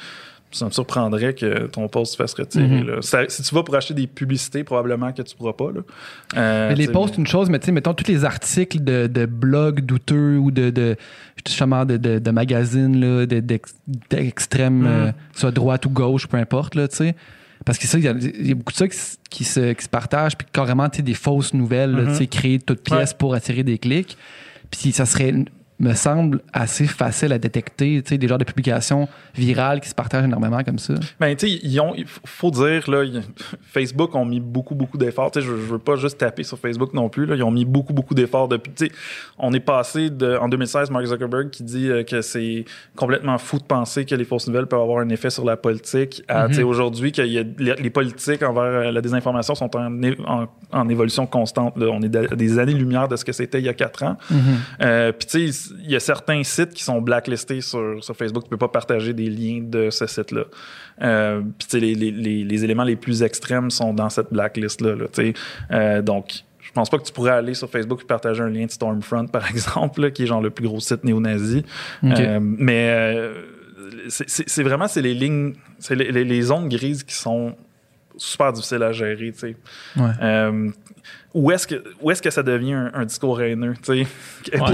ça 0.52 0.64
me 0.66 0.70
surprendrait 0.70 1.34
que 1.34 1.66
ton 1.66 1.88
post 1.88 2.12
se 2.12 2.16
fasse 2.16 2.32
retirer. 2.34 2.66
Mhm. 2.66 2.86
là. 2.86 3.02
Ça- 3.02 3.24
si 3.28 3.42
tu 3.42 3.54
vas 3.54 3.62
pour 3.62 3.74
acheter 3.74 3.94
des 3.94 4.06
publicités, 4.06 4.64
probablement 4.64 5.12
que 5.12 5.20
tu 5.22 5.34
ne 5.34 5.36
pourras 5.38 5.52
pas. 5.52 5.70
Là. 5.72 5.80
Euh, 6.36 6.68
Mais 6.70 6.74
les 6.76 6.88
posts, 6.88 7.18
une 7.18 7.26
chose, 7.26 7.50
mais 7.50 7.58
tu 7.58 7.66
sais, 7.66 7.72
mettons 7.72 7.92
tous 7.94 8.08
les 8.08 8.24
articles 8.24 8.82
de, 8.82 9.06
de 9.06 9.26
blogs 9.26 9.80
douteux 9.80 10.38
ou 10.38 10.50
de, 10.50 10.70
de 10.70 10.96
justement 11.46 11.84
de, 11.84 11.96
de, 11.96 12.18
de 12.18 12.30
magazines 12.30 13.26
d'extrême, 14.10 14.78
Mhm. 14.80 14.86
euh, 14.86 15.12
soit 15.34 15.50
droite 15.50 15.86
ou 15.86 15.90
gauche, 15.90 16.26
peu 16.26 16.36
importe, 16.36 16.72
tu 16.74 16.80
sais. 16.90 17.14
Parce 17.64 17.78
que 17.78 17.86
ça, 17.86 17.98
il 17.98 18.04
y, 18.04 18.08
a- 18.08 18.12
il 18.12 18.48
y 18.48 18.52
a 18.52 18.54
beaucoup 18.54 18.72
de 18.72 18.76
ça 18.78 18.86
qui, 19.30 19.44
se, 19.44 19.72
qui 19.72 19.84
se 19.84 19.88
partagent, 19.88 20.36
puis 20.36 20.46
carrément, 20.52 20.88
tu 20.88 20.98
sais, 20.98 21.02
des 21.02 21.14
fausses 21.14 21.52
nouvelles, 21.54 21.90
Mhm. 21.92 22.08
tu 22.10 22.14
sais, 22.16 22.26
créées 22.26 22.58
de 22.58 22.64
toutes 22.64 22.82
pièces 22.82 23.12
pour 23.14 23.34
attirer 23.34 23.62
des 23.64 23.78
clics. 23.78 24.16
Puis 24.70 24.92
ça 24.92 25.06
serait, 25.06 25.34
me 25.78 25.92
semble, 25.94 26.40
assez 26.52 26.86
facile 26.86 27.32
à 27.32 27.38
détecter, 27.38 28.00
tu 28.02 28.08
sais, 28.10 28.18
des 28.18 28.28
genres 28.28 28.38
de 28.38 28.44
publications 28.44 29.08
virales 29.34 29.80
qui 29.80 29.88
se 29.90 29.94
partagent 29.94 30.24
énormément 30.24 30.62
comme 30.64 30.78
ça. 30.78 30.94
Ben, 31.20 31.36
tu 31.36 31.48
sais, 31.48 31.60
ils 31.62 31.80
ont, 31.80 31.94
il 31.94 32.06
faut 32.06 32.50
dire, 32.50 32.88
là, 32.90 33.04
Facebook 33.62 34.14
ont 34.14 34.24
mis 34.24 34.40
beaucoup, 34.40 34.74
beaucoup 34.74 34.96
d'efforts. 34.98 35.30
Tu 35.32 35.40
sais, 35.40 35.46
je, 35.46 35.50
je 35.52 35.72
veux 35.72 35.78
pas 35.78 35.96
juste 35.96 36.18
taper 36.18 36.44
sur 36.44 36.58
Facebook 36.58 36.94
non 36.94 37.08
plus, 37.08 37.26
là. 37.26 37.34
Ils 37.36 37.42
ont 37.42 37.50
mis 37.50 37.64
beaucoup, 37.64 37.92
beaucoup 37.92 38.14
d'efforts 38.14 38.48
depuis. 38.48 38.72
Tu 38.72 38.86
sais, 38.86 38.92
on 39.38 39.52
est 39.52 39.60
passé 39.60 40.08
de, 40.10 40.36
en 40.36 40.48
2016, 40.48 40.90
Mark 40.90 41.04
Zuckerberg 41.04 41.50
qui 41.50 41.62
dit 41.62 41.88
euh, 41.90 42.02
que 42.04 42.22
c'est 42.22 42.64
complètement 42.94 43.36
fou 43.38 43.58
de 43.58 43.64
penser 43.64 44.04
que 44.04 44.14
les 44.14 44.24
fausses 44.24 44.46
nouvelles 44.46 44.66
peuvent 44.66 44.80
avoir 44.80 45.00
un 45.00 45.08
effet 45.10 45.30
sur 45.30 45.44
la 45.44 45.56
politique. 45.56 46.22
À, 46.28 46.48
tu 46.48 46.54
sais, 46.54 46.62
aujourd'hui, 46.62 47.12
que 47.12 47.22
les, 47.22 47.44
les 47.58 47.90
politiques 47.90 48.42
envers 48.42 48.62
euh, 48.62 48.92
la 48.92 49.00
désinformation 49.02 49.54
sont 49.54 49.76
en, 49.76 50.02
é- 50.02 50.16
en, 50.26 50.46
en 50.72 50.88
évolution 50.88 51.26
constante, 51.26 51.76
là. 51.76 51.86
On 51.90 52.00
est 52.02 52.14
à 52.16 52.34
des 52.34 52.58
années-lumière 52.58 53.08
de 53.08 53.16
ce 53.16 53.24
que 53.24 53.32
c'était 53.32 53.58
il 53.58 53.64
y 53.64 53.68
a 53.68 53.74
quatre 53.74 54.02
ans. 54.04 54.16
Euh, 54.80 55.12
Puis 55.12 55.26
tu 55.28 55.52
sais, 55.52 55.65
il 55.82 55.90
y 55.90 55.96
a 55.96 56.00
certains 56.00 56.42
sites 56.42 56.70
qui 56.74 56.82
sont 56.84 57.00
blacklistés 57.00 57.60
sur, 57.60 58.02
sur 58.04 58.16
Facebook. 58.16 58.44
Tu 58.44 58.50
peux 58.50 58.56
pas 58.56 58.68
partager 58.68 59.12
des 59.12 59.28
liens 59.28 59.60
de 59.62 59.90
ce 59.90 60.06
site-là. 60.06 60.44
Euh, 61.02 61.42
Puis 61.58 61.80
les, 61.80 61.94
les, 61.94 62.10
les, 62.10 62.44
les 62.44 62.64
éléments 62.64 62.84
les 62.84 62.96
plus 62.96 63.22
extrêmes 63.22 63.70
sont 63.70 63.92
dans 63.94 64.10
cette 64.10 64.32
blacklist-là. 64.32 64.94
Là, 64.96 65.04
euh, 65.72 66.02
donc, 66.02 66.32
je 66.60 66.72
pense 66.72 66.90
pas 66.90 66.98
que 66.98 67.04
tu 67.04 67.12
pourrais 67.12 67.32
aller 67.32 67.54
sur 67.54 67.70
Facebook 67.70 68.00
et 68.02 68.06
partager 68.06 68.42
un 68.42 68.48
lien 68.50 68.66
de 68.66 68.70
Stormfront, 68.70 69.26
par 69.32 69.48
exemple, 69.50 70.00
là, 70.02 70.10
qui 70.10 70.24
est 70.24 70.26
genre 70.26 70.42
le 70.42 70.50
plus 70.50 70.66
gros 70.66 70.80
site 70.80 71.04
néo-nazi. 71.04 71.64
Euh, 72.20 72.38
mais 72.40 73.30
c'est- 74.08 74.62
vraiment 74.62 74.88
c'est 74.88 75.02
les 75.02 75.14
lignes, 75.14 75.54
c'est 75.78 75.94
les, 75.94 76.10
les- 76.12 76.24
les 76.24 76.42
zones 76.42 76.68
grises 76.68 77.02
qui 77.04 77.14
sont 77.14 77.54
super 78.16 78.52
difficiles 78.52 78.82
à 78.82 78.92
gérer. 78.92 79.32
tu 79.32 79.38
sais. 79.38 79.56
Ouais. 79.96 80.10
Où 81.36 81.50
est-ce 81.50 81.66
que 81.66 81.84
où 82.00 82.10
est-ce 82.10 82.22
que 82.22 82.30
ça 82.30 82.42
devient 82.42 82.72
un, 82.72 82.90
un 82.94 83.04
discours 83.04 83.40
haineux? 83.42 83.74
Où 83.88 83.92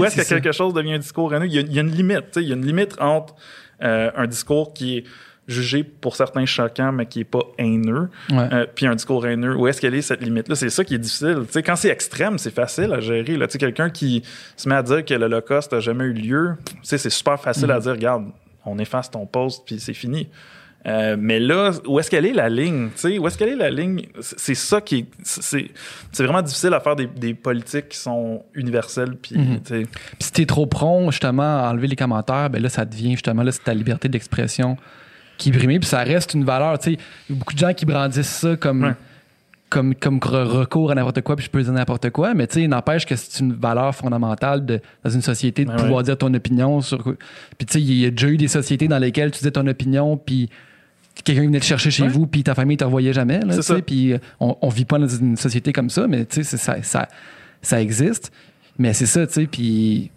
est-ce 0.05 0.15
que 0.15 0.23
ça. 0.23 0.35
quelque 0.39 0.51
chose 0.53 0.73
devient 0.73 0.93
un 0.93 0.99
discours 0.99 1.33
haineux? 1.33 1.45
Il 1.47 1.53
y 1.53 1.57
a, 1.57 1.61
il 1.61 1.73
y 1.73 1.77
a 1.77 1.81
une 1.81 1.91
limite. 1.91 2.37
Il 2.37 2.43
y 2.43 2.51
a 2.53 2.55
une 2.55 2.65
limite 2.65 2.95
entre 2.99 3.35
euh, 3.83 4.09
un 4.15 4.27
discours 4.27 4.73
qui 4.73 4.97
est 4.99 5.03
jugé 5.45 5.83
pour 5.83 6.15
certains 6.15 6.45
choquant, 6.45 6.93
mais 6.93 7.05
qui 7.05 7.19
est 7.19 7.25
pas 7.25 7.43
haineux, 7.57 8.09
Ouais. 8.31 8.47
euh, 8.53 8.65
puis 8.73 8.87
un 8.87 8.95
discours 8.95 9.27
haineux. 9.27 9.57
Où 9.57 9.67
est-ce 9.67 9.81
qu'elle 9.81 9.93
est 9.93 10.01
cette 10.01 10.21
limite-là? 10.21 10.55
C'est 10.55 10.69
ça 10.69 10.85
qui 10.85 10.95
est 10.95 10.99
difficile. 10.99 11.41
Tu 11.47 11.51
sais, 11.51 11.63
quand 11.63 11.75
c'est 11.75 11.89
extrême, 11.89 12.37
c'est 12.37 12.53
facile 12.55 12.93
à 12.93 13.01
gérer. 13.01 13.37
Quelqu'un 13.59 13.89
qui 13.89 14.23
se 14.55 14.69
met 14.69 14.75
à 14.75 14.83
dire 14.83 15.03
que 15.03 15.13
l'Holocauste 15.13 15.73
n'a 15.73 15.81
jamais 15.81 16.05
eu 16.05 16.13
lieu, 16.13 16.55
c'est 16.81 16.97
super 17.09 17.37
facile 17.41 17.71
à 17.71 17.79
dire. 17.81 17.91
Regarde, 17.91 18.27
on 18.65 18.79
efface 18.79 19.11
ton 19.11 19.25
post, 19.25 19.63
puis 19.65 19.81
c'est 19.81 19.93
fini. 19.93 20.29
Euh, 20.85 21.15
mais 21.17 21.39
là, 21.39 21.71
où 21.87 21.97
est-ce 21.99 22.09
qu'elle 22.11 22.25
est 22.25 22.33
la 22.33 22.49
ligne? 22.49 22.89
Où 23.19 23.27
est-ce 23.27 23.37
qu'elle 23.37 23.49
est 23.49 23.55
la 23.55 23.69
ligne? 23.71 24.01
C'est 24.19 24.55
ça 24.55 24.81
qui 24.81 24.97
est. 24.97 25.05
C'est 25.23 26.23
vraiment 26.23 26.41
difficile 26.41 26.73
à 26.73 26.79
faire 26.81 26.95
des, 26.97 27.07
des 27.07 27.33
politiques 27.33 27.89
qui 27.89 27.97
sont 27.97 28.43
universelles. 28.53 29.15
Puis, 29.15 29.35
tu 29.35 29.41
sais, 29.63 29.81
Puis 29.83 29.87
si 30.19 30.31
t'es 30.33 30.45
trop 30.45 30.65
prompt, 30.65 31.09
justement, 31.11 31.63
à 31.63 31.69
enlever 31.71 31.87
les 31.87 31.95
commentaires, 31.95 32.49
ben 32.49 32.61
là, 32.61 32.67
ça 32.69 32.83
devient 32.83 33.11
justement, 33.11 33.43
là, 33.43 33.51
c'est 33.53 33.63
ta 33.63 33.73
liberté 33.73 34.09
d'expression 34.09 34.75
qui 35.37 35.49
est 35.49 35.51
brimée. 35.53 35.79
Puis 35.79 35.87
ça 35.87 35.99
reste 36.03 36.33
une 36.33 36.43
valeur. 36.43 36.77
Tu 36.79 36.91
sais, 36.95 36.99
il 37.29 37.33
y 37.33 37.37
a 37.37 37.39
beaucoup 37.39 37.53
de 37.53 37.59
gens 37.59 37.73
qui 37.73 37.85
brandissent 37.85 38.27
ça 38.27 38.55
comme, 38.57 38.83
Ouais. 38.83 38.93
comme, 39.69 39.95
comme 39.95 40.17
re- 40.19 40.43
recours 40.43 40.91
à 40.91 40.95
n'importe 40.95 41.21
quoi, 41.21 41.37
puis 41.37 41.45
je 41.45 41.49
peux 41.49 41.63
dire 41.63 41.71
n'importe 41.71 42.09
quoi. 42.09 42.33
Mais 42.33 42.45
tu 42.45 42.61
sais, 42.61 42.67
n'empêche 42.67 43.05
que 43.05 43.15
c'est 43.15 43.39
une 43.39 43.53
valeur 43.53 43.95
fondamentale 43.95 44.65
de, 44.65 44.81
dans 45.03 45.09
une 45.09 45.21
société 45.21 45.63
de 45.63 45.69
Ouais, 45.71 45.77
pouvoir 45.77 45.97
ouais. 45.99 46.03
dire 46.03 46.17
ton 46.17 46.33
opinion 46.33 46.81
sur. 46.81 47.01
Puis 47.57 47.65
tu 47.65 47.73
sais, 47.73 47.81
il 47.81 47.93
y 47.99 48.05
a 48.05 48.11
déjà 48.11 48.27
eu 48.27 48.37
des 48.37 48.49
sociétés 48.49 48.89
dans 48.89 48.99
lesquelles 48.99 49.31
tu 49.31 49.37
disais 49.39 49.51
ton 49.51 49.65
opinion, 49.65 50.17
puis 50.17 50.49
quelqu'un 51.23 51.43
venait 51.43 51.59
te 51.59 51.65
chercher 51.65 51.91
chez 51.91 52.03
Ouais. 52.03 52.09
vous, 52.09 52.27
puis 52.27 52.43
ta 52.43 52.55
famille 52.55 52.77
te 52.77 52.83
revoyait 52.83 53.13
jamais. 53.13 53.39
Là, 53.39 53.61
ça. 53.61 53.81
Puis 53.81 54.13
euh, 54.13 54.17
on, 54.39 54.55
on 54.61 54.69
vit 54.69 54.85
pas 54.85 54.97
dans 54.99 55.07
une 55.07 55.37
société 55.37 55.71
comme 55.73 55.89
ça, 55.89 56.07
mais 56.07 56.25
tu 56.25 56.35
sais, 56.35 56.43
c'est- 56.43 56.57
ça, 56.57 56.81
ça, 56.83 57.07
ça 57.61 57.81
existe. 57.81 58.31
Mais 58.77 58.93
c'est 58.93 59.05
ça, 59.05 59.25
tu 59.27 59.33
sais, 59.33 59.47
puis. 59.47 60.11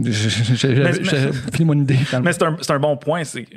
J'ai 0.00 1.32
fini 1.52 1.64
mon 1.64 1.74
idée. 1.80 1.98
Mais 2.22 2.32
c'est 2.32 2.42
un, 2.44 2.56
un 2.68 2.78
bon 2.78 2.96
point. 2.96 3.24
C'est 3.24 3.44
que 3.44 3.54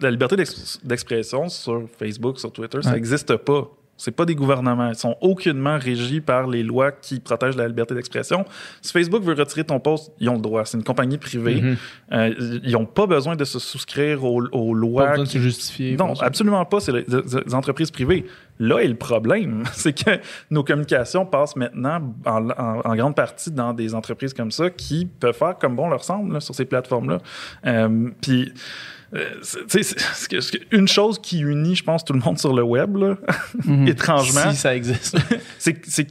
la 0.00 0.10
liberté 0.10 0.34
d'ex- 0.36 0.80
d'expression 0.82 1.48
sur 1.48 1.84
Facebook, 1.98 2.38
sur 2.40 2.52
Twitter, 2.52 2.78
ça 2.82 2.92
n'existe 2.92 3.36
pas. 3.36 3.68
C'est 3.96 4.10
pas 4.10 4.24
des 4.24 4.34
gouvernements. 4.34 4.88
Ils 4.88 4.94
sont 4.96 5.16
aucunement 5.20 5.78
régis 5.78 6.20
par 6.20 6.48
les 6.48 6.62
lois 6.64 6.90
qui 6.90 7.20
protègent 7.20 7.56
la 7.56 7.68
liberté 7.68 7.94
d'expression. 7.94 8.44
Si 8.82 8.90
Facebook 8.92 9.22
veut 9.22 9.34
retirer 9.34 9.62
ton 9.64 9.78
post, 9.78 10.12
ils 10.18 10.28
ont 10.28 10.34
le 10.34 10.40
droit. 10.40 10.64
C'est 10.64 10.76
une 10.76 10.82
compagnie 10.84 11.16
privée. 11.16 11.60
Mhm. 11.62 11.76
Euh, 12.12 12.60
ils 12.64 12.72
n'ont 12.72 12.86
pas 12.86 13.06
besoin 13.06 13.36
de 13.36 13.44
se 13.44 13.58
souscrire 13.58 14.24
aux, 14.24 14.42
aux 14.50 14.72
Pas 14.74 14.78
lois. 14.78 15.06
besoin 15.10 15.24
de 15.24 15.28
qui- 15.28 15.38
se 15.38 15.42
justifier. 15.42 15.96
Non, 15.96 16.12
absolument 16.20 16.64
pas. 16.64 16.80
C'est 16.80 16.92
les 16.92 17.54
entreprises 17.54 17.90
privées. 17.92 18.26
Là 18.58 18.78
est 18.80 18.88
le 18.88 18.96
problème. 18.96 19.62
C'est 19.72 19.92
que 19.92 20.18
nos 20.50 20.64
communications 20.64 21.24
passent 21.24 21.56
maintenant 21.56 22.14
en, 22.26 22.50
en- 22.50 22.80
en 22.84 22.96
grande 22.96 23.14
partie 23.14 23.50
dans 23.52 23.72
des 23.72 23.94
entreprises 23.94 24.34
comme 24.34 24.50
ça 24.50 24.70
qui 24.70 25.06
peuvent 25.06 25.36
faire 25.36 25.56
comme 25.58 25.76
bon 25.76 25.88
leur 25.88 26.02
semble 26.02 26.32
là, 26.34 26.40
sur 26.40 26.54
ces 26.54 26.64
plateformes-là. 26.64 27.18
Euh, 27.66 28.10
Puis, 28.20 28.52
une 30.72 30.88
chose 30.88 31.18
qui 31.20 31.40
unit, 31.40 31.76
je 31.76 31.84
pense, 31.84 32.04
tout 32.04 32.12
le 32.12 32.20
monde 32.20 32.38
sur 32.38 32.52
le 32.54 32.62
web, 32.62 32.96
là, 32.96 33.16
Mhm. 33.64 33.88
étrangement, 33.88 34.50
Si 34.50 34.56
ça 34.56 34.74
existe. 34.74 35.16
c'est 35.58 36.08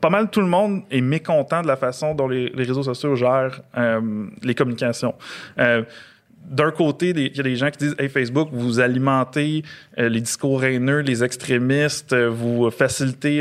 pas 0.00 0.10
mal 0.10 0.28
tout 0.30 0.40
le 0.40 0.46
monde 0.46 0.82
est 0.90 1.00
mécontent 1.00 1.62
de 1.62 1.66
la 1.66 1.76
façon 1.76 2.14
dont 2.14 2.28
les, 2.28 2.50
les 2.50 2.64
réseaux 2.64 2.82
sociaux 2.82 3.16
gèrent 3.16 3.62
euh, 3.78 4.26
les 4.42 4.54
communications. 4.54 5.14
Euh, 5.58 5.82
d'un 6.44 6.70
côté, 6.70 7.10
il 7.10 7.36
y 7.36 7.40
a 7.40 7.42
des 7.42 7.56
gens 7.56 7.70
qui 7.70 7.78
disent 7.78 7.94
Hey, 7.98 8.08
Facebook, 8.08 8.48
vous 8.52 8.80
alimentez 8.80 9.62
euh, 9.98 10.08
les 10.08 10.20
discours 10.20 10.64
haineux, 10.64 10.98
les 11.00 11.22
extrémistes, 11.24 12.14
vous 12.14 12.70
facilitez 12.70 13.40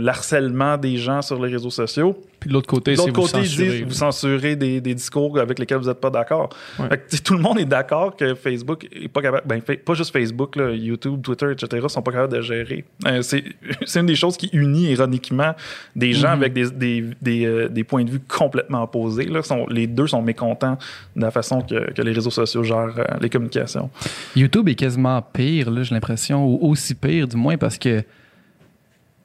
l'harcèlement 0.00 0.76
des 0.76 0.96
gens 0.96 1.22
sur 1.22 1.44
les 1.44 1.50
réseaux 1.52 1.70
sociaux. 1.70 2.16
Puis 2.40 2.48
de 2.48 2.54
l'autre 2.54 2.68
côté, 2.68 2.94
c'est 2.96 3.10
vous 3.10 3.26
censurer. 3.26 3.82
vous 3.82 3.92
censurez 3.92 4.56
des, 4.56 4.80
des 4.80 4.94
discours 4.94 5.38
avec 5.38 5.58
lesquels 5.58 5.78
vous 5.78 5.88
n'êtes 5.88 6.00
pas 6.00 6.10
d'accord. 6.10 6.50
Ouais. 6.78 6.88
Tout 7.24 7.34
le 7.34 7.40
monde 7.40 7.58
est 7.58 7.64
d'accord 7.64 8.14
que 8.16 8.34
Facebook 8.34 8.86
est 8.92 9.08
pas 9.08 9.22
capable. 9.22 9.42
Ben, 9.46 9.60
pas 9.60 9.94
juste 9.94 10.12
Facebook, 10.12 10.54
là, 10.56 10.70
YouTube, 10.70 11.20
Twitter, 11.22 11.50
etc., 11.50 11.84
sont 11.88 12.02
pas 12.02 12.12
capables 12.12 12.32
de 12.34 12.40
gérer. 12.40 12.84
Euh, 13.06 13.22
c'est 13.22 14.00
une 14.00 14.06
des 14.06 14.14
choses 14.14 14.36
qui 14.36 14.48
unit 14.52 14.92
ironiquement 14.92 15.54
des 15.96 16.12
gens 16.12 16.28
Mhm. 16.36 16.42
avec 16.42 16.52
des, 16.52 16.70
des, 16.70 17.04
des, 17.20 17.44
euh, 17.46 17.68
des 17.68 17.84
points 17.84 18.04
de 18.04 18.10
vue 18.10 18.20
complètement 18.20 18.82
opposés. 18.84 19.24
Là. 19.26 19.42
Sont, 19.42 19.66
les 19.68 19.86
deux 19.86 20.06
sont 20.06 20.22
mécontents 20.22 20.78
de 21.16 21.22
la 21.22 21.30
façon 21.30 21.62
que, 21.62 21.92
que 21.92 22.02
les 22.02 22.12
réseaux 22.12 22.30
sociaux 22.30 22.62
gèrent 22.62 22.94
euh, 22.98 23.04
les 23.20 23.30
communications. 23.30 23.90
YouTube 24.36 24.68
est 24.68 24.74
quasiment 24.74 25.20
pire, 25.22 25.72
j'ai 25.82 25.94
l'impression, 25.94 26.46
ou 26.46 26.70
aussi 26.70 26.94
pire 26.94 27.26
du 27.26 27.36
moins, 27.36 27.56
parce 27.56 27.78
que 27.78 28.02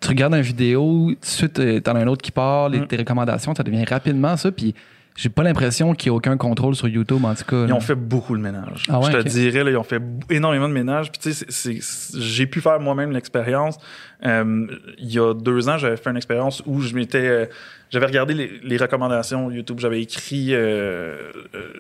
tu 0.04 0.10
regardes 0.10 0.36
une 0.36 0.42
vidéo, 0.42 1.10
tout 1.14 1.20
de 1.20 1.26
suite, 1.26 1.60
euh, 1.60 1.80
t'en 1.80 1.96
as 1.96 2.00
un 2.02 2.08
autre 2.08 2.22
qui 2.22 2.32
parle, 2.32 2.76
et 2.76 2.80
Mm. 2.80 2.88
tes 2.88 2.98
recommandations, 2.98 3.56
ça 3.56 3.64
devient 3.64 3.86
rapidement 3.86 4.36
ça, 4.38 4.52
puis 4.52 4.76
j'ai 5.16 5.30
pas 5.30 5.44
l'impression 5.44 5.94
qu'il 5.94 6.08
y 6.08 6.10
a 6.10 6.14
aucun 6.16 6.38
contrôle 6.38 6.76
sur 6.76 6.88
YouTube, 6.88 7.24
en 7.24 7.36
tout 7.36 7.44
cas. 7.46 7.64
Ils 7.64 7.70
là. 7.70 7.76
ont 7.76 7.80
fait 7.80 7.94
beaucoup 7.96 8.34
le 8.34 8.42
ménage. 8.42 8.86
Ah 8.90 9.00
ouais, 9.00 9.12
je 9.12 9.18
te 9.20 9.28
dirais, 9.30 9.64
là, 9.64 9.70
ils 9.70 9.78
ont 9.78 9.84
fait 9.84 10.02
énormément 10.32 10.68
de 10.68 10.74
ménage. 10.74 11.12
Puis 11.12 11.22
tu 11.22 11.34
sais, 11.34 11.80
j'ai 12.20 12.48
pu 12.48 12.62
faire 12.62 12.80
moi-même 12.80 13.12
l'expérience. 13.12 13.78
Euh, 14.26 14.66
il 14.98 15.12
y 15.14 15.20
a 15.20 15.34
deux 15.36 15.70
ans, 15.70 15.78
j'avais 15.78 15.98
fait 15.98 16.10
une 16.10 16.18
expérience 16.18 16.64
où 16.66 16.82
je 16.82 16.96
m'étais, 16.96 17.28
euh, 17.28 17.46
j'avais 17.92 18.08
regardé 18.08 18.34
les, 18.34 18.52
les 18.64 18.78
recommandations 18.78 19.52
YouTube. 19.52 19.78
J'avais 19.80 20.02
écrit, 20.02 20.48
euh, 20.52 21.16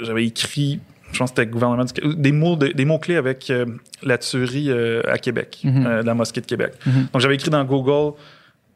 j'avais 0.01 0.25
écrit, 0.27 0.79
je 1.13 1.19
pense 1.19 1.31
que 1.31 1.37
c'était 1.39 1.49
gouvernement 1.49 1.85
du, 1.85 2.15
des 2.15 2.31
mots, 2.31 2.55
de- 2.55 2.67
des 2.73 2.85
mots 2.85 2.99
clés 2.99 3.15
avec 3.17 3.49
euh, 3.49 3.65
la 4.03 4.17
tuerie 4.17 4.69
euh, 4.69 5.01
à 5.07 5.17
Québec, 5.17 5.59
Mhm. 5.63 5.85
euh, 5.85 6.01
la 6.03 6.13
mosquée 6.13 6.41
de 6.41 6.45
Québec. 6.45 6.73
Mhm. 6.85 7.07
Donc 7.13 7.21
j'avais 7.21 7.35
écrit 7.35 7.49
dans 7.51 7.63
Google. 7.63 8.15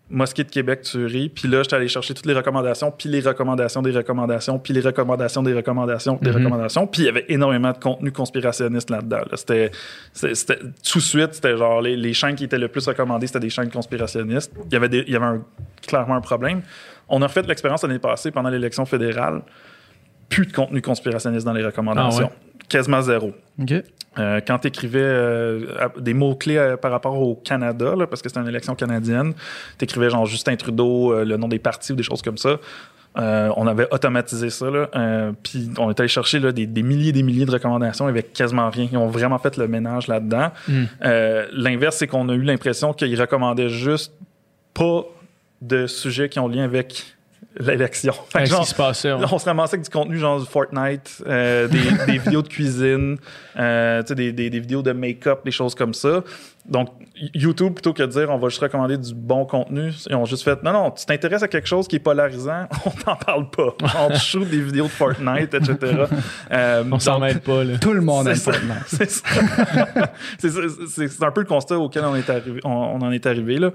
Mosquée 0.09 0.45
de 0.45 0.49
Québec, 0.49 0.83
tuerie. 0.83 1.27
Puis 1.27 1.49
là, 1.49 1.63
j'étais 1.63 1.75
allé 1.75 1.89
chercher 1.89 2.13
toutes 2.13 2.27
les 2.27 2.33
recommandations, 2.33 2.91
puis 2.97 3.09
les 3.09 3.19
recommandations 3.19 3.81
des 3.81 3.91
recommandations, 3.91 4.57
puis 4.57 4.71
les 4.73 4.79
recommandations 4.79 5.43
des 5.43 5.51
recommandations 5.53 6.17
des 6.21 6.29
Mhm. 6.29 6.35
recommandations. 6.37 6.87
Puis 6.87 7.01
il 7.01 7.05
y 7.07 7.09
avait 7.09 7.25
énormément 7.27 7.73
de 7.73 7.77
contenu 7.77 8.09
conspirationniste 8.13 8.89
là-dedans. 8.89 9.17
là. 9.29 9.35
C'était, 9.35 9.69
tout 10.13 10.99
de 10.99 11.03
suite, 11.03 11.33
c'était 11.33 11.57
genre 11.57 11.81
les, 11.81 11.97
les 11.97 12.13
chaînes 12.13 12.35
qui 12.35 12.45
étaient 12.45 12.57
le 12.57 12.69
plus 12.69 12.87
recommandées, 12.87 13.27
c'était 13.27 13.41
des 13.41 13.49
chaînes 13.49 13.69
conspirationnistes. 13.69 14.53
Il 14.67 14.71
y 14.73 14.77
avait, 14.77 14.87
des- 14.87 15.03
il 15.07 15.11
y 15.11 15.15
avait 15.17 15.25
un- 15.25 15.43
clairement 15.85 16.15
un 16.15 16.21
problème. 16.21 16.61
On 17.09 17.21
a 17.21 17.27
refait 17.27 17.41
l'expérience 17.41 17.83
l'année 17.83 17.99
passée 17.99 18.31
pendant 18.31 18.47
l'élection 18.49 18.85
fédérale. 18.85 19.41
Plus 20.29 20.45
de 20.45 20.51
contenu 20.51 20.81
conspirationniste 20.81 21.45
dans 21.45 21.53
les 21.53 21.65
recommandations. 21.65 22.31
Quasiment 22.69 23.01
zéro. 23.01 23.33
Euh, 24.19 24.41
quand 24.45 24.59
tu 24.59 24.67
écrivais 24.67 25.59
des 25.99 26.13
mots-clés 26.13 26.57
euh, 26.57 26.75
par 26.75 26.91
rapport 26.91 27.21
au 27.21 27.35
Canada, 27.35 27.95
là, 27.95 28.07
parce 28.07 28.21
que 28.21 28.29
c'était 28.29 28.41
une 28.41 28.47
élection 28.47 28.73
canadienne, 28.73 29.33
tu 29.77 29.85
écrivais 29.85 30.09
genre 30.09 30.25
Justin 30.25 30.55
Trudeau, 30.55 31.13
euh, 31.13 31.23
le 31.23 31.37
nom 31.37 31.47
des 31.47 31.59
partis 31.59 31.91
ou 31.91 31.95
des 31.95 32.03
choses 32.03 32.23
comme 32.23 32.37
ça. 32.37 32.57
Euh, 33.17 33.49
on 33.55 33.65
avait 33.65 33.87
automatisé 33.91 34.49
ça, 34.51 34.69
là, 34.69 34.89
euh, 34.95 35.31
puis 35.41 35.69
on 35.79 35.89
est 35.89 35.99
allé 35.99 36.09
chercher 36.09 36.39
là, 36.39 36.51
des, 36.51 36.67
des 36.67 36.83
milliers 36.83 37.09
et 37.09 37.13
des 37.13 37.23
milliers 37.23 37.45
de 37.45 37.51
recommandations 37.51 38.05
avec 38.05 38.31
quasiment 38.31 38.69
rien. 38.69 38.87
Ils 38.91 38.97
ont 38.97 39.07
vraiment 39.07 39.39
fait 39.39 39.57
le 39.57 39.67
ménage 39.67 40.07
là-dedans. 40.07 40.51
Mm. 40.67 40.83
Euh, 41.03 41.47
L'inverse, 41.51 41.97
c'est 41.97 42.07
qu'on 42.07 42.29
a 42.29 42.33
eu 42.33 42.43
l'impression 42.43 42.93
qu'ils 42.93 43.19
recommandaient 43.19 43.69
juste 43.69 44.13
pas 44.75 45.03
de 45.61 45.87
sujets 45.87 46.29
qui 46.29 46.39
ont 46.39 46.47
lien 46.47 46.63
avec 46.63 47.16
l'élection. 47.59 48.13
Fait 48.13 48.19
que 48.19 48.37
Qu'est-ce 48.39 48.51
genre, 48.51 48.61
qui 48.61 48.69
se 48.69 48.75
passait? 48.75 49.13
ouais? 49.13 49.25
on 49.31 49.39
se 49.39 49.45
ramassait 49.45 49.75
avec 49.75 49.85
du 49.85 49.89
contenu 49.89 50.17
genre 50.17 50.39
du 50.39 50.45
Fortnite, 50.45 51.23
euh, 51.27 51.67
des, 51.67 51.79
des 52.07 52.17
vidéos 52.17 52.41
de 52.41 52.47
cuisine, 52.47 53.17
euh, 53.57 54.01
tu 54.01 54.07
sais, 54.09 54.15
des, 54.15 54.31
des, 54.31 54.49
des 54.49 54.59
vidéos 54.59 54.81
de 54.81 54.91
make-up, 54.91 55.41
des 55.45 55.51
choses 55.51 55.75
comme 55.75 55.93
ça. 55.93 56.23
Donc, 56.69 56.89
YouTube, 57.33 57.73
plutôt 57.73 57.93
que 57.93 58.03
de 58.03 58.07
dire 58.07 58.29
on 58.29 58.37
va 58.37 58.49
juste 58.49 58.61
recommander 58.61 58.97
du 58.97 59.13
bon 59.15 59.45
contenu, 59.45 59.91
ils 60.09 60.15
ont 60.15 60.25
juste 60.25 60.43
fait 60.43 60.61
non, 60.63 60.71
non, 60.73 60.91
tu 60.91 61.05
t'intéresses 61.05 61.41
à 61.41 61.47
quelque 61.47 61.67
chose 61.67 61.87
qui 61.87 61.95
est 61.95 61.99
polarisant, 61.99 62.67
on 62.85 62.89
t'en 62.91 63.15
parle 63.15 63.49
pas. 63.49 63.73
On 63.99 64.09
te 64.09 64.17
shoot 64.17 64.47
des 64.47 64.61
vidéos 64.61 64.83
de 64.85 64.89
Fortnite, 64.89 65.53
etc. 65.53 65.75
Euh, 66.51 66.83
On 66.91 66.99
s'en 66.99 67.19
mêle 67.19 67.39
pas. 67.41 67.63
Là. 67.63 67.77
Tout 67.77 67.93
le 67.93 68.01
monde 68.01 68.27
aime 68.27 68.35
ça. 68.35 68.51
Fortnite. 68.53 68.85
c'est 70.39 71.07
ça. 71.07 71.25
un 71.27 71.31
peu 71.31 71.41
le 71.41 71.47
constat 71.47 71.77
auquel 71.77 72.03
on, 72.05 72.15
est 72.15 72.29
arrivé, 72.29 72.59
on, 72.63 72.69
on 72.69 73.01
en 73.01 73.11
est 73.11 73.25
arrivé. 73.25 73.57
Là. 73.57 73.71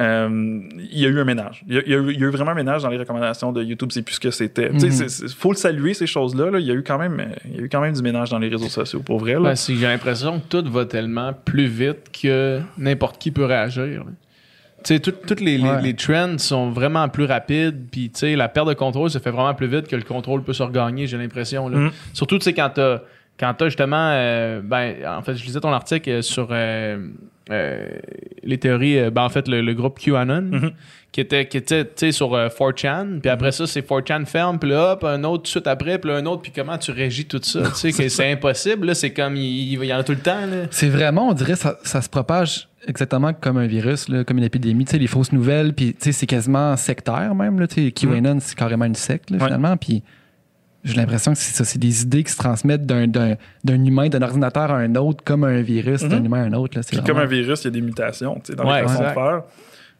Euh, 0.00 0.60
il 0.78 0.98
y 0.98 1.06
a 1.06 1.08
eu 1.08 1.18
un 1.20 1.24
ménage. 1.24 1.64
Il 1.68 1.74
y 1.74 1.78
a, 1.78 1.82
il 1.86 1.92
y 1.92 1.94
a 1.94 1.98
eu, 1.98 2.12
il 2.12 2.20
y 2.20 2.24
a 2.24 2.26
eu 2.26 2.30
vraiment 2.30 2.50
un 2.52 2.54
ménage 2.54 2.82
dans 2.82 2.88
les 2.88 2.98
recommandations 2.98 3.52
de 3.52 3.62
YouTube. 3.62 3.90
C'est 3.92 4.02
plus 4.02 4.14
ce 4.14 4.20
que 4.20 4.30
c'était. 4.30 4.70
Tu 4.70 4.80
sais, 4.80 4.86
Mhm. 4.86 4.92
c'est- 4.92 5.08
c'est- 5.08 5.34
faut 5.34 5.52
le 5.52 5.56
saluer, 5.56 5.94
ces 5.94 6.06
choses-là. 6.06 6.50
là. 6.50 6.58
Il, 6.58 6.66
y 6.66 6.70
a 6.70 6.74
eu 6.74 6.82
quand 6.82 6.98
même, 6.98 7.22
il 7.44 7.56
y 7.56 7.58
a 7.60 7.62
eu 7.62 7.68
quand 7.68 7.80
même 7.80 7.94
du 7.94 8.02
ménage 8.02 8.30
dans 8.30 8.38
les 8.38 8.48
réseaux 8.48 8.68
sociaux, 8.68 9.00
pour 9.00 9.18
vrai. 9.18 9.36
Ben, 9.36 9.54
j'ai 9.56 9.74
l'impression 9.86 10.40
que 10.40 10.60
tout 10.60 10.70
va 10.70 10.84
tellement 10.84 11.32
plus 11.32 11.66
vite 11.66 12.10
que 12.12 12.35
n'importe 12.78 13.18
qui 13.18 13.30
peut 13.30 13.44
réagir. 13.44 14.04
Tu 14.84 14.94
sais, 14.94 15.00
toutes 15.00 15.40
les, 15.40 15.58
les- 15.58 15.64
Ouais. 15.64 15.82
les 15.82 15.94
trends 15.94 16.38
sont 16.38 16.70
vraiment 16.70 17.08
plus 17.08 17.24
rapides, 17.24 17.86
puis 17.90 18.10
tu 18.10 18.20
sais, 18.20 18.36
la 18.36 18.48
perte 18.48 18.68
de 18.68 18.74
contrôle 18.74 19.10
se 19.10 19.18
fait 19.18 19.30
vraiment 19.30 19.54
plus 19.54 19.66
vite 19.66 19.88
que 19.88 19.96
le 19.96 20.02
contrôle 20.02 20.42
peut 20.42 20.52
se 20.52 20.62
regagner, 20.62 21.06
j'ai 21.06 21.16
l'impression. 21.18 21.68
là. 21.68 21.78
Mm. 21.78 21.90
Surtout, 22.12 22.38
tu 22.38 22.44
sais, 22.44 22.52
quand 22.52 22.70
t'as 22.74 22.98
quand 23.38 23.54
tu 23.54 23.64
as 23.64 23.68
justement. 23.68 24.10
euh, 24.12 24.60
ben, 24.62 24.94
en 25.06 25.22
fait, 25.22 25.34
je 25.34 25.44
lisais 25.44 25.60
ton 25.60 25.72
article 25.72 26.22
sur 26.22 26.48
euh, 26.50 27.08
euh, 27.50 27.86
les 28.42 28.58
théories. 28.58 28.98
euh, 28.98 29.10
ben, 29.10 29.22
en 29.22 29.28
fait, 29.28 29.46
le, 29.48 29.60
le 29.60 29.74
groupe 29.74 29.98
QAnon, 29.98 30.42
Mhm. 30.42 30.70
qui 31.12 31.20
était, 31.20 31.46
qui 31.46 32.12
sur 32.12 32.34
euh, 32.34 32.48
4chan. 32.48 33.20
Puis 33.20 33.30
après 33.30 33.52
ça, 33.52 33.66
c'est 33.66 33.80
4chan 33.86 34.24
ferme. 34.26 34.58
Puis 34.58 34.68
là, 34.70 34.92
hop, 34.92 35.04
un 35.04 35.22
autre 35.24 35.38
tout 35.38 35.42
de 35.42 35.48
suite 35.48 35.66
après. 35.66 35.98
Puis 35.98 36.10
là, 36.10 36.16
un 36.18 36.26
autre. 36.26 36.42
Puis 36.42 36.52
comment 36.54 36.76
tu 36.78 36.90
régis 36.90 37.26
tout 37.28 37.40
ça? 37.42 37.62
tu 37.80 37.92
sais, 37.92 38.08
c'est 38.08 38.32
impossible. 38.32 38.86
Là, 38.88 38.94
c'est 38.94 39.12
comme. 39.12 39.36
Il, 39.36 39.72
il 39.74 39.84
y 39.84 39.94
en 39.94 39.98
a 39.98 40.04
tout 40.04 40.12
le 40.12 40.18
temps. 40.18 40.40
C'est 40.70 40.88
vraiment, 40.88 41.28
on 41.28 41.32
dirait, 41.32 41.56
ça, 41.56 41.78
ça 41.84 42.02
se 42.02 42.08
propage 42.08 42.68
exactement 42.88 43.32
comme 43.32 43.56
un 43.56 43.66
virus, 43.66 44.08
là, 44.08 44.22
comme 44.24 44.38
une 44.38 44.44
épidémie. 44.44 44.84
Tu 44.84 44.92
sais, 44.92 44.98
les 44.98 45.06
fausses 45.08 45.32
nouvelles, 45.32 45.72
puis 45.74 45.92
tu 45.94 45.96
sais, 46.00 46.12
c'est 46.12 46.26
quasiment 46.26 46.76
sectaire 46.76 47.34
même. 47.34 47.58
Là, 47.60 47.66
tu 47.66 47.84
sais, 47.84 47.92
QAnon, 47.92 48.38
c'est 48.40 48.56
carrément 48.56 48.84
une 48.84 48.94
secte, 48.94 49.30
là, 49.30 49.38
Ouais. 49.38 49.44
finalement. 49.44 49.76
Puis 49.76 50.02
j'ai 50.86 50.94
l'impression 50.94 51.32
que 51.32 51.38
c'est 51.38 51.54
ça, 51.54 51.64
c'est 51.64 51.78
des 51.78 52.02
idées 52.02 52.24
qui 52.24 52.32
se 52.32 52.38
transmettent 52.38 52.86
d'un, 52.86 53.06
d'un, 53.06 53.34
d'un 53.64 53.84
humain, 53.84 54.08
d'un 54.08 54.22
ordinateur 54.22 54.70
à 54.70 54.76
un 54.76 54.94
autre, 54.94 55.22
comme 55.24 55.44
un 55.44 55.60
virus, 55.60 56.02
d'un 56.04 56.20
Mhm. 56.20 56.24
humain 56.26 56.42
à 56.44 56.46
un 56.46 56.52
autre. 56.54 56.76
Là, 56.78 56.82
c'est 56.82 56.96
Puis 56.96 57.04
comme 57.04 57.18
un 57.18 57.26
virus, 57.26 57.62
il 57.62 57.64
y 57.64 57.68
a 57.68 57.70
des 57.72 57.80
mutations 57.82 58.36
tu 58.36 58.52
sais, 58.52 58.54
dans 58.56 58.64
Ouais, 58.66 58.82
les 58.82 58.88
façons 58.88 59.02
de 59.02 59.08
faire. 59.08 59.42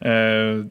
Euh, 0.04 0.62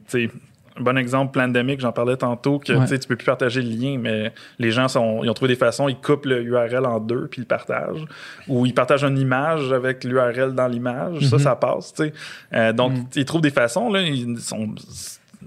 un 0.78 0.82
bon 0.84 0.98
exemple, 0.98 1.32
Plandemic, 1.32 1.80
j'en 1.80 1.94
parlais 1.94 2.18
tantôt, 2.18 2.60
que 2.60 2.74
Ouais. 2.74 2.86
tu 3.00 3.08
peux 3.08 3.16
plus 3.16 3.26
partager 3.26 3.62
le 3.62 3.70
lien, 3.70 3.98
mais 3.98 4.34
les 4.60 4.72
gens 4.72 4.90
sont, 4.90 5.24
ils 5.24 5.30
ont 5.30 5.34
trouvé 5.34 5.54
des 5.54 5.58
façons, 5.58 5.88
ils 5.88 5.96
coupent 5.96 6.26
le 6.26 6.42
URL 6.44 6.86
en 6.86 7.00
deux 7.00 7.28
puis 7.28 7.40
ils 7.40 7.44
le 7.44 7.48
partagent. 7.48 8.06
Ou 8.50 8.66
ils 8.66 8.74
partagent 8.74 9.06
une 9.06 9.18
image 9.18 9.72
avec 9.72 10.04
l'URL 10.04 10.54
dans 10.54 10.68
l'image. 10.68 11.22
Ça, 11.28 11.38
Mhm. 11.38 11.42
ça 11.42 11.56
passe. 11.56 11.94
tu 11.94 12.04
sais. 12.04 12.14
Euh, 12.54 12.74
donc, 12.74 12.92
Mhm. 12.92 13.06
ils 13.16 13.24
trouvent 13.26 13.42
des 13.42 13.52
façons, 13.52 13.90
là, 13.90 14.02
ils 14.02 14.38
sont 14.40 14.68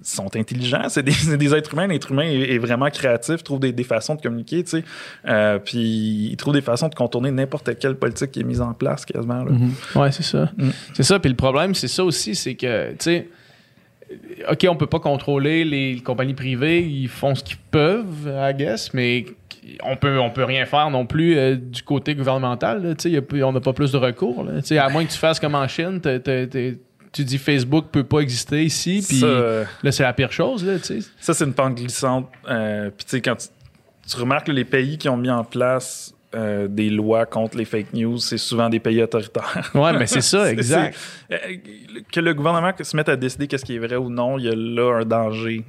sont 0.03 0.35
intelligents, 0.37 0.89
c'est 0.89 1.03
des, 1.03 1.13
des 1.37 1.55
êtres 1.55 1.73
humains. 1.75 1.87
L'être 1.87 2.11
humain 2.13 2.23
est, 2.25 2.55
est 2.55 2.59
vraiment 2.59 2.89
créatif, 2.91 3.43
trouve 3.43 3.61
des, 3.61 3.73
des 3.73 3.85
façons 3.85 4.15
de 4.15 4.21
communiquer, 4.21 4.63
tu 4.65 4.71
sais. 4.71 4.85
Euh, 5.27 5.59
puis 5.59 6.29
ils 6.33 6.37
trouvent 6.37 6.55
des 6.55 6.61
façons 6.63 6.89
de 6.89 6.95
contourner 6.95 7.31
n'importe 7.31 7.79
quelle 7.79 7.97
politique 7.97 8.31
qui 8.33 8.41
est 8.41 8.45
mise 8.45 8.61
en 8.61 8.73
place 8.75 9.05
quasiment. 9.05 9.45
là. 9.45 9.51
Mhm. 9.51 9.73
Ouais, 9.97 10.13
c'est 10.13 10.23
ça. 10.23 10.51
Mm. 10.57 10.69
C'est 10.95 11.03
ça. 11.03 11.19
Puis 11.19 11.31
le 11.31 11.37
problème, 11.37 11.75
c'est 11.75 11.89
ça 11.89 12.05
aussi, 12.05 12.35
c'est 12.35 12.55
que, 12.55 12.91
tu 12.93 12.97
sais, 13.01 13.29
OK, 14.51 14.67
on 14.71 14.77
peut 14.77 14.87
pas 14.87 15.01
contrôler 15.01 15.65
les 15.65 16.01
compagnies 16.01 16.35
privées, 16.35 16.81
ils 16.83 17.09
font 17.09 17.35
ce 17.35 17.45
qu'ils 17.45 17.59
peuvent, 17.71 18.27
I 18.27 18.55
guess, 18.55 18.95
mais 18.95 19.27
on 19.85 19.97
peut, 19.97 20.19
on 20.19 20.31
peut 20.31 20.45
rien 20.45 20.65
faire 20.65 20.89
non 20.89 21.05
plus 21.05 21.37
euh, 21.37 21.57
du 21.57 21.83
côté 21.83 22.15
gouvernemental. 22.15 22.83
là. 22.83 22.95
Tu 22.95 23.03
sais, 23.03 23.11
y 23.11 23.19
a 23.19 23.23
plus- 23.23 23.45
on 23.45 23.53
n'a 23.53 23.61
pas 23.61 23.75
plus 23.75 23.93
de 23.93 23.99
recours. 23.99 24.45
là. 24.45 24.63
Tu 24.63 24.69
sais, 24.69 24.79
à 24.79 24.89
moins 24.89 25.05
que 25.05 25.11
tu 25.13 25.19
fasses 25.19 25.39
comme 25.39 25.55
en 25.55 25.69
Chine, 25.69 26.01
t'as- 26.01 26.19
tu 27.13 27.25
dis 27.25 27.39
Facebook 27.39 27.87
peut 27.91 28.05
pas 28.05 28.21
exister 28.21 28.65
ici, 28.65 29.05
puis 29.07 29.21
euh, 29.23 29.65
là, 29.83 29.93
c'est 29.93 30.03
la 30.03 30.13
pire 30.13 30.31
chose. 30.33 30.65
Là, 30.65 30.79
tu 30.79 31.01
sais. 31.01 31.09
Ça, 31.21 31.35
c'est 31.35 31.45
une 31.45 31.55
pente 31.55 31.75
glissante. 31.77 32.29
Euh, 32.49 32.91
Puis, 32.97 33.05
tu 33.07 33.11
sais, 33.13 33.21
quand 33.21 33.37
tu, 33.37 33.49
tu 34.09 34.17
remarques 34.17 34.47
que 34.47 34.53
les 34.53 34.65
pays 34.65 34.99
qui 34.99 35.09
ont 35.09 35.17
mis 35.17 35.31
en 35.31 35.45
place 35.45 36.15
euh, 36.35 36.69
des 36.69 36.91
lois 36.91 37.25
contre 37.25 37.57
les 37.57 37.65
fake 37.65 37.95
news, 37.95 38.19
c'est 38.19 38.37
souvent 38.39 38.69
des 38.69 38.81
pays 38.81 39.03
autoritaires. 39.03 39.71
Ouais, 39.75 39.93
mais 39.99 40.07
c'est 40.07 40.21
ça, 40.21 40.51
exact. 40.53 40.97
euh, 41.33 41.37
que 42.13 42.21
le 42.21 42.35
gouvernement 42.35 42.73
se 42.81 42.97
mette 42.97 43.09
à 43.09 43.17
décider 43.17 43.47
qu'est-ce 43.47 43.65
qui 43.65 43.77
est 43.77 43.79
vrai 43.79 43.97
ou 43.97 44.11
non, 44.11 44.39
il 44.39 44.45
y 44.45 44.49
a 44.49 44.55
là 44.55 45.01
un 45.01 45.05
danger. 45.07 45.65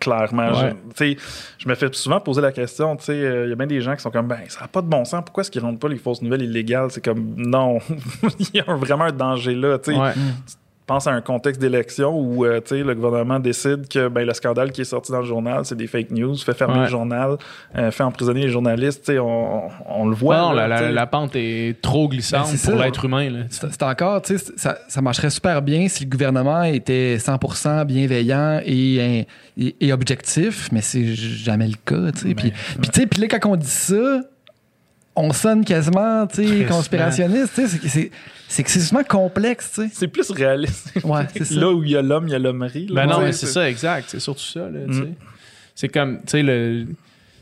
Clairement. 0.00 0.50
Ouais. 0.52 1.16
Je, 1.58 1.68
me 1.68 1.74
fais 1.74 1.88
souvent 1.92 2.20
poser 2.20 2.40
la 2.40 2.52
question, 2.52 2.96
euh, 3.08 3.44
il 3.46 3.50
y 3.50 3.52
a 3.52 3.54
bien 3.54 3.66
des 3.66 3.80
gens 3.80 3.94
qui 3.94 4.02
sont 4.02 4.10
comme, 4.10 4.28
ben, 4.28 4.40
ça 4.48 4.62
n'a 4.62 4.68
pas 4.68 4.82
de 4.82 4.86
bon 4.86 5.04
sens, 5.04 5.22
pourquoi 5.24 5.42
est-ce 5.42 5.50
qu'ils 5.50 5.62
rendent 5.62 5.80
pas 5.80 5.88
les 5.88 5.98
fausses 5.98 6.22
nouvelles 6.22 6.42
illégales? 6.42 6.90
C'est 6.90 7.04
comme, 7.04 7.34
non, 7.36 7.78
il 8.38 8.48
y 8.54 8.60
a 8.60 8.74
vraiment 8.74 9.04
un 9.04 9.12
danger 9.12 9.54
là, 9.54 9.78
Ouais. 9.86 10.12
Pense 10.88 11.06
à 11.06 11.12
un 11.12 11.20
contexte 11.20 11.60
d'élection 11.60 12.18
où 12.18 12.44
euh, 12.44 12.60
tu 12.60 12.76
sais, 12.78 12.82
le 12.82 12.94
gouvernement 12.94 13.38
décide 13.38 13.86
que 13.88 14.08
ben, 14.08 14.26
le 14.26 14.34
scandale 14.34 14.72
qui 14.72 14.80
est 14.80 14.84
sorti 14.84 15.12
dans 15.12 15.20
le 15.20 15.26
journal, 15.26 15.64
c'est 15.64 15.76
des 15.76 15.86
fake 15.86 16.10
news, 16.10 16.34
fait 16.36 16.54
fermer 16.54 16.74
Ouais. 16.78 16.84
le 16.84 16.88
journal, 16.90 17.36
euh, 17.76 17.90
fait 17.92 18.02
emprisonner 18.02 18.40
les 18.40 18.48
journalistes. 18.48 19.04
tu 19.04 19.12
sais, 19.12 19.18
On, 19.18 19.68
on 19.86 20.08
le 20.08 20.14
voit. 20.16 20.38
non, 20.38 20.52
là, 20.52 20.66
la, 20.66 20.80
la- 20.80 20.90
la 20.92 21.06
pente 21.06 21.36
est 21.36 21.80
trop 21.80 22.08
glissante 22.08 22.48
Ben, 22.50 22.58
pour 22.72 22.80
l'être 22.82 23.04
humain. 23.04 23.28
Là. 23.30 23.38
C'est 23.50 23.82
encore, 23.84 24.22
tu 24.22 24.36
sais, 24.38 24.52
ça, 24.56 24.78
ça 24.88 25.00
marcherait 25.02 25.30
super 25.30 25.62
bien 25.62 25.86
si 25.88 26.04
le 26.04 26.10
gouvernement 26.10 26.62
était 26.64 27.16
100% 27.18 27.84
bienveillant 27.84 28.60
et, 28.64 29.26
et, 29.56 29.76
et 29.80 29.92
objectif, 29.92 30.68
mais 30.72 30.80
c'est 30.80 31.04
jamais 31.14 31.68
le 31.68 31.76
cas, 31.84 32.12
tu 32.12 32.28
sais. 32.28 32.34
Puis, 32.34 32.52
puis, 32.80 32.90
tu 32.90 33.00
sais, 33.02 33.06
puis 33.06 33.20
là, 33.20 33.28
quand 33.28 33.50
on 33.50 33.56
dit 33.56 33.66
ça, 33.66 34.20
on 35.18 35.32
sonne 35.32 35.64
quasiment, 35.64 36.26
tu 36.26 36.46
sais, 36.46 36.64
conspirationniste, 36.64 37.54
tu 37.54 37.62
sais. 37.62 37.68
c'est 37.68 37.78
que 37.78 37.88
C'est 37.88 38.10
c'est 38.48 38.60
excessivement 38.62 39.04
complexe, 39.04 39.72
tu 39.74 39.82
sais. 39.82 39.90
C'est 39.92 40.08
plus 40.08 40.30
réaliste. 40.30 40.92
Ouais, 41.04 41.26
c'est 41.34 41.44
ça. 41.52 41.54
Là 41.60 41.70
où 41.70 41.82
il 41.84 41.90
y 41.90 41.96
a 41.96 42.02
l'homme, 42.02 42.28
il 42.28 42.32
y 42.32 42.34
a 42.34 42.38
l'hommerie. 42.38 42.88
Ben 42.90 43.06
non, 43.06 43.18
sais, 43.18 43.24
mais 43.24 43.32
c'est 43.32 43.46
ça, 43.46 43.68
exact. 43.68 44.06
C'est 44.08 44.20
surtout 44.20 44.42
ça. 44.42 44.60
Là, 44.70 44.80
tu 44.88 44.94
sais. 44.94 45.00
Mm. 45.02 45.14
C'est 45.74 45.88
comme, 45.88 46.18
tu 46.18 46.22
sais, 46.28 46.42
le. 46.42 46.86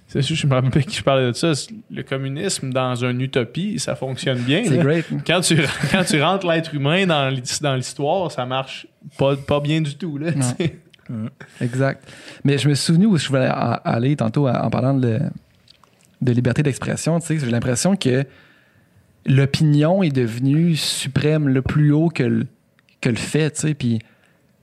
C'est 0.08 0.22
sûr, 0.22 0.36
je 0.36 0.46
me 0.46 0.54
rappelle 0.54 0.84
que 0.84 0.92
je 0.92 1.02
parlais 1.02 1.26
de 1.26 1.32
ça. 1.32 1.52
Le 1.90 2.02
communisme 2.04 2.72
dans 2.72 2.94
une 3.04 3.20
utopie, 3.20 3.78
ça 3.80 3.96
fonctionne 3.96 4.38
bien. 4.38 4.62
C'est 4.64 4.78
great. 4.78 5.04
Quand 5.26 5.40
tu, 5.40 5.56
quand 5.90 6.04
tu 6.04 6.22
rentres 6.22 6.46
l'être 6.46 6.72
humain 6.74 7.06
dans 7.06 7.28
l'hi- 7.28 7.42
dans 7.60 7.74
l'histoire, 7.74 8.30
ça 8.30 8.46
marche 8.46 8.86
pas, 9.18 9.34
pas 9.36 9.58
bien 9.60 9.80
du 9.80 9.96
tout. 9.96 10.16
Là, 10.18 10.30
sais. 10.58 10.78
Exact. 11.60 12.02
Mais 12.44 12.58
je 12.58 12.68
me 12.68 12.74
suis 12.74 12.84
souvenu 12.86 13.06
où 13.06 13.16
je 13.16 13.28
voulais 13.28 13.48
aller 13.84 14.16
tantôt 14.16 14.48
en 14.48 14.54
en 14.54 14.70
parlant 14.70 14.94
de, 14.94 15.18
de 16.22 16.32
liberté 16.32 16.62
d'expression. 16.62 17.18
Tu 17.20 17.26
sais, 17.26 17.38
j'ai 17.38 17.50
l'impression 17.50 17.96
que 17.96 18.24
l'opinion 19.26 20.02
est 20.02 20.10
devenue 20.10 20.76
suprême, 20.76 21.48
le 21.48 21.62
plus 21.62 21.92
haut 21.92 22.08
que 22.08 22.22
le, 22.22 22.46
que 23.00 23.08
le 23.08 23.16
fait. 23.16 23.50
Tu 23.52 23.60
sais, 23.60 23.74
puis 23.74 23.98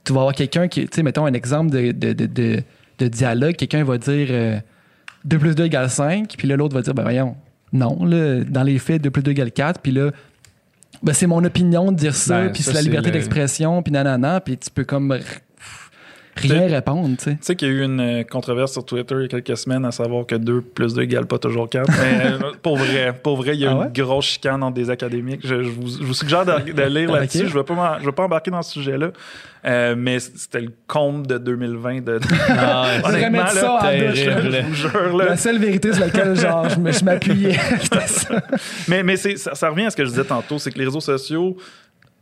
tu 0.04 0.12
vas 0.12 0.20
avoir 0.20 0.34
quelqu'un 0.34 0.68
qui, 0.68 0.82
tu 0.82 0.88
sais, 0.96 1.02
mettons 1.02 1.26
un 1.26 1.32
exemple 1.32 1.70
de, 1.70 1.92
de, 1.92 2.12
de, 2.12 2.26
de- 2.98 3.08
dialogue, 3.08 3.56
quelqu'un 3.56 3.84
va 3.84 3.98
dire 3.98 4.28
euh, 4.30 4.58
2 5.24 5.38
plus 5.38 5.54
2 5.54 5.64
égale 5.64 5.90
5, 5.90 6.34
puis 6.36 6.46
là, 6.48 6.56
l'autre 6.56 6.74
va 6.74 6.82
dire, 6.82 6.94
ben 6.94 7.02
voyons, 7.02 7.36
non, 7.72 8.04
là, 8.04 8.44
dans 8.44 8.62
les 8.62 8.78
faits, 8.78 9.02
2 9.02 9.10
plus 9.10 9.22
2 9.22 9.30
égale 9.32 9.50
4, 9.52 9.80
puis 9.80 9.92
là, 9.92 10.10
ben, 11.02 11.12
c'est 11.12 11.26
mon 11.26 11.42
opinion 11.44 11.90
de 11.90 11.96
dire 11.96 12.14
ça, 12.14 12.42
Ben, 12.42 12.52
puis 12.52 12.62
c'est 12.62 12.72
la 12.72 12.82
liberté 12.82 13.08
le- 13.08 13.14
d'expression, 13.14 13.82
puis 13.82 13.92
nanana, 13.92 14.40
puis 14.40 14.56
tu 14.56 14.70
peux 14.70 14.84
comme 14.84 15.18
rien 16.36 16.66
répondre, 16.68 17.16
tu 17.18 17.36
sais. 17.40 17.56
Qu'il 17.56 17.68
y 17.68 17.70
a 17.70 17.74
eu 17.74 17.82
une 17.84 18.00
euh, 18.00 18.22
controverse 18.24 18.72
sur 18.72 18.84
Twitter 18.84 19.14
il 19.18 19.22
y 19.22 19.24
a 19.24 19.28
quelques 19.40 19.56
semaines 19.56 19.84
à 19.84 19.90
savoir 19.92 20.26
que 20.26 20.34
2 20.34 20.60
plus 20.60 20.94
2 20.94 21.02
égale 21.02 21.26
pas 21.26 21.38
toujours 21.38 21.68
4. 21.68 21.88
Mais 21.88 21.96
euh, 22.46 22.52
pour 22.62 22.76
vrai, 22.76 23.14
pour 23.22 23.36
vrai, 23.36 23.54
il 23.54 23.60
y 23.60 23.66
a 23.66 23.70
Ah 23.70 23.74
eu 23.74 23.76
ouais? 23.78 23.86
une 23.86 23.92
grosse 24.04 24.26
chicane 24.26 24.62
entre 24.62 24.74
des 24.74 24.90
académiques. 24.90 25.40
Je, 25.44 25.62
je 25.62 25.68
vous, 25.70 25.88
je 25.88 26.04
vous 26.04 26.14
suggère 26.14 26.44
de, 26.44 26.72
de 26.72 26.82
lire 26.82 27.10
là-dessus. 27.12 27.38
Ok. 27.38 27.48
Je 27.48 27.58
ne 27.58 27.62
vais, 27.62 28.04
vais 28.06 28.12
pas 28.12 28.24
embarquer 28.24 28.50
dans 28.50 28.62
ce 28.62 28.72
sujet-là. 28.72 29.10
Euh, 29.66 29.94
mais 29.96 30.18
c'était 30.18 30.60
le 30.60 30.72
comble 30.86 31.26
de 31.26 31.38
2020. 31.38 32.00
De, 32.04 32.20
Ah, 32.50 32.86
mettre 33.30 33.50
ça 33.52 33.72
en 33.74 33.80
terrible, 33.80 34.08
douche, 34.12 34.24
là. 34.26 34.40
là. 34.42 34.60
je 34.60 34.66
vous 34.66 34.74
jure. 34.74 35.16
Là. 35.16 35.24
La 35.24 35.36
seule 35.38 35.58
vérité 35.58 35.92
sur 35.92 36.04
laquelle 36.04 36.36
genre, 36.36 36.68
je 36.68 36.74
je 36.92 37.04
m'appuyais. 37.04 37.58
C'était 37.80 38.06
ça. 38.06 38.42
Mais, 38.88 39.02
mais 39.02 39.16
ça 39.16 39.70
revient 39.70 39.86
à 39.86 39.90
ce 39.90 39.96
que 39.96 40.04
je 40.04 40.10
disais 40.10 40.24
tantôt, 40.24 40.58
c'est 40.58 40.70
que 40.70 40.78
les 40.78 40.84
réseaux 40.84 41.00
sociaux, 41.00 41.56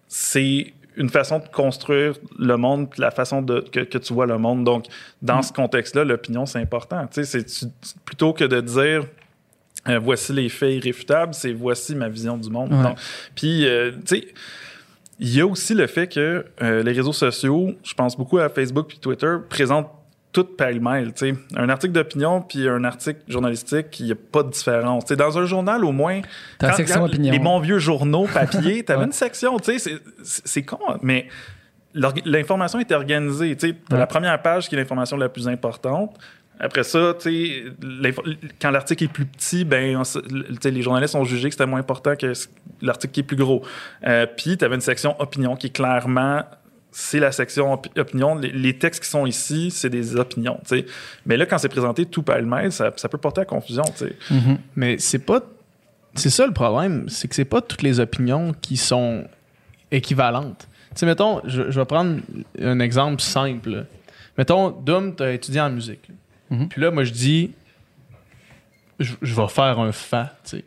c'est 0.07 0.73
une 0.97 1.09
façon 1.09 1.38
de 1.38 1.49
construire 1.49 2.14
le 2.38 2.57
monde, 2.57 2.88
la 2.99 3.11
façon 3.11 3.43
de, 3.43 3.61
que, 3.61 3.80
que 3.80 3.99
tu 3.99 4.12
vois 4.12 4.26
le 4.26 4.38
monde. 4.38 4.64
Donc, 4.64 4.86
dans 5.20 5.43
ce 5.43 5.53
contexte-là, 5.53 6.05
l'opinion, 6.05 6.47
c'est 6.47 6.59
important. 6.61 7.07
Tu 7.07 7.24
sais, 7.24 7.24
c'est 7.24 7.45
tu- 7.45 7.66
plutôt 8.05 8.32
que 8.32 8.45
de 8.45 8.61
dire 8.61 9.05
euh, 9.88 9.99
voici 9.99 10.32
les 10.32 10.49
faits 10.49 10.74
irréfutables, 10.76 11.34
c'est 11.34 11.53
voici 11.53 11.95
ma 11.95 12.09
vision 12.09 12.36
du 12.36 12.49
monde. 12.51 12.72
Ouais. 12.72 12.82
Donc, 12.82 12.99
puis, 13.34 13.66
euh, 13.66 13.93
tu 14.07 14.16
sais, 14.16 14.28
il 15.18 15.34
y 15.36 15.40
a 15.40 15.47
aussi 15.47 15.74
le 15.74 15.86
fait 15.86 16.09
que 16.09 16.45
euh, 16.62 16.82
les 16.82 16.93
réseaux 16.93 17.12
sociaux, 17.12 17.74
je 17.84 17.95
pense 17.95 18.16
beaucoup 18.16 18.38
à 18.38 18.49
Facebook 18.49 18.88
puis 18.88 18.99
Twitter, 18.99 19.36
présentent 19.49 19.90
tout 20.33 20.45
pêle-mêle. 20.45 21.12
tu 21.12 21.30
sais. 21.30 21.35
Un 21.57 21.68
article 21.68 21.93
d'opinion 21.93 22.41
puis 22.41 22.66
un 22.68 22.85
article 22.85 23.20
journalistique, 23.28 24.01
il 24.01 24.07
n'y 24.07 24.12
a 24.12 24.16
pas 24.16 24.43
de 24.43 24.51
différence. 24.51 25.05
Tu 25.05 25.09
sais, 25.11 25.16
dans 25.16 25.39
un 25.39 25.45
journal, 25.45 25.85
au 25.85 25.93
moins, 25.93 26.22
T'as 26.59 26.68
la 26.68 26.72
quand 26.72 26.76
section 26.78 27.01
tu 27.09 27.14
opinion. 27.14 27.33
Les 27.33 27.39
bons 27.39 27.61
vieux 27.61 27.78
journaux 27.78 28.26
papier, 28.33 28.83
t'avais 28.85 29.01
Ouais. 29.01 29.07
une 29.07 29.12
section, 29.12 29.59
tu 29.59 29.78
sais, 29.78 29.78
c'est- 29.78 30.03
c'est 30.45 30.62
con, 30.62 30.78
mais 31.03 31.26
l'information 31.95 32.80
était 32.80 32.95
organisée, 32.95 33.57
tu 33.57 33.66
Ouais. 33.66 33.74
la 33.91 34.07
première 34.07 34.41
page 34.41 34.68
qui 34.68 34.74
est 34.74 34.78
l'information 34.78 35.16
la 35.16 35.28
plus 35.28 35.49
importante. 35.49 36.16
Après 36.61 36.85
ça, 36.85 37.14
tu 37.20 37.72
quand 38.61 38.70
l'article 38.70 39.05
est 39.05 39.09
plus 39.09 39.24
petit, 39.24 39.64
ben, 39.64 39.97
on 39.97 40.03
tu 40.05 40.70
les 40.70 40.83
journalistes 40.83 41.14
ont 41.16 41.24
jugé 41.24 41.49
que 41.49 41.55
c'était 41.55 41.66
moins 41.66 41.80
important 41.80 42.14
que 42.14 42.33
l'article 42.83 43.12
qui 43.12 43.20
est 43.20 43.24
plus 43.24 43.37
gros. 43.37 43.62
Euh, 44.07 44.26
Puis, 44.37 44.57
tu 44.59 44.64
avais 44.64 44.76
une 44.76 44.80
section 44.80 45.20
opinion 45.20 45.57
qui 45.57 45.68
est 45.68 45.70
clairement, 45.70 46.43
c'est 46.93 47.18
la 47.18 47.32
section 47.32 47.74
opi- 47.74 47.99
opinion. 47.99 48.34
Les, 48.36 48.51
les 48.53 48.78
textes 48.78 49.03
qui 49.03 49.09
sont 49.09 49.26
ici, 49.26 49.70
c'est 49.70 49.90
des 49.90 50.14
opinions, 50.16 50.61
tu 50.68 50.76
sais. 50.78 50.86
Mais 51.26 51.36
là, 51.36 51.47
quand 51.47 51.59
c'est 51.59 51.68
présenté 51.68 52.05
tout 52.07 52.22
pêle-mêle, 52.22 52.70
ça, 52.70 52.93
ça 52.97 53.09
peut 53.09 53.18
porter 53.18 53.40
à 53.40 53.45
confusion, 53.45 53.82
tu 53.84 54.07
sais. 54.07 54.16
Mhm. 54.30 54.59
Mais 54.76 54.99
c'est 54.99 55.18
pas. 55.18 55.40
C'est 56.14 56.28
ça 56.30 56.47
le 56.47 56.53
problème, 56.53 57.09
c'est 57.09 57.26
que 57.28 57.34
c'est 57.34 57.47
pas 57.47 57.62
toutes 57.62 57.80
les 57.82 57.99
opinions 57.99 58.53
qui 58.61 58.76
sont 58.76 59.24
équivalentes. 59.90 60.68
Tu 60.90 60.99
sais, 61.01 61.07
mettons, 61.07 61.40
je, 61.47 61.70
je 61.70 61.80
vais 61.80 61.86
prendre 61.86 62.20
un 62.61 62.80
exemple 62.80 63.22
simple. 63.22 63.86
Mettons, 64.36 64.70
Dom, 64.70 65.14
t'as 65.14 65.32
étudié 65.32 65.61
en 65.62 65.70
musique. 65.70 66.07
Mhm. 66.51 66.68
Puis 66.68 66.80
là, 66.82 66.90
moi, 66.90 67.05
je 67.05 67.12
dis, 67.12 67.53
je, 69.01 69.14
je 69.22 69.34
vais 69.34 69.49
faire 69.49 69.78
un 69.78 69.93
fa, 69.93 70.34
tu 70.45 70.59
sais. 70.59 70.64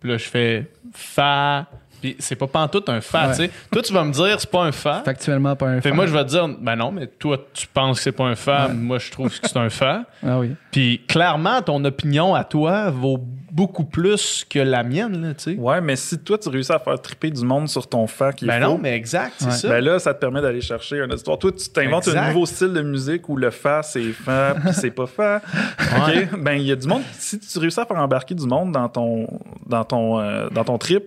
Puis 0.00 0.10
là, 0.10 0.18
je 0.18 0.24
fais 0.28 0.66
fa, 0.92 1.66
Puis 2.02 2.16
c'est 2.18 2.36
pas 2.36 2.46
pantoute 2.48 2.88
un 2.88 3.00
fait. 3.00 3.16
Ouais. 3.16 3.28
tu 3.30 3.34
sais. 3.36 3.50
Toi, 3.70 3.80
tu 3.82 3.92
vas 3.94 4.02
me 4.04 4.12
dire, 4.12 4.36
c'est 4.38 4.50
pas 4.50 4.64
un 4.64 4.72
fait. 4.72 5.04
Factuellement, 5.04 5.54
pas 5.56 5.68
un 5.68 5.80
Fait 5.80 5.88
fait. 5.90 5.94
moi, 5.94 6.06
je 6.06 6.12
vais 6.12 6.24
te 6.24 6.28
dire, 6.30 6.48
ben 6.60 6.76
non, 6.76 6.90
mais 6.92 7.06
toi, 7.06 7.38
tu 7.54 7.66
penses 7.68 7.98
que 7.98 8.02
c'est 8.02 8.12
pas 8.12 8.24
un 8.24 8.34
fait. 8.34 8.68
Moi, 8.74 8.98
je 8.98 9.10
trouve 9.10 9.28
que 9.30 9.48
c'est 9.48 9.56
un 9.56 9.70
fait. 9.70 10.00
Ah 10.24 10.38
oui. 10.38 10.54
Puis 10.70 11.00
clairement, 11.08 11.60
ton 11.62 11.84
opinion 11.84 12.32
à 12.34 12.44
toi 12.44 12.90
vaut 12.90 13.18
beaucoup 13.50 13.82
plus 13.84 14.46
que 14.48 14.60
la 14.60 14.82
mienne, 14.84 15.20
là, 15.20 15.34
tu 15.34 15.42
sais. 15.54 15.56
Ouais, 15.56 15.80
mais 15.80 15.96
si 15.96 16.16
toi, 16.18 16.38
tu 16.38 16.48
réussis 16.48 16.70
à 16.72 16.78
faire 16.78 17.00
triper 17.02 17.30
du 17.30 17.44
monde 17.44 17.68
sur 17.68 17.86
ton 17.88 18.06
fait 18.06 18.34
qui 18.36 18.44
est 18.44 18.48
Ben 18.48 18.62
faux, 18.62 18.68
non, 18.70 18.78
mais 18.80 18.94
exact, 18.94 19.34
c'est 19.38 19.44
Ouais. 19.46 19.50
ça. 19.52 19.68
ben 19.68 19.84
là, 19.84 19.98
ça 19.98 20.14
te 20.14 20.20
permet 20.20 20.40
d'aller 20.40 20.60
chercher 20.60 21.00
une 21.00 21.12
histoire. 21.12 21.38
Toi, 21.38 21.50
tu 21.52 21.68
t'inventes 21.70 22.06
Exact. 22.06 22.18
un 22.20 22.28
nouveau 22.28 22.46
style 22.46 22.72
de 22.72 22.82
musique 22.82 23.28
où 23.28 23.36
le 23.36 23.50
fa, 23.50 23.82
c'est 23.82 24.12
fa, 24.12 24.54
puis 24.64 24.72
c'est 24.74 24.90
pas 24.92 25.06
fa. 25.06 25.40
Ouais. 25.78 26.28
OK? 26.32 26.38
Ben, 26.40 26.52
il 26.54 26.66
y 26.66 26.72
a 26.72 26.76
du 26.76 26.86
monde. 26.86 27.02
Si 27.18 27.38
tu 27.40 27.58
réussis 27.58 27.80
à 27.80 27.84
faire 27.84 27.98
embarquer 27.98 28.34
du 28.36 28.46
monde 28.46 28.72
dans 28.72 28.88
ton, 28.88 29.26
dans 29.66 29.84
ton, 29.84 30.20
euh, 30.20 30.48
dans 30.50 30.64
ton 30.64 30.78
trip, 30.78 31.02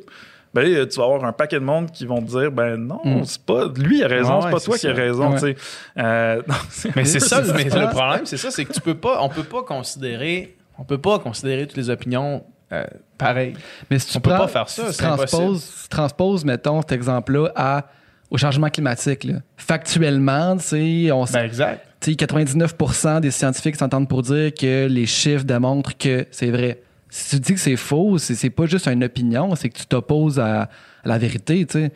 ben 0.56 0.68
là, 0.74 0.86
tu 0.88 0.97
vas 0.97 1.03
avoir 1.03 1.24
un 1.26 1.34
paquet 1.34 1.60
de 1.60 1.66
monde 1.66 1.91
qui 1.91 2.06
vont 2.06 2.22
te 2.22 2.30
dire, 2.32 2.51
ben 2.51 2.78
non, 2.78 2.99
Mm. 3.03 3.24
c'est 3.26 3.43
pas. 3.45 3.68
Lui, 3.78 4.03
a 4.03 4.08
raison, 4.08 4.38
Ouais, 4.38 4.41
c'est 4.45 4.51
pas 4.51 4.60
toi 4.62 4.78
qui 4.78 4.88
as 4.88 4.93
raison, 4.93 5.32
Ouais. 5.34 5.39
tu 5.39 5.39
sais. 5.47 5.56
Euh, 5.99 6.41
non, 6.47 6.56
Mais 6.95 7.06
c'est 7.06 7.20
ça, 7.32 7.41
mais 7.53 7.66
le 7.66 7.89
problème, 7.89 8.26
c'est 8.26 8.38
ça, 8.38 8.49
c'est 8.49 8.64
que 8.66 8.74
tu 8.74 8.82
peux 8.82 8.95
pas, 8.95 9.22
on 9.22 9.30
peut 9.30 9.43
pas 9.43 9.62
considérer, 9.64 10.56
on 10.80 10.84
peut 10.84 10.97
pas 10.97 11.20
considérer 11.20 11.68
toutes 11.68 11.78
les 11.78 11.89
opinions 11.89 12.43
euh, 12.72 12.84
pareilles. 13.18 13.53
Mais 13.91 13.99
si 13.99 14.08
tu 14.12 14.18
On 14.18 14.22
peut 14.22 14.30
prends- 14.32 14.39
pas 14.39 14.47
faire 14.47 14.70
ça, 14.70 14.91
si 14.91 14.97
transposes, 14.97 15.88
transposes, 15.89 16.43
mettons, 16.45 16.82
cet 16.82 16.93
exemple-là 16.93 17.51
à, 17.56 17.86
au 18.32 18.38
changement 18.38 18.70
climatique. 18.70 19.24
là. 19.26 19.34
Factuellement, 19.58 20.58
tu 20.58 20.64
sais, 21.06 21.12
on 21.12 21.26
Ben 21.26 21.43
exact. 21.45 21.86
tu 21.99 22.12
sais, 22.12 22.16
99% 22.16 23.20
des 23.20 23.32
scientifiques 23.32 23.76
s'entendent 23.76 24.08
pour 24.10 24.22
dire 24.24 24.53
que 24.53 24.88
les 24.88 25.06
chiffres 25.06 25.43
démontrent 25.43 25.97
que 25.97 26.26
c'est 26.32 26.49
vrai. 26.49 26.82
Si 27.18 27.38
tu 27.38 27.41
dis 27.41 27.53
que 27.53 27.59
c'est 27.61 27.78
faux, 27.78 28.18
c'est 28.18 28.36
c'est 28.36 28.49
pas 28.49 28.66
juste 28.66 28.89
une 28.89 29.05
opinion, 29.05 29.55
c'est 29.55 29.70
que 29.70 29.78
tu 29.78 29.86
t'opposes 29.86 30.38
à, 30.38 30.63
à 30.63 30.68
la 31.05 31.18
vérité, 31.18 31.66
tu 31.66 31.80
sais. 31.80 31.91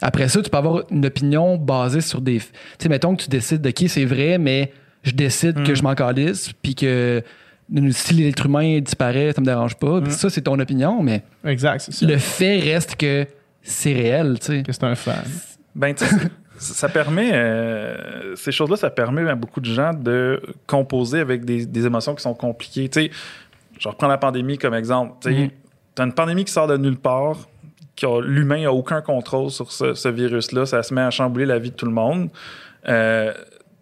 Après 0.00 0.28
ça, 0.28 0.40
tu 0.40 0.50
peux 0.50 0.56
avoir 0.56 0.84
une 0.92 1.04
opinion 1.04 1.56
basée 1.56 2.00
sur 2.00 2.20
des... 2.20 2.38
Tu 2.38 2.46
sais, 2.78 2.88
mettons 2.88 3.16
que 3.16 3.24
tu 3.24 3.28
décides 3.28 3.60
de 3.60 3.70
qui 3.70 3.88
c'est 3.88 4.04
vrai, 4.04 4.38
mais 4.38 4.72
je 5.02 5.10
décide 5.10 5.64
que 5.64 5.74
je 5.74 5.82
m'en 5.82 5.96
calisse, 5.96 6.52
puis 6.62 6.76
que 6.76 7.24
si 7.90 8.14
l'être 8.14 8.46
humain 8.46 8.78
disparaît, 8.78 9.32
ça 9.32 9.40
me 9.40 9.46
dérange 9.46 9.74
pas. 9.74 10.00
Mm. 10.00 10.04
Puis 10.04 10.12
ça, 10.12 10.30
c'est 10.30 10.42
ton 10.42 10.58
opinion, 10.60 11.02
mais 11.02 11.24
Exact, 11.44 11.80
c'est 11.80 11.92
ça. 11.92 12.06
le 12.06 12.18
fait 12.18 12.60
reste 12.60 12.94
que 12.94 13.26
c'est 13.62 13.92
réel, 13.92 14.38
tu 14.38 14.46
sais. 14.46 14.62
Que 14.62 14.70
c'est 14.70 14.84
un 14.84 14.94
fan. 14.94 15.24
Ben, 15.74 15.92
tu 15.92 16.04
ça 16.58 16.88
permet, 16.88 17.30
euh, 17.32 18.36
ces 18.36 18.52
choses-là, 18.52 18.76
ça 18.76 18.90
permet 18.90 19.28
à 19.28 19.34
beaucoup 19.34 19.60
de 19.60 19.66
gens 19.72 19.92
de 19.92 20.40
composer 20.68 21.18
avec 21.18 21.44
des, 21.44 21.66
des 21.66 21.86
émotions 21.86 22.14
qui 22.14 22.22
sont 22.22 22.34
compliquées. 22.34 22.88
Tu 22.88 23.02
sais, 23.02 23.10
je 23.82 23.88
reprends 23.88 24.06
la 24.08 24.18
pandémie 24.18 24.58
comme 24.58 24.74
exemple. 24.74 25.14
Tu 25.20 25.30
Mhm. 25.30 25.50
as 25.98 26.02
une 26.04 26.12
pandémie 26.12 26.44
qui 26.44 26.52
sort 26.52 26.66
de 26.68 26.76
nulle 26.76 26.98
part, 26.98 27.48
l'humain 28.22 28.62
n'a 28.62 28.72
aucun 28.72 29.00
contrôle 29.00 29.50
sur 29.50 29.70
ce, 29.72 29.94
ce 29.94 30.08
virus-là, 30.08 30.66
ça 30.66 30.82
se 30.82 30.92
met 30.94 31.00
à 31.02 31.10
chambouler 31.10 31.46
la 31.46 31.58
vie 31.58 31.70
de 31.70 31.76
tout 31.76 31.86
le 31.86 31.92
monde. 31.92 32.30
Euh, 32.88 33.32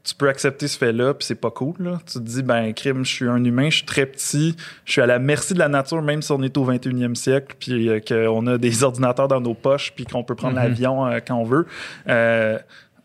tu 0.02 0.14
peux 0.14 0.28
accepter 0.28 0.66
ce 0.66 0.78
fait-là, 0.78 1.12
puis 1.14 1.26
c'est 1.26 1.34
pas 1.40 1.50
cool. 1.50 1.74
Là. 1.78 1.98
Tu 2.06 2.14
te 2.14 2.18
dis, 2.24 2.42
ben, 2.42 2.72
crime, 2.72 3.04
je 3.04 3.14
suis 3.14 3.28
un 3.28 3.42
humain, 3.44 3.68
je 3.70 3.76
suis 3.76 3.84
très 3.86 4.06
petit, 4.06 4.56
je 4.86 4.92
suis 4.92 5.00
à 5.02 5.06
la 5.06 5.18
merci 5.18 5.52
de 5.54 5.58
la 5.58 5.68
nature, 5.68 6.00
même 6.02 6.22
si 6.22 6.32
on 6.32 6.42
est 6.42 6.56
au 6.56 6.64
21e 6.64 7.14
siècle, 7.14 7.54
puis 7.58 7.88
euh, 7.88 8.00
qu'on 8.00 8.46
a 8.46 8.56
des 8.58 8.82
ordinateurs 8.82 9.28
dans 9.28 9.40
nos 9.42 9.54
poches, 9.54 9.92
puis 9.94 10.04
qu'on 10.06 10.24
peut 10.24 10.34
prendre 10.34 10.56
Mhm. 10.56 10.62
l'avion 10.62 11.06
euh, 11.06 11.18
quand 11.26 11.36
on 11.36 11.44
veut. 11.44 11.66
Euh, 12.08 12.58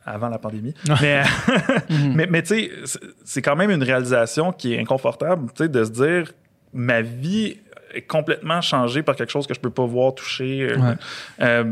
avant 0.08 0.30
la 0.30 0.38
pandémie. 0.38 0.74
mais 1.02 1.24
mais, 2.14 2.28
mais 2.30 2.42
tu 2.44 2.48
sais, 2.50 2.72
c'est- 2.86 3.00
c'est 3.24 3.42
quand 3.42 3.56
même 3.56 3.72
une 3.72 3.82
réalisation 3.84 4.52
qui 4.52 4.74
est 4.74 4.80
inconfortable, 4.80 5.48
tu 5.56 5.64
sais, 5.64 5.70
de 5.70 5.84
se 5.84 5.90
dire, 5.90 6.32
ma 6.76 7.02
vie 7.02 7.58
est 7.94 8.02
complètement 8.04 8.62
changée 8.62 9.02
par 9.02 9.16
quelque 9.16 9.32
chose 9.32 9.48
que 9.48 9.54
je 9.56 9.60
peux 9.60 9.70
pas 9.72 9.86
voir, 9.86 10.14
toucher. 10.14 10.68
euh, 10.70 10.78
Ouais. 10.78 10.94
euh, 11.42 11.64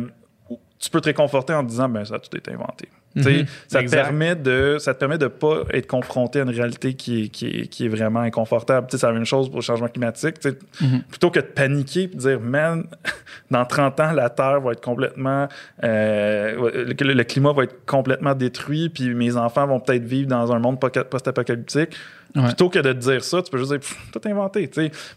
tu 0.79 0.89
peux 0.89 0.99
te 1.01 1.05
réconforter 1.07 1.53
en 1.53 1.63
te 1.63 1.69
disant, 1.69 1.87
ben, 1.87 2.03
ça 2.03 2.15
a 2.15 2.19
tout 2.19 2.35
été 2.35 2.51
inventé. 2.51 2.89
Mhm. 3.15 3.45
ça, 3.67 3.83
te 3.83 3.91
permet 3.91 4.35
de, 4.35 4.77
ça 4.79 4.95
te 4.95 4.99
permet 4.99 5.19
de 5.19 5.27
pas 5.27 5.61
être 5.71 5.85
confronté 5.85 6.39
à 6.39 6.43
une 6.43 6.49
réalité 6.49 6.95
qui 6.95 7.25
est, 7.25 7.27
qui 7.29 7.45
est, 7.47 7.67
qui 7.67 7.85
est 7.85 7.87
vraiment 7.87 8.21
inconfortable. 8.21 8.87
C'est 8.89 9.03
la 9.03 9.13
même 9.13 9.23
chose 9.25 9.49
pour 9.49 9.57
le 9.59 9.61
changement 9.63 9.87
climatique. 9.87 10.37
Mhm. 10.81 11.03
Plutôt 11.09 11.29
que 11.29 11.39
de 11.39 11.45
paniquer 11.45 12.01
et 12.03 12.07
de 12.07 12.17
dire, 12.17 12.39
man, 12.39 12.85
dans 13.51 13.65
30 13.65 13.99
ans, 13.99 14.11
la 14.13 14.29
Terre 14.31 14.61
va 14.61 14.71
être 14.71 14.81
complètement. 14.83 15.47
euh, 15.83 16.85
le, 16.99 17.13
le 17.13 17.23
climat 17.23 17.53
va 17.53 17.63
être 17.65 17.85
complètement 17.85 18.33
détruit, 18.33 18.89
puis 18.89 19.13
mes 19.13 19.37
enfants 19.37 19.67
vont 19.67 19.79
peut-être 19.79 20.03
vivre 20.05 20.27
dans 20.27 20.51
un 20.51 20.59
monde 20.59 20.79
poca- 20.79 21.03
post-apocalyptique. 21.03 21.95
Ouais. 22.35 22.45
Plutôt 22.47 22.67
que 22.69 22.79
de 22.79 22.93
te 22.93 22.97
dire 22.97 23.23
ça, 23.23 23.41
tu 23.43 23.51
peux 23.51 23.59
juste 23.59 23.69
dire, 23.71 23.79
Pff, 23.79 23.95
tout 24.11 24.21
inventé. 24.27 24.69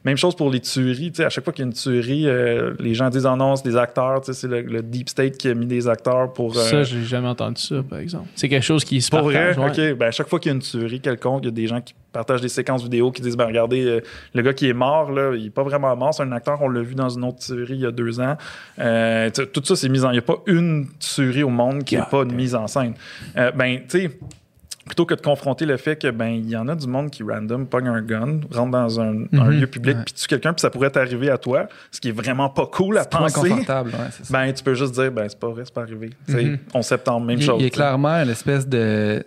Même 0.04 0.16
chose 0.18 0.36
pour 0.36 0.50
les 0.50 0.60
tueries. 0.60 1.12
À 1.18 1.30
chaque 1.30 1.44
fois 1.44 1.52
qu'il 1.54 1.62
y 1.62 1.66
a 1.66 1.68
une 1.68 1.72
tuerie, 1.72 2.28
euh, 2.28 2.74
les 2.78 2.92
gens 2.92 3.08
disent, 3.08 3.24
oh 3.24 3.34
non, 3.36 3.56
c'est 3.56 3.66
des 3.68 3.76
acteurs. 3.76 4.20
tu 4.20 4.26
sais, 4.26 4.40
C'est 4.40 4.48
le, 4.48 4.60
le 4.60 4.82
Deep 4.82 5.08
State 5.08 5.38
qui 5.38 5.48
a 5.48 5.54
mis 5.54 5.64
des 5.66 5.88
acteurs 5.88 6.32
pour. 6.34 6.56
euh, 6.58 6.60
Ça, 6.62 6.82
j'ai 6.82 7.02
jamais 7.04 7.28
entendu 7.28 7.60
ça, 7.62 7.76
par 7.88 8.00
exemple. 8.00 8.28
C'est 8.34 8.48
quelque 8.50 8.62
chose 8.64 8.84
qui 8.84 9.00
se 9.00 9.08
pour 9.10 9.22
vrai, 9.22 9.54
partage. 9.54 9.78
ouais. 9.78 9.90
ok. 9.92 9.98
Ben, 9.98 10.08
à 10.08 10.10
chaque 10.10 10.28
fois 10.28 10.38
qu'il 10.38 10.50
y 10.50 10.52
a 10.52 10.56
une 10.56 10.62
tuerie 10.62 11.00
quelconque, 11.00 11.40
il 11.44 11.46
y 11.46 11.48
a 11.48 11.52
des 11.52 11.66
gens 11.66 11.80
qui 11.80 11.94
partagent 12.12 12.40
des 12.42 12.48
séquences 12.48 12.82
vidéo 12.82 13.10
qui 13.10 13.22
disent 13.22 13.36
ben 13.36 13.46
regardez, 13.46 13.84
euh, 13.84 14.00
le 14.34 14.42
gars 14.42 14.52
qui 14.54 14.68
est 14.68 14.72
mort, 14.74 15.10
là, 15.10 15.34
il 15.34 15.46
est 15.46 15.50
pas 15.50 15.62
vraiment 15.62 15.94
mort, 15.96 16.12
c'est 16.14 16.22
un 16.22 16.32
acteur, 16.32 16.60
on 16.62 16.68
l'a 16.68 16.80
vu 16.82 16.94
dans 16.94 17.08
une 17.10 17.24
autre 17.24 17.38
tuerie 17.38 17.74
il 17.76 17.80
y 17.80 17.86
a 17.86 17.90
deux 17.92 18.20
ans. 18.20 18.36
Euh, 18.78 19.30
tout 19.30 19.64
ça, 19.64 19.74
c'est 19.76 19.88
mis 19.88 20.04
en. 20.04 20.10
Il 20.10 20.12
n'y 20.14 20.18
a 20.18 20.22
pas 20.22 20.38
une 20.46 20.86
tuerie 20.98 21.42
au 21.42 21.48
monde 21.50 21.84
qui 21.84 21.96
n'est 21.96 22.02
pas 22.10 22.22
une 22.24 22.32
mise 22.34 22.54
en 22.54 22.66
scène. 22.66 22.94
Euh, 23.38 23.50
ben, 23.52 23.80
tu 23.88 24.00
sais. 24.02 24.10
Plutôt 24.86 25.04
que 25.04 25.14
de 25.14 25.20
confronter 25.20 25.66
le 25.66 25.76
fait 25.76 25.96
que 26.00 26.08
ben 26.10 26.28
il 26.28 26.48
y 26.48 26.56
en 26.56 26.68
a 26.68 26.76
du 26.76 26.86
monde 26.86 27.10
qui 27.10 27.22
random 27.24 27.66
pogne 27.66 27.88
un 27.88 28.00
gun, 28.00 28.40
rentre 28.52 28.70
dans 28.70 29.00
un, 29.00 29.24
un 29.32 29.44
Mhm. 29.46 29.50
lieu 29.50 29.66
public 29.66 29.96
puis 30.06 30.14
tue 30.14 30.28
quelqu'un 30.28 30.52
puis 30.52 30.60
ça 30.60 30.70
pourrait 30.70 30.90
t'arriver 30.90 31.28
à 31.28 31.38
toi, 31.38 31.66
ce 31.90 32.00
qui 32.00 32.10
est 32.10 32.12
vraiment 32.12 32.48
pas 32.48 32.66
cool 32.66 32.96
à 32.98 33.04
penser. 33.04 33.38
inconfortable, 33.40 33.90
ouais, 33.90 33.96
c'est 34.12 34.26
ça. 34.26 34.32
Ben 34.32 34.52
tu 34.52 34.62
peux 34.62 34.74
juste 34.74 34.94
dire 34.94 35.10
ben 35.10 35.28
c'est 35.28 35.38
pas 35.40 35.48
vrai, 35.48 35.62
c'est 35.64 35.74
pas 35.74 35.82
arrivé. 35.82 36.10
Sais, 36.28 36.44
Mhm. 36.44 36.58
11 36.72 36.86
septembre 36.86 37.26
même 37.26 37.38
il, 37.38 37.44
chose. 37.44 37.56
il 37.58 37.64
y 37.64 37.66
a 37.66 37.70
clairement 37.70 38.14
une 38.22 38.30
espèce 38.30 38.66
de 38.68 39.24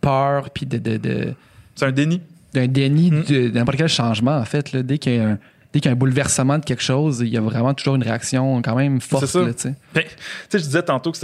peur 0.00 0.50
puis 0.50 0.66
de, 0.66 0.78
de, 0.78 0.96
de- 0.96 1.34
C'est 1.76 1.86
un 1.86 1.92
déni. 1.92 2.20
d'un 2.52 2.66
déni 2.66 3.10
Mm. 3.10 3.22
de, 3.22 3.48
de 3.48 3.54
n'importe 3.54 3.78
quel 3.78 3.88
changement, 3.88 4.36
en 4.36 4.44
fait. 4.44 4.72
Là. 4.72 4.82
Dès 4.82 4.98
qu'il 4.98 5.14
y 5.14 5.18
a 5.18 5.28
un 5.28 5.38
dès 5.72 5.80
qu'il 5.80 5.86
y 5.86 5.88
a 5.88 5.92
un 5.92 5.98
bouleversement 5.98 6.58
de 6.58 6.64
quelque 6.64 6.82
chose, 6.82 7.20
il 7.20 7.28
y 7.28 7.36
a 7.36 7.40
vraiment 7.40 7.72
toujours 7.74 7.94
une 7.96 8.02
réaction 8.02 8.60
quand 8.62 8.74
même 8.76 9.00
forte. 9.00 9.26
C'est 9.26 9.32
ça. 9.38 9.44
là, 9.46 9.52
tu 9.54 9.60
sais. 9.62 9.74
Ben, 9.94 10.04
je 10.52 10.58
disais 10.58 10.82
tantôt 10.82 11.12
que, 11.12 11.18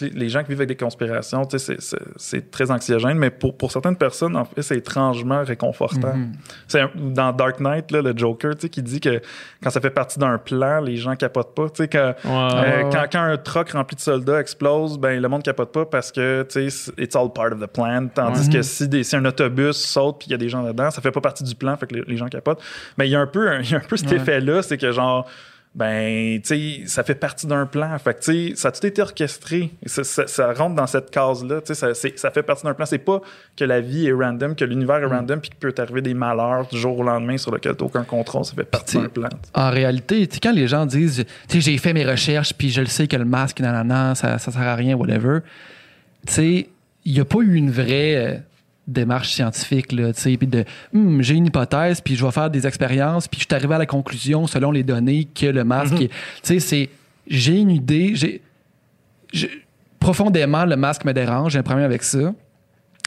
les- 0.00 0.28
gens 0.28 0.40
qui 0.42 0.48
vivent 0.48 0.60
avec 0.60 0.68
des 0.68 0.76
conspirations, 0.76 1.44
tu 1.46 1.58
sais, 1.58 1.76
c'est- 2.16 2.50
très 2.50 2.70
anxiogène, 2.70 3.18
mais 3.18 3.30
pour, 3.30 3.56
pour 3.56 3.70
certaines 3.72 3.96
personnes, 3.96 4.36
en 4.36 4.44
fait, 4.44 4.62
c'est 4.62 4.76
étrangement 4.78 5.42
réconfortant. 5.44 6.14
Mhm. 6.14 6.32
C'est 6.68 6.82
dans 6.96 7.32
Dark 7.32 7.60
Knight, 7.60 7.90
là, 7.90 8.00
le 8.02 8.12
Joker, 8.16 8.54
tu 8.54 8.62
sais, 8.62 8.68
qui 8.68 8.82
dit 8.82 9.00
que 9.00 9.20
quand 9.62 9.70
ça 9.70 9.80
fait 9.80 9.90
partie 9.90 10.18
d'un 10.18 10.38
plan, 10.38 10.80
les 10.80 10.96
gens 10.96 11.16
capotent 11.16 11.54
pas. 11.54 11.68
Tu 11.70 11.82
sais, 11.82 11.88
quand, 11.88 12.14
Ouais. 12.24 12.30
euh, 12.32 12.90
quand, 12.90 13.04
quand 13.12 13.20
un 13.22 13.36
truck 13.36 13.70
rempli 13.70 13.96
de 13.96 14.00
soldats 14.00 14.40
explose, 14.40 14.98
ben 14.98 15.20
le 15.20 15.28
monde 15.28 15.42
capote 15.42 15.72
pas 15.72 15.84
parce 15.86 16.12
que 16.12 16.46
tu 16.48 16.70
sais, 16.70 16.92
it's 16.98 17.14
all 17.16 17.30
part 17.32 17.52
of 17.52 17.60
the 17.60 17.66
plan. 17.66 18.08
Tandis 18.14 18.48
que 18.48 18.62
si, 18.62 18.88
des, 18.88 19.04
si 19.04 19.16
un 19.16 19.24
autobus 19.24 19.76
saute 19.76 20.18
puis 20.20 20.28
il 20.28 20.32
y 20.32 20.34
a 20.34 20.38
des 20.38 20.48
gens 20.48 20.62
dedans, 20.62 20.90
ça 20.90 21.00
fait 21.02 21.10
pas 21.12 21.20
partie 21.20 21.44
du 21.44 21.54
plan, 21.54 21.76
fait 21.76 21.86
que 21.86 21.94
les, 21.96 22.02
les 22.06 22.16
gens 22.16 22.26
capotent. 22.28 22.60
Mais 22.96 23.06
il 23.08 23.10
y 23.10 23.16
a 23.16 23.20
un 23.20 23.26
peu, 23.26 23.48
un- 23.50 23.62
y 23.72 23.74
a 23.74 23.78
un 23.78 23.86
peu 23.88 23.96
cet 23.96 24.10
Ouais. 24.10 24.16
effet-là, 24.16 24.62
c'est 24.62 24.78
que 24.78 24.92
genre 24.92 25.28
ben, 25.72 26.40
tu 26.42 26.48
sais, 26.48 26.86
ça 26.86 27.04
fait 27.04 27.14
partie 27.14 27.46
d'un 27.46 27.64
plan. 27.64 27.96
Fait 28.00 28.14
que, 28.14 28.18
tu 28.24 28.48
sais, 28.48 28.56
ça 28.56 28.68
a 28.68 28.72
tout 28.72 28.84
été 28.84 29.00
orchestré. 29.02 29.70
Ça, 29.86 30.02
ça- 30.02 30.26
ça 30.26 30.52
rentre 30.52 30.74
dans 30.74 30.88
cette 30.88 31.12
case-là. 31.12 31.60
Tu 31.60 31.72
sais, 31.76 31.94
ça, 31.94 32.10
ça 32.16 32.30
fait 32.32 32.42
partie 32.42 32.64
d'un 32.64 32.74
plan. 32.74 32.84
C'est 32.86 32.98
pas 32.98 33.20
que 33.56 33.62
la 33.64 33.80
vie 33.80 34.08
est 34.08 34.12
random, 34.12 34.56
que 34.56 34.64
l'univers 34.64 34.96
est 34.96 35.04
random, 35.06 35.40
puis 35.40 35.50
qu'il 35.50 35.60
peut 35.60 35.70
t'arriver 35.70 36.02
des 36.02 36.12
malheurs 36.12 36.66
du 36.66 36.76
jour 36.76 36.98
au 36.98 37.04
lendemain 37.04 37.38
sur 37.38 37.54
lesquels 37.54 37.76
tu 37.76 37.84
aucun 37.84 38.02
contrôle. 38.02 38.44
Ça 38.44 38.54
fait 38.54 38.64
partie 38.64 38.96
d'un 38.96 39.08
plan. 39.08 39.28
En 39.54 39.70
réalité, 39.70 40.26
tu 40.26 40.34
sais, 40.34 40.40
quand 40.42 40.52
les 40.52 40.66
gens 40.66 40.86
disent, 40.86 41.24
tu 41.48 41.60
sais, 41.60 41.60
j'ai 41.60 41.78
fait 41.78 41.92
mes 41.92 42.04
recherches, 42.04 42.52
puis 42.52 42.70
je 42.70 42.80
le 42.80 42.88
sais 42.88 43.06
que 43.06 43.14
le 43.16 43.24
masque, 43.24 43.60
nanana, 43.60 44.16
ça, 44.16 44.38
ça 44.38 44.50
sert 44.50 44.62
à 44.62 44.74
rien, 44.74 44.96
whatever, 44.96 45.38
tu 46.26 46.32
sais, 46.32 46.68
il 47.04 47.12
n'y 47.14 47.20
a 47.20 47.24
pas 47.24 47.38
eu 47.42 47.54
une 47.54 47.70
vraie 47.70 48.16
euh, 48.16 48.34
démarche 48.86 49.32
scientifique, 49.32 49.92
là, 49.92 50.12
tu 50.12 50.20
sais, 50.20 50.36
puis 50.36 50.46
de, 50.48 50.64
Hum, 50.94 51.22
j'ai 51.22 51.34
une 51.34 51.46
hypothèse, 51.46 52.00
puis 52.00 52.16
je 52.16 52.24
vais 52.24 52.32
faire 52.32 52.50
des 52.50 52.66
expériences, 52.66 53.28
puis 53.28 53.40
je 53.40 53.46
suis 53.46 53.54
arrivé 53.54 53.74
à 53.74 53.78
la 53.78 53.86
conclusion, 53.86 54.46
selon 54.46 54.72
les 54.72 54.82
données, 54.82 55.24
que 55.32 55.46
le 55.46 55.62
masque, 55.64 56.00
est- 56.00 56.08
tu 56.08 56.14
sais, 56.42 56.60
c'est, 56.60 56.88
j'ai 57.28 57.56
une 57.58 57.70
idée, 57.70 58.12
j'ai, 58.16 58.42
profondément, 59.98 60.64
le 60.64 60.76
masque 60.76 61.04
me 61.04 61.12
dérange, 61.12 61.52
j'ai 61.52 61.58
un 61.58 61.62
problème 61.62 61.84
avec 61.84 62.02
ça. 62.02 62.32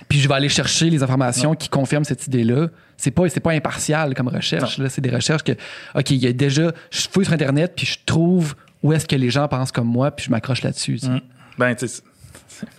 Puis 0.10 0.20
je 0.20 0.28
vais 0.28 0.34
aller 0.36 0.50
chercher 0.50 0.90
les 0.90 1.02
informations 1.02 1.56
qui 1.56 1.70
confirment 1.70 2.04
cette 2.04 2.28
idée-là. 2.28 2.68
C'est 2.98 3.12
pas, 3.12 3.28
c'est 3.30 3.40
pas 3.40 3.52
impartial 3.52 4.14
comme 4.14 4.28
recherche. 4.28 4.78
Là. 4.78 4.90
C'est 4.90 5.02
des 5.02 5.10
recherches 5.10 5.44
que, 5.44 5.54
OK, 5.96 6.12
il 6.12 6.18
y 6.18 6.28
a 6.28 6.34
déjà, 6.34 6.72
je 6.92 7.08
fouille 7.10 7.26
sur 7.26 7.34
Internet, 7.34 7.74
puis 7.76 7.86
je 7.86 7.98
trouve 8.06 8.56
où 8.82 8.92
est-ce 8.94 9.08
que 9.08 9.16
les 9.16 9.30
gens 9.30 9.48
pensent 9.48 9.72
comme 9.72 9.88
moi, 9.88 10.12
puis 10.12 10.26
je 10.26 10.32
m'accroche 10.32 10.62
là-dessus. 10.62 10.94
tu 11.00 11.06
sais. 11.08 11.12
Mm. 11.12 11.22
Ben, 11.58 11.76
tu 11.76 11.86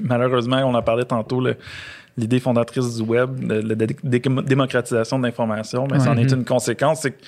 malheureusement, 0.00 0.58
on 0.58 0.74
en 0.74 0.82
parlait 0.82 1.04
tantôt, 1.04 1.40
le- 1.40 1.56
l'idée 2.16 2.40
fondatrice 2.40 2.96
du 2.96 3.02
web, 3.02 3.30
la 3.50 3.74
dé- 3.74 3.96
dé- 4.02 4.20
démocratisation 4.20 5.18
de 5.18 5.24
l'information, 5.24 5.86
mais 5.90 5.98
c'en 6.00 6.16
Ouais. 6.16 6.22
est 6.22 6.32
une 6.32 6.44
conséquence. 6.44 7.02
C'est 7.02 7.12
que 7.12 7.22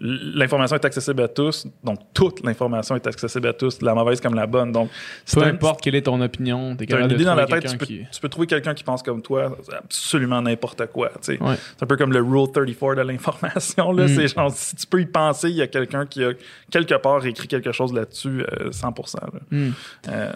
l'information 0.00 0.76
est 0.76 0.84
accessible 0.84 1.22
à 1.22 1.28
tous, 1.28 1.66
donc 1.82 1.98
toute 2.14 2.44
l'information 2.44 2.94
est 2.94 3.06
accessible 3.06 3.48
à 3.48 3.52
tous, 3.52 3.82
la 3.82 3.94
mauvaise 3.94 4.20
comme 4.20 4.34
la 4.34 4.46
bonne. 4.46 4.70
Donc, 4.70 4.90
peu 5.32 5.42
importe 5.42 5.80
quelle 5.80 5.96
est 5.96 6.02
ton 6.02 6.20
opinion, 6.20 6.76
tu 6.76 6.94
as 6.94 7.00
une 7.00 7.10
idée 7.10 7.24
dans 7.24 7.34
la 7.34 7.46
tête, 7.46 7.66
tu 7.66 7.76
peux, 7.76 7.86
tu 7.86 8.20
peux 8.22 8.28
trouver 8.28 8.46
quelqu'un 8.46 8.74
qui 8.74 8.84
pense 8.84 9.02
comme 9.02 9.22
toi, 9.22 9.56
absolument 9.76 10.40
n'importe 10.40 10.86
quoi. 10.92 11.10
C'est 11.20 11.40
un 11.42 11.86
peu 11.86 11.96
comme 11.96 12.12
le 12.12 12.20
Rule 12.20 12.48
34 12.52 12.94
de 12.96 13.02
l'information. 13.02 13.92
Mm. 13.92 14.08
C'est 14.08 14.28
genre, 14.28 14.52
si 14.52 14.76
tu 14.76 14.86
peux 14.86 15.00
y 15.00 15.06
penser, 15.06 15.50
il 15.50 15.56
y 15.56 15.62
a 15.62 15.66
quelqu'un 15.66 16.06
qui 16.06 16.22
a 16.22 16.30
quelque 16.70 16.94
part 16.94 17.24
écrit 17.26 17.48
quelque 17.48 17.72
chose 17.72 17.92
là-dessus, 17.92 18.44
100%. 18.70 19.16
Euh, 19.52 19.68
mm. 19.68 19.72
euh, 20.10 20.32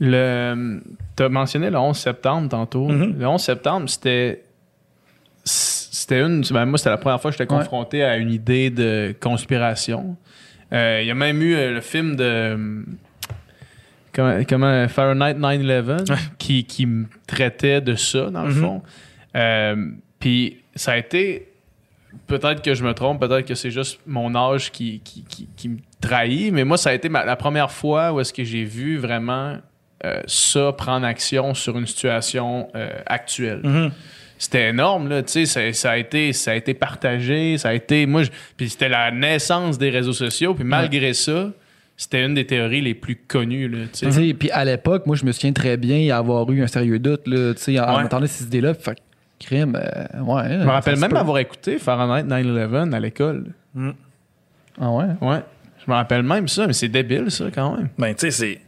le, 0.00 0.80
tu 1.16 1.22
as 1.22 1.28
mentionné 1.28 1.70
le 1.70 1.78
11 1.78 1.96
septembre 1.96 2.48
tantôt. 2.48 2.88
Mm-hmm. 2.88 3.18
Le 3.18 3.26
11 3.26 3.40
septembre, 3.40 3.88
c'était 3.88 4.42
c'était 5.44 6.20
une. 6.20 6.42
Ben, 6.50 6.66
moi, 6.66 6.78
c'était 6.78 6.90
la 6.90 6.98
première 6.98 7.20
fois 7.20 7.30
que 7.30 7.36
j'étais 7.36 7.46
confronté 7.46 8.04
à 8.04 8.16
une 8.16 8.30
idée 8.30 8.70
de 8.70 9.14
conspiration. 9.20 10.16
Euh, 10.72 11.00
il 11.02 11.08
y 11.08 11.10
a 11.10 11.14
même 11.14 11.42
eu 11.42 11.54
euh, 11.54 11.74
le 11.74 11.80
film 11.80 12.16
de. 12.16 12.84
Comment, 14.12 14.42
comment 14.48 14.88
Fahrenheit 14.88 15.34
9-11 15.34 16.18
qui, 16.38 16.64
qui 16.64 16.86
me 16.86 17.06
traitait 17.26 17.80
de 17.80 17.94
ça, 17.94 18.30
dans 18.30 18.44
le 18.44 18.52
mm-hmm. 18.52 18.60
fond. 18.60 18.82
Euh, 19.36 19.90
puis 20.18 20.58
ça 20.74 20.92
a 20.92 20.96
été. 20.96 21.48
Peut-être 22.26 22.62
que 22.62 22.74
je 22.74 22.84
me 22.84 22.94
trompe, 22.94 23.20
peut-être 23.20 23.46
que 23.46 23.54
c'est 23.54 23.70
juste 23.70 24.00
mon 24.06 24.34
âge 24.34 24.72
qui, 24.72 25.00
qui, 25.00 25.24
qui, 25.56 25.68
me 25.68 25.76
trahit, 26.00 26.52
mais 26.52 26.64
moi, 26.64 26.78
ça 26.78 26.90
a 26.90 26.94
été 26.94 27.08
la 27.08 27.36
première 27.36 27.70
fois 27.70 28.12
où 28.12 28.20
est-ce 28.20 28.32
que 28.32 28.44
j'ai 28.44 28.64
vu 28.64 28.96
vraiment 28.96 29.58
ça 30.26 30.72
prendre 30.72 31.06
action 31.06 31.54
sur 31.54 31.76
une 31.78 31.86
situation 31.86 32.68
actuelle. 33.06 33.60
Mm-hmm 33.62 33.90
c'était 34.38 34.68
énorme 34.68 35.08
là 35.08 35.22
tu 35.22 35.44
sais 35.46 35.72
ça, 35.72 35.90
a 35.90 35.96
été 35.96 36.32
ça 36.32 36.52
a 36.52 36.54
été 36.54 36.72
partagé 36.72 37.58
ça 37.58 37.70
a 37.70 37.74
été 37.74 38.06
moi 38.06 38.22
puis 38.56 38.70
c'était 38.70 38.88
la 38.88 39.10
naissance 39.10 39.78
des 39.78 39.90
réseaux 39.90 40.12
sociaux 40.12 40.54
puis 40.54 40.64
malgré 40.64 41.12
ça 41.12 41.50
c'était 41.96 42.24
une 42.24 42.34
des 42.34 42.46
théories 42.46 42.80
les 42.80 42.94
plus 42.94 43.16
connues 43.16 43.68
là 43.68 43.78
tu 43.92 44.10
sais. 44.10 44.34
Puis 44.34 44.50
à 44.52 44.64
l'époque 44.64 45.06
moi 45.06 45.16
je 45.16 45.24
me 45.24 45.32
souviens 45.32 45.52
très 45.52 45.76
bien 45.76 45.98
y 45.98 46.12
avoir 46.12 46.48
eu 46.50 46.62
un 46.62 46.68
sérieux 46.68 47.00
doute 47.00 47.26
là 47.26 47.52
tu 47.54 47.62
sais 47.62 47.80
en 47.80 48.04
entendant 48.04 48.26
ces 48.26 48.44
idées 48.44 48.60
là 48.60 48.74
fait 48.74 48.98
crime 49.40 49.76
euh, 49.76 50.22
ouais 50.22 50.48
je 50.50 50.64
me 50.64 50.70
rappelle 50.70 50.98
même 50.98 51.16
avoir 51.16 51.38
écouté 51.38 51.78
Fahrenheit 51.78 52.24
9/11 52.24 52.92
à 52.92 53.00
l'école. 53.00 53.46
Mm. 53.74 53.90
ah 54.80 54.90
ouais? 54.90 55.04
Ouais. 55.20 55.40
Je 55.84 55.90
me 55.90 55.96
rappelle 55.96 56.22
même 56.22 56.46
ça 56.46 56.66
mais 56.66 56.72
c'est 56.72 56.88
débile 56.88 57.30
ça 57.30 57.46
quand 57.52 57.76
même. 57.76 57.88
Ben 57.98 58.14
tu 58.14 58.20
sais 58.20 58.30
c'est 58.30 58.54
euh, 58.54 58.67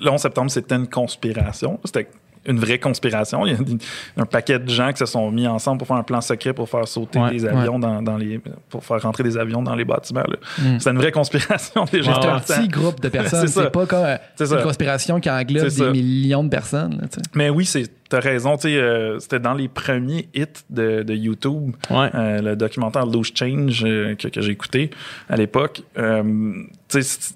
le 0.00 0.10
11 0.10 0.20
septembre 0.20 0.50
c'était 0.50 0.74
une 0.74 0.88
conspiration 0.88 1.78
c'était 1.84 2.08
une 2.46 2.58
vraie 2.58 2.78
conspiration. 2.78 3.44
Il 3.44 3.52
y 3.52 3.56
a 3.56 4.22
un 4.22 4.26
paquet 4.26 4.58
de 4.58 4.68
gens 4.68 4.92
qui 4.92 4.98
se 4.98 5.06
sont 5.06 5.30
mis 5.30 5.46
ensemble 5.46 5.78
pour 5.78 5.88
faire 5.88 5.96
un 5.96 6.02
plan 6.02 6.20
secret 6.20 6.52
pour 6.52 6.68
faire 6.68 6.86
sauter 6.86 7.20
des 7.30 7.44
avions 7.44 7.78
dans, 7.78 8.16
les. 8.16 8.40
pour 8.68 8.84
faire 8.84 9.02
rentrer 9.02 9.24
des 9.24 9.36
avions 9.36 9.62
dans 9.62 9.74
les 9.74 9.84
bâtiments. 9.84 10.24
Mm. 10.58 10.78
C'est 10.78 10.90
une 10.90 10.98
vraie 10.98 11.12
conspiration 11.12 11.84
des 11.84 12.02
gens. 12.02 12.20
C'est 12.44 12.54
un 12.54 12.58
petit 12.60 12.68
groupe 12.68 13.00
de 13.00 13.08
personnes. 13.08 13.46
c'est 13.48 13.70
pas 13.70 13.86
comme 13.86 14.06
une 14.40 14.62
conspiration 14.62 15.20
qui 15.20 15.30
englobe 15.30 15.68
des 15.68 15.90
millions 15.90 16.44
de 16.44 16.48
personnes. 16.48 17.08
Mais 17.34 17.50
oui, 17.50 17.64
c'est. 17.64 17.84
T'as 18.08 18.20
raison, 18.20 18.56
euh, 18.64 19.18
c'était 19.18 19.40
dans 19.40 19.54
les 19.54 19.66
premiers 19.66 20.28
hits 20.32 20.46
de, 20.70 21.12
YouTube, 21.12 21.74
euh, 21.90 22.40
le 22.40 22.54
documentaire 22.54 23.04
Loose 23.04 23.32
Change 23.34 23.82
euh, 23.84 24.14
que, 24.14 24.28
j'ai 24.40 24.52
écouté 24.52 24.90
à 25.28 25.34
l'époque. 25.34 25.82
tu 25.96 27.02
sais, 27.02 27.34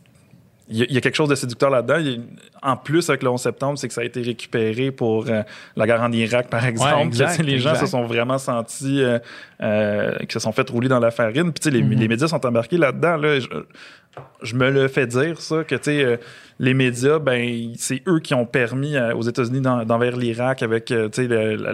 il 0.70 0.92
y, 0.92 0.96
a 0.96 1.00
quelque 1.00 1.16
chose 1.16 1.28
de 1.28 1.34
séducteur 1.34 1.68
là-dedans. 1.68 2.22
En 2.62 2.76
plus, 2.76 3.10
avec 3.10 3.24
le 3.24 3.30
11 3.30 3.40
septembre, 3.40 3.78
c'est 3.78 3.88
que 3.88 3.94
ça 3.94 4.02
a 4.02 4.04
été 4.04 4.22
récupéré 4.22 4.92
pour 4.92 5.26
euh, 5.28 5.42
la 5.74 5.86
guerre 5.86 6.00
en 6.00 6.12
Irak, 6.12 6.48
par 6.48 6.64
exemple. 6.64 7.16
les 7.42 7.58
gens 7.58 7.74
se 7.74 7.86
sont 7.86 8.04
vraiment 8.04 8.38
sentis, 8.38 9.02
euh, 9.02 9.18
euh, 9.62 10.16
qui 10.20 10.32
se 10.32 10.38
sont 10.38 10.52
fait 10.52 10.68
rouler 10.70 10.88
dans 10.88 11.00
la 11.00 11.10
farine. 11.10 11.52
Puis 11.52 11.70
les, 11.70 11.82
mm-hmm. 11.82 11.98
les, 11.98 12.08
médias 12.08 12.28
sont 12.28 12.44
embarqués 12.46 12.76
là-dedans. 12.76 13.16
Là. 13.16 13.40
Je, 14.42 14.54
me 14.54 14.70
le 14.70 14.86
fais 14.86 15.08
dire, 15.08 15.40
ça, 15.40 15.64
que 15.64 16.18
les 16.60 16.74
médias, 16.74 17.18
ben, 17.18 17.72
c'est 17.76 18.02
eux 18.06 18.20
qui 18.20 18.34
ont 18.34 18.46
permis 18.46 18.96
aux 19.16 19.22
États-Unis 19.22 19.62
d'envers 19.62 20.16
l'Irak 20.16 20.62
avec 20.62 20.90
la, 20.90 21.08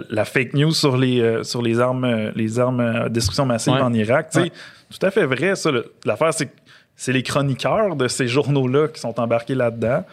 la, 0.09 0.25
fake 0.25 0.53
news 0.53 0.71
sur 0.71 0.97
les, 0.97 1.43
sur 1.43 1.61
les 1.61 1.79
armes, 1.79 2.31
les 2.35 2.59
armes 2.59 3.03
de 3.03 3.09
destruction 3.09 3.45
massive 3.45 3.73
en 3.73 3.93
Irak. 3.93 4.31
Tout 4.31 5.05
à 5.05 5.11
fait 5.11 5.25
vrai, 5.25 5.55
ça. 5.55 5.71
L'affaire, 6.05 6.33
c'est 6.33 6.45
que 6.45 6.51
c'est 6.97 7.13
les 7.13 7.23
chroniqueurs 7.23 7.95
de 7.95 8.07
ces 8.07 8.27
journaux-là 8.27 8.89
qui 8.89 8.99
sont 8.99 9.17
embarqués 9.19 9.55
là-dedans. 9.55 10.03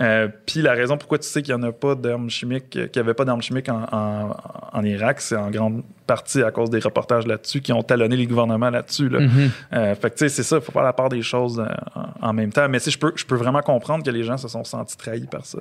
Euh, 0.00 0.26
puis 0.46 0.62
la 0.62 0.72
raison 0.72 0.96
pourquoi 0.96 1.18
tu 1.18 1.28
sais 1.28 1.42
qu'il 1.42 1.54
n'y 1.54 1.62
en 1.62 1.68
a 1.68 1.72
pas 1.72 1.94
d'armes 1.94 2.30
chimiques, 2.30 2.70
qu'il 2.70 2.90
n'y 2.94 3.00
avait 3.00 3.14
pas 3.14 3.24
d'armes 3.24 3.42
chimiques 3.42 3.68
en, 3.68 4.82
Irak, 4.82 5.20
c'est 5.20 5.36
en 5.36 5.50
grande 5.50 5.82
partie 6.06 6.42
à 6.42 6.50
cause 6.50 6.70
des 6.70 6.80
reportages 6.80 7.26
là-dessus 7.26 7.60
qui 7.60 7.72
ont 7.72 7.82
talonné 7.82 8.16
les 8.16 8.26
gouvernements 8.26 8.70
là-dessus. 8.70 9.08
Là. 9.08 9.20
Mm-hmm. 9.20 9.50
Euh, 9.74 9.94
fait 9.94 10.10
que 10.10 10.16
tu 10.16 10.18
sais, 10.24 10.28
c'est 10.30 10.42
ça, 10.42 10.56
il 10.56 10.62
faut 10.62 10.72
faire 10.72 10.82
la 10.82 10.94
part 10.94 11.10
des 11.10 11.22
choses 11.22 11.60
euh, 11.60 12.00
en, 12.20 12.32
même 12.32 12.52
temps. 12.52 12.68
Mais 12.68 12.78
sais, 12.78 12.90
je 12.90 12.98
peux, 12.98 13.12
je 13.14 13.24
peux 13.24 13.36
vraiment 13.36 13.60
comprendre 13.60 14.02
que 14.02 14.10
les 14.10 14.24
gens 14.24 14.38
se 14.38 14.48
sont 14.48 14.64
sentis 14.64 14.96
trahis 14.96 15.28
par 15.30 15.44
ça. 15.44 15.58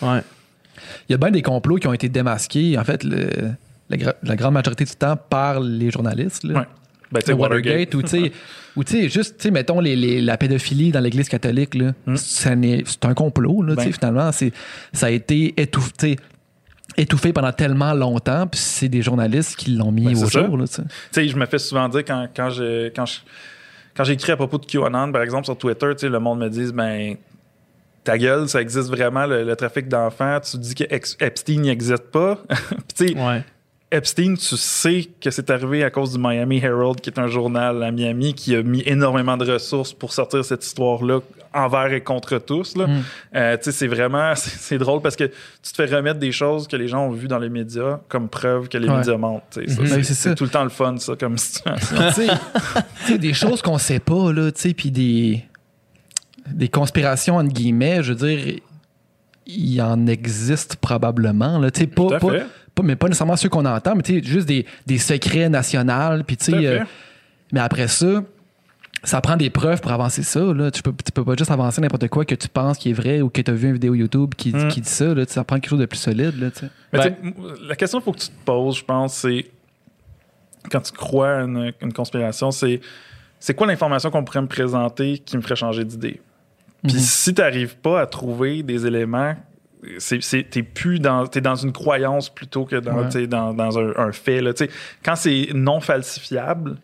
Ouais. 0.00 0.22
Il 1.08 1.12
y 1.12 1.14
a 1.14 1.18
bien 1.18 1.30
des 1.30 1.42
complots 1.42 1.76
qui 1.76 1.88
ont 1.88 1.92
été 1.92 2.08
démasqués, 2.08 2.78
en 2.78 2.84
fait, 2.84 3.04
la, 3.04 4.36
grande 4.36 4.54
majorité 4.54 4.84
du 4.84 4.94
temps 4.94 5.16
par 5.16 5.60
les 5.60 5.90
journalistes. 5.90 6.44
Là. 6.44 6.66
Ben, 7.12 7.34
Watergate, 7.34 7.94
ou 7.94 8.02
tu 8.02 8.32
sais, 8.86 9.08
juste, 9.08 9.36
tu 9.36 9.42
sais, 9.44 9.50
mettons 9.50 9.80
les, 9.80 10.20
la 10.20 10.36
pédophilie 10.36 10.90
dans 10.90 11.00
l'Église 11.00 11.28
catholique, 11.28 11.74
là, 11.74 11.92
hmm. 12.06 12.16
c'est 12.16 13.04
un 13.04 13.14
complot, 13.14 13.62
là, 13.62 13.74
ben. 13.74 13.92
finalement. 13.92 14.30
Ça 14.32 15.06
a 15.06 15.10
été 15.10 15.60
étouffé, 15.60 16.16
étouffé 16.96 17.32
pendant 17.32 17.52
tellement 17.52 17.92
longtemps, 17.92 18.46
puis 18.46 18.60
c'est 18.60 18.88
des 18.88 19.02
journalistes 19.02 19.56
qui 19.56 19.72
l'ont 19.72 19.92
mis 19.92 20.14
ben, 20.14 20.24
au 20.24 20.28
jour. 20.28 20.58
Tu 20.64 20.82
sais, 21.10 21.28
je 21.28 21.36
me 21.36 21.46
fais 21.46 21.58
souvent 21.58 21.88
dire 21.88 22.04
quand, 22.04 22.28
quand 22.34 22.50
je. 22.50 22.88
Quand 22.88 23.04
quand 23.94 24.04
j'écris 24.04 24.32
à 24.32 24.36
propos 24.36 24.58
de 24.58 24.66
QAnon, 24.66 25.12
par 25.12 25.22
exemple, 25.22 25.44
sur 25.44 25.56
Twitter, 25.56 25.94
le 26.02 26.18
monde 26.18 26.38
me 26.38 26.48
dit 26.48 26.72
ben 26.72 27.16
ta 28.04 28.18
gueule, 28.18 28.48
ça 28.48 28.60
existe 28.60 28.88
vraiment 28.88 29.26
le, 29.26 29.54
trafic 29.54 29.88
d'enfants. 29.88 30.40
Tu 30.40 30.58
dis 30.58 30.74
que 30.74 30.84
Epstein 31.20 31.60
n'existe 31.60 32.10
pas. 32.10 32.38
tu 32.96 33.08
sais, 33.08 33.14
Epstein, 33.92 34.34
tu 34.36 34.56
sais 34.56 35.08
que 35.20 35.30
c'est 35.30 35.50
arrivé 35.50 35.84
à 35.84 35.90
cause 35.90 36.12
du 36.14 36.18
Miami 36.18 36.58
Herald, 36.58 37.00
qui 37.00 37.10
est 37.10 37.18
un 37.18 37.28
journal 37.28 37.82
à 37.82 37.92
Miami 37.92 38.32
qui 38.32 38.56
a 38.56 38.62
mis 38.62 38.82
énormément 38.86 39.36
de 39.36 39.52
ressources 39.52 39.92
pour 39.92 40.14
sortir 40.14 40.42
cette 40.44 40.64
histoire-là 40.64 41.20
envers 41.52 41.92
et 41.92 42.00
contre 42.00 42.38
tous. 42.38 42.74
Là. 42.74 42.86
Mm. 42.86 43.02
Euh, 43.34 43.56
c'est 43.60 43.86
vraiment 43.86 44.32
c'est 44.36 44.78
drôle 44.78 45.02
parce 45.02 45.14
que 45.14 45.24
tu 45.24 45.72
te 45.72 45.86
fais 45.86 45.94
remettre 45.94 46.18
des 46.18 46.32
choses 46.32 46.66
que 46.66 46.76
les 46.76 46.88
gens 46.88 47.06
ont 47.06 47.10
vues 47.10 47.28
dans 47.28 47.38
les 47.38 47.50
médias 47.50 48.00
comme 48.08 48.30
preuve 48.30 48.68
que 48.68 48.78
les 48.78 48.88
médias 48.88 49.18
mentent. 49.18 49.58
Mm-hmm. 49.58 50.02
C'est 50.02 50.34
tout 50.34 50.44
le 50.44 50.50
temps 50.50 50.64
le 50.64 50.70
fun, 50.70 50.96
ça, 50.96 51.14
comme 51.14 51.36
situation. 51.38 52.26
des 53.18 53.34
choses 53.34 53.60
qu'on 53.60 53.76
sait 53.78 54.00
pas, 54.00 54.32
là, 54.32 54.50
puis 54.74 54.90
des, 54.90 55.44
des 56.46 56.68
conspirations, 56.68 57.36
entre 57.36 57.52
guillemets, 57.52 58.02
je 58.02 58.14
veux 58.14 58.26
dire, 58.26 58.60
il 59.46 59.82
en 59.82 60.06
existe 60.06 60.76
probablement. 60.76 61.58
Là, 61.58 61.70
pas, 61.70 62.18
pas, 62.18 62.32
mais 62.82 62.96
pas 62.96 63.06
nécessairement 63.06 63.36
ceux 63.36 63.48
qu'on 63.48 63.64
entend, 63.64 63.94
mais 63.94 64.22
juste 64.22 64.46
des, 64.46 64.66
des 64.86 64.98
secrets 64.98 65.48
nationaux. 65.48 66.22
Puis, 66.26 66.36
euh, 66.50 66.84
mais 67.52 67.60
après 67.60 67.88
ça, 67.88 68.22
ça 69.04 69.20
prend 69.20 69.36
des 69.36 69.50
preuves 69.50 69.80
pour 69.80 69.92
avancer 69.92 70.22
ça. 70.22 70.40
Là. 70.40 70.70
Tu, 70.70 70.82
peux, 70.82 70.92
tu 71.04 71.12
peux 71.12 71.24
pas 71.24 71.34
juste 71.36 71.50
avancer 71.50 71.80
n'importe 71.80 72.08
quoi 72.08 72.24
que 72.24 72.34
tu 72.34 72.48
penses 72.48 72.78
qui 72.78 72.90
est 72.90 72.94
vrai 72.94 73.20
ou 73.20 73.28
que 73.28 73.40
tu 73.40 73.50
as 73.50 73.54
vu 73.54 73.68
une 73.68 73.74
vidéo 73.74 73.94
YouTube 73.94 74.34
qui, 74.36 74.52
hmm. 74.52 74.68
qui 74.68 74.80
dit 74.80 74.88
ça. 74.88 75.12
Là. 75.12 75.24
Ça 75.26 75.44
prend 75.44 75.56
quelque 75.56 75.70
chose 75.70 75.80
de 75.80 75.86
plus 75.86 75.98
solide. 75.98 76.38
Là, 76.40 76.48
ben, 76.92 77.14
la 77.66 77.76
question 77.76 77.98
qu'il 77.98 78.04
faut 78.04 78.12
que 78.12 78.20
tu 78.20 78.28
te 78.28 78.44
poses, 78.44 78.78
je 78.78 78.84
pense, 78.84 79.14
c'est 79.14 79.50
quand 80.70 80.80
tu 80.80 80.92
crois 80.92 81.30
à 81.30 81.42
une, 81.42 81.72
une 81.82 81.92
conspiration, 81.92 82.50
c'est 82.50 82.80
c'est 83.40 83.54
quoi 83.54 83.66
l'information 83.66 84.12
qu'on 84.12 84.22
pourrait 84.22 84.42
me 84.42 84.46
présenter 84.46 85.18
qui 85.18 85.36
me 85.36 85.42
ferait 85.42 85.56
changer 85.56 85.84
d'idée? 85.84 86.20
Puis 86.84 86.94
mhm. 86.94 87.00
si 87.00 87.34
tu 87.34 87.40
n'arrives 87.40 87.76
pas 87.76 88.00
à 88.00 88.06
trouver 88.06 88.62
des 88.62 88.86
éléments 88.86 89.34
t'es 90.50 90.62
plus 90.62 91.00
dans 91.00 91.26
t'es 91.26 91.40
dans 91.40 91.56
une 91.56 91.72
croyance 91.72 92.28
plutôt 92.28 92.64
que 92.64 92.76
dans, 92.76 93.08
dans, 93.26 93.54
dans 93.54 93.78
un, 93.78 94.12
fait 94.12 94.40
là, 94.40 94.52
quand 95.02 95.16
c'est 95.16 95.48
non 95.54 95.80
falsifiable 95.80 96.76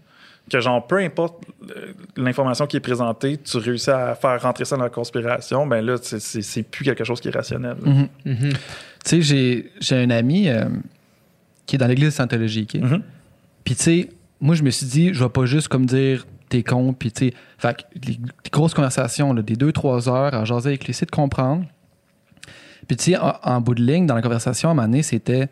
que 0.51 0.61
genre 0.61 0.87
peu 0.87 0.97
importe 0.97 1.45
euh, 1.77 1.93
l'information 2.17 2.67
qui 2.67 2.77
est 2.77 2.81
présentée 2.81 3.37
tu 3.37 3.59
réussis 3.59 3.91
à 3.91 4.15
faire 4.15 4.41
rentrer 4.41 4.65
ça 4.65 4.77
dans 4.77 4.85
la 4.85 4.91
conspiration 4.91 5.67
ben 5.67 5.85
là 5.85 5.97
c'est 6.01 6.63
plus 6.63 6.85
quelque 6.85 7.05
chose 7.05 7.21
qui 7.21 7.29
est 7.29 7.35
rationnel 7.35 7.77
mm-hmm. 7.85 8.09
Mm-hmm. 8.27 8.57
tu 9.05 9.23
sais 9.23 9.71
j'ai 9.81 9.97
un 9.97 10.11
ami 10.11 10.49
euh, 10.49 10.65
qui 11.67 11.77
est 11.77 11.79
dans 11.79 11.87
l'église 11.87 12.09
de 12.09 12.15
Scientologie 12.15 12.67
mm-hmm. 12.73 13.03
puis 13.65 13.77
tu 13.77 13.83
sais 13.83 14.09
moi 14.41 14.55
je 14.55 14.63
me 14.63 14.71
suis 14.71 14.87
dit 14.87 15.13
je 15.13 15.23
vais 15.23 15.31
pas 15.31 15.45
juste 15.45 15.69
comme 15.69 15.87
dire 15.87 16.27
t'es 16.49 16.63
con 16.63 16.95
puis 16.95 17.13
tu 17.13 17.31
sais 17.59 17.77
les, 18.07 18.19
grosses 18.51 18.75
conversations 18.75 19.35
là, 19.35 19.43
des 19.43 19.57
deux 19.57 19.73
trois 19.73 20.09
heures 20.09 20.35
à 20.35 20.45
jaser 20.45 20.71
avec 20.71 20.87
lui 20.87 20.95
c'est 20.95 21.07
de 21.07 21.11
comprendre 21.11 21.67
puis 22.89 22.97
tu 22.97 23.13
sais, 23.13 23.19
en, 23.19 23.61
bout 23.61 23.75
de 23.75 23.83
ligne, 23.83 24.07
dans 24.07 24.15
la 24.15 24.23
conversation 24.23 24.71
à 24.71 24.73
un 24.73 24.75
moment 24.75 24.89
donné, 24.89 25.03
c'était 25.03 25.49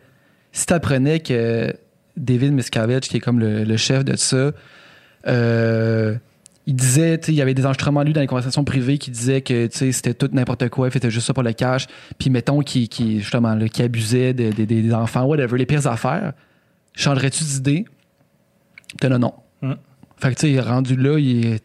si 0.51 0.65
tu 0.65 0.73
apprenais 0.73 1.19
que 1.19 1.73
David 2.17 2.51
Miscavige, 2.51 3.01
qui 3.01 3.17
est 3.17 3.19
comme 3.19 3.39
le, 3.39 3.77
chef 3.77 4.03
de 4.03 4.15
ça, 4.15 4.51
euh, 5.27 6.15
il 6.65 6.75
disait, 6.75 7.21
il 7.27 7.35
y 7.35 7.41
avait 7.41 7.53
des 7.53 7.65
enregistrements 7.65 8.01
lui 8.01 8.11
dans 8.11 8.21
les 8.21 8.27
conversations 8.27 8.63
privées 8.63 8.97
qui 8.97 9.11
disaient 9.11 9.41
que 9.41 9.69
c'était 9.71 10.15
tout 10.15 10.29
n'importe 10.33 10.67
quoi, 10.69 10.87
il 10.87 10.91
faisait 10.91 11.11
juste 11.11 11.27
ça 11.27 11.33
pour 11.33 11.43
le 11.43 11.53
cash. 11.53 11.85
Puis 12.17 12.31
mettons 12.31 12.61
qui, 12.61 12.89
qui 12.89 13.19
justement 13.19 13.57
qui 13.67 13.83
abusait 13.83 14.33
des 14.33 14.93
enfants, 14.93 15.25
whatever, 15.25 15.57
les 15.57 15.67
pires 15.67 15.85
affaires. 15.85 16.33
Changerais-tu 16.93 17.43
d'idée? 17.43 17.85
non, 19.03 19.19
non. 19.19 19.33
Hum. 19.61 19.77
Fait 20.19 20.33
que, 20.33 20.39
tu 20.39 20.55
sais, 20.55 20.59
rendu 20.59 20.95
là, 20.95 21.19
il 21.19 21.53
a 21.53 21.57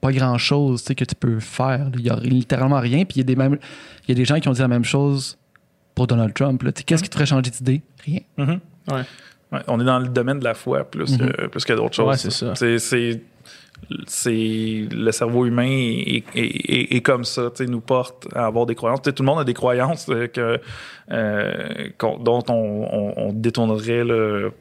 pas 0.00 0.12
grand-chose 0.12 0.82
tu 0.82 0.88
sais, 0.88 0.94
que 0.94 1.04
tu 1.04 1.14
peux 1.14 1.40
faire. 1.40 1.88
Il 1.94 2.00
y 2.02 2.10
a 2.10 2.16
littéralement 2.16 2.80
rien. 2.80 3.04
Puis 3.04 3.16
il 3.16 3.18
y, 3.18 3.20
a 3.20 3.24
des 3.24 3.36
mêmes, 3.36 3.58
il 4.04 4.08
y 4.10 4.12
a 4.12 4.14
des 4.14 4.24
gens 4.24 4.38
qui 4.40 4.48
ont 4.48 4.52
dit 4.52 4.60
la 4.60 4.68
même 4.68 4.84
chose 4.84 5.36
pour 5.94 6.06
Donald 6.06 6.32
Trump. 6.34 6.62
Qu'est-ce 6.86 7.02
qui 7.02 7.08
te 7.08 7.14
ferait 7.14 7.26
changer 7.26 7.50
d'idée? 7.50 7.82
Rien. 8.04 8.20
Mhm. 8.36 8.60
Ouais. 8.92 9.02
Ouais, 9.50 9.60
on 9.66 9.80
est 9.80 9.84
dans 9.84 9.98
le 9.98 10.08
domaine 10.08 10.38
de 10.40 10.44
la 10.44 10.52
foi 10.54 10.84
plus, 10.84 11.16
que, 11.16 11.46
plus 11.46 11.64
que 11.64 11.72
d'autres 11.72 11.94
choses. 11.94 12.06
Ouais, 12.08 12.16
c'est 12.18 12.30
ça. 12.30 12.54
C'est, 14.06 14.88
le 14.90 15.10
cerveau 15.12 15.46
humain 15.46 15.68
est, 15.70 16.24
est- 16.34 16.34
est- 16.34 16.96
est 16.96 17.00
comme 17.00 17.24
ça, 17.24 17.50
nous 17.68 17.80
porte 17.80 18.26
à 18.34 18.46
avoir 18.46 18.66
des 18.66 18.74
croyances. 18.74 19.00
Tout 19.02 19.14
le 19.20 19.24
monde 19.24 19.38
a 19.38 19.44
des 19.44 19.54
croyances 19.54 20.06
euh, 20.10 20.26
que, 20.26 20.60
euh, 21.10 21.88
dont 22.00 22.42
on, 22.48 22.52
on- 22.52 23.14
on 23.16 23.32
détournerait 23.32 24.04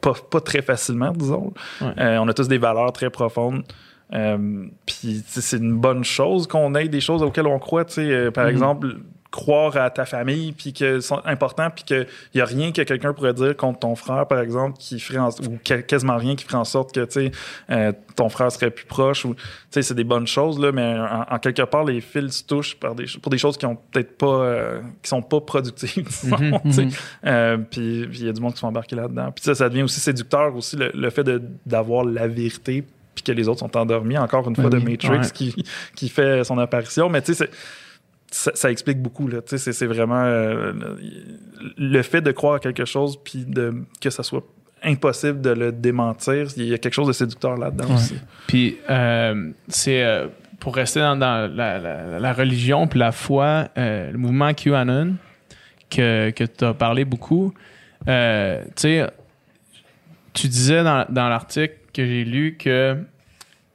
pas, 0.02 0.14
pas 0.30 0.40
très 0.40 0.62
facilement, 0.62 1.12
disons. 1.12 1.52
Euh, 1.82 2.18
on 2.20 2.28
a 2.28 2.34
tous 2.34 2.48
des 2.48 2.58
valeurs 2.60 2.94
très 2.94 3.10
profondes. 3.10 3.64
Euh, 4.14 4.66
Puis 4.86 5.24
c'est 5.28 5.58
une 5.58 5.74
bonne 5.78 6.04
chose 6.04 6.48
qu'on 6.48 6.74
ait 6.76 6.88
des 6.88 7.02
choses 7.02 7.22
auxquelles 7.24 7.48
on 7.48 7.60
croit. 7.60 7.86
tu 7.86 7.96
sais. 7.96 8.02
Euh, 8.12 8.32
par 8.32 8.46
Mhm. 8.46 8.52
exemple, 8.52 8.96
croire 9.30 9.76
à 9.76 9.90
ta 9.90 10.06
famille, 10.06 10.54
puis 10.54 10.72
que 10.72 11.02
c'est 11.02 11.14
important, 11.26 11.70
puis 11.70 11.84
qu'il 11.84 12.08
n'y 12.34 12.40
a 12.40 12.46
rien 12.46 12.72
que 12.72 12.82
quelqu'un 12.82 13.12
pourrait 13.14 13.34
dire 13.34 13.58
contre 13.58 13.80
ton 13.80 13.94
frère, 13.94 14.26
par 14.26 14.40
exemple, 14.40 14.78
qui 14.80 15.02
ferait 15.02 15.20
en- 15.20 15.28
ou 15.30 15.60
que- 15.64 15.82
quasiment 15.82 16.16
rien 16.16 16.38
qui 16.38 16.46
ferait 16.46 16.58
en 16.58 16.64
sorte 16.64 16.96
que 16.96 17.02
tu 17.04 17.12
sais, 17.12 17.32
euh, 17.70 17.92
ton 18.16 18.30
frère 18.30 18.50
serait 18.54 18.72
plus 18.72 18.86
proche. 18.86 19.26
Ou, 19.26 19.34
tu 19.36 19.42
sais, 19.70 19.82
c'est 19.82 19.94
des 19.94 20.06
bonnes 20.06 20.26
choses, 20.28 20.58
là, 20.60 20.72
mais 20.72 20.98
en, 20.98 21.26
en 21.36 21.40
quelque 21.40 21.64
part, 21.64 21.84
les 21.84 22.00
fils 22.00 22.38
se 22.38 22.44
touchent 22.46 22.76
par 22.78 22.96
des, 22.96 23.06
pour 23.22 23.30
des 23.30 23.38
choses 23.38 23.58
qui 23.58 23.66
ont 23.66 23.76
peut-être 23.92 24.18
pas, 24.18 24.26
euh, 24.28 24.82
qui 25.04 25.10
sont 25.10 25.22
pas 25.22 25.42
productives. 25.42 26.08
mhm. 26.64 26.90
Euh, 27.26 27.58
puis 27.70 28.04
il 28.10 28.26
y 28.26 28.30
a 28.30 28.32
du 28.32 28.40
monde 28.42 28.54
qui 28.54 28.60
sont 28.60 28.68
embarqués 28.68 28.96
là-dedans. 28.96 29.32
Puis 29.36 29.44
ça, 29.44 29.54
ça 29.56 29.68
devient 29.68 29.84
aussi 29.84 30.00
séducteur 30.00 30.56
aussi, 30.56 30.78
le, 30.78 30.90
le 30.96 31.10
fait 31.10 31.28
d'avoir 31.66 32.06
la 32.06 32.28
vérité 32.30 32.86
que 33.28 33.38
les 33.38 33.48
autres 33.48 33.60
sont 33.60 33.76
endormis. 33.78 34.18
Encore 34.18 34.48
une 34.48 34.56
fois, 34.56 34.70
Ben 34.70 34.80
de 34.80 34.86
oui. 34.86 34.91
Matrix 34.94 35.10
Ouais. 35.20 35.32
qui, 35.34 35.66
qui 35.95 36.10
fait 36.10 36.44
son 36.44 36.58
apparition. 36.58 37.10
Mais 37.10 37.22
tu 37.22 37.34
sais, 37.34 37.49
ça, 38.32 38.52
ça 38.56 38.72
explique 38.72 39.02
beaucoup. 39.02 39.28
Là. 39.28 39.41
Tu 39.41 39.58
sais, 39.58 39.72
C'est, 39.74 39.86
vraiment 39.86 40.24
euh, 40.24 40.74
le 41.78 42.02
fait 42.02 42.22
de 42.22 42.32
croire 42.32 42.56
à 42.56 42.60
quelque 42.60 42.86
chose 42.86 43.18
puis 43.24 43.45
de, 43.45 43.74
que 44.02 44.10
ça 44.10 44.24
soit 44.24 44.44
impossible 44.84 45.41
de 45.41 45.49
le 45.52 45.72
démentir. 45.72 46.48
Il 46.58 46.66
y 46.66 46.74
a 46.74 46.78
quelque 46.78 46.94
chose 46.94 47.08
de 47.08 47.14
séducteur 47.14 47.58
là-dedans 47.58 47.86
Ouais. 47.88 47.94
aussi. 47.95 48.16
Puis, 48.48 48.78
euh, 48.90 49.52
c'est 49.68 50.04
euh, 50.04 50.28
pour 50.60 50.76
rester 50.76 50.99
dans, 50.99 51.16
dans 51.16 51.49
la, 51.54 51.80
la- 51.80 52.20
la 52.20 52.34
religion 52.34 52.88
puis 52.88 52.99
la 52.99 53.12
foi, 53.12 53.70
le 53.76 54.16
mouvement 54.18 54.54
QAnon, 54.54 55.16
que, 55.90 56.30
que 56.32 56.44
tu 56.44 56.66
as 56.66 56.74
parlé 56.74 57.06
beaucoup, 57.06 57.54
tu 58.76 60.48
disais 60.48 60.84
dans, 60.84 61.06
dans 61.10 61.30
l'article 61.30 61.74
que 61.94 62.06
j'ai 62.06 62.24
lu 62.24 62.58
que 62.60 62.98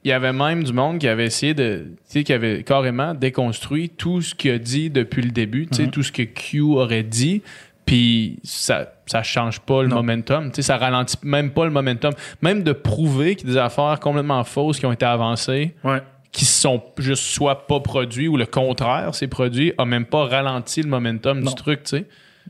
il 0.03 0.09
y 0.09 0.11
avait 0.11 0.33
même 0.33 0.63
du 0.63 0.73
monde 0.73 0.99
qui 0.99 1.07
avait 1.07 1.25
essayé 1.25 1.53
de, 1.53 1.85
tu 1.87 1.97
sais, 2.05 2.23
qui 2.23 2.33
avait 2.33 2.63
carrément 2.63 3.13
déconstruit 3.13 3.89
tout 3.89 4.21
ce 4.21 4.35
qu'il 4.35 4.51
a 4.51 4.57
dit 4.57 4.89
depuis 4.89 5.21
le 5.21 5.31
début, 5.31 5.67
tu 5.67 5.75
sais, 5.77 5.83
Mhm. 5.83 5.91
tout 5.91 6.03
ce 6.03 6.11
que 6.11 6.23
Q 6.23 6.61
aurait 6.61 7.03
dit, 7.03 7.41
puis 7.85 8.39
ça, 8.43 8.93
ça 9.05 9.23
change 9.23 9.59
pas 9.59 9.81
le 9.81 9.89
Non. 9.89 9.95
momentum, 9.97 10.49
tu 10.49 10.55
sais, 10.57 10.61
ça 10.61 10.77
ralentit 10.77 11.17
même 11.23 11.51
pas 11.51 11.65
le 11.65 11.71
momentum, 11.71 12.13
même 12.41 12.63
de 12.63 12.71
prouver 12.73 13.35
qu'il 13.35 13.47
y 13.47 13.51
a 13.51 13.53
des 13.55 13.59
affaires 13.59 13.99
complètement 14.01 14.43
fausses 14.43 14.79
qui 14.79 14.85
ont 14.85 14.91
été 14.91 15.05
avancées, 15.05 15.73
Ouais. 15.83 16.01
qui 16.31 16.45
sont 16.45 16.81
juste 16.97 17.23
soit 17.23 17.67
pas 17.67 17.79
produits 17.79 18.27
ou 18.27 18.37
le 18.37 18.45
contraire, 18.45 19.13
c'est 19.13 19.27
produit, 19.27 19.73
a 19.77 19.85
même 19.85 20.05
pas 20.05 20.25
ralenti 20.25 20.81
le 20.81 20.89
momentum 20.89 21.39
Non. 21.41 21.49
du 21.51 21.55
truc, 21.55 21.83
tu 21.83 21.97
sais. 21.97 22.05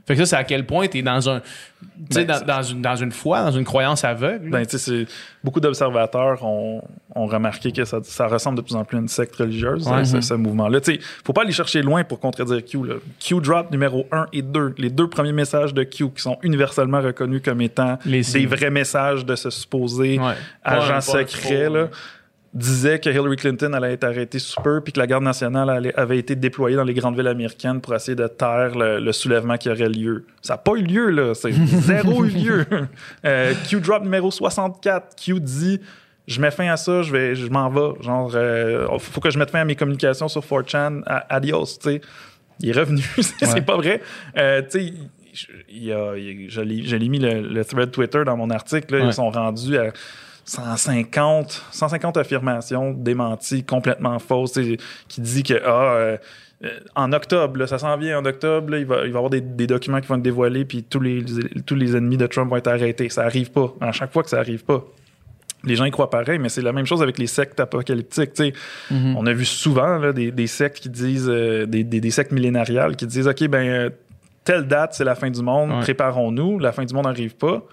Fait 0.06 0.16
que 0.16 0.20
ça, 0.20 0.26
c'est 0.26 0.36
à 0.36 0.44
quel 0.44 0.66
point 0.66 0.88
tu 0.88 0.98
es 0.98 1.02
dans 1.02 1.30
un. 1.30 1.42
Ben, 2.14 2.26
dans, 2.46 2.62
une, 2.64 2.82
dans 2.82 2.96
une 2.96 3.12
foi, 3.12 3.42
dans 3.44 3.52
une 3.52 3.64
croyance 3.64 4.04
aveugle. 4.04 4.50
Ben, 4.50 4.66
beaucoup 5.44 5.60
d'observateurs 5.60 6.44
ont, 6.44 6.82
ont 7.16 7.26
remarqué 7.26 7.72
que 7.72 7.86
ça, 7.86 8.00
ça 8.04 8.28
ressemble 8.28 8.58
de 8.58 8.62
plus 8.64 8.76
en 8.76 8.84
plus 8.86 8.98
à 8.98 9.02
une 9.02 9.08
secte 9.08 9.36
religieuse, 9.36 9.88
Ouais. 9.88 10.04
ce, 10.06 10.20
ce 10.22 10.34
mouvement-là. 10.34 10.80
Sais, 10.82 11.00
faut 11.26 11.34
pas 11.34 11.42
aller 11.44 11.52
chercher 11.52 11.82
loin 11.82 12.04
pour 12.04 12.20
contredire 12.20 12.64
Q. 12.66 12.86
Là. 12.86 12.96
Q 13.20 13.36
drop 13.42 13.72
numéro 13.72 14.08
1 14.12 14.28
et 14.34 14.42
2, 14.42 14.76
les 14.78 14.90
deux 14.90 15.08
premiers 15.10 15.34
messages 15.34 15.74
de 15.74 15.84
Q 15.84 16.10
qui 16.12 16.22
sont 16.22 16.38
universellement 16.42 17.02
reconnus 17.02 17.42
comme 17.44 17.62
étant 17.62 17.98
Les 18.06 18.22
des 18.22 18.46
vrais 18.46 18.70
messages 18.72 19.26
de 19.26 19.36
supposer 19.36 20.20
Ouais. 20.20 20.34
agent 20.64 21.02
secret, 21.02 21.70
là. 21.70 21.88
Disait 22.54 23.00
que 23.00 23.10
Hillary 23.10 23.36
Clinton 23.36 23.74
allait 23.74 23.94
être 23.94 24.04
arrêtée 24.04 24.38
sous 24.40 24.62
peu, 24.62 24.82
puis 24.82 24.94
que 24.94 25.00
la 25.00 25.08
garde 25.08 25.24
nationale 25.24 25.70
allait- 25.70 25.96
avait 25.96 26.20
été 26.20 26.36
déployée 26.36 26.76
dans 26.76 26.84
les 26.84 26.94
grandes 26.94 27.16
villes 27.16 27.28
américaines 27.28 27.82
pour 27.82 27.96
essayer 27.96 28.16
de 28.16 28.28
taire 28.28 28.76
le, 28.78 29.00
le 29.00 29.12
soulèvement 29.12 29.58
qui 29.58 29.70
aurait 29.70 29.90
lieu. 29.90 30.26
Ça 30.42 30.54
n'a 30.54 30.58
pas 30.60 30.74
eu 30.74 30.84
lieu, 30.84 31.10
là. 31.10 31.34
C'est 31.34 31.52
zéro 31.66 32.24
eu 32.26 32.30
lieu. 32.30 32.66
Euh, 33.26 33.54
Q 33.68 33.80
drop 33.82 34.04
numéro 34.04 34.30
64. 34.30 35.16
Q 35.16 35.40
dit 35.40 35.80
je 36.28 36.40
mets 36.40 36.52
fin 36.52 36.68
à 36.72 36.78
ça, 36.78 37.02
je 37.02 37.12
vais, 37.12 37.36
je 37.36 37.48
m'en 37.50 37.70
vais. 37.70 38.02
Genre, 38.02 38.32
euh, 38.36 38.88
faut 39.00 39.20
que 39.20 39.30
je 39.32 39.38
mette 39.40 39.50
fin 39.52 39.60
à 39.62 39.66
mes 39.66 39.76
communications 39.76 40.28
sur 40.28 40.42
4chan. 40.42 41.02
A- 41.06 41.36
Adios, 41.36 41.66
tu 41.82 41.90
sais. 41.90 42.02
Il 42.60 42.70
est 42.70 42.80
revenu, 42.80 43.02
c'est 43.20 43.52
Ouais. 43.52 43.62
pas 43.62 43.76
vrai. 43.78 44.00
Euh, 44.38 44.62
tu 44.62 44.80
sais, 44.88 44.94
je- 45.34 45.48
je 45.70 46.62
l'ai 46.62 46.84
je 46.86 46.96
l'ai 46.96 47.10
mis 47.10 47.20
le, 47.20 47.42
le 47.42 47.66
thread 47.66 47.92
Twitter 47.92 48.24
dans 48.26 48.38
mon 48.38 48.50
article. 48.52 48.94
là, 48.96 49.02
Ouais. 49.02 49.08
Ils 49.10 49.14
sont 49.14 49.30
rendus 49.32 49.76
à 49.78 49.92
150, 50.46 51.64
150 51.72 52.18
affirmations 52.18 52.92
démenties, 52.92 53.64
complètement 53.64 54.20
fausses, 54.20 54.60
qui 55.08 55.22
dit 55.22 55.44
que 55.44 55.54
ah, 55.66 55.94
euh, 55.96 56.18
euh, 56.64 56.70
en 56.96 57.12
octobre, 57.14 57.58
là, 57.60 57.68
ça 57.68 57.78
s'en 57.78 57.98
vient 57.98 58.20
en 58.20 58.26
octobre, 58.26 58.72
là, 58.72 58.78
il, 58.80 58.86
va, 58.86 58.98
il 58.98 59.02
va 59.02 59.08
y 59.08 59.18
avoir 59.18 59.30
des, 59.30 59.42
des 59.42 59.68
documents 59.68 60.00
qui 60.02 60.08
vont 60.08 60.16
être 60.16 60.22
dévoilés, 60.22 60.66
puis 60.66 60.84
tous 60.84 61.00
les, 61.00 61.24
tous 61.66 61.76
les 61.76 61.96
ennemis 61.96 62.18
de 62.18 62.28
Trump 62.28 62.50
vont 62.50 62.58
être 62.58 62.68
arrêtés. 62.68 63.10
Ça 63.10 63.24
arrive 63.24 63.52
pas. 63.52 63.74
À 63.82 63.92
chaque 63.92 64.12
fois 64.14 64.24
que 64.24 64.30
ça 64.30 64.40
arrive 64.40 64.64
pas. 64.64 64.84
Les 65.66 65.76
gens 65.78 65.86
y 65.86 65.92
croient 65.92 66.10
pareil, 66.10 66.40
mais 66.40 66.50
c'est 66.50 66.62
la 66.62 66.74
même 66.74 66.86
chose 66.86 67.02
avec 67.02 67.18
les 67.18 67.28
sectes 67.28 67.60
apocalyptiques. 67.62 68.42
Mhm. 68.92 69.16
On 69.18 69.26
a 69.26 69.32
vu 69.34 69.46
souvent 69.46 69.98
là, 69.98 70.12
des, 70.12 70.30
des 70.32 70.48
sectes 70.48 70.80
qui 70.82 70.90
disent, 70.90 71.30
euh, 71.30 71.66
des, 71.66 71.86
des- 71.86 72.02
des 72.02 72.12
sectes 72.12 72.34
millénariales 72.34 72.98
qui 72.98 73.08
disent, 73.08 73.28
OK, 73.30 73.46
ben, 73.48 73.66
euh, 73.68 73.90
telle 74.44 74.68
date, 74.68 74.94
c'est 74.94 75.06
la 75.06 75.16
fin 75.16 75.30
du 75.30 75.42
monde, 75.42 75.72
Ouais. 75.72 75.80
préparons-nous, 75.80 76.60
la 76.60 76.74
fin 76.74 76.84
du 76.84 76.94
monde 76.94 77.06
n'arrive 77.06 77.36
pas. 77.38 77.64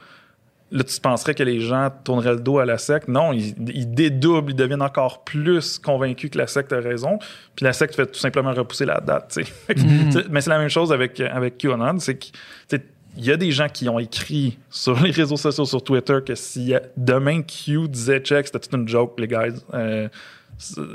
Là, 0.72 0.84
tu 0.84 1.01
penserais 1.01 1.34
que 1.34 1.42
les 1.42 1.60
gens 1.60 1.90
tourneraient 2.05 2.34
le 2.34 2.40
dos 2.40 2.59
à 2.59 2.64
la 2.64 2.78
secte? 2.78 3.09
Non, 3.09 3.32
ils, 3.32 3.55
ils 3.74 3.90
dédoublent, 3.90 4.52
ils 4.52 4.56
deviennent 4.56 4.82
encore 4.82 5.24
plus 5.24 5.78
convaincus 5.78 6.30
que 6.30 6.38
la 6.38 6.47
secte 6.47 6.72
a 6.72 6.80
raison. 6.80 7.18
Puis 7.56 7.64
la 7.64 7.72
secte 7.72 7.97
fait 7.97 8.06
tout 8.06 8.20
simplement 8.20 8.52
repousser 8.52 8.84
la 8.84 9.01
date. 9.01 9.38
Mhm. 9.76 10.24
Mais 10.30 10.40
c'est 10.40 10.51
la 10.51 10.59
même 10.59 10.68
chose 10.68 10.92
avec, 10.92 11.20
avec 11.20 11.59
QAnon. 11.59 11.98
C'est 11.98 12.16
que, 12.16 12.26
tu 12.26 12.32
sais, 12.68 12.84
il 13.16 13.24
y 13.24 13.32
a 13.32 13.36
des 13.36 13.51
gens 13.51 13.68
qui 13.68 13.88
ont 13.88 13.98
écrit 13.98 14.59
sur 14.70 15.01
les 15.01 15.10
réseaux 15.10 15.36
sociaux, 15.36 15.64
sur 15.64 15.82
Twitter, 15.82 16.18
que 16.24 16.34
si 16.34 16.74
euh, 16.74 16.80
demain 16.97 17.42
Q 17.42 17.88
disait 17.88 18.20
check, 18.20 18.47
c'était 18.47 18.60
toute 18.60 18.72
une 18.72 18.88
joke, 18.88 19.18
les 19.18 19.28
guys. 19.28 19.60
Euh, 19.74 20.09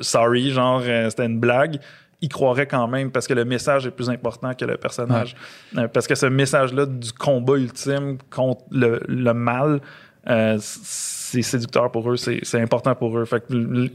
sorry, 0.02 0.52
genre, 0.52 0.81
euh, 0.85 1.10
c'était 1.10 1.26
une 1.26 1.39
blague. 1.39 1.80
Ils 2.22 2.30
croiraient 2.30 2.66
quand 2.68 2.88
même 2.88 3.12
parce 3.12 3.28
que 3.28 3.34
le 3.34 3.46
message 3.46 3.86
est 3.88 3.92
plus 3.92 4.10
important 4.10 4.54
que 4.54 4.66
le 4.66 4.78
personnage. 4.78 5.36
Euh, 5.78 5.88
parce 5.88 6.08
que 6.08 6.16
ce 6.16 6.26
message-là 6.26 6.86
du 6.86 7.12
combat 7.12 7.58
ultime 7.58 8.18
contre 8.30 8.64
le, 8.72 9.02
le 9.08 9.34
mal, 9.34 9.82
euh, 10.28 10.58
c'est 10.62 11.42
séducteur 11.42 11.92
pour 11.92 12.10
eux, 12.12 12.16
c'est 12.18 12.62
important 12.62 12.96
pour 12.96 13.18
eux. 13.18 13.26
Fait 13.26 13.46
que 13.46 13.90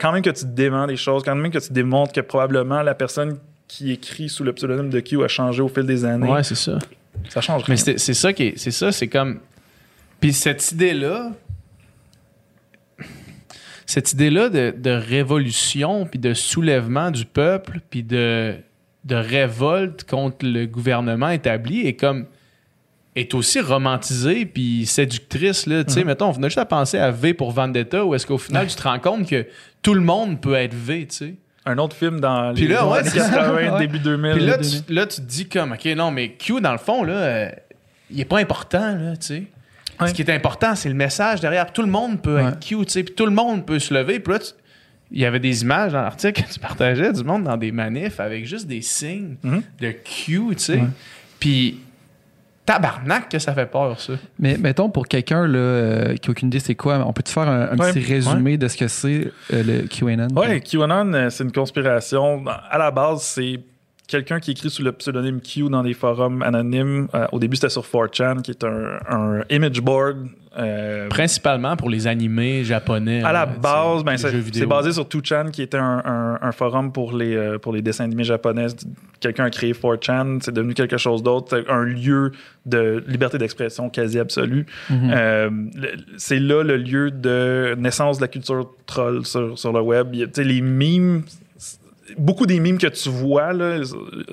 quand 0.00 0.12
même 0.12 0.22
que 0.22 0.30
tu 0.30 0.44
déments 0.46 0.86
des 0.86 0.96
choses, 0.96 1.22
quand 1.24 1.34
même 1.34 1.50
que 1.50 1.58
tu 1.58 1.72
démontres 1.72 2.12
que 2.12 2.20
probablement 2.20 2.82
la 2.82 2.94
personne 2.94 3.38
qui 3.66 3.92
écrit 3.92 4.28
sous 4.28 4.44
le 4.44 4.52
pseudonyme 4.52 4.90
de 4.90 5.00
Q 5.00 5.22
a 5.24 5.28
changé 5.28 5.62
au 5.62 5.68
fil 5.68 5.84
des 5.84 6.04
années, 6.04 6.28
Ouais, 6.30 6.42
c'est 6.42 6.54
ça. 6.56 6.78
ça 7.28 7.40
change 7.40 7.62
Mais 7.68 7.76
rien. 7.76 7.94
c'est 7.96 8.14
ça 8.14 8.32
qui 8.32 8.44
est. 8.48 8.58
C'est 8.58 8.70
ça, 8.72 8.92
c'est 8.92 9.08
comme. 9.08 9.40
Puis 10.20 10.32
cette 10.32 10.72
idée-là. 10.72 11.32
Cette 13.90 14.12
idée-là 14.12 14.48
de, 14.50 14.72
de 14.76 14.90
révolution, 14.90 16.06
puis 16.06 16.20
de 16.20 16.32
soulèvement 16.32 17.10
du 17.10 17.24
peuple, 17.24 17.80
puis 17.90 18.04
de, 18.04 18.54
de 19.04 19.14
révolte 19.16 20.08
contre 20.08 20.46
le 20.46 20.66
gouvernement 20.66 21.30
établi 21.30 21.86
est 21.88 21.94
comme. 21.94 22.26
est 23.16 23.34
aussi 23.34 23.60
romantisée, 23.60 24.46
puis 24.46 24.86
séductrice. 24.86 25.66
Là. 25.66 25.82
Tu 25.82 25.92
sais, 25.92 26.04
mettons, 26.04 26.28
on 26.28 26.30
venait 26.30 26.46
juste 26.48 26.58
à 26.58 26.66
penser 26.66 26.98
à 26.98 27.10
V 27.10 27.34
pour 27.34 27.50
Vendetta, 27.50 28.04
où 28.04 28.14
est-ce 28.14 28.26
qu'au 28.28 28.38
final, 28.38 28.68
tu 28.68 28.76
te 28.76 28.82
rends 28.82 29.00
compte 29.00 29.28
que 29.28 29.44
tout 29.82 29.94
le 29.94 30.02
monde 30.02 30.40
peut 30.40 30.54
être 30.54 30.72
V, 30.74 31.06
tu 31.10 31.16
sais. 31.16 31.34
Un 31.66 31.76
autre 31.78 31.96
film 31.96 32.20
dans 32.20 32.52
les 32.52 32.68
là, 32.68 32.86
ouais, 32.88 32.98
années 33.00 33.10
c'est 33.10 33.18
ça. 33.18 33.28
80, 33.30 33.72
Ouais. 33.72 33.78
début 33.80 33.98
2000. 33.98 34.32
Puis 34.34 34.46
là, 34.46 34.58
tu, 34.58 34.92
là, 34.94 35.06
tu 35.06 35.16
te 35.20 35.26
dis 35.26 35.48
comme, 35.48 35.72
OK, 35.72 35.84
non, 35.96 36.12
mais 36.12 36.30
Q, 36.34 36.60
dans 36.60 36.72
le 36.72 36.78
fond, 36.78 37.02
là, 37.02 37.12
euh, 37.12 37.50
il 38.10 38.20
est 38.20 38.24
pas 38.24 38.38
important, 38.38 38.94
là, 38.96 39.16
tu 39.16 39.26
sais. 39.26 39.42
Ouais. 40.00 40.08
Ce 40.08 40.14
qui 40.14 40.22
est 40.22 40.30
important, 40.30 40.74
c'est 40.74 40.88
le 40.88 40.94
message 40.94 41.40
derrière. 41.40 41.72
Tout 41.72 41.82
le 41.82 41.88
monde 41.90 42.20
peut 42.22 42.36
Ouais. 42.36 42.44
être 42.48 42.60
Q, 42.60 42.76
tu 42.84 42.90
sais, 42.90 43.02
puis 43.02 43.14
tout 43.14 43.26
le 43.26 43.32
monde 43.32 43.64
peut 43.66 43.78
se 43.78 43.92
lever. 43.94 44.20
Puis 44.20 44.32
là, 44.32 44.38
tu- 44.38 44.52
il 45.12 45.20
y 45.20 45.24
avait 45.24 45.40
des 45.40 45.62
images 45.62 45.92
dans 45.92 46.02
l'article 46.02 46.42
que 46.44 46.52
tu 46.52 46.60
partageais 46.60 47.12
du 47.12 47.24
monde 47.24 47.44
dans 47.44 47.56
des 47.56 47.72
manifs 47.72 48.20
avec 48.20 48.46
juste 48.46 48.66
des 48.66 48.80
signes 48.82 49.36
Mhm. 49.42 49.62
de 49.80 49.90
Q, 49.90 50.40
tu 50.52 50.58
sais. 50.58 50.74
Ouais. 50.76 50.84
Puis, 51.40 51.80
tabarnak 52.66 53.28
que 53.28 53.38
ça 53.38 53.52
fait 53.52 53.66
peur, 53.66 53.98
ça. 54.00 54.12
Mais 54.38 54.56
mettons, 54.56 54.90
pour 54.90 55.08
quelqu'un 55.08 55.46
là, 55.48 55.58
euh, 55.58 56.14
qui 56.16 56.28
n'a 56.28 56.32
aucune 56.32 56.48
idée 56.48 56.60
c'est 56.60 56.74
quoi, 56.76 57.04
on 57.06 57.12
peut-tu 57.12 57.32
faire 57.32 57.48
un, 57.48 57.70
un 57.72 57.76
Ouais, 57.76 57.92
petit 57.92 58.00
résumé 58.00 58.56
de 58.58 58.68
ce 58.68 58.76
que 58.76 58.86
c'est 58.86 59.32
euh, 59.52 59.62
le 59.64 59.88
QAnon? 59.88 60.28
Ouais, 60.36 60.60
QAnon, 60.60 61.12
euh, 61.14 61.30
c'est 61.30 61.42
une 61.44 61.52
conspiration. 61.52 62.44
À 62.70 62.78
la 62.78 62.90
base, 62.92 63.22
c'est 63.22 63.58
quelqu'un 64.10 64.40
qui 64.40 64.50
écrit 64.50 64.68
sous 64.70 64.82
le 64.82 64.92
pseudonyme 64.92 65.40
Q 65.40 65.68
dans 65.70 65.82
des 65.82 65.94
forums 65.94 66.42
anonymes. 66.42 67.08
Euh, 67.14 67.26
au 67.32 67.38
début, 67.38 67.56
c'était 67.56 67.70
sur 67.70 67.82
4chan, 67.84 68.42
qui 68.42 68.50
est 68.50 68.64
un, 68.64 68.98
un 69.08 69.42
image 69.50 69.80
board 69.80 70.26
Euh, 70.58 71.06
Principalement 71.08 71.76
pour 71.76 71.88
les 71.90 72.08
animés 72.08 72.64
japonais. 72.64 73.22
à 73.22 73.32
la 73.32 73.44
euh, 73.44 73.56
base, 73.62 74.02
ben, 74.02 74.16
c'est 74.16 74.66
basé 74.66 74.92
sur 74.92 75.04
2chan, 75.04 75.52
qui 75.52 75.62
était 75.62 75.78
un, 75.78 76.02
un- 76.04 76.38
un 76.42 76.50
forum 76.52 76.90
pour 76.90 77.12
les, 77.16 77.36
euh, 77.36 77.58
pour 77.58 77.72
les 77.72 77.82
dessins 77.82 78.02
animés 78.02 78.24
japonais. 78.24 78.66
Quelqu'un 79.20 79.44
a 79.44 79.50
créé 79.50 79.72
4chan, 79.72 80.40
c'est 80.42 80.52
devenu 80.52 80.74
quelque 80.74 80.96
chose 80.96 81.22
d'autre, 81.22 81.46
C'est 81.50 81.70
un 81.70 81.84
lieu 81.84 82.32
de 82.66 83.04
liberté 83.06 83.38
d'expression 83.38 83.90
quasi 83.90 84.18
absolue. 84.18 84.66
Mhm. 84.90 85.10
Euh, 85.14 85.50
c'est 86.16 86.40
là 86.40 86.64
le 86.64 86.76
lieu 86.78 87.12
de 87.12 87.76
naissance 87.78 88.16
de 88.18 88.22
la 88.22 88.28
culture 88.28 88.72
troll 88.86 89.24
sur, 89.24 89.56
sur 89.56 89.72
le 89.72 89.80
web. 89.80 90.08
Il 90.14 90.18
les 90.42 90.60
memes, 90.62 91.22
beaucoup 92.18 92.46
des 92.46 92.60
memes 92.60 92.78
que 92.78 92.86
tu 92.86 93.08
vois 93.08 93.52
là, 93.52 93.80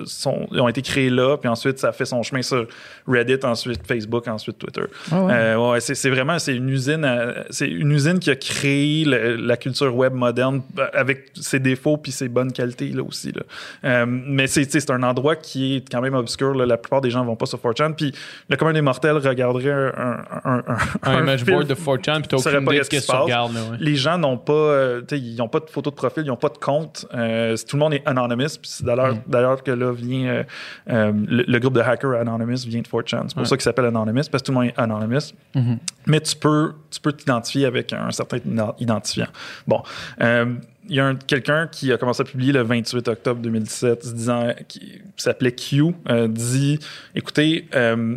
sont, 0.04 0.46
ont 0.50 0.68
été 0.68 0.82
créés 0.82 1.10
là, 1.10 1.36
puis 1.36 1.48
ensuite 1.48 1.78
ça 1.78 1.92
fait 1.92 2.04
son 2.04 2.22
chemin 2.22 2.42
sur 2.42 2.66
Reddit, 3.06 3.44
ensuite 3.44 3.86
Facebook, 3.86 4.26
ensuite 4.28 4.58
Twitter. 4.58 4.82
Ah 5.10 5.22
ouais. 5.22 5.32
Euh, 5.34 5.70
ouais, 5.72 5.80
c'est, 5.80 6.10
vraiment 6.10 6.38
c'est 6.38 6.54
une 6.54 6.68
usine, 6.68 7.06
c'est 7.50 7.68
une 7.68 7.92
usine 7.92 8.18
qui 8.18 8.30
a 8.30 8.36
créé 8.36 9.04
le- 9.04 9.36
la 9.36 9.56
culture 9.56 9.94
web 9.94 10.12
moderne 10.14 10.62
euh, 10.78 10.86
avec 10.94 11.30
ses 11.40 11.58
défauts 11.60 11.96
puis 11.96 12.12
ses 12.12 12.28
bonnes 12.28 12.52
qualités 12.52 12.88
là 12.88 13.02
aussi. 13.02 13.32
Là. 13.32 13.42
Euh, 13.84 14.06
mais 14.08 14.46
c'est, 14.46 14.90
un 14.90 15.02
endroit 15.02 15.36
qui 15.36 15.76
est 15.76 15.90
quand 15.90 16.00
même 16.00 16.14
obscur. 16.14 16.54
là. 16.54 16.64
La 16.66 16.76
plupart 16.76 17.00
des 17.00 17.10
gens 17.10 17.24
vont 17.24 17.36
pas 17.36 17.46
sur 17.46 17.58
4chan. 17.58 17.94
Puis 17.94 18.12
le 18.48 18.56
commun 18.56 18.72
des 18.72 18.80
mortels 18.80 19.16
regarderait 19.16 19.92
un, 19.96 20.24
un, 20.44 20.58
un, 20.58 20.76
un, 21.02 21.22
image 21.22 21.44
film. 21.44 21.56
board 21.56 21.68
de 21.68 21.74
4chan, 21.74 22.20
puis 22.20 22.28
t'as 22.28 22.36
aucune 22.36 22.62
idée 22.62 22.78
de 22.78 22.82
ce 22.84 22.90
que 22.90 23.00
se 23.00 23.06
tu 23.06 23.12
regardes. 23.16 23.52
Ouais. 23.52 23.76
Les 23.80 23.96
gens 23.96 24.18
n'ont 24.18 24.38
pas, 24.38 24.98
ils 25.12 25.36
n'ont 25.36 25.48
pas 25.48 25.60
de 25.60 25.68
photo 25.70 25.90
de 25.90 25.94
profil, 25.96 26.22
ils 26.24 26.28
n'ont 26.28 26.36
pas 26.36 26.48
de 26.48 26.58
compte. 26.58 27.06
Euh, 27.14 27.56
tout 27.68 27.76
le 27.76 27.80
monde 27.80 27.94
est 27.94 28.02
anonymous. 28.06 28.58
Puis 28.60 28.70
c'est 28.70 28.84
d'ailleurs, 28.84 29.14
Mm. 29.14 29.20
d'ailleurs 29.26 29.62
que 29.62 29.70
là 29.70 29.92
vient 29.92 30.26
euh, 30.28 30.42
euh, 30.90 31.12
le, 31.28 31.44
le 31.46 31.58
groupe 31.60 31.74
de 31.74 31.80
hackers 31.80 32.14
Anonymous 32.14 32.64
vient 32.66 32.80
de 32.80 32.86
4chan. 32.88 33.24
C'est 33.28 33.36
pour 33.36 33.46
ça 33.46 33.56
qu'il 33.56 33.62
s'appelle 33.62 33.84
Anonymous 33.84 34.24
parce 34.30 34.42
que 34.42 34.46
tout 34.46 34.52
le 34.52 34.58
monde 34.58 34.66
est 34.68 34.78
anonymous. 34.78 35.32
Mhm. 35.54 35.78
Mais 36.06 36.20
tu 36.20 36.34
peux, 36.36 36.72
tu 36.90 37.00
peux 37.00 37.12
t'identifier 37.12 37.66
avec 37.66 37.92
un 37.92 38.10
certain 38.10 38.38
identifiant. 38.78 39.28
Bon. 39.66 39.82
Euh, 40.20 40.54
il 40.90 40.96
y 40.96 41.00
a 41.00 41.06
un- 41.06 41.16
quelqu'un 41.16 41.66
qui 41.70 41.92
a 41.92 41.98
commencé 41.98 42.22
à 42.22 42.24
publier 42.24 42.50
le 42.52 42.62
28 42.62 43.06
octobre 43.08 43.40
2017, 43.42 44.04
se 44.04 44.12
disant, 44.14 44.54
qui 44.68 45.02
s'appelait 45.16 45.52
Q, 45.52 45.94
euh, 46.08 46.28
dit 46.28 46.78
écoutez, 47.14 47.68
euh, 47.74 48.16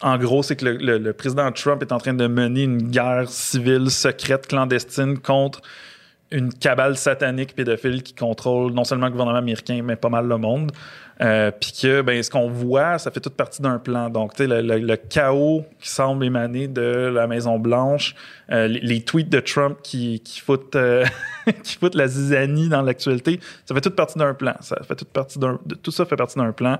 en 0.00 0.18
gros, 0.18 0.42
c'est 0.42 0.56
que 0.56 0.64
le, 0.64 0.76
le- 0.78 0.98
le 0.98 1.12
président 1.12 1.52
Trump 1.52 1.80
est 1.80 1.92
en 1.92 1.98
train 1.98 2.12
de 2.14 2.26
mener 2.26 2.64
une 2.64 2.90
guerre 2.90 3.28
civile 3.28 3.88
secrète, 3.88 4.48
clandestine 4.48 5.16
contre 5.20 5.60
une 6.32 6.52
cabale 6.52 6.96
satanique 6.96 7.54
pédophile 7.54 8.02
qui 8.02 8.14
contrôle 8.14 8.72
non 8.72 8.84
seulement 8.84 9.06
le 9.06 9.12
gouvernement 9.12 9.38
américain, 9.38 9.80
mais 9.84 9.96
pas 9.96 10.08
mal 10.08 10.26
le 10.26 10.38
monde. 10.38 10.72
Euh, 11.20 11.50
Puis 11.52 11.72
que 11.82 12.02
ben, 12.02 12.20
ce 12.22 12.30
qu'on 12.30 12.48
voit, 12.48 12.98
ça 12.98 13.10
fait 13.10 13.20
toute 13.20 13.36
partie 13.36 13.62
d'un 13.62 13.78
plan. 13.78 14.10
Donc, 14.10 14.34
tu 14.34 14.44
sais, 14.44 14.62
le, 14.62 14.96
chaos 14.96 15.64
qui 15.78 15.88
semble 15.88 16.24
émaner 16.24 16.66
de 16.68 17.10
la 17.14 17.26
Maison-Blanche, 17.26 18.14
euh, 18.50 18.66
les, 18.66 19.02
tweets 19.02 19.28
de 19.28 19.38
Trump 19.38 19.78
qui, 19.82 20.20
qui, 20.20 20.40
foutent, 20.40 20.74
euh, 20.74 21.04
qui 21.62 21.76
foutent 21.76 21.94
la 21.94 22.08
zizanie 22.08 22.68
dans 22.68 22.82
l'actualité, 22.82 23.38
ça 23.66 23.74
fait 23.74 23.80
toute 23.80 23.94
partie 23.94 24.18
d'un 24.18 24.34
plan. 24.34 24.54
Ça 24.60 24.76
fait 24.82 24.96
toute 24.96 25.10
partie 25.10 25.38
d'un, 25.38 25.60
tout 25.82 25.92
ça 25.92 26.06
fait 26.06 26.16
partie 26.16 26.38
d'un 26.38 26.52
plan 26.52 26.78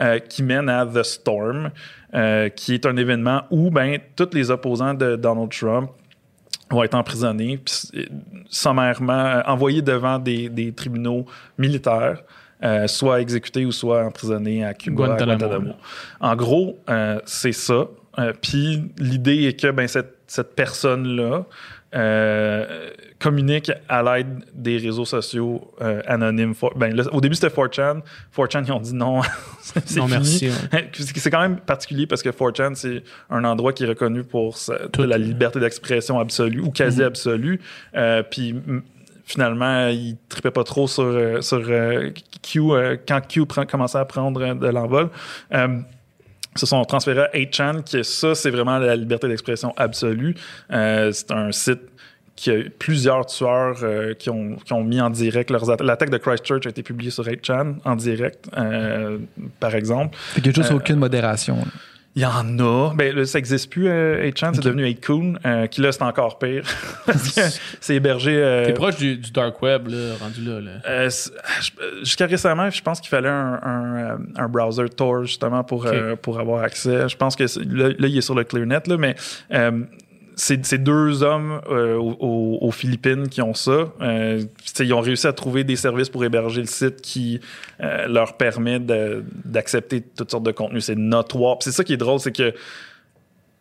euh, 0.00 0.18
qui 0.20 0.42
mène 0.42 0.68
à 0.70 0.86
The 0.86 1.02
Storm, 1.02 1.70
euh, 2.14 2.48
qui 2.48 2.72
est 2.74 2.86
un 2.86 2.96
événement 2.96 3.42
où 3.50 3.70
ben, 3.70 3.98
tous 4.16 4.30
les 4.32 4.50
opposants 4.50 4.94
de 4.94 5.16
Donald 5.16 5.50
Trump 5.50 5.90
vont 6.72 6.82
être 6.82 6.94
emprisonnés, 6.94 7.58
puis 7.58 8.08
sommairement 8.48 9.12
euh, 9.12 9.42
envoyés 9.46 9.82
devant 9.82 10.18
des, 10.18 10.48
des 10.48 10.72
tribunaux 10.72 11.26
militaires, 11.58 12.22
euh, 12.62 12.86
soit 12.86 13.20
exécutés 13.20 13.64
ou 13.66 13.72
soit 13.72 14.04
emprisonnés 14.04 14.64
à 14.64 14.74
Cuba, 14.74 15.04
à 15.04 15.06
Guantanamo. 15.08 15.38
Guantanamo. 15.38 15.74
En 16.20 16.36
gros, 16.36 16.78
euh, 16.88 17.18
c'est 17.24 17.52
ça. 17.52 17.88
Euh, 18.18 18.32
puis 18.40 18.92
l'idée 18.98 19.44
est 19.44 19.58
que 19.58 19.70
ben, 19.70 19.88
cette, 19.88 20.18
cette 20.26 20.54
personne-là 20.54 21.44
euh, 23.22 23.30
communique 23.30 23.70
à 23.88 24.02
l'aide 24.02 24.44
des 24.54 24.76
réseaux 24.78 25.04
sociaux 25.04 25.72
euh, 25.80 26.02
anonymes. 26.06 26.54
For- 26.54 26.74
ben, 26.76 26.94
là, 26.94 27.04
au 27.12 27.20
début, 27.20 27.34
c'était 27.34 27.54
4chan. 27.54 28.00
4chan, 28.36 28.64
ils 28.66 28.72
ont 28.72 28.80
dit 28.80 28.94
non, 28.94 29.20
c'est 29.62 29.96
Non, 29.96 30.06
fini. 30.06 30.10
merci. 30.10 30.50
ouais. 30.72 30.90
C'est 30.94 31.30
quand 31.30 31.40
même 31.40 31.58
particulier 31.58 32.06
parce 32.06 32.22
que 32.22 32.28
4chan, 32.30 32.74
c'est 32.74 33.02
un 33.30 33.44
endroit 33.44 33.72
qui 33.72 33.84
est 33.84 33.88
reconnu 33.88 34.24
pour 34.24 34.56
sa- 34.58 34.78
la 34.98 35.18
liberté 35.18 35.60
d'expression 35.60 36.18
absolue 36.18 36.60
ou 36.60 36.70
quasi 36.70 37.02
absolue. 37.02 37.60
Euh, 37.94 38.22
puis 38.22 38.54
finalement, 39.24 39.86
il 39.88 40.16
tripait 40.28 40.50
pas 40.50 40.64
trop 40.64 40.88
sur, 40.88 41.04
euh, 41.04 41.40
sur 41.40 41.62
euh, 41.68 42.10
Q 42.42 42.60
quand 43.06 43.20
Q 43.28 43.46
prend- 43.46 43.66
commençait 43.66 43.98
à 43.98 44.04
prendre 44.04 44.54
de 44.54 44.66
l'envol. 44.68 45.08
Se 46.54 46.66
sont 46.66 46.84
transférés 46.84 47.22
à 47.22 47.30
8chan, 47.38 47.82
qui 47.82 47.96
est 47.96 48.02
ça, 48.02 48.34
c'est 48.34 48.50
vraiment 48.50 48.76
la 48.78 48.94
liberté 48.94 49.26
d'expression 49.26 49.72
absolue. 49.78 50.34
Euh, 50.70 51.10
c'est 51.10 51.30
un 51.30 51.50
site 51.50 51.80
qui 52.36 52.50
a 52.50 52.54
eu 52.56 52.70
plusieurs 52.70 53.26
tueurs 53.26 53.78
euh, 53.82 54.14
qui, 54.14 54.30
ont, 54.30 54.56
qui 54.64 54.72
ont 54.72 54.82
mis 54.82 55.00
en 55.00 55.10
direct 55.10 55.50
leurs 55.50 55.70
attaques. 55.70 55.86
L'attaque 55.86 56.10
de 56.10 56.16
Christchurch 56.18 56.66
a 56.66 56.70
été 56.70 56.82
publiée 56.82 57.10
sur 57.10 57.24
8chan 57.24 57.74
en 57.84 57.94
direct, 57.96 58.46
euh, 58.56 59.18
par 59.60 59.74
exemple. 59.74 60.16
Fait 60.16 60.40
qu'il 60.40 60.50
n'y 60.50 60.58
a 60.58 60.60
juste 60.62 60.72
Euh, 60.72 60.76
aucune 60.76 60.96
modération. 60.96 61.56
là. 61.56 61.64
Il 62.14 62.20
y 62.20 62.26
en 62.26 62.58
a. 62.58 62.92
Ben, 62.94 63.16
là, 63.16 63.24
ça 63.24 63.38
n'existe 63.38 63.70
plus, 63.70 63.88
euh, 63.88 64.22
8chan. 64.30 64.50
C'est 64.52 64.62
devenu 64.62 64.84
8kun, 64.84 65.36
euh, 65.46 65.66
qui 65.66 65.80
là, 65.80 65.92
c'est 65.92 66.02
encore 66.02 66.38
pire. 66.38 66.62
Parce 67.06 67.32
que 67.32 67.40
c'est 67.80 67.94
hébergé. 67.94 68.36
euh, 68.36 68.66
T'es 68.66 68.74
proche 68.74 68.96
du, 68.96 69.16
du 69.16 69.30
dark 69.30 69.62
web, 69.62 69.88
là, 69.88 70.14
rendu 70.20 70.44
là. 70.44 70.60
euh, 70.90 71.08
Jusqu'à 72.02 72.26
récemment, 72.26 72.68
je 72.68 72.82
pense 72.82 73.00
qu'il 73.00 73.08
fallait 73.08 73.28
un, 73.30 73.58
un, 73.62 74.18
un 74.36 74.48
browser 74.48 74.88
Tor 74.90 75.24
justement 75.24 75.64
pour, 75.64 75.86
euh, 75.86 76.14
pour 76.16 76.38
avoir 76.38 76.62
accès. 76.62 77.08
Je 77.08 77.16
pense 77.16 77.34
que 77.34 77.46
c'est- 77.46 77.64
là, 77.64 77.88
là, 77.88 78.08
il 78.08 78.18
est 78.18 78.20
sur 78.22 78.34
le 78.34 78.44
ClearNet, 78.44 78.86
là, 78.88 78.96
mais 78.98 79.14
euh, 79.54 79.80
c'est 80.36 80.78
deux 80.82 81.22
hommes 81.22 81.60
euh, 81.70 81.96
aux, 81.98 82.70
Philippines 82.70 83.28
qui 83.28 83.42
ont 83.42 83.54
ça. 83.54 83.92
Euh, 84.00 84.42
ils 84.80 84.94
ont 84.94 85.00
réussi 85.00 85.26
à 85.26 85.32
trouver 85.32 85.64
des 85.64 85.76
services 85.76 86.08
pour 86.08 86.24
héberger 86.24 86.60
le 86.60 86.66
site 86.66 87.00
qui 87.00 87.40
euh, 87.80 88.06
leur 88.08 88.36
permet 88.36 88.80
d'accepter 88.80 90.00
toutes 90.00 90.30
sortes 90.30 90.44
de 90.44 90.52
contenus. 90.52 90.86
C'est 90.86 90.96
notoire. 90.96 91.56
C'est 91.60 91.72
ça 91.72 91.84
qui 91.84 91.92
est 91.92 91.98
drôle, 91.98 92.20
c'est 92.20 92.32
que 92.32 92.54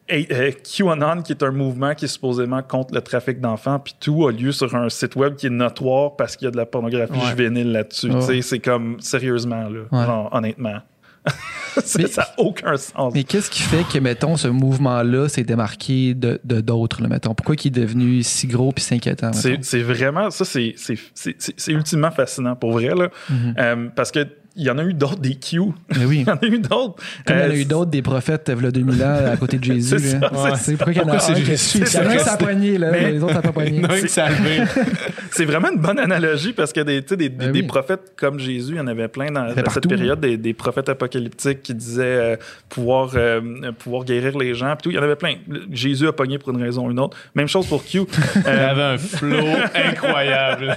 QAnon, 0.07 1.21
qui 1.21 1.31
est 1.31 1.43
un 1.43 1.51
mouvement 1.51 1.95
qui 1.95 2.05
est 2.05 2.09
supposément 2.09 2.61
contre 2.61 2.93
le 2.93 3.01
trafic 3.01 3.39
d'enfants, 3.39 3.79
puis 3.79 3.95
tout 3.99 4.27
a 4.27 4.31
lieu 4.31 4.51
sur 4.51 4.75
un 4.75 4.89
site 4.89 5.15
web 5.15 5.35
qui 5.35 5.47
est 5.47 5.51
notoire 5.51 6.15
parce 6.15 6.35
qu'il 6.35 6.45
y 6.45 6.47
a 6.49 6.51
de 6.51 6.57
la 6.57 6.65
pornographie 6.65 7.13
Ouais. 7.13 7.29
juvénile 7.29 7.71
là-dessus. 7.71 8.11
Ouais. 8.11 8.41
C'est 8.41 8.59
comme, 8.59 8.99
sérieusement, 8.99 9.69
là, 9.69 9.81
Ouais. 9.91 10.05
genre, 10.05 10.29
honnêtement. 10.33 10.79
ça 11.83 12.21
n'a 12.21 12.27
aucun 12.37 12.77
sens. 12.77 13.13
Mais 13.13 13.23
qu'est-ce 13.23 13.49
qui 13.49 13.61
fait 13.61 13.83
que, 13.83 13.99
mettons, 13.99 14.35
ce 14.37 14.47
mouvement-là 14.47 15.29
s'est 15.29 15.43
démarqué 15.43 16.13
de 16.13 16.39
d'autres, 16.43 17.01
mettons? 17.07 17.33
Pourquoi 17.33 17.55
il 17.55 17.67
est 17.67 17.69
devenu 17.69 18.23
si 18.23 18.47
gros 18.47 18.71
puis 18.71 18.83
si 18.83 18.95
inquiétant? 18.95 19.31
C'est 19.33 19.81
vraiment, 19.81 20.29
ça, 20.31 20.45
c'est 20.45 21.71
ultimement 21.71 22.11
fascinant 22.11 22.55
pour 22.55 22.73
vrai, 22.73 22.95
là. 22.95 23.09
Mhm. 23.29 23.55
Euh, 23.57 23.89
parce 23.95 24.11
que 24.11 24.27
il 24.61 24.67
y 24.67 24.69
en 24.69 24.77
a 24.77 24.83
eu 24.83 24.93
d'autres, 24.93 25.17
des 25.19 25.35
Q. 25.35 25.59
Mais 25.97 26.05
oui. 26.05 26.19
Il 26.25 26.27
y 26.27 26.31
en 26.31 26.35
a 26.35 26.45
eu 26.45 26.59
d'autres. 26.59 26.95
Comme 27.25 27.35
il 27.37 27.39
y 27.39 27.43
en 27.43 27.45
a 27.45 27.49
Euh, 27.49 27.55
eu 27.55 27.65
d'autres 27.65 27.89
des 27.91 28.01
prophètes, 28.03 28.47
euh, 28.49 28.55
v'là 28.55 28.69
2000 28.71 29.03
ans, 29.03 29.15
à 29.33 29.35
côté 29.37 29.57
de 29.57 29.63
Jésus. 29.71 29.97
C'est 29.99 30.17
Ouais. 30.21 30.51
C'est 30.55 30.75
pourquoi 30.77 30.93
il 30.93 30.97
y 30.97 30.99
en 31.01 31.07
a 31.07 31.15
Pourquoi 31.17 31.31
un 31.31 31.35
c'est 31.35 31.43
Jésus? 31.45 31.79
Il 31.79 31.93
y 31.93 31.97
en 31.97 32.01
a 32.09 32.13
un, 32.13 32.17
qui 32.17 32.23
ça 32.23 32.33
a 32.33 32.37
poigné, 32.37 32.77
là, 32.77 32.91
Mais- 32.91 33.11
les 33.11 33.23
autres, 33.23 33.33
ça 33.33 33.41
pas 33.41 33.51
poigné. 33.51 33.79
Non, 33.81 33.87
il 34.01 34.07
s'est 34.09 34.27
levé. 34.29 34.63
C'est 35.31 35.45
vraiment 35.45 35.69
une 35.71 35.79
bonne 35.79 35.97
analogie 35.99 36.53
parce 36.53 36.71
que 36.73 36.81
des, 36.81 37.01
tu 37.01 37.09
sais, 37.09 37.17
des, 37.17 37.29
des, 37.29 37.35
Ben 37.47 37.51
des 37.51 37.61
oui. 37.61 37.67
prophètes 37.67 38.13
comme 38.15 38.39
Jésus, 38.39 38.73
il 38.73 38.77
y 38.77 38.79
en 38.79 38.87
avait 38.87 39.07
plein 39.07 39.31
dans, 39.31 39.51
dans 39.53 39.69
cette 39.71 39.87
période, 39.87 40.19
des, 40.19 40.37
des 40.37 40.53
prophètes 40.53 40.89
apocalyptiques 40.89 41.63
qui 41.63 41.73
disaient 41.73 42.03
euh, 42.03 42.35
pouvoir, 42.69 43.11
euh, 43.15 43.71
pouvoir 43.79 44.03
guérir 44.05 44.37
les 44.37 44.53
gens. 44.53 44.75
Puis 44.75 44.83
tout, 44.83 44.89
il 44.91 44.95
y 44.95 44.99
en 44.99 45.03
avait 45.03 45.15
plein. 45.15 45.35
Jésus 45.71 46.07
a 46.07 46.13
pogné 46.13 46.37
pour 46.37 46.51
une 46.51 46.61
raison 46.61 46.87
ou 46.87 46.91
une 46.91 46.99
autre. 46.99 47.17
Même 47.35 47.47
chose 47.47 47.65
pour 47.67 47.83
Q. 47.83 48.01
Il 48.01 48.41
Euh, 48.45 48.69
avait 48.69 48.81
un 48.83 48.97
flow 48.97 49.47
incroyable. 49.89 50.75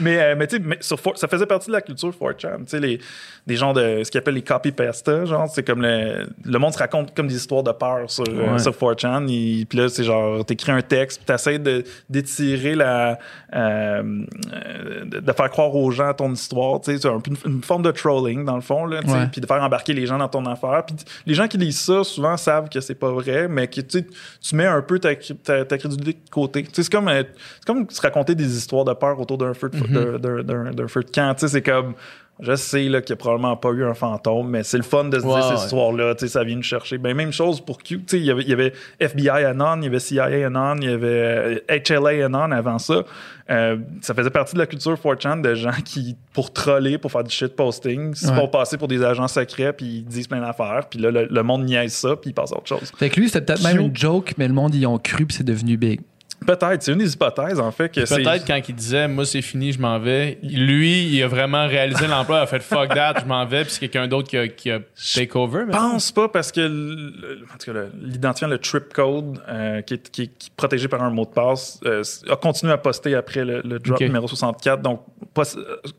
mais 0.00 0.18
euh, 0.20 0.34
mais 0.38 0.46
tu 0.46 0.56
sais, 0.56 0.62
sur 0.80 1.00
For- 1.02 1.18
ça 1.18 1.28
faisait 1.28 1.46
partie 1.46 1.68
de 1.68 1.72
la 1.72 1.80
culture 1.80 2.10
4chan. 2.10 2.58
Tu 2.58 2.62
sais, 2.68 2.80
les, 2.80 3.00
des 3.46 3.56
gens 3.56 3.72
de 3.72 4.02
ce 4.04 4.10
qu'ils 4.10 4.18
appellent 4.18 4.34
les 4.34 4.42
copy-pasta, 4.42 5.24
genre, 5.24 5.48
c'est 5.48 5.62
comme 5.64 5.82
le, 5.82 6.26
le 6.44 6.58
monde 6.58 6.72
se 6.72 6.78
raconte 6.78 7.14
comme 7.14 7.26
des 7.28 7.36
histoires 7.36 7.62
de 7.62 7.72
peur 7.72 8.08
sur, 8.10 8.24
euh, 8.28 8.52
Ouais. 8.52 8.58
sur 8.58 8.72
4chan. 8.72 9.26
Et, 9.28 9.64
puis 9.66 9.78
là, 9.78 9.88
c'est 9.88 10.04
genre, 10.04 10.44
t'écris 10.44 10.72
un 10.72 10.82
texte, 10.82 11.18
puis 11.18 11.26
t'essaies 11.26 11.58
de, 11.58 11.84
d'étirer 12.08 12.74
la. 12.74 13.18
euh, 13.54 14.24
euh, 14.52 15.04
de, 15.04 15.32
faire 15.32 15.50
croire 15.50 15.74
aux 15.74 15.90
gens 15.90 16.12
ton 16.14 16.32
histoire. 16.32 16.80
Tu 16.80 16.92
sais, 16.92 16.98
c'est 16.98 17.08
un 17.08 17.20
une, 17.26 17.36
une 17.46 17.62
forme 17.62 17.82
de 17.82 17.90
trolling, 17.90 18.44
dans 18.44 18.54
le 18.56 18.60
fond, 18.62 18.86
là, 18.86 19.00
tu 19.02 19.08
sais, 19.08 19.14
Ouais. 19.14 19.26
puis 19.30 19.40
de 19.40 19.46
faire 19.46 19.62
embarquer 19.62 19.92
les 19.92 20.06
gens 20.06 20.18
dans 20.18 20.28
ton 20.28 20.44
affaire. 20.46 20.84
Puis 20.86 20.96
les 21.26 21.34
gens 21.34 21.48
qui 21.48 21.58
lisent 21.58 21.80
ça, 21.80 22.04
souvent 22.04 22.36
savent 22.36 22.68
que 22.68 22.80
c'est 22.80 22.94
pas 22.94 23.10
vrai, 23.10 23.48
mais 23.48 23.66
que 23.68 23.80
tu 23.80 23.98
sais, 24.00 24.06
tu 24.40 24.54
mets 24.56 24.66
un 24.66 24.82
peu 24.82 24.98
ta, 24.98 25.14
ta, 25.16 25.64
ta 25.64 25.78
crédulité 25.78 26.12
de 26.24 26.30
côté. 26.30 26.62
Tu 26.64 26.70
sais, 26.74 26.82
c'est 26.84 26.92
comme, 26.92 27.08
euh, 27.08 27.22
c'est 27.56 27.66
comme 27.66 27.88
se 27.90 28.00
raconter 28.00 28.34
des 28.34 28.56
histoires 28.56 28.84
de 28.84 28.92
peur 28.92 29.18
autour 29.20 29.38
d'un 29.38 29.54
feu 29.54 29.68
de, 29.70 29.76
Mhm. 29.78 30.42
d'un- 30.42 30.72
d'un 30.82 30.88
feu 30.88 31.02
de 31.02 31.10
camp. 31.10 31.34
Tu 31.34 31.40
sais, 31.40 31.48
c'est 31.48 31.62
comme. 31.62 31.94
Je 32.40 32.56
sais 32.56 32.84
là, 32.88 33.02
qu'il 33.02 33.14
n'y 33.14 33.18
a 33.18 33.20
probablement 33.20 33.56
pas 33.56 33.68
eu 33.70 33.84
un 33.84 33.94
fantôme, 33.94 34.48
mais 34.48 34.62
c'est 34.64 34.78
le 34.78 34.82
fun 34.82 35.04
de 35.04 35.16
se 35.18 35.22
dire 35.24 35.30
ouais. 35.32 36.14
Tu 36.16 36.20
sais, 36.26 36.28
ça 36.28 36.42
vient 36.42 36.56
nous 36.56 36.62
chercher. 36.62 36.98
Ben, 36.98 37.14
même 37.14 37.30
chose 37.30 37.60
pour 37.60 37.78
Q. 37.78 37.98
Tu 37.98 38.04
sais, 38.06 38.18
il 38.18 38.24
y 38.24 38.30
avait- 38.32 38.42
il 38.42 38.48
y 38.48 38.52
avait 38.52 38.72
FBI 38.98 39.28
Anon, 39.44 39.76
il 39.76 39.84
y 39.84 39.86
avait 39.86 40.00
CIA 40.00 40.24
Anon, 40.46 40.76
il 40.80 40.90
y 40.90 40.92
avait 40.92 41.06
euh, 41.06 41.58
HLA 41.68 42.24
Anon 42.24 42.50
avant 42.50 42.78
ça. 42.78 43.04
Euh, 43.50 43.76
ça 44.00 44.14
faisait 44.14 44.30
partie 44.30 44.54
de 44.54 44.58
la 44.60 44.66
culture 44.66 44.94
4chan 44.94 45.40
de 45.42 45.54
gens 45.54 45.70
qui, 45.84 46.16
pour 46.32 46.52
troller, 46.52 46.96
pour 46.96 47.12
faire 47.12 47.22
du 47.22 47.30
shit 47.30 47.54
posting, 47.54 48.14
se 48.14 48.28
Ouais. 48.28 48.34
font 48.34 48.48
passer 48.48 48.78
pour 48.78 48.88
des 48.88 49.04
agents 49.04 49.28
secrets, 49.28 49.74
puis 49.74 49.86
ils 49.98 50.04
disent 50.04 50.26
plein 50.26 50.40
d'affaires, 50.40 50.86
puis 50.88 50.98
là, 51.00 51.10
le, 51.10 51.26
le 51.30 51.42
monde 51.42 51.64
niaise 51.64 51.92
ça, 51.92 52.16
puis 52.16 52.30
il 52.30 52.32
passe 52.34 52.50
à 52.52 52.56
autre 52.56 52.68
chose. 52.68 52.90
Fait 52.96 53.10
que 53.10 53.20
lui, 53.20 53.28
c'était 53.28 53.44
peut-être 53.44 53.62
même 53.62 53.78
une 53.80 53.96
joke, 53.96 54.32
mais 54.38 54.48
le 54.48 54.54
monde 54.54 54.74
y 54.74 54.86
ont 54.86 54.98
cru 54.98 55.26
puis 55.26 55.36
c'est 55.36 55.44
devenu 55.44 55.76
big. 55.76 56.00
Peut-être, 56.46 56.82
c'est 56.82 56.92
une 56.92 56.98
des 56.98 57.12
hypothèses, 57.12 57.60
en 57.60 57.70
fait, 57.70 57.88
que 57.90 58.04
c'est. 58.04 58.22
Peut-être 58.22 58.46
quand 58.46 58.60
il 58.68 58.74
disait 58.74 59.08
moi 59.08 59.24
c'est 59.24 59.42
fini, 59.42 59.72
je 59.72 59.80
m'en 59.80 59.98
vais, 59.98 60.38
lui 60.42 61.04
il 61.08 61.22
a 61.22 61.28
vraiment 61.28 61.66
réalisé 61.66 62.06
l'emploi, 62.06 62.38
il 62.38 62.42
a 62.42 62.46
fait 62.46 62.60
fuck 62.60 62.88
that, 62.94 63.14
je 63.20 63.26
m'en 63.26 63.44
vais, 63.46 63.62
puis 63.64 63.72
c'est 63.72 63.80
quelqu'un 63.80 64.06
d'autre 64.08 64.28
qui 64.28 64.36
a, 64.36 64.48
qui 64.48 64.70
a 64.70 64.80
take 65.14 65.36
over. 65.36 65.64
Je 65.68 65.72
pense 65.72 66.12
pas 66.12 66.28
parce 66.28 66.50
que 66.52 66.60
le- 66.60 67.40
en 67.52 67.58
tout 67.58 67.66
cas, 67.66 67.72
le- 67.72 67.90
l'identifiant, 68.02 68.48
le 68.48 68.58
trip 68.58 68.92
code, 68.92 69.38
euh, 69.48 69.80
qui, 69.82 69.94
est, 69.94 70.10
qui 70.10 70.22
est- 70.22 70.38
qui 70.38 70.48
est 70.48 70.54
protégé 70.56 70.88
par 70.88 71.02
un 71.02 71.10
mot 71.10 71.24
de 71.24 71.30
passe, 71.30 71.80
euh, 71.84 72.02
a 72.30 72.36
continué 72.36 72.72
à 72.72 72.78
poster 72.78 73.14
après 73.14 73.44
le, 73.44 73.60
le 73.64 73.78
drop 73.78 74.00
numéro 74.00 74.26
64. 74.28 74.82
Donc, 74.82 75.02
pas- 75.34 75.42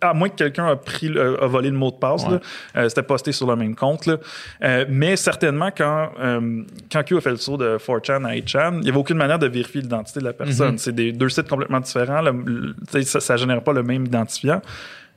à 0.02 0.14
moins 0.14 0.30
que 0.30 0.36
quelqu'un 0.36 0.68
a 0.68 0.76
pris, 0.76 1.08
a 1.18 1.46
volé 1.48 1.70
le 1.70 1.78
mot 1.78 1.92
de 1.92 1.96
passe, 1.98 2.24
Ouais. 2.26 2.32
là, 2.34 2.40
euh, 2.78 2.90
c'était 2.90 3.04
posté 3.04 3.32
sur 3.32 3.48
le 3.48 3.56
même 3.56 3.76
compte. 3.76 4.06
là. 4.06 4.18
Euh, 4.64 4.86
mais 4.90 5.16
certainement, 5.16 5.70
quand, 5.76 6.12
euh, 6.20 6.64
quand 6.92 7.04
Q 7.04 7.18
a 7.18 7.22
fait 7.22 7.30
le 7.32 7.38
saut 7.38 7.58
de 7.58 7.78
4chan 7.78 8.24
à 8.26 8.34
8chan, 8.36 8.74
il 8.76 8.80
n'y 8.82 8.90
avait 8.90 8.98
aucune 8.98 9.18
manière 9.18 9.40
de 9.40 9.48
vérifier 9.48 9.82
l'identité 9.82 10.20
de 10.20 10.26
la 10.26 10.33
personne. 10.34 10.74
Mhm. 10.74 10.78
C'est 10.78 10.94
des, 10.94 11.12
deux 11.12 11.30
sites 11.30 11.48
complètement 11.48 11.80
différents. 11.80 12.22
Le- 12.22 12.76
le- 12.94 13.04
ça, 13.04 13.20
ça 13.20 13.38
génère 13.38 13.64
pas 13.64 13.74
le 13.74 13.84
même 13.84 14.06
identifiant. 14.06 14.62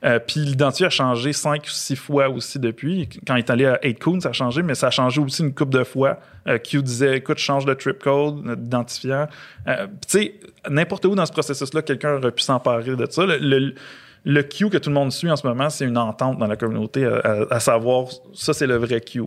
Euh, 0.05 0.19
puis 0.19 0.41
l'identifiant 0.41 0.87
a 0.87 0.91
changé 0.91 1.33
cinq 1.33 1.63
ou 1.63 1.69
six 1.69 1.95
fois 1.95 2.29
aussi 2.29 2.59
depuis. 2.59 3.09
Quand 3.25 3.35
il 3.35 3.39
est 3.39 3.49
allé 3.49 3.65
à 3.65 3.79
8 3.83 4.21
ça 4.21 4.29
a 4.29 4.31
changé, 4.31 4.61
mais 4.61 4.75
ça 4.75 4.87
a 4.87 4.91
changé 4.91 5.19
aussi 5.19 5.41
une 5.41 5.53
couple 5.55 5.75
de 5.75 5.83
fois. 5.83 6.19
Euh, 6.47 6.59
Q 6.59 6.83
disait, 6.83 7.17
écoute, 7.17 7.39
change 7.39 7.65
de 7.65 7.73
trip 7.73 7.97
code, 8.03 8.45
notre 8.45 8.61
identifiant. 8.61 9.27
Euh, 9.67 9.87
tu 10.07 10.19
sais, 10.19 10.33
n'importe 10.69 11.05
où 11.05 11.15
dans 11.15 11.25
ce 11.25 11.31
processus-là, 11.31 11.81
quelqu'un 11.81 12.13
aurait 12.17 12.31
pu 12.31 12.43
s'emparer 12.43 12.95
de 12.95 13.07
ça. 13.09 13.25
Le, 13.25 13.37
le- 13.37 13.73
le 14.23 14.43
Q 14.43 14.69
que 14.69 14.77
tout 14.77 14.89
le 14.89 14.93
monde 14.95 15.11
suit 15.11 15.31
en 15.31 15.35
ce 15.35 15.47
moment, 15.47 15.69
c'est 15.71 15.85
une 15.85 15.97
entente 15.97 16.37
dans 16.37 16.47
la 16.47 16.57
communauté 16.57 17.05
à, 17.05 17.15
à- 17.17 17.53
à 17.55 17.59
savoir, 17.59 18.05
ça 18.35 18.53
c'est 18.53 18.67
le 18.67 18.75
vrai 18.75 19.01
Q. 19.01 19.21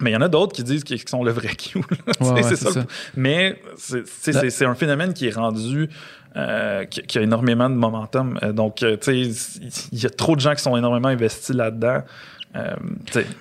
Mais 0.00 0.10
il 0.10 0.14
y 0.14 0.16
en 0.16 0.20
a 0.22 0.28
d'autres 0.28 0.52
qui 0.54 0.62
disent 0.62 0.84
qu'ils 0.84 1.00
sont 1.08 1.24
le 1.24 1.30
vrai 1.32 1.54
Q. 1.56 1.78
ouais, 2.20 2.42
c'est 2.42 2.56
ça. 2.56 2.84
Mais 3.16 3.60
c'est- 3.76 4.64
un 4.64 4.74
phénomène 4.74 5.12
qui 5.14 5.26
est 5.28 5.34
rendu, 5.34 5.88
euh, 6.36 6.84
qui, 6.84 7.02
qui 7.02 7.18
a 7.18 7.22
énormément 7.22 7.68
de 7.70 7.74
momentum. 7.74 8.38
Euh, 8.42 8.52
donc, 8.52 8.82
euh, 8.82 8.96
tu 8.96 9.32
sais, 9.34 9.88
il 9.92 9.98
y 10.02 10.06
a 10.06 10.10
trop 10.10 10.34
de 10.36 10.40
gens 10.40 10.54
qui 10.54 10.62
sont 10.62 10.76
énormément 10.76 11.08
investis 11.08 11.54
là-dedans. 11.54 12.02
Euh, 12.54 12.74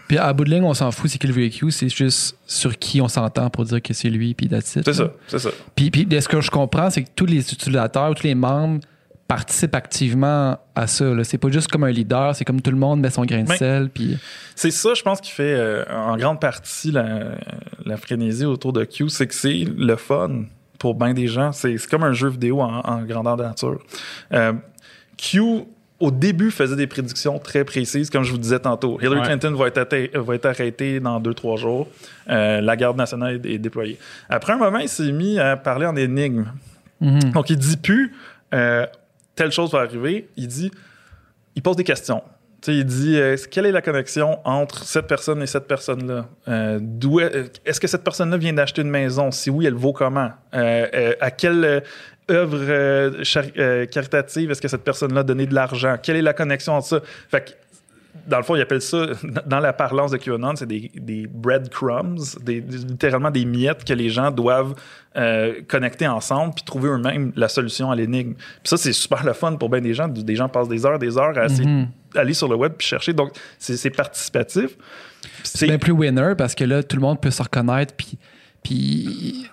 Puis 0.07 0.17
à 0.17 0.33
bout 0.33 0.43
de 0.43 0.49
ligne, 0.49 0.63
on 0.63 0.73
s'en 0.73 0.91
fout, 0.91 1.09
c'est 1.09 1.17
qui 1.17 1.27
le 1.27 1.33
VQ, 1.33 1.71
c'est 1.71 1.87
juste 1.89 2.37
sur 2.47 2.77
qui 2.77 2.99
on 3.01 3.07
s'entend 3.07 3.49
pour 3.49 3.63
dire 3.63 3.81
que 3.81 3.93
c'est 3.93 4.09
lui, 4.09 4.33
puis 4.33 4.49
that's 4.49 4.65
c'est 4.65 4.91
ça, 4.91 5.11
c'est 5.27 5.39
ça. 5.39 5.49
Puis, 5.73 5.89
puis 5.89 6.05
ce 6.21 6.27
que 6.27 6.41
je 6.41 6.51
comprends, 6.51 6.89
c'est 6.89 7.03
que 7.03 7.09
tous 7.15 7.25
les 7.25 7.39
utilisateurs, 7.53 8.13
tous 8.15 8.23
les 8.23 8.35
membres 8.35 8.81
participent 9.27 9.75
activement 9.75 10.59
à 10.75 10.87
ça. 10.87 11.05
C'est 11.23 11.37
pas 11.37 11.49
juste 11.49 11.67
comme 11.67 11.83
un 11.83 11.91
leader, 11.91 12.35
c'est 12.35 12.45
comme 12.45 12.61
tout 12.61 12.71
le 12.71 12.77
monde 12.77 12.99
met 13.01 13.09
son 13.09 13.25
grain 13.25 13.43
de 13.43 13.51
sel. 13.53 13.89
Puis 13.89 14.17
C'est 14.55 14.71
ça, 14.71 14.93
je 14.93 15.01
pense, 15.01 15.19
qui 15.21 15.31
fait 15.31 15.55
euh, 15.55 15.83
en 15.89 16.15
grande 16.17 16.39
partie 16.39 16.91
la, 16.91 17.35
la 17.85 17.97
frénésie 17.97 18.45
autour 18.45 18.71
de 18.73 18.83
Q, 18.83 19.09
c'est 19.09 19.27
que 19.27 19.33
c'est 19.33 19.65
le 19.77 19.95
fun 19.95 20.43
pour 20.77 20.93
bien 20.95 21.13
des 21.13 21.27
gens. 21.27 21.51
C'est 21.51 21.77
c'est 21.77 21.89
comme 21.89 22.03
un 22.03 22.13
jeu 22.13 22.29
vidéo 22.29 22.61
en, 22.61 22.81
en 22.81 23.01
grandeur 23.03 23.37
nature. 23.37 23.79
Euh, 24.33 24.53
Q, 25.17 25.41
au 25.99 26.11
début, 26.11 26.51
faisait 26.51 26.75
des 26.75 26.87
prédictions 26.87 27.39
très 27.39 27.63
précises, 27.63 28.09
comme 28.09 28.23
je 28.23 28.31
vous 28.31 28.37
disais 28.37 28.59
tantôt. 28.59 28.99
Hillary 29.01 29.21
Ouais. 29.21 29.25
Clinton 29.25 29.53
va 29.55 29.67
être, 29.67 30.17
va 30.19 30.35
être 30.35 30.45
arrêtée 30.45 30.99
dans 30.99 31.19
deux, 31.19 31.33
trois 31.33 31.55
jours. 31.55 31.87
Euh, 32.29 32.59
la 32.61 32.75
garde 32.75 32.97
nationale 32.97 33.39
est, 33.43 33.49
est 33.53 33.57
déployée. 33.57 33.97
Après 34.29 34.53
un 34.53 34.57
moment, 34.57 34.79
il 34.79 34.89
s'est 34.89 35.11
mis 35.11 35.39
à 35.39 35.55
parler 35.57 35.87
en 35.87 35.95
énigmes. 35.95 36.45
Mhm. 36.99 37.31
Donc, 37.31 37.49
il 37.49 37.57
dit 37.57 37.77
plus 37.77 38.13
euh, 38.53 38.85
telle 39.35 39.51
chose 39.51 39.71
va 39.71 39.79
arriver. 39.79 40.29
Il 40.37 40.47
dit, 40.47 40.71
il 41.55 41.61
pose 41.61 41.75
des 41.75 41.83
questions. 41.83 42.21
Il 42.67 42.85
dit, 42.85 43.19
euh, 43.19 43.37
quelle 43.51 43.65
est 43.67 43.71
la 43.71 43.81
connexion 43.81 44.39
entre 44.43 44.83
cette 44.83 45.07
personne 45.07 45.41
et 45.41 45.47
cette 45.47 45.67
personne-là? 45.67 46.27
Euh, 46.47 46.79
euh, 47.03 47.47
est-ce 47.65 47.79
que 47.79 47.87
cette 47.87 48.03
personne-là 48.03 48.37
vient 48.37 48.53
d'acheter 48.53 48.81
une 48.81 48.89
maison? 48.89 49.31
Si 49.31 49.49
oui, 49.49 49.65
elle 49.65 49.75
vaut 49.75 49.93
comment? 49.93 50.31
À 50.51 51.31
quelle 51.31 51.83
œuvre 52.31 53.85
caritative 53.85 54.49
est-ce 54.49 54.61
que 54.61 54.67
cette 54.67 54.83
personne-là 54.83 55.21
a 55.21 55.23
donné 55.23 55.45
de 55.45 55.53
l'argent? 55.53 55.97
Quelle 56.01 56.15
est 56.15 56.23
la 56.23 56.33
connexion 56.33 56.73
entre 56.73 56.87
ça? 56.87 56.99
Dans 58.27 58.37
le 58.37 58.43
fond, 58.43 58.55
il 58.55 58.61
appelle 58.61 58.81
ça, 58.81 59.07
dans 59.45 59.59
la 59.59 59.73
parlance 59.73 60.11
de 60.11 60.17
QAnon, 60.17 60.55
c'est 60.55 60.65
des, 60.65 60.91
des 60.95 61.27
breadcrumbs, 61.27 62.37
des, 62.41 62.61
littéralement 62.61 63.31
des 63.31 63.45
miettes 63.45 63.83
que 63.83 63.93
les 63.93 64.09
gens 64.09 64.31
doivent 64.31 64.75
euh, 65.17 65.61
connecter 65.67 66.07
ensemble 66.07 66.53
puis 66.55 66.63
trouver 66.63 66.89
eux-mêmes 66.89 67.31
la 67.35 67.47
solution 67.47 67.91
à 67.91 67.95
l'énigme. 67.95 68.33
Puis 68.33 68.69
ça, 68.69 68.77
c'est 68.77 68.93
super 68.93 69.23
le 69.23 69.33
fun 69.33 69.55
pour 69.55 69.69
bien 69.69 69.81
des 69.81 69.93
gens. 69.93 70.07
Des 70.07 70.35
gens 70.35 70.49
passent 70.49 70.69
des 70.69 70.85
heures, 70.85 70.99
des 70.99 71.17
heures 71.17 71.37
à 71.37 71.47
Mhm. 71.47 71.87
d'aller 72.13 72.33
sur 72.33 72.47
le 72.47 72.55
web 72.55 72.73
puis 72.77 72.87
chercher. 72.87 73.13
Donc, 73.13 73.31
c'est 73.59 73.89
participatif. 73.89 74.71
C'est 75.43 75.67
bien 75.67 75.77
plus 75.77 75.91
winner 75.93 76.33
parce 76.37 76.55
que 76.55 76.63
là, 76.63 76.83
tout 76.83 76.95
le 76.97 77.01
monde 77.01 77.19
peut 77.21 77.31
se 77.31 77.41
reconnaître 77.41 77.93
puis, 77.95 78.17
puis 78.63 79.47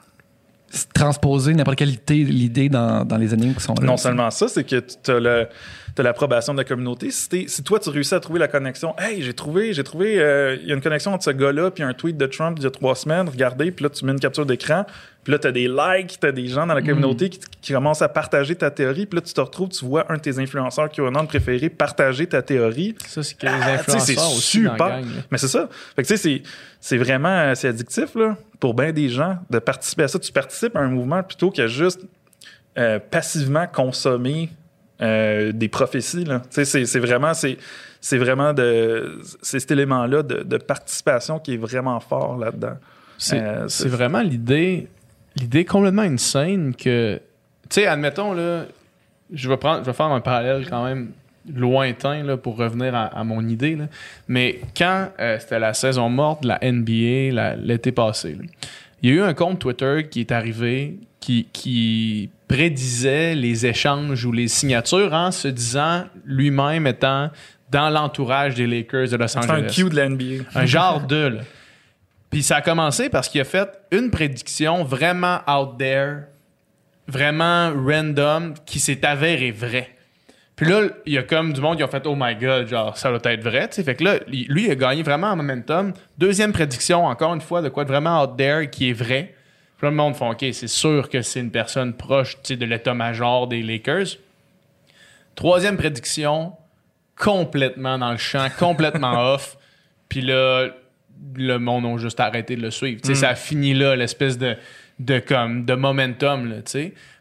transposer 0.95 1.55
n'importe 1.55 1.77
quelle 1.79 1.91
idée, 1.91 2.25
l'idée 2.25 2.69
dans, 2.69 3.05
dans 3.05 3.17
les 3.17 3.35
énigmes 3.35 3.55
qui 3.55 3.63
sont 3.63 3.75
là. 3.75 3.87
Non 3.87 3.97
seulement 3.97 4.31
ça, 4.31 4.49
c'est 4.49 4.65
que 4.65 4.77
tu 4.81 5.11
as 5.11 5.21
le 5.21 5.49
t'as 5.94 6.02
l'approbation 6.02 6.52
de 6.55 6.59
la 6.59 6.64
communauté. 6.64 7.10
Si, 7.10 7.62
toi, 7.64 7.78
tu 7.78 7.90
réussis 7.90 8.14
à 8.14 8.20
trouver 8.20 8.39
la 8.39 8.48
connexion, 8.48 8.94
hey, 8.98 9.23
j'ai 9.23 9.35
trouvé, 9.35 9.73
j'ai 9.73 9.85
trouvé, 9.85 10.19
euh, 10.19 10.56
il 10.60 10.69
y 10.69 10.73
a 10.73 10.74
une 10.74 10.81
connexion 10.81 11.12
entre 11.12 11.24
ce 11.24 11.31
gars-là 11.31 11.70
puis 11.70 11.82
un 11.82 11.93
tweet 11.93 12.16
de 12.16 12.27
Trump 12.27 12.56
il 12.59 12.64
y 12.64 12.66
a 12.66 12.70
trois 12.70 12.94
semaines, 12.94 13.28
regardez, 13.28 13.70
puis 13.70 13.82
là, 13.85 13.90
tu 13.90 14.05
mets 14.05 14.12
une 14.12 14.20
capture 14.20 14.47
d'écran, 14.47 14.85
puis 15.24 15.32
là, 15.32 15.39
tu 15.39 15.47
as 15.47 15.52
des 15.52 15.69
likes, 15.69 16.19
tu 16.20 16.27
as 16.27 16.32
des 16.32 16.48
gens 16.48 16.66
dans 16.66 16.74
la 16.74 16.82
communauté 16.82 17.28
qui, 17.28 17.40
qui 17.60 17.73
commencent 17.73 18.02
à 18.02 18.09
partager 18.09 18.55
ta 18.56 18.70
théorie, 18.70 19.06
puis 19.06 19.16
là, 19.16 19.23
tu 19.23 19.32
te 19.32 19.40
retrouves, 19.40 19.69
tu 19.69 19.85
vois 19.85 20.10
un 20.10 20.16
de 20.16 20.20
tes 20.20 20.39
influenceurs 20.39 20.89
QAnon 20.90 21.27
préférés 21.27 21.69
partager 21.69 22.27
ta 22.27 22.43
théorie. 22.43 22.94
Ça, 23.06 23.23
c'est 23.23 23.36
que 23.36 23.47
les 23.47 23.52
Ah, 23.52 23.78
tu 23.78 23.90
c'est 23.93 23.97
influenceurs 23.97 24.24
dans 24.24 24.31
super. 24.35 24.89
la 24.89 25.01
gang. 25.01 25.05
là. 25.05 25.23
Mais 25.31 25.39
c'est 25.39 25.48
ça. 25.48 25.69
Fait 25.94 26.02
que 26.02 26.09
tu 26.09 26.16
sais, 26.16 26.23
c'est, 26.23 26.43
c'est 26.81 26.97
vraiment 26.97 27.28
euh, 27.28 27.55
c'est 27.55 27.69
addictif 27.69 28.14
là, 28.14 28.36
pour 28.59 28.74
bien 28.74 28.93
des 28.93 29.09
gens 29.09 29.39
de 29.51 29.59
participer 29.59 30.05
à 30.05 30.09
ça. 30.09 30.19
Tu 30.19 30.32
participes 30.32 30.74
à 30.77 30.81
un 30.81 30.89
mouvement 30.89 31.23
plutôt 31.23 31.51
que 31.51 31.66
juste 31.66 32.01
euh, 32.78 32.98
passivement 32.98 33.66
consommer 33.66 34.48
euh, 35.01 35.52
des 35.52 35.69
prophéties. 35.69 36.27
C'est, 36.51 36.98
vraiment, 36.98 37.35
c'est, 37.35 37.59
c'est 38.01 38.19
vraiment 38.19 38.52
de, 38.52 39.19
c'est 39.43 39.60
cet 39.60 39.70
élément-là 39.70 40.23
de, 40.23 40.43
de 40.43 40.56
participation 40.59 41.39
qui 41.39 41.55
est 41.55 41.59
vraiment 41.59 41.98
fort 42.01 42.36
là-dedans. 42.36 42.77
C'est 43.19 43.39
Euh, 43.39 43.69
c'est 43.69 43.89
vraiment 43.89 44.20
l'idée, 44.20 44.89
l'idée 45.36 45.64
complètement 45.64 46.02
insane 46.02 46.74
que, 46.74 47.20
tu 47.69 47.81
sais, 47.81 47.86
admettons 47.86 48.32
là, 48.32 48.66
je 49.32 49.48
vais 49.48 49.56
prendre, 49.56 49.81
je 49.81 49.86
vais 49.86 49.93
faire 49.93 50.06
un 50.06 50.20
parallèle 50.20 50.69
quand 50.69 50.85
même 50.85 51.12
lointain 51.52 52.23
là, 52.23 52.36
pour 52.36 52.56
revenir 52.56 52.94
à, 52.94 53.06
à 53.06 53.24
mon 53.24 53.47
idée. 53.48 53.77
là. 53.77 53.86
Mais 54.28 54.60
quand 54.77 55.09
euh, 55.19 55.39
c'était 55.40 55.59
la 55.59 55.74
saison 55.74 56.09
morte 56.09 56.43
de 56.43 56.48
la 56.48 56.59
NBA 56.62 57.56
l'été 57.56 57.93
passé, 57.93 58.35
là, 58.35 58.44
il 59.02 59.10
y 59.10 59.12
a 59.12 59.16
eu 59.16 59.23
un 59.23 59.35
compte 59.35 59.59
Twitter 59.59 60.06
qui 60.09 60.20
est 60.20 60.31
arrivé 60.31 60.98
qui, 61.19 61.48
qui 61.52 62.31
prédisait 62.53 63.35
les 63.35 63.65
échanges 63.65 64.27
ou 64.27 64.33
les 64.33 64.47
signatures 64.47 65.15
en 65.15 65.31
se 65.31 65.49
disant 65.49 66.05
lui-même 66.27 66.87
étant 66.87 67.31
dans 67.70 67.89
l'entourage 67.89 68.55
des 68.57 68.66
Lakers 68.66 69.09
de 69.09 69.16
Los 69.16 69.29
C'est 69.29 69.39
un 69.39 69.43
Angeles. 69.49 69.73
cue 69.74 69.89
de 69.89 69.97
la 69.97 70.09
NBA. 70.11 70.45
Un 70.55 70.66
genre 70.66 71.01
de. 71.07 71.29
là. 71.29 71.41
Puis 72.31 72.43
ça 72.43 72.57
a 72.57 72.61
commencé 72.61 73.09
parce 73.09 73.31
qu'il 73.31 73.41
a 73.41 73.45
fait 73.45 73.70
une 73.91 74.11
prédiction 74.11 74.85
vraiment 74.85 75.39
out 75.49 75.79
there, 75.79 76.24
vraiment 77.09 77.73
random, 77.73 78.53
qui 78.66 78.81
s'est 78.81 79.05
avérée 79.07 79.51
vraie. 79.51 79.89
Puis 80.55 80.66
là, 80.66 80.83
il 81.07 81.15
y 81.15 81.19
a 81.19 81.23
comme 81.23 81.55
du 81.55 81.61
monde 81.62 81.79
qui 81.79 81.85
ont 81.85 81.89
fait 81.89 82.07
Oh 82.07 82.15
my 82.15 82.37
god, 82.37 82.69
genre 82.69 82.99
ça 82.99 83.09
doit 83.09 83.33
être 83.33 83.43
vrai. 83.43 83.69
tu 83.69 83.77
sais. 83.77 83.83
Fait 83.83 83.95
que 83.95 84.05
là, 84.05 84.19
lui, 84.29 84.66
il 84.66 84.70
a 84.70 84.74
gagné 84.74 85.03
vraiment 85.03 85.29
en 85.29 85.37
momentum. 85.37 85.95
Deuxième 86.19 86.53
prédiction, 86.53 87.07
encore 87.07 87.33
une 87.33 87.41
fois, 87.41 87.62
de 87.62 87.70
quoi 87.70 87.85
de 87.85 87.89
vraiment 87.89 88.23
out 88.23 88.37
there 88.37 88.69
qui 88.69 88.91
est 88.91 88.93
vrai. 88.93 89.35
Puis 89.83 89.89
là, 89.89 89.91
le 89.91 89.97
monde 89.97 90.15
fait 90.15 90.29
OK, 90.29 90.55
c'est 90.55 90.69
sûr 90.69 91.09
que 91.09 91.23
c'est 91.23 91.41
une 91.41 91.51
personne 91.51 91.93
proche 91.93 92.41
de 92.41 92.65
l'état-major 92.65 93.49
des 93.49 93.65
Lakers. 93.65 94.17
Troisième 95.35 95.77
prédiction, 95.77 96.53
complètement 97.17 97.99
dans 97.99 98.13
le 98.13 98.17
champ, 98.17 98.47
complètement 98.61 99.33
off. 99.33 99.59
Puis 100.09 100.21
là, 100.21 100.69
le 101.35 101.59
monde 101.59 101.85
a 101.85 101.97
juste 101.97 102.21
arrêté 102.21 102.55
de 102.55 102.63
le 102.63 102.71
suivre. 102.71 103.01
Sais, 103.03 103.17
Ça 103.17 103.31
a 103.31 103.35
fini 103.35 103.75
là, 103.75 103.97
l'espèce 103.97 104.39
de, 104.39 104.57
de, 105.01 105.19
comme, 105.19 105.65
de 105.65 105.75
momentum. 105.75 106.49
Là. 106.49 106.59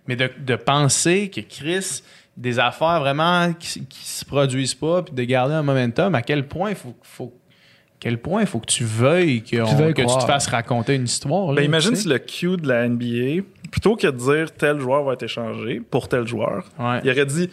Mais 0.05 0.15
de, 0.15 0.29
de 0.37 0.55
penser 0.55 1.31
que 1.31 1.41
Chris, 1.41 2.03
des 2.37 2.59
affaires 2.59 2.99
vraiment 2.99 3.53
qui, 3.53 3.87
qui 3.87 4.05
se 4.05 4.23
produisent 4.23 4.75
pas, 4.75 5.01
puis 5.01 5.15
de 5.15 5.23
garder 5.23 5.55
un 5.55 5.63
momentum, 5.63 6.13
à 6.13 6.21
quel 6.21 6.47
point 6.47 6.69
il 6.69 6.75
faut, 6.75 6.95
faut, 7.01 7.33
quel 8.01 8.17
point 8.17 8.41
il 8.41 8.47
faut 8.47 8.59
que 8.59 8.65
tu 8.65 8.83
veuilles, 8.83 9.43
que, 9.43 9.61
on- 9.61 9.75
veuilles 9.75 9.93
que 9.93 10.01
tu 10.01 10.07
te 10.17 10.25
fasses 10.25 10.47
raconter 10.47 10.95
une 10.95 11.05
histoire. 11.05 11.49
là, 11.53 11.61
Ben, 11.61 11.63
imagine 11.65 11.95
si 11.95 12.07
le 12.09 12.17
cue 12.19 12.57
de 12.57 12.67
la 12.67 12.87
NBA, 12.89 13.43
plutôt 13.71 13.95
que 13.95 14.07
de 14.07 14.11
dire 14.17 14.51
tel 14.53 14.79
joueur 14.81 15.03
va 15.03 15.13
être 15.13 15.23
échangé 15.23 15.79
pour 15.89 16.09
tel 16.09 16.27
joueur, 16.27 16.65
Ouais. 16.79 16.99
il 17.03 17.11
aurait 17.11 17.25
dit 17.25 17.49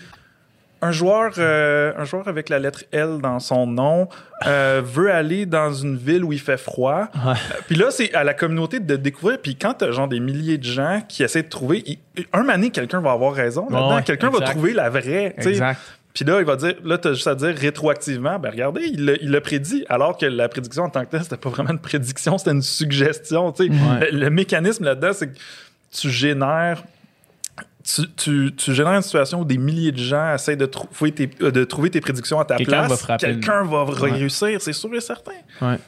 un 0.81 0.93
joueur, 0.93 1.33
euh, 1.39 1.93
un 1.99 2.05
joueur 2.05 2.29
avec 2.29 2.49
la 2.49 2.61
lettre 2.61 2.85
L 2.93 3.19
dans 3.21 3.41
son 3.41 3.67
nom 3.67 4.09
euh, 4.47 4.81
veut 4.85 5.11
aller 5.11 5.45
dans 5.45 5.73
une 5.73 5.97
ville 5.97 6.23
où 6.25 6.33
il 6.33 6.39
fait 6.39 6.57
froid. 6.57 7.09
Euh, 7.27 7.35
Puis 7.67 7.75
là, 7.75 7.87
c'est 7.91 8.15
à 8.15 8.23
la 8.23 8.33
communauté 8.33 8.79
de 8.79 8.95
découvrir. 8.95 9.39
Puis 9.43 9.57
quand 9.57 9.75
t'as 9.75 9.91
genre 9.91 10.07
des 10.07 10.21
milliers 10.21 10.57
de 10.57 10.63
gens 10.63 11.03
qui 11.09 11.25
essaient 11.25 11.43
de 11.43 11.49
trouver, 11.49 11.83
il- 11.85 11.99
un 12.33 12.45
mané, 12.45 12.71
quelqu'un 12.71 13.01
va 13.01 13.11
avoir 13.11 13.33
raison. 13.35 13.63
là-dedans. 13.69 13.97
Ouais, 13.97 14.03
quelqu'un 14.05 14.31
va 14.31 14.41
trouver 14.43 14.73
la 14.73 14.89
vraie. 14.89 15.35
Exact. 15.37 15.81
Puis 16.19 16.27
là, 16.27 16.41
il 16.41 16.47
va 16.47 16.57
dire, 16.57 16.75
là, 16.85 16.99
t'as 16.99 17.13
juste 17.13 17.29
à 17.29 17.37
dire 17.37 17.55
rétroactivement, 17.57 18.41
ben 18.41 18.51
regardez, 18.51 18.87
il 18.87 19.31
l'a 19.31 19.41
prédit, 19.41 19.85
alors 19.89 20.19
que 20.19 20.27
la 20.27 20.49
prédiction 20.49 20.83
en 20.83 20.91
tant 20.91 21.05
que 21.05 21.11
telle, 21.13 21.23
c'était 21.23 21.37
pas 21.37 21.49
vraiment 21.49 21.71
une 21.71 21.79
prédiction, 21.79 22.39
c'était 22.39 22.51
une 22.51 22.63
suggestion. 22.63 23.53
tu 23.53 23.67
sais. 23.67 23.71
Ouais. 23.71 24.11
Le, 24.11 24.19
le 24.19 24.31
mécanisme 24.31 24.83
là-dedans, 24.83 25.13
c'est 25.13 25.29
que 25.29 25.39
tu 25.93 26.11
génères. 26.11 26.83
Tu, 27.95 28.03
tu- 28.17 28.55
tu 28.55 28.75
génères 28.75 28.93
une 28.93 29.03
situation 29.03 29.41
où 29.41 29.45
des 29.47 29.57
milliers 29.57 29.93
de 29.93 29.99
gens 29.99 30.35
essayent 30.35 30.59
de, 30.59 30.67
trouver 30.67 31.11
tes, 31.13 31.31
euh, 31.41 31.51
de 31.51 31.65
trouver 31.65 31.89
tes 31.89 32.01
prédictions 32.03 32.39
à 32.39 32.45
ta 32.45 32.57
Quelqu'un 32.57 32.85
place. 32.87 33.07
va 33.07 33.17
Quelqu'un 33.17 33.65
va 33.65 33.85
Ouais. 33.85 34.11
réussir, 34.11 34.61
c'est 34.61 34.75
sûr 34.75 34.93
et 34.95 35.01
certain. 35.01 35.33
Ouais. 35.63 35.79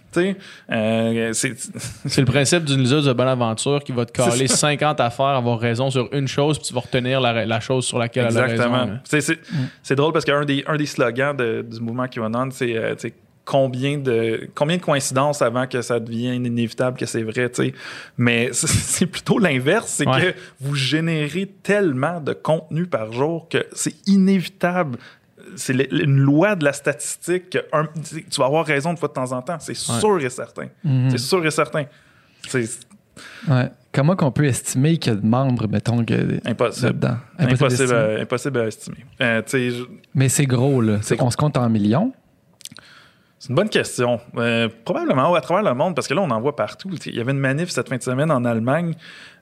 Euh, 0.72 1.30
c'est 1.34 1.52
C'est 2.06 2.20
le 2.22 2.26
principe 2.26 2.64
d'une 2.64 2.80
liseuse 2.80 3.04
de 3.04 3.12
bonne 3.12 3.28
aventure 3.28 3.84
qui 3.84 3.92
va 3.92 4.06
te 4.06 4.12
ça. 4.22 4.30
50 4.30 4.98
affaires, 5.00 5.26
avoir 5.26 5.58
raison 5.58 5.90
sur 5.90 6.08
une 6.12 6.26
chose, 6.28 6.58
puis 6.58 6.68
tu 6.68 6.74
vas 6.74 6.80
retenir 6.80 7.20
la, 7.20 7.44
la 7.44 7.60
chose 7.60 7.84
sur 7.84 7.98
laquelle 7.98 8.28
elle 8.30 8.38
a 8.38 8.44
Exactement. 8.48 8.78
raison. 8.80 8.92
là. 8.92 9.00
C'est, 9.04 9.20
c'est, 9.20 9.38
c'est 9.82 9.94
drôle 9.96 10.12
parce 10.12 10.24
qu'un 10.24 10.44
des, 10.44 10.64
un 10.66 10.76
des 10.76 10.86
slogans 10.86 11.36
de- 11.36 11.66
du 11.68 11.80
mouvement 11.80 12.06
QAnon, 12.08 12.48
c'est 12.50 12.76
euh, 12.76 12.94
combien 13.50 13.98
de, 13.98 14.48
combien 14.54 14.76
de 14.76 14.82
coïncidences 14.82 15.42
avant 15.42 15.66
que 15.66 15.82
ça 15.82 15.98
devienne 15.98 16.46
inévitable 16.46 16.96
que 16.96 17.04
c'est 17.06 17.24
vrai. 17.24 17.50
tu 17.50 17.64
sais. 17.64 17.74
Mais 18.16 18.50
c'est, 18.52 19.06
plutôt 19.06 19.38
l'inverse, 19.40 19.88
c'est 19.88 20.06
Ouais. 20.08 20.20
que 20.34 20.38
vous 20.60 20.76
générez 20.76 21.46
tellement 21.64 22.20
de 22.20 22.32
contenu 22.32 22.86
par 22.86 23.12
jour 23.12 23.48
que 23.48 23.66
c'est 23.72 23.94
inévitable. 24.08 24.98
C'est 25.56 25.74
une 25.90 26.18
loi 26.18 26.54
de 26.54 26.64
la 26.64 26.72
statistique 26.72 27.50
que 27.50 27.58
un- 27.72 27.88
tu 28.04 28.38
vas 28.40 28.46
avoir 28.46 28.64
raison 28.64 28.92
de 28.94 28.98
fois 29.00 29.08
de 29.08 29.14
temps 29.14 29.32
en 29.32 29.42
temps. 29.42 29.58
C'est 29.58 29.74
sûr 29.74 30.20
et 30.24 30.30
certain. 30.30 30.68
C'est 31.10 31.18
sûr 31.18 31.44
et 31.44 31.50
certain. 31.50 31.86
Ouais. 33.48 33.70
Comment 33.92 34.14
qu'on 34.14 34.30
peut 34.30 34.44
estimer 34.44 34.96
qu'il 34.98 35.12
y 35.12 35.16
a 35.16 35.18
de 35.18 35.26
membres, 35.26 35.66
mettons, 35.68 36.04
que, 36.04 36.38
impossible. 36.48 37.18
Impossible, 37.38 37.92
à, 37.92 38.20
impossible 38.20 38.60
à 38.60 38.66
estimer. 38.68 39.04
Euh, 39.20 39.42
je- 39.52 39.84
Mais 40.14 40.28
c'est 40.28 40.46
gros, 40.46 40.80
là. 40.80 40.98
C'est 41.02 41.20
on 41.20 41.30
se 41.30 41.36
compte 41.36 41.56
en 41.56 41.68
millions. 41.68 42.12
C'est 43.40 43.48
une 43.48 43.54
bonne 43.54 43.70
question. 43.70 44.20
Euh, 44.36 44.68
probablement 44.84 45.34
à 45.34 45.40
travers 45.40 45.64
le 45.64 45.74
monde, 45.74 45.94
parce 45.94 46.06
que 46.06 46.12
là, 46.12 46.20
on 46.20 46.30
en 46.30 46.40
voit 46.42 46.54
partout. 46.54 46.90
Il 47.06 47.14
y 47.16 47.20
avait 47.20 47.32
une 47.32 47.38
manif 47.38 47.70
cette 47.70 47.88
fin 47.88 47.96
de 47.96 48.02
semaine 48.02 48.30
en 48.30 48.44
Allemagne. 48.44 48.92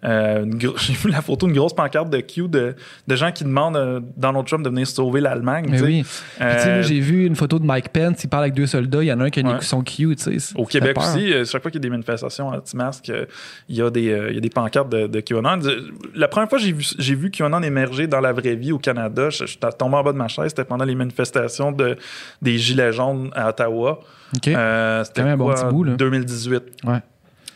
Euh, 0.05 0.47
J'ai 0.77 0.93
vu 0.93 1.11
la 1.11 1.21
photo, 1.21 1.49
une 1.49 1.53
grosse 1.53 1.75
pancarte 1.75 2.09
de 2.09 2.21
Q 2.21 2.47
de, 2.47 2.77
de 3.09 3.17
gens 3.17 3.33
qui 3.33 3.43
demandent 3.43 3.77
à 3.77 3.99
Donald 4.17 4.47
Trump 4.47 4.63
de 4.65 4.69
venir 4.71 4.87
sauver 4.87 5.21
l'Allemagne. 5.21 5.67
Mais 5.69 5.83
oui. 5.83 6.03
Puis, 6.05 6.13
tu 6.39 6.39
sais, 6.39 6.45
Euh, 6.69 6.83
j'ai 6.85 7.01
vu 7.01 7.27
une 7.27 7.35
photo 7.35 7.59
de 7.59 7.65
Mike 7.65 7.89
Pence, 7.89 8.23
il 8.23 8.29
parle 8.29 8.45
avec 8.45 8.55
deux 8.55 8.69
soldats, 8.69 9.03
il 9.03 9.07
y 9.07 9.13
en 9.13 9.19
a 9.19 9.25
un 9.25 9.31
qui 9.31 9.41
a 9.41 9.43
une 9.43 9.49
Ouais. 9.49 9.55
écusson 9.57 9.83
Q, 9.83 10.15
tu 10.15 10.39
sais. 10.39 10.53
Au 10.57 10.65
Québec 10.65 10.97
aussi, 10.97 11.33
euh, 11.33 11.45
chaque 11.45 11.63
fois 11.63 11.73
qu'il 11.73 11.81
y 11.81 11.83
a 11.83 11.89
des 11.89 11.91
manifestations 11.91 12.47
anti-masques, 12.51 13.11
euh, 13.11 13.27
il 13.69 13.75
y, 13.75 13.83
a 13.83 13.91
des, 13.91 14.11
euh, 14.13 14.29
il 14.29 14.37
y 14.37 14.39
a 14.39 14.41
des 14.41 14.49
pancartes 14.51 14.91
de, 14.91 15.09
de 15.09 15.19
QAnon. 15.21 15.59
Euh, 15.65 15.81
La 16.15 16.29
première 16.29 16.49
fois 16.49 16.59
que 16.61 16.65
j'ai 16.65 16.73
vu, 16.73 17.17
vu 17.17 17.31
QAnon 17.33 17.63
émerger 17.65 18.07
dans 18.07 18.21
la 18.21 18.33
vraie 18.33 18.55
vie 18.55 18.71
au 18.71 18.79
Canada, 18.79 19.31
je, 19.31 19.39
je 19.39 19.47
suis 19.47 19.59
tombé 19.77 19.97
en 19.97 20.05
bas 20.05 20.13
de 20.13 20.19
ma 20.19 20.29
chaise, 20.29 20.51
c'était 20.51 20.65
pendant 20.65 20.85
les 20.85 20.95
manifestations 20.95 21.73
de, 21.73 21.97
des 22.41 22.59
Gilets 22.59 22.93
jaunes 22.93 23.31
à 23.35 23.49
Ottawa. 23.49 23.88
Euh, 24.49 25.05
c'était 25.05 25.21
Quand 25.21 25.25
même 25.25 25.35
un 25.35 25.37
bon 25.37 25.45
quoi, 25.47 25.55
petit 25.55 25.65
bout, 25.75 25.85
là. 25.85 25.93
2018. 25.97 26.63
Ouais. 26.85 26.99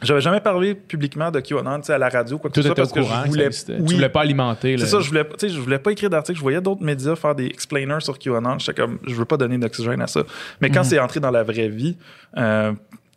J'avais 0.03 0.21
jamais 0.21 0.41
parlé 0.41 0.75
publiquement 0.75 1.31
de 1.31 1.39
QAnon 1.39 1.81
à 1.89 1.99
la 1.99 2.09
radio, 2.09 2.37
quoi 2.39 2.51
que 2.51 2.55
Tout 2.55 2.63
ce 2.63 2.69
soit, 2.69 2.73
était 2.73 2.81
au 2.81 2.85
parce 2.85 2.93
que 2.93 3.03
je 3.03 3.31
voulais, 3.31 3.43
ça 3.43 3.47
existait. 3.47 3.77
oui, 3.79 3.87
Tu 3.89 3.95
voulais 3.95 4.09
pas 4.09 4.23
alimenter. 4.23 4.77
c'est 4.79 4.87
ça, 4.87 4.99
je 4.99 5.07
voulais, 5.09 5.25
je 5.41 5.61
voulais 5.61 5.79
pas 5.79 5.93
écrire 5.93 6.11
d'articles. 6.11 6.39
Je 6.39 6.43
voyais 6.43 6.61
d'autres 6.61 6.83
médias 6.83 7.15
faire 7.15 7.37
des 7.37 7.47
explainers 7.47 8.01
sur 8.01 8.19
QAnon. 8.19 8.59
J'étais 8.59 8.83
comme, 8.83 8.99
je 9.07 9.15
veux 9.15 9.25
pas 9.27 9.37
donner 9.37 9.59
d'oxygène 9.59 10.01
à 10.03 10.09
ça. 10.09 10.23
Mais 10.61 10.71
quand 10.71 10.81
Mhm. 10.81 10.85
c'est 10.87 10.99
entré 10.99 11.21
dans 11.21 11.31
la 11.31 11.45
vraie 11.45 11.69
vie, 11.69 11.97
euh, 12.37 12.73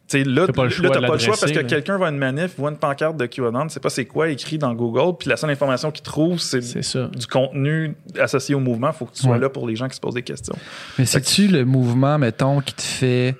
tu 0.07 0.19
sais, 0.19 0.23
là, 0.23 0.45
T'as 0.45 0.53
pas 0.53 0.63
le 0.63 0.69
là, 0.69 0.75
choix 0.75 0.89
t'as 0.91 1.01
de 1.01 1.07
pas 1.07 1.13
le 1.13 1.19
choix 1.19 1.35
parce 1.39 1.51
que 1.51 1.59
quelqu'un 1.61 1.99
à 2.01 2.09
une 2.09 2.17
manif, 2.17 2.51
voit 2.57 2.69
une 2.69 2.77
pancarte 2.77 3.17
de 3.17 3.25
QAnon, 3.25 3.69
c'est 3.69 3.79
pas 3.81 3.89
c'est 3.89 4.05
quoi 4.05 4.29
écrit 4.29 4.57
dans 4.59 4.73
Google, 4.73 5.17
puis 5.17 5.29
la 5.29 5.35
seule 5.37 5.49
information 5.49 5.89
qu'il 5.91 6.03
trouve, 6.03 6.39
c'est 6.39 6.59
du 6.59 7.27
contenu 7.27 7.95
associé 8.19 8.53
au 8.53 8.59
mouvement. 8.59 8.91
Faut 8.93 9.05
que 9.05 9.13
tu 9.13 9.23
sois 9.23 9.31
Ouais. 9.31 9.39
là 9.39 9.49
pour 9.49 9.67
les 9.67 9.75
gens 9.75 9.87
qui 9.87 9.95
se 9.95 9.99
posent 10.01 10.13
des 10.13 10.21
questions. 10.21 10.55
Mais 10.99 11.05
c'est-tu 11.05 11.47
le 11.47 11.65
mouvement, 11.65 12.17
mettons, 12.19 12.61
qui 12.61 12.73
te 12.75 12.81
fait 12.83 13.35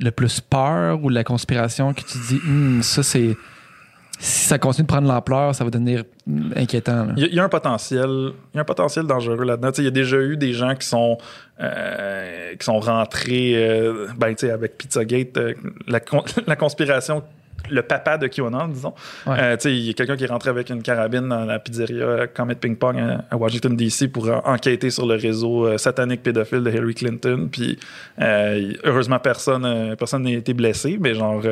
le 0.00 0.10
plus 0.10 0.40
peur 0.40 1.02
ou 1.02 1.08
la 1.08 1.24
conspiration 1.24 1.94
qui 1.94 2.04
te 2.04 2.18
dit, 2.28 2.40
Hum, 2.46 2.82
ça, 2.82 3.02
c'est. 3.02 3.36
Si 4.24 4.46
ça 4.46 4.56
continue 4.56 4.84
de 4.84 4.88
prendre 4.92 5.08
l'ampleur, 5.08 5.52
ça 5.52 5.64
va 5.64 5.70
devenir 5.70 6.04
inquiétant. 6.54 7.08
Il 7.16 7.34
y, 7.34 7.40
a- 7.40 7.44
un 7.44 7.48
potentiel, 7.48 8.08
il 8.08 8.56
y 8.56 8.58
a 8.58 8.60
un 8.60 8.64
potentiel 8.64 9.04
dangereux 9.04 9.42
là-dedans. 9.44 9.70
Il 9.78 9.82
y 9.84 9.88
a 9.88 9.90
déjà 9.90 10.16
eu 10.18 10.36
des 10.36 10.52
gens 10.52 10.76
qui 10.76 10.86
sont 10.86 11.18
euh, 11.60 12.54
qui 12.54 12.64
sont 12.64 12.78
rentrés, 12.78 13.52
euh, 13.56 14.06
ben, 14.16 14.32
avec 14.52 14.78
Pizzagate, 14.78 15.36
euh, 15.38 15.54
la, 15.88 15.98
con- 15.98 16.22
la 16.46 16.54
conspiration, 16.54 17.24
le 17.72 17.82
papa 17.82 18.18
de 18.18 18.26
QAnon, 18.26 18.68
disons. 18.68 18.94
Ouais. 19.26 19.36
Euh, 19.38 19.56
il 19.64 19.78
y 19.86 19.90
a 19.90 19.92
quelqu'un 19.94 20.16
qui 20.16 20.24
est 20.24 20.28
rentré 20.28 20.50
avec 20.50 20.70
une 20.70 20.82
carabine 20.82 21.28
dans 21.28 21.44
la 21.44 21.58
pizzeria 21.58 22.26
Comet 22.28 22.54
Ping 22.54 22.76
Pong 22.76 22.96
à, 22.98 23.24
à 23.30 23.36
Washington 23.36 23.74
DC 23.76 24.08
pour 24.12 24.28
en- 24.28 24.42
enquêter 24.44 24.90
sur 24.90 25.06
le 25.06 25.14
réseau 25.14 25.66
euh, 25.66 25.78
satanique 25.78 26.22
pédophile 26.22 26.62
de 26.62 26.70
Hillary 26.70 26.94
Clinton. 26.94 27.48
Puis 27.50 27.78
euh, 28.20 28.72
heureusement 28.84 29.18
personne 29.18 29.96
personne 29.98 30.22
n'a 30.24 30.32
été 30.32 30.54
blessé, 30.54 30.98
mais 31.00 31.14
genre 31.14 31.42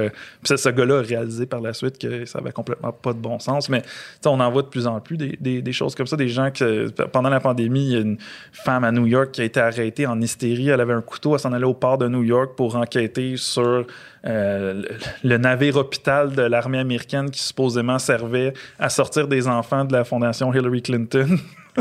ce, 0.45 0.69
gars-là 0.69 0.99
a 0.99 1.03
réalisé 1.03 1.47
par 1.47 1.61
la 1.61 1.73
suite 1.73 1.99
que 1.99 2.25
ça 2.27 2.39
avait 2.39 2.53
complètement 2.53 2.93
pas 2.93 3.13
de 3.13 3.19
bon 3.19 3.39
sens. 3.39 3.69
Mais 3.69 3.83
tu 3.83 3.89
sais, 4.23 4.29
on 4.29 4.41
en 4.41 4.51
voit 4.51 4.63
de 4.63 4.69
plus 4.69 4.87
en 4.87 5.01
plus 5.01 5.17
des, 5.17 5.37
des- 5.41 5.63
des 5.63 5.73
choses 5.73 5.95
comme 5.95 6.07
ça, 6.07 6.17
des 6.17 6.29
gens 6.29 6.51
que 6.51 6.89
pendant 7.07 7.31
la 7.31 7.41
pandémie, 7.41 7.87
il 7.87 7.93
y 7.93 7.97
a 7.97 8.01
une 8.01 8.19
femme 8.53 8.85
à 8.85 8.93
New 8.93 9.07
York 9.07 9.31
qui 9.33 9.41
a 9.41 9.45
été 9.45 9.61
arrêtée 9.61 10.07
en 10.07 10.21
hystérie. 10.21 10.69
Elle 10.69 10.81
avait 10.81 10.93
un 10.93 11.01
couteau, 11.01 11.35
elle 11.35 11.41
s'en 11.41 11.53
allait 11.53 11.65
au 11.65 11.75
port 11.75 11.99
de 11.99 12.09
New 12.09 12.23
York 12.23 12.53
pour 12.57 12.77
enquêter 12.77 13.37
sur 13.37 13.87
euh, 14.27 14.83
le, 15.25 15.37
navire 15.39 15.77
hôpital 15.77 16.33
de 16.33 16.43
l'armée 16.43 16.79
américaine 16.79 17.31
qui 17.31 17.41
supposément 17.43 17.99
servait 17.99 18.53
à 18.79 18.89
sortir 18.91 19.27
des 19.29 19.49
enfants 19.49 19.85
de 19.85 19.93
la 19.93 20.05
fondation 20.05 20.53
Hillary 20.53 20.83
Clinton. 20.83 21.39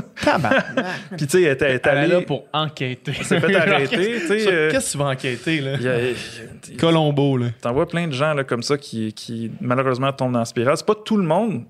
Puis 1.18 1.26
tu 1.26 1.30
sais, 1.30 1.42
elle 1.44 1.54
était, 1.54 1.66
elle 1.72 1.82
Elle 1.84 1.98
allée- 1.98 2.14
là 2.14 2.22
pour 2.22 2.46
enquêter. 2.54 3.14
s'est 3.14 3.40
fait 3.40 3.56
arrêter, 3.56 4.20
euh, 4.30 4.72
Qu'est-ce 4.72 4.88
que 4.88 4.92
tu 4.94 4.98
vas 4.98 5.06
enquêter, 5.10 5.62
là? 5.62 5.74
il 5.76 5.82
y 5.82 5.88
a- 5.88 6.00
il 6.02 6.10
y 6.12 6.76
a- 6.76 6.78
Colombo, 6.80 7.38
là. 7.38 7.48
T'en 7.62 7.74
vois 7.74 7.88
plein 7.88 8.08
de 8.08 8.14
gens 8.14 8.34
là, 8.34 8.44
comme 8.44 8.64
ça 8.64 8.78
qui, 8.78 9.14
qui 9.14 9.52
malheureusement 9.60 10.12
tombent 10.14 10.34
dans 10.34 10.40
la 10.40 10.46
spirale. 10.46 10.78
C'est 10.78 10.86
pas 10.86 10.96
tout 10.96 11.18
le 11.18 11.24
monde, 11.24 11.64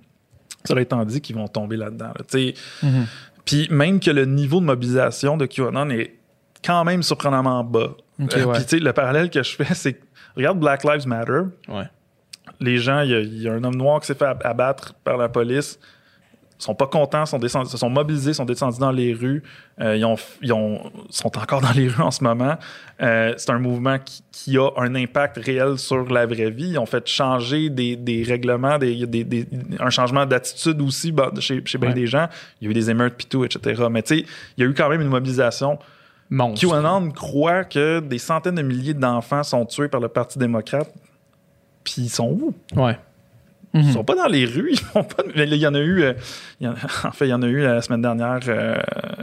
cela 0.65 0.81
étant 0.81 1.03
dit, 1.05 1.21
qui 1.21 1.33
vont 1.33 1.47
tomber 1.47 1.77
là-dedans. 1.77 2.07
là. 2.07 2.25
Tu 2.29 2.49
sais, 2.49 2.53
Mhm. 2.83 3.05
Puis 3.45 3.67
même 3.71 3.99
que 3.99 4.11
le 4.11 4.25
niveau 4.25 4.59
de 4.59 4.65
mobilisation 4.65 5.35
de 5.35 5.47
QAnon 5.47 5.89
est 5.89 6.13
quand 6.63 6.83
même 6.83 7.01
surprenamment 7.01 7.63
bas. 7.63 7.95
Euh, 8.19 8.43
ouais. 8.45 8.53
Puis 8.53 8.63
tu 8.63 8.69
sais, 8.77 8.79
le 8.79 8.93
parallèle 8.93 9.29
que 9.31 9.41
je 9.41 9.55
fais, 9.55 9.73
c'est 9.73 9.93
que, 9.93 10.03
regarde 10.35 10.59
Black 10.59 10.83
Lives 10.83 11.07
Matter. 11.07 11.41
Ouais. 11.67 11.85
Les 12.59 12.77
gens, 12.77 13.01
il 13.01 13.09
y, 13.11 13.15
a- 13.15 13.19
il 13.19 13.41
y 13.41 13.47
a 13.47 13.53
un 13.53 13.63
homme 13.63 13.75
noir 13.75 13.99
qui 14.01 14.07
s'est 14.07 14.15
fait 14.15 14.25
ab- 14.25 14.41
abattre 14.43 14.93
par 15.03 15.17
la 15.17 15.29
police. 15.29 15.79
Ils 16.59 16.63
sont 16.63 16.75
pas 16.75 16.87
contents, 16.87 17.25
sont 17.25 17.39
descendus, 17.39 17.69
se 17.69 17.77
sont 17.77 17.89
mobilisés, 17.89 18.33
sont 18.33 18.43
descendus 18.43 18.79
dans 18.79 18.91
les 18.91 19.13
rues. 19.13 19.41
Euh, 19.79 19.95
ils, 19.95 20.03
ont, 20.03 20.17
ils 20.41 20.51
ont- 20.51 20.91
sont 21.09 21.37
encore 21.37 21.61
dans 21.67 21.71
les 21.71 21.87
rues 21.87 22.01
en 22.03 22.11
ce 22.11 22.21
moment. 22.21 22.57
Euh, 23.01 23.33
c'est 23.37 23.51
un 23.51 23.59
mouvement 23.59 23.97
qui, 23.97 24.21
qui 24.33 24.57
a 24.57 24.67
un 24.75 24.93
impact 24.93 25.37
réel 25.37 25.77
sur 25.77 26.11
la 26.11 26.25
vraie 26.25 26.49
vie. 26.51 26.71
Ils 26.71 26.77
ont 26.77 26.85
fait 26.85 27.07
changer 27.07 27.69
des, 27.69 27.95
des 27.95 28.23
règlements, 28.23 28.77
des, 28.77 29.05
des- 29.07 29.23
des- 29.23 29.47
un 29.79 29.89
changement 29.89 30.25
d'attitude 30.25 30.81
aussi 30.81 31.13
bah, 31.13 31.31
chez, 31.39 31.61
chez 31.63 31.77
bien 31.77 31.89
Ouais. 31.91 31.95
des 31.95 32.07
gens. 32.07 32.27
Il 32.59 32.65
y 32.65 32.67
a 32.67 32.71
eu 32.71 32.73
des 32.73 32.89
émeutes 32.89 33.15
pis 33.15 33.27
tout, 33.27 33.45
etc. 33.45 33.81
Mais 33.89 34.01
tu 34.03 34.17
sais, 34.17 34.25
il 34.57 34.63
y 34.63 34.67
a 34.67 34.69
eu 34.69 34.73
quand 34.73 34.89
même 34.89 34.99
une 35.01 35.07
mobilisation. 35.07 35.79
Monstre. 36.29 36.67
QAnon 36.67 37.11
croit 37.11 37.63
que 37.63 37.99
des 37.99 38.19
centaines 38.19 38.55
de 38.55 38.61
milliers 38.61 38.93
d'enfants 38.93 39.43
sont 39.43 39.65
tués 39.65 39.87
par 39.87 39.99
le 39.99 40.07
Parti 40.09 40.37
démocrate. 40.37 40.93
Puis 41.83 41.95
ils 42.03 42.09
sont 42.09 42.29
où? 42.29 42.53
Ouais. 42.75 42.97
Ils 43.73 43.85
Mhm. 43.85 43.91
sont 43.93 44.03
pas 44.03 44.15
dans 44.15 44.25
les 44.27 44.45
rues. 44.45 44.69
Ils 44.73 44.79
font 44.79 45.03
pas. 45.03 45.23
Il 45.35 45.53
y 45.55 45.67
en 45.67 45.75
a 45.75 45.79
eu. 45.79 46.01
euh, 46.01 46.13
il 46.59 46.65
y 46.65 46.67
en, 46.67 46.73
en 47.03 47.11
fait, 47.11 47.27
il 47.27 47.29
y 47.29 47.33
en 47.33 47.41
a 47.43 47.47
eu 47.47 47.61
la 47.61 47.81
semaine 47.83 48.01
dernière 48.01 48.39
euh, 48.47 48.75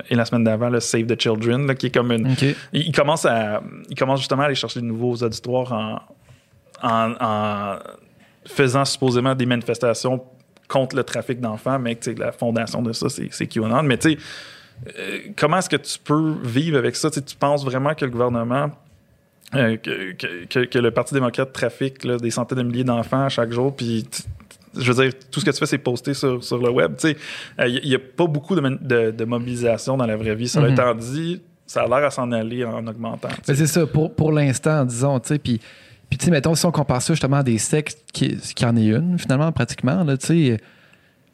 et 0.08 0.14
la 0.14 0.24
semaine 0.24 0.44
d'avant, 0.44 0.68
le 0.68 0.78
Save 0.80 1.06
the 1.06 1.20
Children, 1.20 1.66
là, 1.66 1.74
qui 1.74 1.86
est 1.86 1.90
comme 1.94 2.12
une. 2.12 2.30
OK. 2.30 2.42
Il, 2.42 2.56
il 2.72 2.92
commence 2.92 3.24
à. 3.24 3.60
Il 3.90 3.96
commence 3.96 4.20
justement 4.20 4.42
à 4.42 4.46
aller 4.46 4.54
chercher 4.54 4.80
de 4.80 4.84
nouveaux 4.86 5.16
auditoires 5.16 5.72
en, 5.72 6.00
en, 6.88 7.14
en 7.20 7.76
faisant 8.44 8.84
supposément 8.84 9.34
des 9.34 9.46
manifestations 9.46 10.22
contre 10.68 10.94
le 10.96 11.02
trafic 11.04 11.40
d'enfants, 11.40 11.78
mais 11.80 11.98
la 12.16 12.30
fondation 12.32 12.82
de 12.82 12.92
ça, 12.92 13.08
c'est 13.08 13.28
c'est 13.32 13.46
QAnon. 13.48 13.82
Mais 13.82 13.98
tu 13.98 14.12
sais, 14.12 14.18
euh, 14.98 15.18
comment 15.36 15.58
est-ce 15.58 15.68
que 15.70 15.76
tu 15.76 15.98
peux 15.98 16.34
vivre 16.42 16.78
avec 16.78 16.96
ça? 16.96 17.10
Tu 17.10 17.20
penses 17.38 17.64
vraiment 17.64 17.94
que 17.94 18.04
le 18.04 18.10
gouvernement 18.10 18.70
euh, 19.54 19.76
que, 19.76 20.64
que- 20.64 20.78
le 20.78 20.90
Parti 20.90 21.14
démocrate 21.14 21.52
trafique 21.52 22.04
là, 22.04 22.16
des 22.16 22.30
centaines 22.30 22.58
de 22.58 22.62
milliers 22.64 22.84
d'enfants 22.84 23.28
chaque 23.28 23.52
jour, 23.52 23.74
puis 23.74 24.04
je 24.78 24.92
veux 24.92 25.02
dire, 25.04 25.12
tout 25.30 25.40
ce 25.40 25.44
que 25.44 25.50
tu 25.50 25.58
fais, 25.58 25.66
c'est 25.66 25.78
poster 25.78 26.12
sur, 26.14 26.42
sur 26.44 26.58
le 26.58 26.68
web. 26.70 26.96
Tu 26.98 27.08
sais, 27.12 27.16
il 27.66 27.88
n'y 27.88 27.94
a 27.94 27.98
pas 27.98 28.26
beaucoup 28.26 28.54
de, 28.54 28.60
de- 28.82 29.10
de 29.12 29.24
mobilisation 29.24 29.96
dans 29.96 30.04
la 30.06 30.16
vraie 30.16 30.34
vie. 30.34 30.48
Ça 30.48 30.60
Mhm. 30.60 30.72
étant 30.72 30.94
dit, 30.94 31.40
ça 31.66 31.82
a 31.82 31.86
l'air 31.86 32.04
à 32.06 32.10
s'en 32.10 32.30
aller 32.32 32.64
en 32.64 32.86
augmentant. 32.86 33.28
c'est 33.44 33.66
ça, 33.66 33.86
pour, 33.86 34.14
pour 34.14 34.32
l'instant, 34.32 34.84
disons, 34.84 35.18
tu 35.20 35.28
sais, 35.28 35.38
puis, 35.38 35.60
puis 36.10 36.18
tu 36.18 36.26
sais, 36.26 36.30
mettons, 36.30 36.54
si 36.54 36.66
on 36.66 36.72
compare 36.72 37.00
ça 37.00 37.14
justement 37.14 37.38
à 37.38 37.42
des 37.42 37.58
sectes, 37.58 37.98
qui, 38.12 38.36
qui 38.36 38.64
en 38.66 38.76
est 38.76 38.86
une, 38.86 39.18
finalement, 39.18 39.50
pratiquement, 39.52 40.04
là, 40.04 40.16
tu 40.16 40.26
sais, 40.26 40.60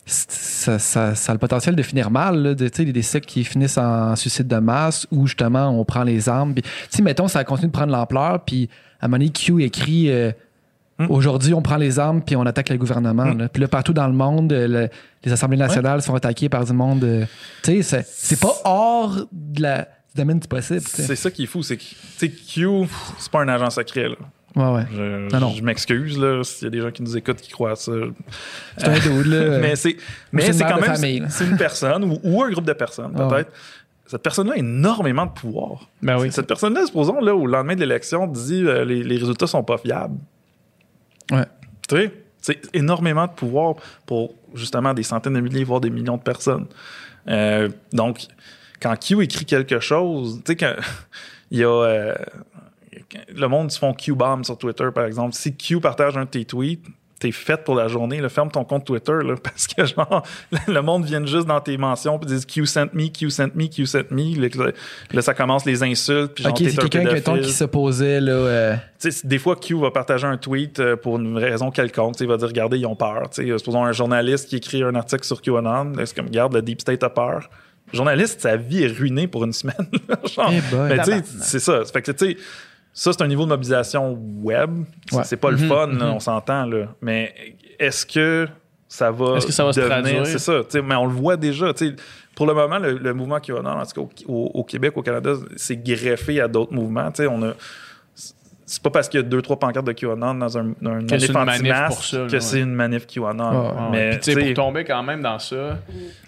ça, 0.04 0.78
ça, 0.78 1.14
ça 1.14 1.32
a 1.32 1.34
le 1.34 1.38
potentiel 1.38 1.76
de 1.76 1.82
finir 1.82 2.10
mal. 2.10 2.36
Là, 2.42 2.54
de, 2.54 2.68
des 2.68 3.02
sectes 3.02 3.26
qui 3.26 3.44
finissent 3.44 3.78
en 3.78 4.16
suicide 4.16 4.48
de 4.48 4.56
masse 4.56 5.06
où 5.10 5.26
justement 5.26 5.68
on 5.70 5.84
prend 5.84 6.02
les 6.02 6.28
armes. 6.28 6.54
Sais, 6.90 7.02
mettons, 7.02 7.28
ça 7.28 7.44
continue 7.44 7.68
de 7.68 7.72
prendre 7.72 7.92
l'ampleur. 7.92 8.44
Puis 8.44 8.68
à 9.00 9.06
un 9.06 9.08
moment 9.08 9.18
donné, 9.18 9.30
Q 9.30 9.62
écrit 9.62 10.10
euh, 10.10 10.32
Hmm. 10.98 11.06
Aujourd'hui, 11.08 11.54
on 11.54 11.62
prend 11.62 11.78
les 11.78 11.98
armes 11.98 12.20
puis 12.20 12.36
on 12.36 12.42
attaque 12.44 12.68
le 12.68 12.76
gouvernement. 12.76 13.24
Hmm. 13.24 13.38
là. 13.38 13.48
Puis 13.48 13.62
là, 13.62 13.66
partout 13.66 13.94
dans 13.94 14.06
le 14.06 14.12
monde, 14.12 14.52
euh, 14.52 14.68
le- 14.68 14.88
les 15.24 15.32
assemblées 15.32 15.56
nationales 15.56 16.02
sont 16.02 16.14
attaquées 16.14 16.50
par 16.50 16.66
du 16.66 16.74
monde. 16.74 17.02
euh, 17.02 17.24
tu 17.62 17.82
sais, 17.82 18.04
c'est- 18.06 18.38
pas 18.38 18.52
hors 18.66 19.16
de 19.32 19.62
la, 19.62 19.78
du 19.82 20.16
domaine 20.16 20.38
du 20.38 20.46
possible. 20.46 20.82
C'est 20.84 21.16
ça 21.16 21.30
qui 21.30 21.44
est 21.44 21.46
fou, 21.46 21.62
c'est 21.62 21.78
que 21.78 21.82
Q, 22.26 22.86
c'est 23.18 23.32
pas 23.32 23.40
un 23.40 23.48
agent 23.48 23.70
secret. 23.70 24.10
Là. 24.10 24.16
Ouais, 24.54 24.70
ouais. 24.70 24.86
Je, 24.92 25.62
m'excuse 25.62 26.18
là, 26.18 26.42
s'il 26.44 26.64
y 26.64 26.66
a 26.66 26.70
des 26.70 26.80
gens 26.80 26.90
qui 26.90 27.02
nous 27.02 27.16
écoutent 27.16 27.40
qui 27.40 27.50
croient 27.50 27.72
à 27.72 27.76
ça. 27.76 27.92
C'est 28.76 28.88
un 28.88 28.98
dude, 28.98 29.26
là. 29.26 29.58
mais 29.60 29.76
c'est 29.76 29.96
mais 30.30 30.52
c'est 30.52 30.64
quand 30.64 30.80
même 30.80 30.94
famille, 30.94 31.24
c'est 31.28 31.46
une 31.46 31.56
personne 31.56 32.04
ou, 32.04 32.18
ou 32.22 32.42
un 32.42 32.50
groupe 32.50 32.66
de 32.66 32.72
personnes 32.72 33.12
peut-être. 33.12 33.50
Cette 34.06 34.22
personne-là 34.22 34.54
a 34.54 34.58
énormément 34.58 35.24
de 35.24 35.30
pouvoir. 35.30 35.88
Ben 36.02 36.18
oui. 36.18 36.30
Cette 36.30 36.46
personne-là, 36.46 36.84
supposons 36.84 37.18
là 37.20 37.34
au 37.34 37.46
lendemain 37.46 37.74
de 37.74 37.80
l'élection 37.80 38.26
dit 38.26 38.62
euh, 38.62 38.84
les, 38.84 39.02
les 39.02 39.16
résultats 39.16 39.46
sont 39.46 39.64
pas 39.64 39.78
fiables. 39.78 40.18
Ouais. 41.30 41.46
Tu 41.88 41.96
sais, 41.96 42.12
c'est 42.42 42.60
énormément 42.74 43.26
de 43.26 43.32
pouvoir 43.32 43.76
pour 44.04 44.34
justement 44.54 44.92
des 44.92 45.02
centaines 45.02 45.32
de 45.32 45.40
milliers, 45.40 45.64
voire 45.64 45.80
des 45.80 45.88
millions 45.88 46.18
de 46.18 46.22
personnes. 46.22 46.66
Euh, 47.28 47.70
donc, 47.92 48.26
quand 48.80 48.94
Q 48.96 49.22
écrit 49.22 49.46
quelque 49.46 49.80
chose, 49.80 50.42
tu 50.44 50.52
sais, 50.52 50.56
quand 50.56 50.74
il 51.50 51.60
y 51.60 51.64
a. 51.64 51.68
euh, 51.68 52.14
le 53.34 53.46
monde 53.48 53.70
se 53.70 53.78
font 53.78 53.92
Q-bomb 53.94 54.44
sur 54.44 54.56
Twitter, 54.58 54.88
par 54.94 55.04
exemple. 55.04 55.34
Si 55.34 55.54
Q 55.56 55.80
partage 55.80 56.16
un 56.16 56.24
de 56.24 56.30
tes 56.30 56.44
tweets, 56.44 56.84
t'es 57.20 57.30
fait 57.30 57.62
pour 57.62 57.76
la 57.76 57.86
journée. 57.86 58.20
Là, 58.20 58.28
ferme 58.28 58.50
ton 58.50 58.64
compte 58.64 58.84
Twitter 58.84 59.12
là, 59.24 59.34
parce 59.42 59.68
que 59.68 59.84
genre 59.86 60.24
le 60.66 60.80
monde 60.80 61.04
vient 61.04 61.24
juste 61.24 61.46
dans 61.46 61.60
tes 61.60 61.76
mentions 61.76 62.18
puis 62.18 62.26
disent 62.26 62.44
Q 62.44 62.66
sent 62.66 62.86
me, 62.92 63.06
Q 63.08 63.30
sent 63.30 63.52
me, 63.54 63.66
Q 63.68 63.86
sent 63.86 64.06
me. 64.10 64.40
Là, 64.40 64.72
là, 65.12 65.22
ça 65.22 65.32
commence 65.32 65.64
les 65.64 65.84
insultes. 65.84 66.32
Puis 66.34 66.42
genre, 66.42 66.52
Ok, 66.52 66.58
c'est 66.68 66.82
un 66.82 66.88
quelqu'un 66.88 67.38
qui 67.38 67.52
s'opposait 67.52 68.20
là. 68.20 68.32
euh, 68.32 68.74
Tu 68.98 69.12
sais, 69.12 69.24
des 69.26 69.38
fois, 69.38 69.54
Q 69.54 69.74
va 69.78 69.92
partager 69.92 70.26
un 70.26 70.36
tweet 70.36 70.80
euh, 70.80 70.96
pour 70.96 71.18
une 71.20 71.38
raison 71.38 71.70
quelconque. 71.70 72.16
Il 72.18 72.26
va 72.26 72.36
dire 72.36 72.48
Regardez, 72.48 72.78
ils 72.78 72.86
ont 72.86 72.96
peur. 72.96 73.30
Tu 73.32 73.46
sais, 73.48 73.58
Supposons 73.58 73.84
un 73.84 73.92
journaliste 73.92 74.48
qui 74.48 74.56
écrit 74.56 74.82
un 74.82 74.94
article 74.96 75.24
sur 75.24 75.40
QAnon. 75.42 75.92
C'est 76.04 76.16
comme 76.16 76.26
Regarde, 76.26 76.54
le 76.54 76.62
Deep 76.62 76.80
State 76.80 77.04
a 77.04 77.10
peur. 77.10 77.48
Le 77.92 77.96
journaliste, 77.98 78.40
sa 78.40 78.56
vie 78.56 78.82
est 78.82 78.88
ruinée 78.88 79.28
pour 79.28 79.44
une 79.44 79.52
semaine. 79.52 79.76
Genre, 80.34 80.50
Eh 80.52 80.74
boy. 80.74 80.88
mais 80.88 80.98
tu 81.04 81.04
sais, 81.12 81.22
c'est 81.40 81.60
ça. 81.60 81.84
Fait 81.84 82.02
que, 82.02 82.10
tu 82.10 82.30
sais, 82.32 82.36
ça, 82.92 83.12
c'est 83.12 83.22
un 83.22 83.28
niveau 83.28 83.44
de 83.44 83.48
mobilisation 83.50 84.18
web. 84.42 84.70
C'est- 85.10 85.16
Ouais. 85.16 85.24
C'est 85.24 85.36
pas 85.36 85.50
le 85.50 85.56
Mhm, 85.56 85.68
fun, 85.68 85.86
là, 85.88 86.06
mhm. 86.06 86.12
on 86.14 86.20
s'entend. 86.20 86.66
là. 86.66 86.86
Mais 87.00 87.34
est-ce 87.78 88.04
que 88.06 88.46
ça 88.88 89.10
va. 89.10 89.36
Est-ce 89.36 89.46
que 89.46 89.52
ça 89.52 89.64
va 89.64 89.72
se 89.72 89.80
devenir- 89.80 90.00
traduire? 90.02 90.26
C'est 90.26 90.38
ça. 90.38 90.60
tu 90.64 90.70
sais, 90.70 90.82
Mais 90.82 90.94
on 90.94 91.06
le 91.06 91.12
voit 91.12 91.36
déjà. 91.36 91.72
Pour 92.34 92.46
le 92.46 92.54
moment, 92.54 92.78
le, 92.78 92.96
le 92.98 93.14
mouvement 93.14 93.40
QAnon, 93.40 93.68
en 93.70 93.84
tout 93.86 94.06
cas 94.06 94.08
au, 94.26 94.32
au- 94.34 94.50
au 94.60 94.64
Québec, 94.64 94.92
au 94.96 95.02
Canada, 95.02 95.34
c'est 95.56 95.76
greffé 95.76 96.40
à 96.40 96.48
d'autres 96.48 96.72
mouvements. 96.72 97.10
On 97.30 97.42
a 97.42 97.52
c'est 98.64 98.82
pas 98.82 98.88
parce 98.90 99.08
qu'il 99.08 99.20
y 99.20 99.22
a 99.22 99.26
deux, 99.26 99.42
trois 99.42 99.58
pancartes 99.58 99.86
de 99.86 99.92
QAnon 99.92 100.34
dans 100.36 100.56
un, 100.56 100.72
dans 100.80 100.92
un 100.92 101.04
Que 101.06 101.18
c'est 101.18 101.26
une 101.26 101.32
manif 101.34 101.54
anti-masque 101.60 101.86
pour 101.94 102.04
ça, 102.04 102.18
là, 102.20 102.26
que 102.26 102.32
ouais. 102.32 102.40
c'est 102.40 102.60
une 102.60 102.72
manif 102.74 103.06
QAnon. 103.06 103.50
Ouais, 103.50 103.68
Ah 103.76 103.82
ouais. 103.90 103.90
Mais 103.90 104.18
Puis, 104.18 104.54
pour 104.54 104.64
tomber 104.64 104.84
quand 104.84 105.02
même 105.02 105.20
dans 105.20 105.38
ça, 105.38 105.78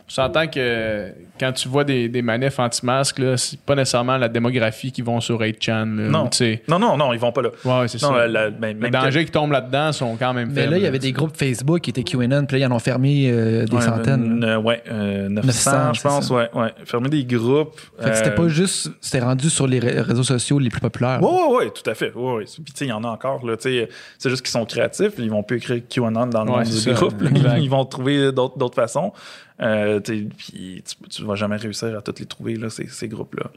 s'entend 0.07 0.47
que 0.47 1.09
quand 1.41 1.53
tu 1.53 1.69
vois 1.69 1.83
des, 1.85 2.09
des 2.09 2.21
manifs 2.23 2.59
anti-masques, 2.59 3.19
là, 3.19 3.37
c'est 3.37 3.59
pas 3.59 3.75
nécessairement 3.75 4.17
la 4.19 4.29
démographie 4.29 4.93
qui 4.93 5.01
vont 5.03 5.21
sur 5.21 5.41
8chan. 5.41 5.97
Là, 5.97 6.09
Non. 6.11 6.29
non, 6.69 6.79
non, 6.79 6.97
non, 6.97 7.13
ils 7.13 7.19
vont 7.19 7.33
pas 7.33 7.43
là. 7.43 7.49
Ouais, 7.65 7.89
c'est 7.89 8.01
Non, 8.03 8.09
ça. 8.13 8.27
la- 8.27 8.29
la- 8.29 8.51
ben, 8.51 8.79
Les 8.81 8.91
dangers 8.91 9.25
qui 9.25 9.31
tombent 9.31 9.53
là-dedans 9.53 9.93
sont 9.93 10.17
quand 10.17 10.33
même 10.35 10.51
Mais 10.51 10.61
faibles. 10.63 10.73
là, 10.73 10.79
il 10.79 10.85
y 10.85 10.87
avait 10.87 10.99
des 10.99 11.13
groupes 11.13 11.37
Facebook 11.37 11.81
qui 11.81 11.91
étaient 11.91 12.03
QAnon, 12.05 12.45
puis 12.47 12.59
là, 12.61 12.67
ils 12.67 12.71
en 12.71 12.77
ont 12.77 12.79
fermé 12.79 13.31
euh, 13.31 13.65
des 13.65 13.77
Ouais, 13.77 13.83
centaines. 13.83 14.45
euh, 14.45 14.59
ouais, 14.59 14.83
euh, 14.91 15.29
900, 15.29 15.71
900, 15.73 15.93
je 15.95 16.03
pense. 16.03 16.31
Ouais, 16.31 16.49
ouais. 16.55 16.73
Fermer 16.85 17.09
des 17.09 17.25
groupes. 17.25 17.81
Fait 17.99 18.11
que 18.11 18.17
c'était 18.17 18.29
euh, 18.31 18.35
pas 18.35 18.49
juste. 18.49 18.91
C'était 19.01 19.25
rendu 19.25 19.49
sur 19.51 19.67
les 19.67 19.79
ré- 19.81 20.01
réseaux 20.03 20.23
sociaux 20.23 20.59
les 20.59 20.69
plus 20.69 20.81
populaires. 20.81 21.19
Oui, 21.23 21.29
oui, 21.33 21.57
oui, 21.65 21.71
tout 21.75 21.89
à 21.91 21.95
fait. 21.95 22.13
Ouais, 22.15 22.33
ouais. 22.35 22.45
Puis, 22.45 22.65
tu 22.65 22.73
sais, 22.77 22.85
il 22.85 22.89
y 22.89 22.93
en 22.93 23.03
a 23.05 23.09
encore. 23.09 23.45
Là, 23.47 23.57
tu 23.57 23.63
sais, 23.71 23.89
c'est 24.19 24.29
juste 24.31 24.43
qu'ils 24.43 24.51
sont 24.53 24.65
créatifs. 24.67 25.13
Ils 25.19 25.31
vont 25.31 25.43
plus 25.43 25.57
écrire 25.57 25.81
QAnon 25.89 26.27
dans 26.27 26.45
le 26.45 26.51
Ouais, 26.51 26.65
monde 26.65 26.69
du 26.69 26.93
groupe. 26.93 27.15
Ils 27.59 27.71
vont 27.71 27.85
trouver 27.87 28.31
d'autres 28.33 28.59
d'autres 28.59 28.75
façons. 28.77 29.13
Euh, 29.61 30.01
tu 30.01 30.19
sais, 30.19 30.29
puis 30.37 30.83
tu, 30.85 31.09
tu 31.09 31.25
vas 31.25 31.35
jamais 31.37 31.57
réussir 31.57 31.97
à 31.97 32.03
toutes 32.03 32.21
les 32.21 32.27
trouver, 32.27 32.57
là, 32.57 32.71
ces, 32.71 32.87
ces 32.89 33.09
groupes-là. 33.09 33.51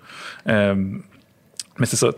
Euh, 0.48 0.76
mais 1.80 1.86
c'est 1.86 1.96
ça. 1.96 2.10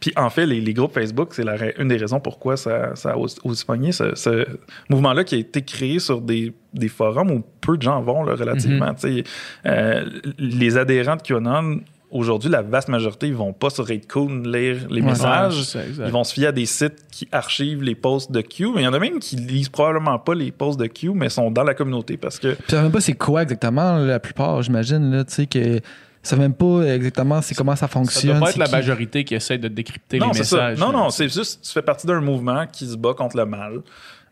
Puis 0.00 0.12
en 0.16 0.30
fait, 0.30 0.46
les, 0.46 0.60
les 0.60 0.74
groupes 0.74 0.94
Facebook, 0.94 1.32
c'est 1.32 1.44
une 1.78 1.88
des 1.88 1.96
raisons 1.96 2.18
pourquoi 2.18 2.56
ça, 2.56 2.96
ça 2.96 3.12
a 3.12 3.16
aussi 3.16 3.64
pogné. 3.64 3.92
Ce, 3.92 4.14
ce 4.16 4.46
mouvement-là 4.88 5.22
qui 5.22 5.36
a 5.36 5.38
été 5.38 5.62
créé 5.62 6.00
sur 6.00 6.20
des, 6.20 6.52
des 6.74 6.88
forums 6.88 7.30
où 7.30 7.44
peu 7.60 7.76
de 7.76 7.82
gens 7.82 8.02
vont, 8.02 8.24
là, 8.24 8.34
relativement. 8.34 8.96
sais. 8.96 9.22
Euh, 9.64 10.10
les 10.38 10.76
adhérents 10.76 11.16
de 11.16 11.22
QAnon, 11.22 11.80
aujourd'hui, 12.12 12.50
la 12.50 12.62
vaste 12.62 12.88
majorité, 12.88 13.26
ils 13.26 13.34
vont 13.34 13.52
pas 13.52 13.70
sur 13.70 13.84
Raidcoon 13.86 14.42
lire 14.44 14.86
les 14.90 15.00
Ouais, 15.00 15.08
messages. 15.08 15.56
Ouais, 15.58 15.64
ça. 15.64 15.80
Ils 16.06 16.12
vont 16.12 16.22
se 16.24 16.32
fier 16.34 16.46
à 16.48 16.52
des 16.52 16.66
sites 16.66 17.04
qui 17.10 17.26
archivent 17.32 17.82
les 17.82 17.94
posts 17.94 18.30
de 18.30 18.40
Q. 18.40 18.68
Mais 18.74 18.82
il 18.82 18.84
y 18.84 18.88
en 18.88 18.92
a 18.92 18.98
même 18.98 19.18
qui 19.18 19.36
lisent 19.36 19.68
probablement 19.68 20.18
pas 20.18 20.34
les 20.34 20.52
posts 20.52 20.78
de 20.78 20.86
Q, 20.86 21.10
mais 21.14 21.28
sont 21.28 21.50
dans 21.50 21.64
la 21.64 21.74
communauté 21.74 22.16
parce 22.16 22.38
que 22.38 22.54
Puis, 22.54 22.64
savent 22.68 22.82
même 22.84 22.92
pas 22.92 23.00
c'est 23.00 23.14
quoi 23.14 23.42
exactement, 23.42 23.96
la 23.98 24.20
plupart, 24.20 24.62
j'imagine, 24.62 25.10
là, 25.10 25.24
tu 25.24 25.32
sais, 25.34 25.46
que. 25.46 25.80
Ils 26.24 26.28
savent 26.28 26.38
même 26.38 26.54
pas 26.54 26.82
exactement 26.84 27.42
c'est 27.42 27.56
comment 27.56 27.74
ça 27.74 27.80
Ça 27.80 27.88
fonctionne. 27.88 28.38
doit 28.38 28.40
pas 28.46 28.50
être 28.50 28.56
la 28.56 28.66
qui. 28.66 28.72
majorité 28.72 29.24
qui 29.24 29.34
essaie 29.34 29.58
de 29.58 29.66
décrypter 29.66 30.20
non, 30.20 30.28
les 30.28 30.34
c'est 30.34 30.44
ça. 30.44 30.56
messages. 30.68 30.78
Non, 30.78 30.92
non, 30.92 31.10
c'est 31.10 31.28
juste, 31.28 31.64
tu 31.64 31.72
fais 31.72 31.82
partie 31.82 32.06
d'un 32.06 32.20
mouvement 32.20 32.64
qui 32.70 32.86
se 32.86 32.96
bat 32.96 33.12
contre 33.12 33.36
le 33.36 33.44
mal. 33.44 33.80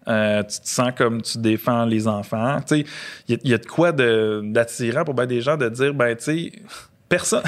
Euh, 0.07 0.43
tu 0.44 0.61
te 0.61 0.69
sens 0.69 0.93
comme 0.97 1.20
tu 1.20 1.39
défends 1.39 1.85
les 1.85 2.07
enfants. 2.07 2.59
Tu 2.61 2.77
sais, 2.77 2.85
il 3.28 3.32
y, 3.32 3.35
a- 3.35 3.40
il 3.44 3.51
y 3.51 3.55
a 3.55 3.59
de 3.59 3.66
quoi 3.66 3.90
de- 3.93 4.40
d'attirant 4.44 5.05
pour 5.05 5.15
des 5.15 5.40
gens 5.40 5.57
de 5.57 5.69
dire, 5.69 5.93
ben, 5.93 6.15
tu 6.16 6.23
sais, 6.24 6.52
personne, 7.11 7.43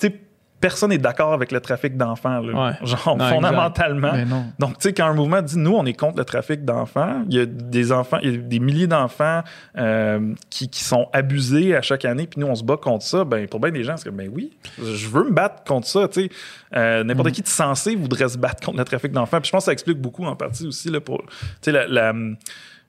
personne 0.60 0.90
n'est 0.90 0.98
d'accord 0.98 1.32
avec 1.32 1.52
le 1.52 1.60
trafic 1.60 1.96
d'enfants, 1.96 2.40
là. 2.40 2.68
Ouais. 2.68 2.86
Genre, 2.86 3.16
Non, 3.16 3.28
fondamentalement. 3.28 4.12
Donc, 4.58 4.78
tu 4.78 4.88
sais, 4.88 4.92
quand 4.92 5.06
un 5.06 5.14
mouvement 5.14 5.40
dit 5.40 5.56
nous, 5.56 5.72
on 5.72 5.84
est 5.86 5.94
contre 5.94 6.18
le 6.18 6.24
trafic 6.24 6.64
d'enfants, 6.64 7.22
il 7.28 7.36
y 7.36 7.40
a 7.40 7.46
des 7.46 7.92
enfants, 7.92 8.18
il 8.22 8.30
y 8.30 8.34
a 8.34 8.38
des 8.38 8.58
milliers 8.58 8.86
d'enfants 8.86 9.42
euh, 9.76 10.34
qui, 10.50 10.68
qui 10.68 10.82
sont 10.82 11.08
abusés 11.12 11.76
à 11.76 11.82
chaque 11.82 12.04
année, 12.04 12.26
puis 12.26 12.40
nous, 12.40 12.46
on 12.46 12.54
se 12.54 12.64
bat 12.64 12.76
contre 12.76 13.04
ça. 13.04 13.24
Ben, 13.24 13.46
pour 13.48 13.60
bien 13.60 13.70
des 13.70 13.84
gens, 13.84 13.96
c'est 13.96 14.04
comme, 14.08 14.16
ben 14.16 14.30
oui, 14.32 14.56
je 14.78 15.08
veux 15.08 15.24
me 15.24 15.32
battre 15.32 15.64
contre 15.64 15.86
ça, 15.86 16.08
tu 16.08 16.22
sais. 16.22 16.30
Euh, 16.76 17.02
N'importe 17.04 17.30
qui 17.30 17.42
de 17.42 17.48
sensé 17.48 17.94
voudrait 17.94 18.28
se 18.28 18.36
battre 18.36 18.64
contre 18.64 18.78
le 18.78 18.84
trafic 18.84 19.12
d'enfants. 19.12 19.40
Puis 19.40 19.46
je 19.48 19.52
pense 19.52 19.62
que 19.62 19.66
ça 19.66 19.72
explique 19.72 20.00
beaucoup 20.00 20.24
en 20.24 20.36
partie 20.36 20.66
aussi, 20.66 20.90
là, 20.90 21.00
pour, 21.00 21.22
tu 21.26 21.32
sais, 21.62 21.72
la. 21.72 21.86
la 21.86 22.12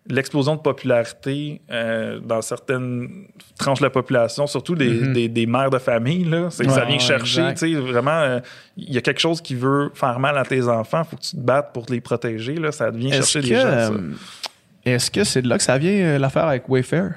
l'explosion 0.10 0.56
de 0.56 0.62
popularité 0.62 1.62
euh, 1.72 2.20
dans 2.20 2.42
certaines 2.42 3.26
tranches 3.58 3.80
de 3.80 3.84
la 3.86 3.90
population, 3.92 4.48
surtout 4.48 4.76
des, 4.76 4.90
Mhm. 4.90 5.14
des, 5.14 5.28
des 5.30 5.46
mères 5.46 5.70
de 5.70 5.78
famille, 5.78 6.24
là, 6.26 6.44
Ouais, 6.46 6.50
ça 6.50 6.64
vient 6.86 6.94
ouais, 6.96 7.00
chercher, 7.00 7.42
exact. 7.42 7.60
tu 7.60 7.74
sais, 7.76 7.80
vraiment, 7.80 8.20
euh, 8.20 8.40
il 8.76 8.92
y 8.94 8.98
a 8.98 9.02
quelque 9.02 9.20
chose 9.22 9.40
qui 9.42 9.54
veut 9.56 9.92
faire 9.94 10.20
mal 10.20 10.38
à 10.38 10.44
tes 10.46 10.68
enfants, 10.68 11.04
faut 11.04 11.16
que 11.16 11.22
tu 11.22 11.32
te 11.38 11.42
battes 11.42 11.72
pour 11.74 11.86
les 11.90 12.02
protéger, 12.02 12.56
là, 12.56 12.72
ça 12.72 12.90
vient 12.90 13.12
chercher 13.12 13.42
que, 13.42 13.46
les 13.48 13.56
gens, 13.56 13.68
euh, 13.68 13.98
est-ce 14.86 15.12
que 15.12 15.24
c'est 15.24 15.42
de 15.44 15.48
là 15.48 15.58
que 15.58 15.64
ça 15.64 15.78
vient 15.78 16.18
l'affaire 16.18 16.46
avec 16.46 16.68
Wayfair? 16.68 17.12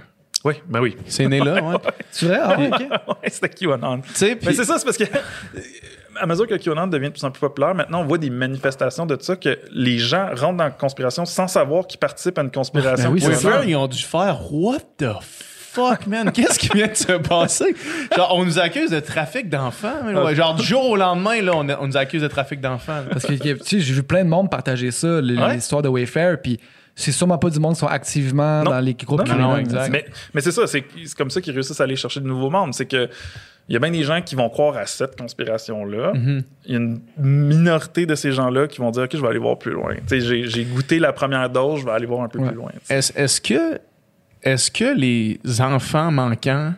Oui, 0.44 0.54
ben 0.68 0.80
oui. 0.80 0.96
C'est 1.06 1.28
né 1.28 1.38
là, 1.38 1.62
ouais. 1.62 1.76
C'est 2.10 2.26
vrai? 2.26 2.38
Ah, 2.42 2.58
ouais, 2.58 2.68
ok. 2.72 2.80
Ouais, 3.22 3.30
C'était 3.30 3.48
QAnon. 3.48 4.02
Mais 4.20 4.52
c'est 4.52 4.64
ça, 4.64 4.76
c'est 4.78 4.84
parce 4.84 4.96
que 4.98 5.04
à 6.20 6.26
mesure 6.26 6.46
que 6.46 6.54
QAnon 6.54 6.86
devient 6.86 7.06
de 7.08 7.12
plus 7.12 7.24
en 7.24 7.30
plus 7.30 7.40
populaire, 7.40 7.74
maintenant 7.74 8.00
on 8.02 8.04
voit 8.04 8.18
des 8.18 8.30
manifestations 8.30 9.06
de 9.06 9.16
ça 9.20 9.36
que 9.36 9.58
les 9.72 9.98
gens 9.98 10.26
rentrent 10.34 10.56
dans 10.58 10.64
la 10.64 10.70
conspiration 10.70 11.24
sans 11.24 11.48
savoir 11.48 11.86
qu'ils 11.86 11.98
participent 12.00 12.38
à 12.38 12.42
une 12.42 12.50
conspiration. 12.50 13.08
Ben 13.08 13.14
oui, 13.14 13.20
c'est. 13.20 13.28
Wayfair, 13.28 13.64
ils 13.64 13.76
ont 13.76 13.86
dû 13.88 14.02
faire 14.02 14.38
What 14.52 14.80
the 14.98 15.06
fuck, 15.22 16.06
man? 16.06 16.30
Qu'est-ce 16.34 16.58
qui 16.58 16.68
vient 16.74 16.88
de 16.88 16.94
se 16.94 17.12
passer? 17.12 17.74
Genre, 18.14 18.34
on 18.36 18.44
nous 18.44 18.58
accuse 18.58 18.90
de 18.90 19.00
trafic 19.00 19.48
d'enfants. 19.48 20.04
Ouais, 20.04 20.34
genre, 20.34 20.54
du 20.54 20.62
jour 20.64 20.84
au 20.90 20.96
lendemain, 20.96 21.40
là, 21.40 21.52
on, 21.54 21.66
on 21.68 21.86
nous 21.86 21.96
accuse 21.96 22.20
de 22.22 22.28
trafic 22.28 22.60
d'enfants. 22.60 23.00
Parce 23.10 23.24
que 23.26 23.32
tu 23.32 23.56
sais, 23.64 23.80
j'ai 23.80 23.94
vu 23.94 24.02
plein 24.02 24.24
de 24.24 24.28
monde 24.28 24.50
partager 24.50 24.90
ça, 24.90 25.08
Ouais. 25.08 25.54
l'histoire 25.54 25.80
de 25.82 25.88
Wayfair, 25.88 26.40
puis 26.42 26.60
c'est 26.94 27.12
sûrement 27.12 27.38
pas 27.38 27.48
du 27.50 27.58
monde 27.58 27.74
qui 27.74 27.80
sont 27.80 27.86
activement 27.86 28.62
Non. 28.64 28.70
dans 28.70 28.80
les 28.80 28.94
groupes 28.94 29.26
Non, 29.26 29.56
exact. 29.56 29.90
Mais, 29.90 30.04
mais 30.34 30.40
c'est 30.40 30.52
ça, 30.52 30.66
c'est 30.66 30.84
c'est 31.04 31.16
comme 31.16 31.30
ça 31.30 31.40
qu'ils 31.40 31.54
réussissent 31.54 31.80
à 31.80 31.84
aller 31.84 31.96
chercher 31.96 32.20
de 32.20 32.26
nouveaux 32.26 32.50
membres. 32.50 32.74
C'est 32.74 32.86
que 32.86 33.08
il 33.68 33.72
y 33.74 33.76
a 33.76 33.78
bien 33.78 33.92
des 33.92 34.02
gens 34.02 34.20
qui 34.20 34.34
vont 34.34 34.48
croire 34.50 34.76
à 34.76 34.86
cette 34.86 35.16
conspiration-là. 35.18 36.12
Mhm. 36.14 36.42
Il 36.66 36.72
y 36.72 36.74
a 36.74 36.78
une 36.78 37.00
minorité 37.16 38.06
de 38.06 38.14
ces 38.16 38.32
gens-là 38.32 38.66
qui 38.66 38.78
vont 38.80 38.90
dire 38.90 39.04
OK, 39.04 39.10
je 39.16 39.22
vais 39.22 39.28
aller 39.28 39.38
voir 39.38 39.56
plus 39.58 39.72
loin. 39.72 39.94
Tu 39.94 40.02
sais, 40.08 40.20
J'ai 40.20 40.48
j'ai 40.48 40.64
goûté 40.64 40.98
la 40.98 41.12
première 41.12 41.48
dose, 41.48 41.80
je 41.80 41.84
vais 41.86 41.92
aller 41.92 42.06
voir 42.06 42.22
un 42.22 42.28
peu 42.28 42.40
Ouais. 42.40 42.48
plus 42.48 42.56
loin. 42.56 42.70
Est-ce 42.90 43.12
est-ce 43.16 43.40
que, 43.40 43.78
est 44.42 44.72
que 44.72 44.94
les 44.98 45.40
enfants 45.60 46.10
manquants 46.10 46.74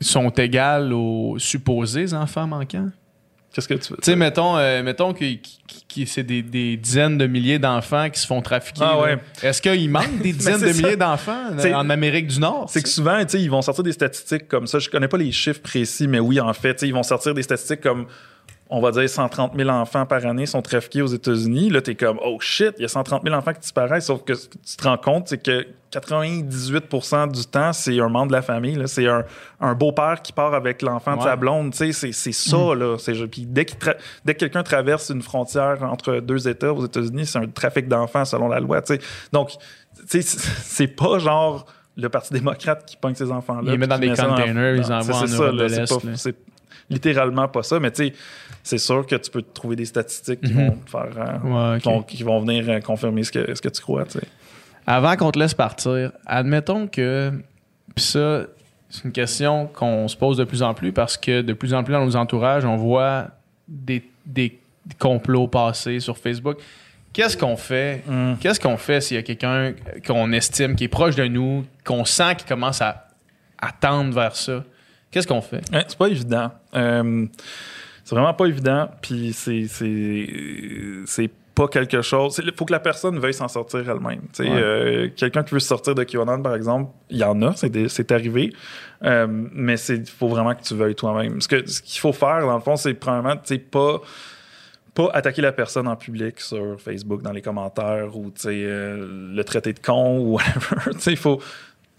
sont 0.00 0.28
égaux 0.30 1.32
aux 1.32 1.38
supposés 1.38 2.12
enfants 2.14 2.46
manquants? 2.46 2.90
Qu'est-ce 3.54 3.68
que 3.68 3.74
tu 3.74 3.92
veux 3.92 3.98
Tu 3.98 4.10
sais, 4.10 4.16
mettons, 4.16 4.56
euh, 4.56 4.82
mettons 4.82 5.14
que, 5.14 5.24
c'est 6.06 6.24
des, 6.24 6.42
des 6.42 6.76
dizaines 6.76 7.16
de 7.16 7.28
milliers 7.28 7.60
d'enfants 7.60 8.10
qui 8.10 8.18
se 8.18 8.26
font 8.26 8.42
trafiquer. 8.42 8.82
Ah 8.82 8.98
ouais. 8.98 9.16
Est-ce 9.44 9.62
qu'il 9.62 9.88
manque 9.90 10.18
des 10.22 10.32
dizaines 10.32 10.60
de 10.60 10.72
milliers 10.72 10.96
d'enfants 10.96 11.52
euh, 11.56 11.72
en 11.72 11.88
Amérique 11.88 12.26
du 12.26 12.40
Nord? 12.40 12.66
C'est 12.68 12.82
que 12.82 12.88
souvent, 12.88 13.16
tu 13.20 13.30
sais, 13.30 13.40
ils 13.40 13.50
vont 13.50 13.62
sortir 13.62 13.84
des 13.84 13.92
statistiques 13.92 14.48
comme 14.48 14.66
ça. 14.66 14.80
Je 14.80 14.90
connais 14.90 15.06
pas 15.06 15.18
les 15.18 15.30
chiffres 15.30 15.62
précis, 15.62 16.08
mais 16.08 16.18
oui, 16.18 16.40
en 16.40 16.52
fait, 16.52 16.74
tu 16.74 16.80
sais, 16.80 16.88
ils 16.88 16.94
vont 16.94 17.04
sortir 17.04 17.32
des 17.32 17.44
statistiques 17.44 17.80
comme 17.80 18.06
on 18.70 18.80
va 18.80 18.90
dire 18.92 19.08
130 19.08 19.52
000 19.56 19.68
enfants 19.68 20.06
par 20.06 20.24
année 20.26 20.46
sont 20.46 20.62
trafiqués 20.62 21.02
aux 21.02 21.06
États-Unis. 21.06 21.68
Là, 21.70 21.82
t'es 21.82 21.94
comme, 21.94 22.18
oh 22.24 22.38
shit, 22.40 22.74
il 22.78 22.82
y 22.82 22.84
a 22.84 22.88
130 22.88 23.22
000 23.22 23.34
enfants 23.34 23.52
qui 23.52 23.60
disparaissent. 23.60 24.06
Sauf 24.06 24.24
que 24.24 24.34
ce 24.34 24.48
que 24.48 24.56
tu 24.64 24.76
te 24.76 24.84
rends 24.84 24.96
compte, 24.96 25.28
c'est 25.28 25.42
que 25.42 25.66
98% 25.92 27.30
du 27.32 27.44
temps, 27.46 27.72
c'est 27.72 28.00
un 28.00 28.08
membre 28.08 28.28
de 28.28 28.32
la 28.32 28.42
famille. 28.42 28.74
là. 28.74 28.86
C'est 28.86 29.06
un, 29.06 29.24
un 29.60 29.74
beau-père 29.74 30.22
qui 30.22 30.32
part 30.32 30.54
avec 30.54 30.82
l'enfant 30.82 31.16
de 31.16 31.22
sa 31.22 31.30
Ouais. 31.30 31.36
blonde. 31.36 31.74
C'est, 31.74 31.92
ça, 31.92 32.56
là. 32.74 32.96
C'est, 32.98 33.12
puis 33.28 33.46
dès, 33.46 33.66
dès 34.24 34.34
que 34.34 34.38
quelqu'un 34.40 34.62
traverse 34.62 35.10
une 35.10 35.22
frontière 35.22 35.82
entre 35.82 36.20
deux 36.20 36.48
États 36.48 36.72
aux 36.72 36.84
États-Unis, 36.84 37.26
c'est 37.26 37.38
un 37.38 37.46
trafic 37.46 37.86
d'enfants 37.86 38.24
selon 38.24 38.48
la 38.48 38.60
loi. 38.60 38.82
tu 38.82 38.94
sais. 38.94 39.00
Donc, 39.32 39.50
c'est, 40.06 40.86
pas 40.88 41.18
genre 41.18 41.66
le 41.96 42.08
Parti 42.08 42.32
démocrate 42.32 42.84
qui 42.86 42.96
pogne 42.96 43.14
ces 43.14 43.30
enfants-là. 43.30 43.62
Ils 43.64 43.70
les 43.72 43.78
mettent 43.78 43.90
dans 43.90 43.98
des 43.98 44.08
containers, 44.08 44.76
ils 44.76 44.92
envoient 44.92 45.16
en 45.16 45.26
c'est 45.26 45.34
Europe 45.36 45.46
ça, 45.46 45.52
là. 45.52 45.68
de 45.68 45.74
l'Est, 45.74 46.04
là. 46.04 46.16
c'est 46.16 46.36
littéralement 46.90 47.48
pas 47.48 47.62
ça, 47.62 47.78
mais 47.80 47.90
tu 47.92 48.08
sais, 48.08 48.14
c'est 48.64 48.78
sûr 48.78 49.06
que 49.06 49.14
tu 49.14 49.30
peux 49.30 49.42
trouver 49.42 49.76
des 49.76 49.84
statistiques 49.84 50.40
qui 50.40 50.52
Mhm. 50.52 50.68
vont 50.70 50.78
faire. 50.86 51.40
Ouais, 51.44 51.76
ok. 51.76 51.82
qui 51.82 51.88
vont- 51.88 52.02
qui 52.02 52.22
vont 52.24 52.40
venir 52.40 52.68
euh, 52.68 52.80
confirmer 52.80 53.22
ce 53.22 53.30
que, 53.30 53.54
ce 53.54 53.62
que 53.62 53.68
tu 53.68 53.80
crois. 53.80 54.04
Avant 54.86 55.14
qu'on 55.16 55.30
te 55.30 55.38
laisse 55.38 55.54
partir, 55.54 56.10
admettons 56.26 56.88
que. 56.88 57.30
Puis 57.94 58.04
ça, 58.04 58.42
c'est 58.90 59.04
une 59.04 59.12
question 59.12 59.66
qu'on 59.66 60.08
se 60.08 60.16
pose 60.16 60.36
de 60.38 60.44
plus 60.44 60.62
en 60.62 60.74
plus 60.74 60.92
parce 60.92 61.16
que 61.16 61.42
de 61.42 61.52
plus 61.52 61.72
en 61.74 61.84
plus 61.84 61.92
dans 61.92 62.04
nos 62.04 62.16
entourages, 62.16 62.64
on 62.64 62.76
voit 62.76 63.28
des, 63.68 64.02
des 64.26 64.58
complots 64.98 65.46
passer 65.46 66.00
sur 66.00 66.18
Facebook. 66.18 66.58
Qu'est-ce 67.12 67.36
qu'on 67.36 67.56
fait? 67.56 68.02
Mm. 68.08 68.34
Qu'est-ce 68.40 68.58
qu'on 68.58 68.76
fait 68.76 69.00
s'il 69.00 69.16
y 69.16 69.20
a 69.20 69.22
quelqu'un 69.22 69.72
qu'on 70.06 70.32
estime 70.32 70.74
qui 70.74 70.84
est 70.84 70.88
proche 70.88 71.14
de 71.14 71.24
nous, 71.26 71.64
qu'on 71.84 72.04
sent 72.04 72.34
qui 72.38 72.44
commence 72.44 72.82
à, 72.82 73.06
à 73.58 73.70
tendre 73.72 74.12
vers 74.12 74.34
ça? 74.34 74.64
Qu'est-ce 75.12 75.26
qu'on 75.28 75.40
fait? 75.42 75.60
Ouais, 75.72 75.84
c'est 75.86 75.96
pas 75.96 76.08
évident. 76.08 76.50
Euh, 76.74 77.26
c'est 78.04 78.14
vraiment 78.14 78.34
pas 78.34 78.46
évident. 78.46 78.88
Puis 79.02 79.32
c'est 79.32 79.66
c'est 79.68 80.28
c'est 81.06 81.30
pas 81.54 81.68
quelque 81.68 82.02
chose. 82.02 82.40
Il 82.44 82.52
faut 82.56 82.64
que 82.64 82.72
la 82.72 82.80
personne 82.80 83.18
veuille 83.20 83.32
s'en 83.34 83.46
sortir 83.46 83.78
elle-même. 83.88 84.22
Ouais. 84.40 84.48
euh, 84.50 85.08
Quelqu'un 85.14 85.44
qui 85.44 85.54
veut 85.54 85.60
sortir 85.60 85.94
de 85.94 86.02
QAnon, 86.02 86.42
par 86.42 86.56
exemple, 86.56 86.90
il 87.10 87.18
y 87.18 87.22
en 87.24 87.40
a, 87.42 87.54
c'est 87.54 87.68
des- 87.70 87.88
c'est 87.88 88.10
arrivé. 88.10 88.52
Euh, 89.04 89.26
mais 89.30 89.76
il 89.88 90.04
faut 90.06 90.26
vraiment 90.28 90.54
que 90.54 90.62
tu 90.62 90.74
veuilles 90.74 90.96
toi-même. 90.96 91.40
Ce 91.40 91.46
que- 91.46 91.64
ce 91.64 91.80
qu'il 91.80 92.00
faut 92.00 92.12
faire, 92.12 92.40
dans 92.40 92.54
le 92.56 92.60
fond, 92.60 92.74
c'est 92.76 92.94
premièrement, 92.94 93.36
tu 93.36 93.42
sais, 93.54 93.58
pas 93.58 94.00
pas 94.94 95.10
attaquer 95.12 95.42
la 95.42 95.50
personne 95.50 95.88
en 95.88 95.96
public 95.96 96.40
sur 96.40 96.80
Facebook 96.80 97.20
dans 97.20 97.32
les 97.32 97.42
commentaires 97.42 98.16
ou 98.16 98.32
euh, 98.46 99.32
le 99.34 99.42
traiter 99.44 99.72
de 99.72 99.80
con 99.80 100.18
ou 100.20 100.34
whatever. 100.34 100.92
Il 101.06 101.16
faut 101.16 101.40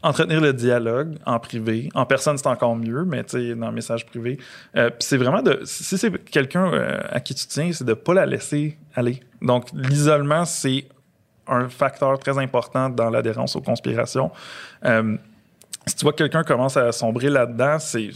entretenir 0.05 0.39
le 0.39 0.53
dialogue 0.53 1.17
en 1.25 1.39
privé. 1.39 1.89
En 1.95 2.05
personne, 2.05 2.37
c'est 2.37 2.47
encore 2.47 2.75
mieux, 2.75 3.05
mais 3.05 3.23
tu 3.23 3.55
dans 3.55 3.69
le 3.69 3.73
message 3.73 4.05
privé. 4.05 4.37
Euh, 4.75 4.89
Puis 4.89 4.99
c'est 4.99 5.17
vraiment 5.17 5.41
de. 5.41 5.61
Si 5.65 5.97
c'est 5.97 6.11
quelqu'un 6.25 6.71
euh, 6.71 6.99
à 7.09 7.19
qui 7.19 7.33
tu 7.33 7.47
tiens, 7.47 7.71
c'est 7.73 7.83
de 7.83 7.95
pas 7.95 8.13
la 8.13 8.25
laisser 8.27 8.77
aller. 8.93 9.21
Donc, 9.41 9.65
l'isolement, 9.73 10.45
c'est 10.45 10.85
un 11.47 11.69
facteur 11.69 12.19
très 12.19 12.37
important 12.37 12.89
dans 12.89 13.09
l'adhérence 13.09 13.55
aux 13.55 13.61
conspirations. 13.61 14.31
Euh, 14.85 15.17
si 15.87 15.95
tu 15.95 16.03
vois 16.03 16.13
que 16.13 16.17
quelqu'un 16.17 16.43
commence 16.43 16.77
à 16.77 16.91
sombrer 16.91 17.29
là-dedans, 17.29 17.77
c'est 17.79 18.09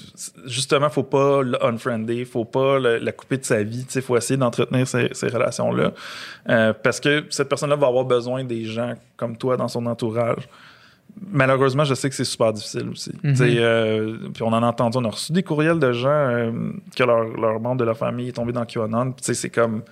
justement, 0.46 0.90
faut 0.90 1.04
pas 1.04 1.44
l'unfriender, 1.44 2.26
faut 2.26 2.46
pas 2.46 2.80
le- 2.80 2.98
la 2.98 3.12
couper 3.12 3.38
de 3.38 3.46
sa 3.46 3.62
vie. 3.62 3.86
Il 3.94 4.02
faut 4.02 4.18
essayer 4.18 4.38
d'entretenir 4.38 4.88
ces, 4.88 5.28
relations-là. 5.28 5.92
Parce 6.84 7.00
que 7.00 7.26
cette 7.30 7.48
personne-là 7.48 7.76
va 7.76 7.88
avoir 7.88 8.06
besoin 8.06 8.44
des 8.44 8.66
gens 8.66 8.94
comme 9.18 9.38
toi 9.38 9.56
dans 9.56 9.68
son 9.68 9.86
entourage. 9.86 10.48
Malheureusement, 11.32 11.84
je 11.84 11.94
sais 11.94 12.10
que 12.10 12.16
c'est 12.16 12.24
super 12.24 12.54
difficile 12.54 12.90
aussi. 12.90 13.12
Mhm. 13.24 13.36
Euh, 13.42 14.18
puis 14.34 14.42
on 14.44 14.48
en 14.48 14.64
a 14.64 14.68
entendu, 14.68 14.98
on 14.98 15.06
a 15.06 15.10
reçu 15.10 15.32
des 15.32 15.44
courriels 15.44 15.80
de 15.80 15.92
gens 15.92 16.10
euh, 16.10 16.52
que 16.96 17.04
leur, 17.04 17.24
leur 17.26 17.60
membre 17.60 17.78
de 17.78 17.84
la 17.86 17.94
famille 17.94 18.30
est 18.30 18.34
tombé 18.34 18.52
dans 18.52 18.66
QAnon. 18.66 19.12
Puis 19.12 19.36
c'est 19.36 19.50
comme, 19.50 19.84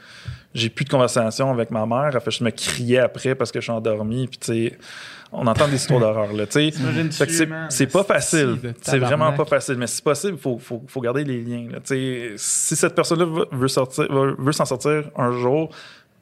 j'ai 0.55 0.69
plus 0.69 0.85
de 0.85 0.89
conversation 0.89 1.51
avec 1.51 1.69
ma 1.69 1.85
mère. 1.85 2.09
Elle 2.13 2.21
fait 2.21 2.31
juste 2.31 2.41
me 2.41 2.49
crier 2.51 2.99
après 2.99 3.35
parce 3.35 3.51
que 3.51 3.59
je 3.59 3.65
suis 3.65 3.71
endormi. 3.71 4.27
Puis 4.27 4.37
tu 4.39 4.47
sais, 4.47 4.77
on 5.31 5.45
entend 5.45 5.67
des 5.67 5.75
histoires 5.75 5.99
d'horreur 5.99 6.33
là. 6.33 6.47
Tu 6.47 6.71
sais, 6.71 6.71
c'est- 7.69 7.87
pas 7.91 8.03
facile. 8.03 8.57
C'est 8.81 8.97
vraiment 8.97 9.33
pas 9.33 9.45
facile. 9.45 9.75
Mais 9.77 9.87
si 9.87 10.01
possible, 10.01 10.33
il 10.37 10.41
faut, 10.41 10.57
faut, 10.57 10.81
faut 10.87 11.01
garder 11.01 11.23
les 11.23 11.41
liens. 11.41 11.67
Là. 11.71 11.79
Si 12.37 12.75
cette 12.75 12.95
personne-là 12.95 13.25
veut- 13.25 13.47
veut 13.51 13.67
sortir, 13.67 14.07
veut, 14.11 14.35
veut 14.39 14.51
s'en 14.53 14.65
sortir 14.65 15.03
un 15.15 15.31
jour, 15.33 15.69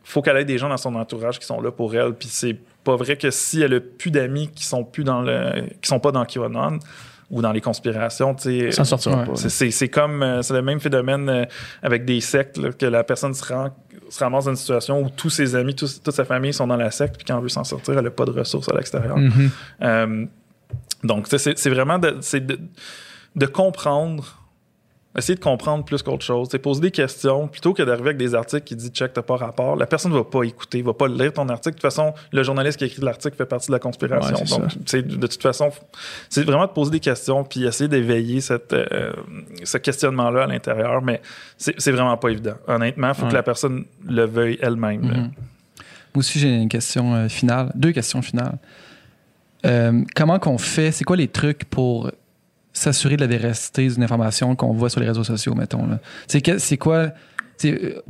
faut 0.03 0.21
qu'elle 0.21 0.37
ait 0.37 0.45
des 0.45 0.57
gens 0.57 0.67
dans 0.69 0.77
son 0.77 0.93
entourage 0.95 1.39
qui 1.39 1.45
sont 1.45 1.61
là 1.61 1.71
pour 1.71 1.95
elle. 1.95 2.13
Puis 2.13 2.27
c'est 2.29 2.57
pas 2.85 2.95
vrai 2.95 3.17
que 3.17 3.29
si 3.31 3.61
elle 3.61 3.73
a 3.73 3.79
plus 3.81 4.11
d'amis 4.11 4.49
qui 4.55 4.63
sont 4.65 4.83
plus 4.85 5.03
dans 5.03 5.21
le, 5.21 5.63
qui 5.81 5.87
sont 5.89 5.99
pas 5.99 6.11
dans 6.13 6.23
QAnon 6.25 6.79
ou 7.31 7.41
dans 7.41 7.51
les 7.51 7.59
conspirations, 7.61 8.35
Ça 8.71 8.85
sortira 8.85 9.21
Ouais. 9.21 9.25
pas. 9.25 9.35
c'est- 9.35 9.89
comme 9.89 10.21
euh, 10.23 10.41
c'est 10.43 10.53
le 10.53 10.61
même 10.61 10.79
phénomène 10.79 11.27
euh, 11.27 11.45
avec 11.81 12.05
des 12.05 12.21
sectes 12.21 12.57
là, 12.57 12.71
que 12.71 12.85
la 12.85 13.03
personne 13.03 13.33
se, 13.33 13.43
rend, 13.51 13.71
se 14.09 14.23
ramasse 14.23 14.45
dans 14.45 14.51
une 14.51 14.57
situation 14.57 15.01
où 15.01 15.09
tous 15.09 15.31
ses 15.31 15.55
amis, 15.55 15.73
tous- 15.75 16.01
toute 16.03 16.13
sa 16.13 16.23
famille 16.23 16.53
sont 16.53 16.67
dans 16.67 16.77
la 16.77 16.91
secte, 16.91 17.15
puis 17.17 17.25
quand 17.25 17.35
elle 17.37 17.43
veut 17.43 17.49
s'en 17.49 17.63
sortir, 17.63 17.97
elle 17.97 18.03
n'a 18.03 18.11
pas 18.11 18.25
de 18.25 18.31
ressources 18.31 18.69
à 18.69 18.75
l'extérieur. 18.75 19.17
Mhm. 19.17 19.49
Euh, 19.81 20.25
donc, 21.03 21.25
c'est 21.27 21.57
c'est 21.57 21.69
vraiment 21.71 21.97
de, 21.99 22.17
c'est 22.21 22.45
de, 22.45 22.59
de 23.35 23.45
comprendre, 23.47 24.43
essayer 25.17 25.35
de 25.35 25.39
comprendre 25.43 25.83
plus 25.85 26.01
qu'autre 26.01 26.23
chose. 26.25 26.47
C'est 26.51 26.59
poser 26.59 26.81
des 26.81 26.91
questions 26.91 27.47
plutôt 27.47 27.73
que 27.73 27.81
d'arriver 27.83 28.07
avec 28.09 28.17
des 28.17 28.35
articles 28.35 28.63
qui 28.63 28.75
disent 28.75 28.91
check, 28.91 29.13
t'as 29.13 29.21
pas 29.21 29.37
rapport. 29.37 29.75
La 29.75 29.85
personne 29.85 30.11
va 30.11 30.23
pas 30.23 30.43
écouter, 30.43 30.81
va 30.81 30.93
pas 30.93 31.07
lire 31.07 31.31
ton 31.33 31.47
article. 31.49 31.75
De 31.75 31.81
toute 31.81 31.81
façon, 31.81 32.13
le 32.31 32.43
journaliste 32.43 32.77
qui 32.77 32.83
a 32.83 32.87
écrit 32.87 33.01
l'article 33.01 33.35
fait 33.35 33.45
partie 33.45 33.67
de 33.67 33.71
la 33.73 33.79
conspiration. 33.79 34.35
Ouais, 34.35 34.43
c'est 34.45 34.59
Donc, 34.59 34.71
sais, 34.85 35.01
de 35.03 35.27
toute 35.27 35.41
façon, 35.41 35.69
c'est 36.29 36.43
vraiment 36.43 36.65
de 36.65 36.71
poser 36.71 36.91
des 36.91 36.99
questions 36.99 37.43
puis 37.43 37.63
essayer 37.65 37.87
d'éveiller 37.87 38.41
cette, 38.41 38.73
euh, 38.73 39.13
ce 39.63 39.77
questionnement-là 39.77 40.43
à 40.43 40.47
l'intérieur. 40.47 41.01
Mais 41.01 41.21
c'est 41.57 41.75
c'est 41.79 41.91
vraiment 41.91 42.17
pas 42.17 42.29
évident. 42.29 42.55
Honnêtement, 42.67 43.09
il 43.09 43.13
faut 43.15 43.23
Ouais. 43.23 43.29
que 43.29 43.33
la 43.35 43.43
personne 43.43 43.85
le 44.07 44.25
veuille 44.25 44.57
elle-même. 44.61 45.01
Mhm. 45.01 45.11
Moi 45.13 46.19
aussi, 46.19 46.39
j'ai 46.39 46.49
une 46.49 46.69
question 46.69 47.13
euh, 47.15 47.27
finale, 47.29 47.71
deux 47.75 47.91
questions 47.91 48.21
finales. 48.21 48.57
Euh, 49.65 50.03
comment 50.15 50.39
qu'on 50.39 50.57
fait, 50.57 50.91
c'est 50.91 51.03
quoi 51.03 51.15
les 51.17 51.27
trucs 51.27 51.65
pour 51.65 52.11
s'assurer 52.77 53.15
de 53.15 53.21
la 53.21 53.27
véracité 53.27 53.87
d'une 53.87 54.03
information 54.03 54.55
qu'on 54.55 54.73
voit 54.73 54.89
sur 54.89 54.99
les 54.99 55.07
réseaux 55.07 55.23
sociaux, 55.23 55.55
mettons? 55.55 55.87
C'est 56.27 56.77
quoi, 56.77 57.09
euh, 57.65 58.01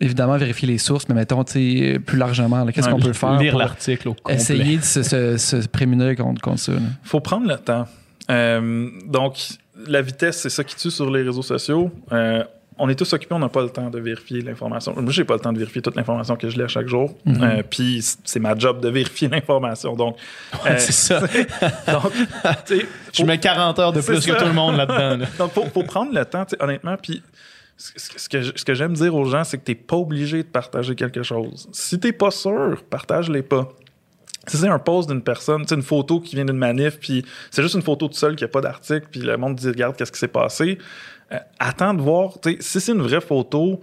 évidemment, 0.00 0.36
vérifier 0.36 0.68
les 0.68 0.78
sources, 0.78 1.08
mais 1.08 1.14
mettons, 1.14 1.44
tu 1.44 1.52
sais, 1.52 1.98
plus 1.98 2.18
largement, 2.18 2.64
là, 2.64 2.72
qu'est-ce 2.72 2.88
qu'on 2.88 2.98
peut 3.00 3.12
faire 3.12 3.38
Lire 3.38 3.56
l'article 3.56 4.08
au 4.08 4.14
complet. 4.14 4.34
essayer 4.36 4.78
de 4.78 4.82
se, 4.84 5.02
se- 5.02 5.36
se 5.36 5.68
prémunir 5.68 6.16
contre, 6.16 6.40
contre 6.40 6.60
ça? 6.60 6.72
là? 6.72 6.80
faut 7.02 7.20
prendre 7.20 7.46
le 7.48 7.56
temps. 7.58 7.86
Euh, 8.30 8.88
donc, 9.06 9.36
la 9.88 10.00
vitesse, 10.02 10.38
c'est 10.38 10.50
ça 10.50 10.62
qui 10.64 10.76
tue 10.76 10.90
sur 10.90 11.10
les 11.10 11.22
réseaux 11.22 11.42
sociaux. 11.42 11.90
Euh, 12.12 12.44
on 12.78 12.88
est 12.88 12.94
tous 12.94 13.12
occupés, 13.12 13.34
on 13.34 13.38
n'a 13.38 13.48
pas 13.48 13.62
le 13.62 13.70
temps 13.70 13.90
de 13.90 13.98
vérifier 14.00 14.40
l'information. 14.40 14.94
Moi, 14.96 15.12
j'ai 15.12 15.24
pas 15.24 15.34
le 15.34 15.40
temps 15.40 15.52
de 15.52 15.58
vérifier 15.58 15.82
toute 15.82 15.94
l'information 15.96 16.36
que 16.36 16.48
je 16.48 16.56
lis 16.56 16.62
à 16.62 16.68
chaque 16.68 16.88
jour. 16.88 17.14
Mhm. 17.24 17.42
Euh, 17.42 17.62
Puis, 17.68 18.02
c'est 18.24 18.40
ma 18.40 18.56
job 18.56 18.80
de 18.80 18.88
vérifier 18.88 19.28
l'information. 19.32 19.94
Donc, 19.94 20.16
Ouais, 20.64 20.72
euh, 20.72 20.78
c'est 20.78 20.92
ça. 20.92 21.20
donc 21.20 22.12
Je 23.12 23.24
mets 23.24 23.38
40 23.38 23.78
heures 23.78 23.92
de 23.92 24.00
C'est 24.00 24.12
plus 24.12 24.22
ça. 24.22 24.32
que 24.34 24.38
tout 24.40 24.46
le 24.46 24.52
monde 24.54 24.76
là-dedans. 24.76 25.16
là. 25.18 25.26
donc, 25.38 25.52
faut, 25.52 25.64
faut 25.66 25.82
prendre 25.84 26.12
le 26.14 26.24
temps, 26.24 26.46
honnêtement. 26.60 26.96
Puis, 27.00 27.22
ce 27.76 28.28
que, 28.28 28.42
je- 28.42 28.52
ce 28.54 28.64
que 28.64 28.74
j'aime 28.74 28.92
dire 28.94 29.14
aux 29.14 29.24
gens, 29.24 29.44
c'est 29.44 29.58
que 29.58 29.64
t'es 29.64 29.74
pas 29.74 29.96
obligé 29.96 30.38
de 30.42 30.48
partager 30.48 30.94
quelque 30.94 31.22
chose. 31.22 31.68
Si 31.72 31.98
t'es 31.98 32.12
pas 32.12 32.30
sûr, 32.30 32.82
partage-les 32.88 33.42
pas. 33.42 33.68
Si 34.48 34.56
c'est 34.56 34.68
un 34.68 34.78
post 34.80 35.08
d'une 35.08 35.22
personne, 35.22 35.66
sais, 35.68 35.74
une 35.76 35.82
photo 35.82 36.18
qui 36.20 36.34
vient 36.34 36.44
d'une 36.44 36.56
manif, 36.56 36.98
puis 36.98 37.24
c'est 37.52 37.62
juste 37.62 37.76
une 37.76 37.82
photo 37.82 38.08
tout 38.08 38.14
seul 38.14 38.34
qui 38.34 38.42
a 38.42 38.48
pas 38.48 38.60
d'article, 38.60 39.06
puis 39.10 39.20
le 39.20 39.36
monde 39.36 39.54
dit 39.54 39.68
regarde 39.68 39.94
qu'est-ce 39.96 40.10
qui 40.10 40.18
s'est 40.18 40.26
passé. 40.26 40.78
Euh, 41.32 41.38
attends 41.58 41.94
de 41.94 42.02
voir, 42.02 42.32
si 42.60 42.80
c'est 42.80 42.92
une 42.92 43.02
vraie 43.02 43.20
photo, 43.20 43.80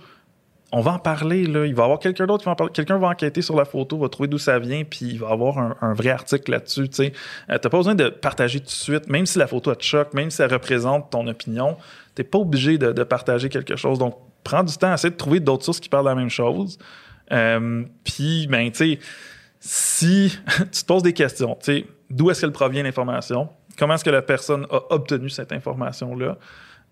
on 0.72 0.82
va 0.82 0.94
en 0.94 1.00
parler 1.00 1.46
là. 1.46 1.66
Il 1.66 1.74
va 1.74 1.84
y 1.84 1.86
avoir 1.86 2.00
quelqu'un 2.00 2.28
d'autre 2.28 2.44
qui 2.44 2.46
va 2.46 2.52
en 2.52 2.56
parler. 2.56 2.74
Quelqu'un 2.74 2.98
va 2.98 3.08
enquêter 3.08 3.42
sur 3.42 3.56
la 3.56 3.66
photo, 3.66 3.98
va 3.98 4.10
trouver 4.10 4.30
d'où 4.30 4.38
ça 4.38 4.60
vient, 4.60 4.84
puis 4.84 5.08
il 5.08 5.20
va 5.20 5.30
avoir 5.30 5.58
un, 5.58 5.94
vrai 5.94 6.10
article 6.10 6.52
là-dessus. 6.52 6.90
Tu 6.90 6.96
sais, 6.96 7.14
Euh, 7.50 7.58
t'as 7.58 7.70
pas 7.70 7.78
besoin 7.78 7.96
de 7.96 8.10
partager 8.10 8.60
tout 8.60 8.66
de 8.66 8.72
suite, 8.72 9.10
même 9.10 9.26
si 9.26 9.40
la 9.40 9.48
photo 9.48 9.74
te 9.74 9.84
choque, 9.84 10.14
même 10.14 10.30
si 10.30 10.42
elle 10.42 10.54
représente 10.54 11.10
ton 11.10 11.26
opinion. 11.28 11.78
T'es 12.16 12.24
pas 12.24 12.38
obligé 12.38 12.78
de, 12.78 13.04
partager 13.04 13.50
quelque 13.50 13.76
chose. 13.76 13.98
Donc, 13.98 14.16
prends 14.44 14.64
du 14.64 14.76
temps, 14.78 14.94
essaie 14.94 15.10
de 15.10 15.16
trouver 15.16 15.40
d'autres 15.40 15.66
sources 15.66 15.80
qui 15.80 15.90
parlent 15.90 16.06
de 16.06 16.10
la 16.10 16.16
même 16.16 16.30
chose. 16.30 16.78
Euh, 17.32 17.84
puis, 18.04 18.48
ben, 18.48 18.70
tu 18.72 18.78
sais, 18.78 19.00
si 19.60 20.38
tu 20.72 20.82
te 20.82 20.86
poses 20.86 21.04
des 21.04 21.14
questions, 21.14 21.58
d'où 22.10 22.30
est-ce 22.30 22.42
qu'elle 22.42 22.52
provient 22.52 22.84
l'information? 22.84 23.50
Comment 23.78 23.96
est-ce 23.96 24.04
que 24.04 24.10
la 24.10 24.22
personne 24.22 24.68
a 24.70 24.94
obtenu 24.94 25.30
cette 25.30 25.52
information-là? 25.52 26.38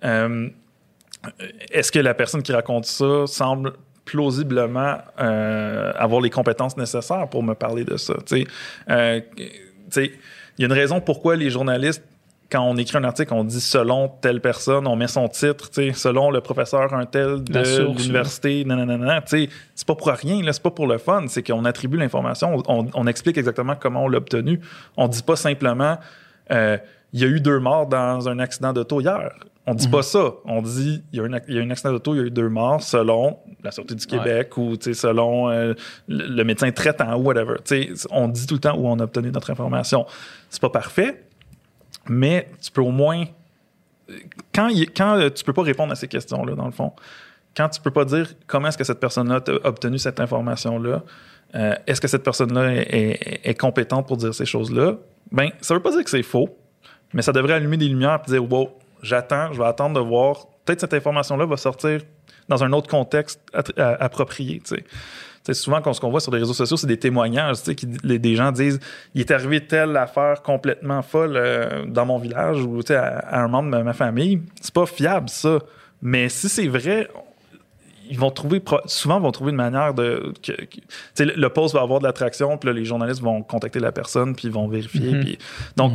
Euh, 0.03 0.49
est-ce 1.71 1.91
que 1.91 1.99
la 1.99 2.13
personne 2.13 2.43
qui 2.43 2.51
raconte 2.51 2.85
ça 2.85 3.25
semble 3.27 3.73
plausiblement 4.05 4.99
euh, 5.19 5.91
avoir 5.95 6.21
les 6.21 6.29
compétences 6.29 6.77
nécessaires 6.77 7.27
pour 7.29 7.43
me 7.43 7.53
parler 7.53 7.83
de 7.83 7.97
ça? 7.97 8.13
Euh, 8.89 9.21
il 9.95 10.11
y 10.59 10.63
a 10.63 10.65
une 10.65 10.73
raison 10.73 11.01
pourquoi 11.01 11.35
les 11.35 11.49
journalistes 11.49 12.03
quand 12.49 12.61
on 12.61 12.77
écrit 12.77 12.97
un 12.97 13.03
article, 13.03 13.33
on 13.33 13.43
dit 13.43 13.59
selon 13.59 14.07
telle 14.07 14.39
personne, 14.39 14.87
on 14.87 14.95
met 14.95 15.07
son 15.07 15.27
titre, 15.27 15.69
selon 15.93 16.31
le 16.31 16.41
professeur 16.41 16.93
un 16.93 17.05
tel 17.05 17.43
de 17.43 17.87
l'université, 17.97 18.63
nanana, 18.63 19.21
c'est 19.25 19.49
pas 19.85 19.95
pour 19.95 20.07
rien, 20.07 20.41
c'est 20.51 20.61
pas 20.61 20.71
pour 20.71 20.87
le 20.87 20.97
fun, 20.97 21.25
c'est 21.27 21.45
qu'on 21.45 21.65
attribue 21.65 21.97
l'information, 21.97 22.63
on, 22.67 22.87
on 22.93 23.07
explique 23.07 23.37
exactement 23.37 23.75
comment 23.75 24.05
on 24.05 24.07
l'a 24.07 24.19
obtenu. 24.19 24.61
On 24.95 25.07
dit 25.07 25.23
pas 25.23 25.35
simplement, 25.35 25.97
euh, 26.51 26.77
il 27.17 27.21
y 27.21 27.25
a 27.25 27.27
eu 27.27 27.39
deux 27.41 27.59
morts 27.59 27.87
dans 27.87 28.29
un 28.29 28.39
accident 28.39 28.73
d'auto 28.73 29.01
hier. 29.01 29.31
On 29.65 29.73
dit 29.73 29.87
pas 29.89 30.01
ça. 30.03 30.31
On 30.45 30.61
dit 30.61 31.03
il 31.11 31.17
y, 31.17 31.21
a 31.21 31.25
un, 31.25 31.39
il 31.47 31.55
y 31.55 31.59
a 31.59 31.61
un 31.61 31.69
accident 31.71 31.91
d'auto, 31.91 32.13
il 32.15 32.17
y 32.17 32.21
a 32.21 32.23
eu 32.25 32.31
deux 32.31 32.47
morts 32.47 32.81
selon 32.81 33.37
la 33.63 33.71
Sûreté 33.71 33.95
du 33.95 34.05
Québec 34.05 34.55
ou 34.57 34.75
selon 34.79 35.49
euh, 35.49 35.73
le, 36.07 36.27
le 36.27 36.43
médecin 36.45 36.71
traitant 36.71 37.15
ou 37.17 37.23
whatever. 37.23 37.55
T'sais, 37.63 37.89
on 38.11 38.27
dit 38.29 38.45
tout 38.47 38.53
le 38.55 38.59
temps 38.61 38.77
où 38.77 38.87
on 38.87 38.97
a 38.99 39.03
obtenu 39.03 39.29
notre 39.31 39.49
information. 39.51 40.05
C'est 40.49 40.61
pas 40.61 40.69
parfait, 40.69 41.23
mais 42.07 42.47
tu 42.61 42.71
peux 42.71 42.81
au 42.81 42.91
moins. 42.91 43.25
Quand, 44.55 44.69
il- 44.69 44.89
quand 44.91 45.17
euh, 45.17 45.29
tu 45.29 45.43
peux 45.43 45.53
pas 45.53 45.63
répondre 45.63 45.91
à 45.91 45.95
ces 45.95 46.07
questions-là, 46.07 46.55
dans 46.55 46.65
le 46.65 46.71
fond, 46.71 46.93
quand 47.55 47.67
tu 47.69 47.81
peux 47.81 47.91
pas 47.91 48.05
dire 48.05 48.33
comment 48.45 48.69
est-ce 48.69 48.77
que 48.77 48.83
cette 48.85 48.99
personne-là 48.99 49.41
a 49.47 49.67
obtenu 49.67 49.97
cette 49.97 50.19
information-là, 50.19 51.03
euh, 51.55 51.73
est-ce 51.87 51.99
que 51.99 52.07
cette 52.07 52.23
personne-là 52.23 52.73
est, 52.73 52.87
est- 52.95 53.49
est 53.49 53.55
compétente 53.55 54.07
pour 54.07 54.15
dire 54.17 54.33
ces 54.33 54.45
choses-là, 54.45 54.93
ben, 55.31 55.49
ça 55.59 55.73
veut 55.73 55.81
pas 55.81 55.91
dire 55.91 56.03
que 56.05 56.09
c'est 56.09 56.23
faux, 56.23 56.57
mais 57.13 57.21
ça 57.21 57.31
devrait 57.31 57.53
allumer 57.53 57.77
des 57.77 57.87
lumières 57.87 58.19
et 58.27 58.31
dire, 58.31 58.51
wow, 58.51 58.69
j'attends, 59.01 59.53
je 59.53 59.59
vais 59.59 59.67
attendre 59.67 59.95
de 60.01 60.05
voir, 60.05 60.47
peut-être 60.65 60.81
cette 60.81 60.93
information-là 60.93 61.45
va 61.45 61.57
sortir 61.57 62.01
dans 62.49 62.63
un 62.63 62.71
autre 62.73 62.89
contexte 62.89 63.41
à- 63.77 64.03
approprié, 64.03 64.61
souvent, 65.53 65.81
ce 65.93 66.01
qu'on 66.01 66.09
voit 66.09 66.19
sur 66.19 66.33
les 66.33 66.39
réseaux 66.39 66.53
sociaux, 66.53 66.75
c'est 66.75 66.87
des 66.87 66.99
témoignages, 66.99 67.61
qui, 67.61 67.87
les- 68.03 68.19
des 68.19 68.35
gens 68.35 68.51
disent, 68.51 68.79
il 69.13 69.21
est 69.21 69.31
arrivé 69.31 69.65
telle 69.65 69.95
affaire 69.95 70.41
complètement 70.41 71.01
folle 71.01 71.35
euh, 71.37 71.85
dans 71.85 72.05
mon 72.05 72.17
village 72.17 72.61
ou 72.63 72.81
à, 72.89 73.01
à 73.01 73.41
un 73.43 73.47
membre 73.47 73.77
de 73.77 73.81
ma 73.81 73.93
famille. 73.93 74.41
C'est 74.61 74.73
pas 74.73 74.85
fiable, 74.85 75.29
ça. 75.29 75.59
Mais 76.01 76.27
si 76.29 76.49
c'est 76.49 76.67
vrai, 76.67 77.07
ils 78.09 78.17
vont 78.19 78.31
trouver 78.31 78.61
souvent 78.85 79.19
vont 79.19 79.31
trouver 79.31 79.51
une 79.51 79.57
manière 79.57 79.93
de 79.93 80.33
que, 80.41 80.51
que- 80.53 81.23
le, 81.23 81.33
le 81.35 81.49
post 81.49 81.73
va 81.73 81.81
avoir 81.81 81.99
de 81.99 82.05
l'attraction 82.05 82.57
puis 82.57 82.67
là, 82.69 82.73
les 82.73 82.85
journalistes 82.85 83.21
vont 83.21 83.41
contacter 83.43 83.79
la 83.79 83.91
personne 83.91 84.35
puis 84.35 84.47
ils 84.47 84.53
vont 84.53 84.67
vérifier 84.67 85.11
Mhm. 85.13 85.19
puis 85.21 85.37
donc 85.75 85.93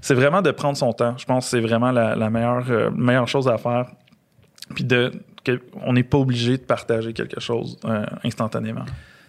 c'est 0.00 0.14
vraiment 0.14 0.42
de 0.42 0.50
prendre 0.50 0.76
son 0.76 0.92
temps 0.92 1.14
je 1.18 1.24
pense 1.24 1.44
que 1.44 1.50
c'est 1.50 1.60
vraiment 1.60 1.90
la, 1.92 2.16
la 2.16 2.30
meilleure 2.30 2.64
euh, 2.70 2.90
meilleure 2.90 3.28
chose 3.28 3.48
à 3.48 3.58
faire 3.58 3.86
puis 4.74 4.84
de 4.84 5.12
que- 5.44 5.60
on 5.84 5.92
n'est 5.92 6.02
pas 6.02 6.18
obligé 6.18 6.56
de 6.58 6.62
partager 6.62 7.12
quelque 7.12 7.40
chose 7.40 7.78
euh, 7.84 8.04
instantanément 8.24 8.84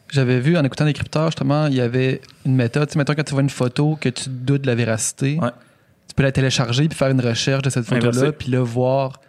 J'avais 0.10 0.40
vu 0.40 0.58
en 0.58 0.64
écoutant 0.64 0.86
des 0.86 0.94
crypteurs, 0.94 1.28
justement, 1.28 1.68
il 1.68 1.74
y 1.76 1.82
avait 1.82 2.22
une 2.46 2.56
méthode. 2.56 2.88
Tu 2.88 2.94
sais, 2.94 2.98
mettons, 2.98 3.14
quand 3.14 3.26
tu 3.26 3.34
vois 3.34 3.42
une 3.44 3.50
photo 3.50 3.98
que 4.00 4.08
tu 4.08 4.30
doutes 4.30 4.62
de 4.62 4.68
la 4.68 4.74
véracité, 4.76 5.38
Ouais. 5.42 5.50
tu 6.08 6.16
peux 6.16 6.24
la 6.24 6.32
télécharger 6.32 6.88
puis 6.88 6.98
faire 6.98 7.10
une 7.10 7.20
recherche 7.20 7.62
de 7.64 7.70
cette 7.70 7.86
photo-là, 7.86 8.32
puis 8.32 8.50
là, 8.50 8.62
voir 8.64 9.20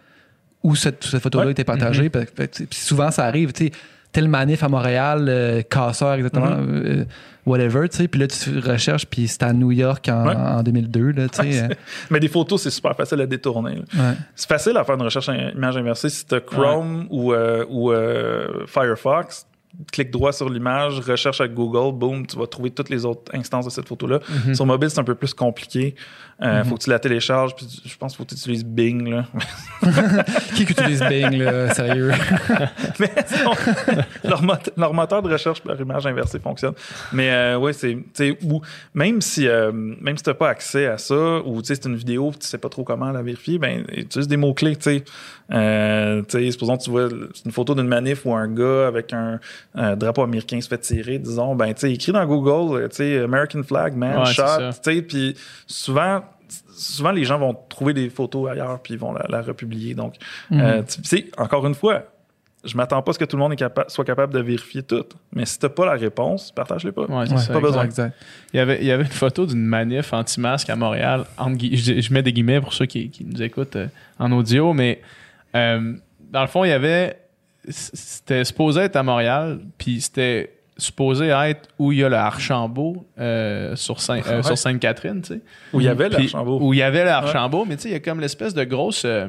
où 0.63 0.75
cette, 0.75 1.03
cette 1.03 1.21
photo-là 1.21 1.45
Ouais. 1.45 1.51
était 1.51 1.63
partagée. 1.63 2.09
Puis 2.09 2.67
souvent, 2.71 3.11
ça 3.11 3.25
arrive, 3.25 3.53
tu 3.53 3.65
sais, 3.67 3.71
tel 4.11 4.27
manif 4.27 4.63
à 4.63 4.69
Montréal, 4.69 5.25
euh, 5.29 5.61
casseur, 5.61 6.13
exactement, 6.13 6.47
Mm-hmm. 6.47 6.85
euh, 7.01 7.05
whatever, 7.45 7.87
tu 7.89 7.97
sais, 7.97 8.07
puis 8.07 8.19
là, 8.19 8.27
tu 8.27 8.59
recherches, 8.59 9.05
puis 9.05 9.27
c'est 9.27 9.43
à 9.43 9.53
New 9.53 9.71
York 9.71 10.07
en, 10.09 10.27
Ouais. 10.27 10.35
en 10.35 10.63
2002, 10.63 11.11
là, 11.11 11.29
tu 11.29 11.41
sais. 11.51 11.63
euh, 11.63 11.67
mais 12.09 12.19
des 12.19 12.27
photos 12.27 12.61
c'est 12.63 12.69
super 12.71 12.95
facile 12.95 13.21
à 13.21 13.25
détourner 13.27 13.77
ouais. 13.77 14.13
C'est 14.35 14.47
facile 14.49 14.75
à 14.77 14.83
faire 14.83 14.95
une 14.95 15.03
recherche 15.03 15.29
en 15.29 15.33
image 15.33 15.77
inversée 15.77 16.09
si 16.09 16.25
tu 16.25 16.35
as 16.35 16.39
Chrome 16.41 17.05
ou, 17.11 17.33
euh, 17.33 17.65
ou 17.69 17.91
euh, 17.91 18.65
Firefox. 18.67 19.45
Clique 19.91 20.09
droit 20.09 20.33
sur 20.33 20.49
l'image, 20.49 20.99
recherche 20.99 21.39
avec 21.41 21.53
Google, 21.53 21.95
boum, 21.95 22.25
tu 22.25 22.35
vas 22.35 22.47
trouver 22.47 22.71
toutes 22.71 22.89
les 22.89 23.05
autres 23.05 23.31
instances 23.35 23.65
de 23.65 23.69
cette 23.69 23.87
photo-là. 23.87 24.19
Sur 24.53 24.65
mobile, 24.65 24.89
c'est 24.89 24.99
un 24.99 25.03
peu 25.03 25.13
plus 25.13 25.33
compliqué. 25.35 25.93
Euh, 26.41 26.63
Faut 26.63 26.75
que 26.75 26.83
tu 26.83 26.89
la 26.89 26.99
télécharges, 26.99 27.53
puis 27.55 27.65
tu- 27.67 27.89
je 27.89 27.97
pense 27.97 28.13
qu'il 28.13 28.17
faut 28.19 28.23
que 28.23 28.29
tu 28.29 28.35
utilises 28.35 28.63
Bing. 28.65 29.09
Là. 29.09 29.25
Qui 30.55 30.63
utilise 30.63 31.01
Bing, 31.01 31.37
là, 31.37 31.73
sérieux? 31.73 32.11
Mais 32.99 33.11
leur, 34.23 34.41
leur 34.77 34.93
moteur 34.93 35.21
de 35.21 35.29
recherche 35.31 35.61
par 35.61 35.79
image 35.79 36.05
inversée 36.07 36.39
fonctionne. 36.39 36.73
Mais 37.11 37.29
euh, 37.31 37.57
ouais, 37.57 37.73
c'est 37.73 37.97
tu 38.13 38.37
ou 38.43 38.61
même 38.93 39.21
si 39.21 39.47
euh, 39.47 39.71
même 39.73 40.15
si 40.17 40.23
t'as 40.23 40.33
pas 40.33 40.49
accès 40.49 40.87
à 40.87 40.97
ça 40.97 41.39
ou 41.45 41.61
tu 41.61 41.67
sais 41.67 41.75
c'est 41.75 41.89
une 41.89 41.95
vidéo, 41.97 42.31
tu 42.39 42.47
sais 42.47 42.57
pas 42.57 42.69
trop 42.69 42.83
comment 42.83 43.11
la 43.11 43.21
vérifier, 43.21 43.57
ben 43.59 43.83
utilise 43.95 44.27
des 44.27 44.37
mots 44.37 44.53
clés, 44.53 44.75
tu 44.75 44.83
sais. 44.83 45.03
Euh, 45.51 46.21
tu 46.29 46.51
supposons 46.51 46.77
que 46.77 46.83
tu 46.83 46.89
vois 46.91 47.09
une 47.45 47.51
photo 47.51 47.73
d'une 47.75 47.87
manif 47.87 48.25
où 48.25 48.33
un 48.33 48.47
gars 48.47 48.87
avec 48.87 49.13
un, 49.13 49.39
un 49.75 49.95
drapeau 49.95 50.21
américain 50.21 50.61
se 50.61 50.67
fait 50.67 50.77
tirer, 50.77 51.17
disons, 51.19 51.55
ben 51.55 51.73
tu 51.73 51.81
sais 51.81 51.91
écris 51.91 52.11
dans 52.11 52.25
Google, 52.25 52.87
tu 52.89 52.95
sais 52.97 53.19
American 53.19 53.63
flag 53.63 53.95
man 53.95 54.19
Ouais, 54.19 54.25
shot, 54.33 54.43
tu 54.83 54.93
sais, 54.95 55.01
puis 55.01 55.35
souvent 55.65 56.21
souvent 56.79 57.11
les 57.11 57.25
gens 57.25 57.37
vont 57.37 57.55
trouver 57.67 57.93
des 57.93 58.09
photos 58.09 58.49
ailleurs 58.51 58.79
puis 58.81 58.93
ils 58.93 58.99
vont 58.99 59.13
la, 59.13 59.25
la 59.29 59.41
republier. 59.41 59.93
Donc 59.93 60.15
euh, 60.51 60.81
tu 60.83 61.03
sais 61.03 61.25
encore 61.37 61.65
une 61.67 61.75
fois, 61.75 62.03
je 62.63 62.75
m'attends 62.75 63.01
pas 63.01 63.11
à 63.11 63.13
ce 63.13 63.19
que 63.19 63.25
tout 63.25 63.37
le 63.37 63.41
monde 63.43 63.53
est 63.53 63.57
capa- 63.57 63.85
soit 63.87 64.03
capable 64.03 64.33
de 64.33 64.39
vérifier 64.39 64.83
tout. 64.83 65.05
Mais 65.33 65.45
si 65.45 65.57
t'as 65.59 65.69
pas 65.69 65.85
la 65.85 65.93
réponse, 65.93 66.51
partage-les 66.51 66.91
pas. 66.91 67.03
Ouais, 67.03 67.25
c'est 67.25 67.33
Ouais, 67.33 67.39
ça, 67.39 67.53
pas 67.53 67.59
besoin. 67.61 67.83
Exact. 67.85 68.13
Il 68.53 68.57
y, 68.57 68.59
avait, 68.59 68.79
il 68.81 68.85
y 68.85 68.91
avait 68.91 69.03
une 69.03 69.09
photo 69.09 69.45
d'une 69.45 69.63
manif 69.65 70.11
anti-masque 70.13 70.69
à 70.69 70.75
Montréal. 70.75 71.23
Je, 71.39 72.01
je 72.01 72.13
mets 72.13 72.21
des 72.23 72.33
guillemets 72.33 72.59
pour 72.59 72.73
ceux 72.73 72.85
qui, 72.85 73.09
qui 73.09 73.23
nous 73.23 73.41
écoutent 73.41 73.77
euh, 73.77 73.87
en 74.19 74.31
audio, 74.33 74.73
mais 74.73 75.01
euh, 75.55 75.93
dans 76.31 76.41
le 76.41 76.47
fond, 76.47 76.63
il 76.65 76.69
y 76.69 76.73
avait. 76.73 77.17
C'était 77.69 78.43
supposé 78.45 78.81
être 78.81 78.95
à 78.95 79.03
Montréal, 79.03 79.59
puis 79.77 80.01
c'était 80.01 80.51
supposé 80.79 81.27
être 81.27 81.69
où 81.77 81.91
il 81.91 81.99
y 81.99 82.03
a 82.03 82.09
le 82.09 82.15
Archambault 82.15 83.05
euh, 83.19 83.75
sur 83.75 83.99
Saint- 84.01 84.21
euh, 84.27 84.37
Ouais. 84.37 84.43
sur 84.43 84.57
Sainte-Catherine, 84.57 85.21
tu 85.21 85.33
sais. 85.35 85.41
Où 85.73 85.79
il 85.81 85.85
y 85.85 85.89
avait 85.89 86.09
l'Archambault. 86.09 86.59
Où 86.61 86.73
il 86.73 86.77
y 86.77 86.81
avait 86.83 87.03
le 87.03 87.09
Archambault, 87.11 87.65
mais 87.65 87.75
tu 87.75 87.83
sais, 87.83 87.89
il 87.89 87.93
y 87.93 87.95
a 87.95 87.99
comme 87.99 88.19
l'espèce 88.19 88.53
de 88.53 88.63
grosse 88.63 89.03
euh, 89.05 89.27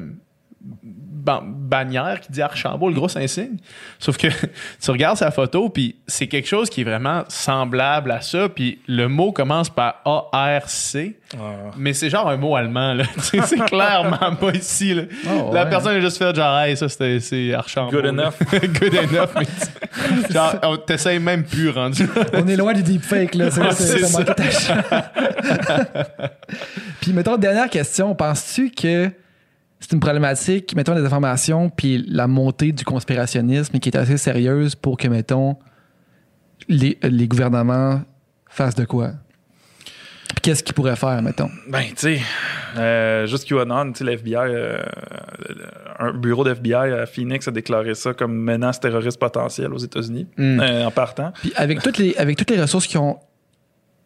ban- 1.24 1.42
bannière 1.44 2.20
qui 2.20 2.32
dit 2.32 2.42
Archambault, 2.42 2.88
le 2.88 2.94
gros 2.94 3.16
insigne. 3.16 3.56
Sauf 3.98 4.16
que 4.16 4.28
tu 4.82 4.90
regardes 4.90 5.16
sa 5.18 5.30
photo, 5.30 5.68
puis 5.68 5.96
c'est 6.06 6.26
quelque 6.26 6.48
chose 6.48 6.68
qui 6.70 6.80
est 6.80 6.84
vraiment 6.84 7.24
semblable 7.28 8.10
à 8.10 8.20
ça, 8.20 8.48
puis 8.48 8.80
le 8.86 9.08
mot 9.08 9.32
commence 9.32 9.70
par 9.70 10.00
A-R-C, 10.04 11.16
Ah. 11.34 11.70
mais 11.76 11.92
c'est 11.92 12.10
genre 12.10 12.28
un 12.28 12.36
mot 12.36 12.56
allemand, 12.56 12.96
c'est 13.18 13.40
clairement 13.66 14.34
pas 14.36 14.50
ici, 14.52 14.94
là. 14.94 15.02
Oh, 15.28 15.50
La 15.52 15.64
ouais. 15.64 15.70
personne 15.70 15.96
a 15.96 16.00
juste 16.00 16.18
fait 16.18 16.34
genre, 16.34 16.58
hey, 16.60 16.76
ça, 16.76 16.88
c'était- 16.88 17.20
c'est 17.20 17.54
Archambault. 17.54 17.90
Good 17.92 18.04
là. 18.04 18.10
enough. 18.10 18.34
Good 18.80 18.94
enough, 18.94 19.30
mais 19.38 19.46
tu- 19.46 20.32
genre, 20.32 20.54
on 20.62 20.76
t'essaye 20.76 21.18
même 21.18 21.44
plus 21.44 21.70
rendu. 21.70 22.08
On 22.34 22.46
est 22.46 22.56
loin 22.56 22.72
du 22.72 22.82
deepfake, 22.82 23.34
là. 23.34 23.50
C'est, 23.50 23.98
chance. 23.98 24.16
Puis, 27.00 27.12
mettons, 27.12 27.36
dernière 27.36 27.68
question. 27.70 28.14
Penses-tu 28.14 28.70
que 28.70 29.10
c'est 29.80 29.92
une 29.92 30.00
problématique, 30.00 30.74
mettons, 30.76 30.94
des 30.94 31.04
informations, 31.04 31.70
puis 31.70 32.04
la 32.06 32.26
montée 32.26 32.72
du 32.72 32.84
conspirationnisme 32.84 33.78
qui 33.78 33.88
est 33.88 33.96
assez 33.96 34.18
sérieuse 34.18 34.74
pour 34.74 34.96
que, 34.98 35.08
mettons, 35.08 35.56
les, 36.68 36.98
les 37.02 37.26
gouvernements 37.26 38.02
fassent 38.48 38.74
de 38.74 38.84
quoi? 38.84 39.12
Qu'est-ce 40.42 40.62
qu'ils 40.62 40.74
pourraient 40.74 40.96
faire, 40.96 41.20
mettons? 41.22 41.50
Ben, 41.68 41.82
tu 41.88 41.94
sais, 41.96 42.20
euh, 42.76 43.26
juste 43.26 43.48
QAnon, 43.48 43.92
tu 43.92 44.04
sais, 44.04 44.10
l'FBI, 44.14 44.34
euh, 44.36 44.78
un 45.98 46.12
bureau 46.12 46.44
d'FBI 46.44 46.72
à 46.74 47.06
Phoenix 47.06 47.48
a 47.48 47.50
déclaré 47.50 47.94
ça 47.94 48.14
comme 48.14 48.34
menace 48.34 48.78
terroriste 48.80 49.18
potentielle 49.18 49.72
aux 49.72 49.78
États-Unis 49.78 50.26
Mm. 50.36 50.60
euh, 50.60 50.86
en 50.86 50.90
partant. 50.90 51.32
Puis 51.40 51.52
avec 51.56 51.82
toutes 51.82 51.98
les, 51.98 52.14
avec 52.16 52.36
toutes 52.36 52.50
les 52.50 52.60
ressources 52.60 52.86
qui 52.86 52.96
ont 52.96 53.18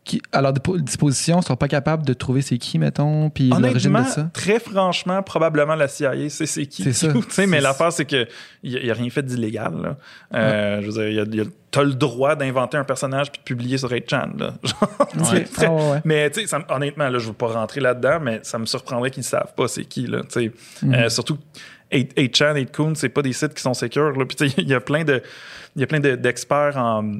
qui, 0.04 0.20
à 0.32 0.42
leur 0.42 0.52
dispo- 0.52 0.78
disposition, 0.78 1.40
sont 1.40 1.56
pas 1.56 1.66
capables 1.68 2.04
de 2.04 2.12
trouver 2.12 2.42
c'est 2.42 2.58
qui, 2.58 2.78
mettons, 2.78 3.30
puis 3.30 3.48
l'origine 3.48 3.66
Honnêtement, 3.96 4.02
de 4.02 4.06
ça? 4.06 4.30
très 4.34 4.58
franchement, 4.60 5.22
probablement 5.22 5.74
la 5.74 5.88
CIA, 5.88 6.28
c'est 6.28 6.44
c'est 6.46 6.66
qui. 6.66 6.82
C'est 6.82 6.92
ça. 6.92 7.08
Tu 7.12 7.22
sais, 7.30 7.46
mais 7.46 7.60
l'affaire, 7.62 7.90
c'est 7.92 8.04
que 8.04 8.26
il 8.62 8.72
n'y 8.82 8.90
a, 8.90 8.94
rien 8.94 9.08
fait 9.08 9.22
d'illégal. 9.24 9.96
Euh, 10.34 10.80
Je 10.82 10.86
veux 10.86 10.92
dire, 10.92 11.08
il 11.08 11.14
y 11.14 11.20
a- 11.20 11.24
il 11.24 11.34
y 11.36 11.40
a- 11.40 11.50
t'as 11.70 11.82
le 11.82 11.94
droit 11.94 12.36
d'inventer 12.36 12.76
un 12.76 12.84
personnage 12.84 13.32
puis 13.32 13.40
de 13.40 13.44
publier 13.44 13.78
sur 13.78 13.90
8chan. 13.90 14.36
Là. 14.38 14.54
Genre, 14.62 15.08
tu 15.12 15.24
sais, 15.24 15.32
Ouais. 15.34 15.44
Ah 15.58 15.72
ouais, 15.72 15.90
ouais. 15.92 16.00
Mais 16.04 16.30
tu 16.30 16.46
sais, 16.46 16.56
honnêtement, 16.68 17.08
là, 17.08 17.18
je 17.18 17.26
veux 17.28 17.32
pas 17.32 17.48
rentrer 17.48 17.80
là-dedans, 17.80 18.18
mais 18.20 18.40
ça 18.42 18.58
me 18.58 18.66
surprendrait 18.66 19.10
qu'ils 19.10 19.24
savent 19.24 19.54
pas 19.56 19.68
c'est 19.68 19.84
qui. 19.86 20.06
Là. 20.06 20.20
Mhm. 20.82 20.94
Euh, 20.94 21.08
surtout 21.08 21.38
8, 21.92 22.12
8chan, 22.16 22.54
8kun, 22.54 22.94
c'est 22.94 23.08
pas 23.08 23.22
des 23.22 23.32
sites 23.32 23.54
qui 23.54 23.62
sont 23.62 23.74
sécures. 23.74 24.12
Puis 24.28 24.52
il 24.58 24.68
y 24.68 24.74
a 24.74 24.80
plein 24.80 25.02
de, 25.04 25.22
il 25.76 25.80
y 25.80 25.84
a 25.84 25.86
plein 25.86 26.00
de- 26.00 26.14
d'experts 26.14 26.76
en 26.76 27.14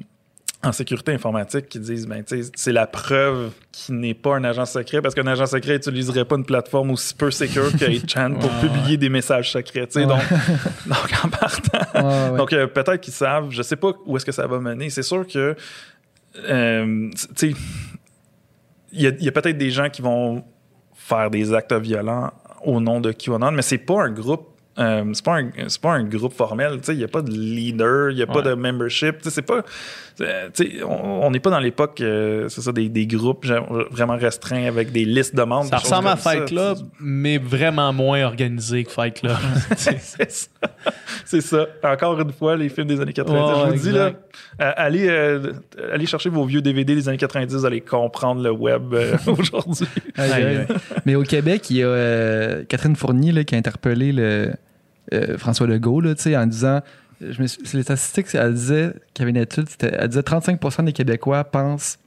en 0.65 0.73
sécurité 0.73 1.12
informatique 1.12 1.69
qui 1.69 1.78
disent 1.78 2.07
ben 2.07 2.24
c'est 2.55 2.73
la 2.73 2.86
preuve 2.86 3.51
qu'il 3.73 3.97
n'est 3.97 4.15
pas 4.15 4.36
un 4.36 4.45
agent 4.45 4.65
secret 4.66 5.03
parce 5.03 5.15
qu'un 5.15 5.27
agent 5.27 5.47
secret 5.47 5.74
n'utiliserait 5.74 6.24
pas 6.24 6.36
une 6.36 6.45
plateforme 6.45 6.91
aussi 6.93 7.15
peu 7.15 7.31
sécure 7.31 7.70
que 7.73 7.85
8chan 7.85 8.39
pour 8.39 8.51
Ouais, 8.51 8.61
publier 8.69 8.97
des 8.97 9.09
messages 9.09 9.53
secrets. 9.53 9.89
Ouais. 9.95 10.07
donc, 10.07 10.20
donc 10.86 11.24
en 11.24 11.28
partant 11.28 11.78
Ouais, 12.31 12.36
donc 12.39 12.53
euh, 12.53 12.66
peut-être 12.66 12.97
qu'ils 13.01 13.12
savent 13.12 13.51
je 13.51 13.62
sais 13.62 13.77
pas 13.77 13.93
où 14.07 14.16
est-ce 14.16 14.24
que 14.24 14.32
ça 14.32 14.47
va 14.47 14.59
mener 14.59 14.91
c'est 14.91 15.03
sûr 15.03 15.27
que 15.27 15.55
euh, 16.49 17.11
tu 17.36 17.51
sais 17.51 17.55
il 18.93 19.03
y 19.03 19.07
a, 19.07 19.11
il 19.11 19.24
y 19.24 19.28
a 19.28 19.32
peut-être 19.32 19.59
des 19.59 19.70
gens 19.70 19.89
qui 19.91 20.03
vont 20.03 20.45
faire 20.95 21.31
des 21.31 21.53
actes 21.53 21.73
violents 21.74 22.32
au 22.65 22.81
nom 22.81 23.01
de 23.01 23.12
QAnon 23.12 23.51
mais 23.53 23.62
c'est 23.62 23.78
pas 23.78 24.05
un 24.05 24.11
groupe 24.11 24.49
Euh, 24.77 25.05
c'est 25.15 25.24
pas 25.24 25.36
un 25.39 25.51
c'est 25.69 25.81
pas 25.81 25.93
un 25.93 26.03
groupe 26.03 26.32
formel. 26.35 26.81
Il 26.89 26.97
n'y 26.97 27.05
a 27.05 27.09
pas 27.09 27.23
de 27.23 27.31
leader, 27.31 28.11
il 28.11 28.16
n'y 28.16 28.23
a 28.23 28.27
pas 28.27 28.43
de 28.43 28.55
membership. 28.55 29.19
Tu 29.19 29.24
sais, 29.24 29.31
C'est 29.36 29.43
pas. 29.47 29.62
Euh, 30.20 30.49
on 30.86 31.31
n'est 31.31 31.41
pas 31.41 31.51
dans 31.51 31.59
l'époque, 31.59 32.01
euh, 32.01 32.49
c'est 32.49 32.61
ça, 32.61 32.73
des, 32.73 32.89
des 32.89 33.07
groupes 33.07 33.47
vraiment 33.91 34.16
restreints 34.16 34.66
avec 34.66 34.93
des 34.93 35.05
listes 35.05 35.35
de 35.35 35.43
membres. 35.43 35.69
Ça 35.70 35.78
ressemble 35.78 36.09
à 36.09 36.16
ça, 36.16 36.31
Fight 36.31 36.47
Club, 36.47 36.78
mais 37.01 37.39
vraiment 37.39 37.93
moins 37.93 38.24
organisé 38.24 38.85
que 38.85 38.91
Fight 38.91 39.20
Club. 39.20 39.36
c'est 39.77 40.01
ça. 40.01 40.24
C'est 41.24 41.41
ça. 41.41 41.66
Encore 41.82 42.20
une 42.20 42.32
fois, 42.32 42.57
les 42.57 42.69
films 42.69 42.86
des 42.86 43.01
années 43.01 43.12
90. 43.12 43.41
Ouais, 43.41 43.65
je 43.66 43.70
vous 43.73 43.91
dis, 43.91 43.93
là, 43.93 44.12
euh, 44.61 44.73
allez, 44.77 45.09
euh, 45.09 45.53
allez 45.93 46.07
chercher 46.07 46.28
vos 46.28 46.45
vieux 46.45 46.62
DVD 46.62 46.95
des 46.95 47.09
années 47.09 47.19
90, 47.19 47.55
vous 47.55 47.65
allez 47.65 47.81
comprendre 47.81 48.43
le 48.43 48.51
web 48.51 48.95
euh, 48.95 49.16
aujourd'hui. 49.27 49.86
Mais 51.05 51.15
au 51.15 51.23
Québec, 51.23 51.70
il 51.70 51.78
y 51.78 51.82
a 51.82 51.86
euh, 51.86 52.65
Catherine 52.69 52.97
Fournier 52.97 53.32
là, 53.32 53.45
qui 53.45 53.55
a 53.55 53.59
interpellé 53.59 54.12
le, 54.12 54.53
euh, 55.12 55.39
François 55.39 55.66
Legault 55.66 56.01
là, 56.01 56.15
en 56.36 56.47
disant 56.47 56.81
les 57.75 57.83
statistiques, 57.83 58.27
elle 58.35 58.55
disait 58.55 58.93
qu'il 59.13 59.23
y 59.23 59.29
avait 59.29 59.31
une 59.39 59.43
étude, 59.43 59.67
elle 59.81 60.09
disait 60.09 60.21
35% 60.23 60.85
des 60.85 60.93
Québécois 60.93 61.45
pensent 61.45 61.99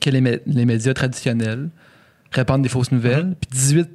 que 0.00 0.10
les, 0.10 0.20
mé- 0.20 0.40
les 0.46 0.64
médias 0.66 0.94
traditionnels 0.94 1.68
répandent 2.30 2.62
des 2.62 2.68
fausses 2.68 2.92
nouvelles, 2.92 3.34
puis 3.40 3.50
18 3.50 3.90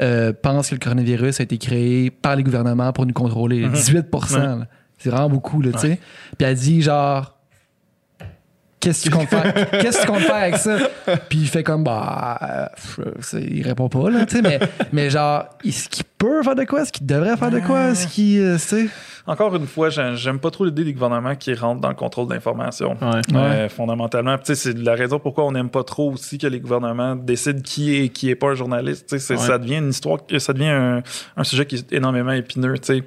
euh, 0.00 0.32
pensent 0.32 0.70
que 0.70 0.74
le 0.74 0.80
coronavirus 0.80 1.40
a 1.40 1.42
été 1.44 1.58
créé 1.58 2.10
par 2.10 2.34
les 2.36 2.42
gouvernements 2.42 2.92
pour 2.92 3.06
nous 3.06 3.12
contrôler. 3.12 3.66
Mhm. 3.66 3.72
18 3.72 4.06
là. 4.32 4.58
C'est 4.98 5.10
vraiment 5.10 5.28
beaucoup, 5.28 5.60
là, 5.60 5.72
tu 5.72 5.78
sais. 5.80 5.98
Puis 6.38 6.46
elle 6.46 6.56
dit 6.56 6.82
genre 6.82 7.32
Qu'est-ce 8.80 9.04
que 9.04 9.10
tu 9.10 9.16
comptes 9.16 9.28
faire? 9.28 9.70
Qu'est-ce 9.80 10.06
avec 10.34 10.56
ça? 10.56 10.76
Puis 11.30 11.38
il 11.38 11.48
fait 11.48 11.62
comme, 11.62 11.84
bah, 11.84 12.68
euh, 13.00 13.12
il 13.40 13.62
répond 13.62 13.88
pas, 13.88 14.10
là, 14.10 14.26
tu 14.26 14.36
sais, 14.36 14.42
mais, 14.42 14.58
mais 14.92 15.08
genre, 15.08 15.48
est-ce 15.64 15.88
qu'il 15.88 16.04
peut 16.26 16.42
faire 16.42 16.54
de 16.54 16.64
quoi? 16.64 16.82
Est-ce 16.82 16.92
qu'il 16.92 17.06
devrait 17.06 17.36
faire 17.36 17.50
de 17.50 17.60
quoi? 17.60 17.90
Est-ce 17.90 18.06
qu'il, 18.08 18.40
euh, 18.40 18.54
tu 18.54 18.60
sais? 18.60 18.86
Encore 19.26 19.56
une 19.56 19.66
fois, 19.66 19.88
j'ai- 19.88 20.16
j'aime 20.16 20.38
pas 20.38 20.50
trop 20.50 20.66
l'idée 20.66 20.84
des 20.84 20.92
gouvernements 20.92 21.34
qui 21.34 21.54
rentrent 21.54 21.80
dans 21.80 21.88
le 21.88 21.94
contrôle 21.94 22.28
de 22.28 22.34
l'information. 22.34 22.94
Ouais. 23.00 23.20
Euh, 23.34 23.68
fondamentalement. 23.70 24.36
Puis, 24.36 24.44
tu 24.48 24.54
sais, 24.54 24.72
c'est 24.72 24.78
la 24.78 24.94
raison 24.94 25.18
pourquoi 25.18 25.46
on 25.46 25.52
n'aime 25.52 25.70
pas 25.70 25.82
trop 25.82 26.12
aussi 26.12 26.36
que 26.36 26.46
les 26.46 26.60
gouvernements 26.60 27.16
décident 27.16 27.60
qui 27.62 27.94
est 27.96 28.04
et 28.04 28.08
qui 28.10 28.28
est 28.28 28.34
pas 28.34 28.48
un 28.48 28.54
journaliste. 28.54 29.06
Tu 29.08 29.18
sais, 29.18 29.18
c'est- 29.18 29.34
Ouais. 29.40 29.46
Ça 29.46 29.56
devient 29.58 29.76
une 29.78 29.88
histoire, 29.88 30.18
ça 30.38 30.52
devient 30.52 30.66
un, 30.66 31.02
un 31.38 31.44
sujet 31.44 31.64
qui 31.64 31.76
est 31.76 31.92
énormément 31.94 32.32
épineux. 32.32 32.74
tu 32.78 32.98
sais. 32.98 33.02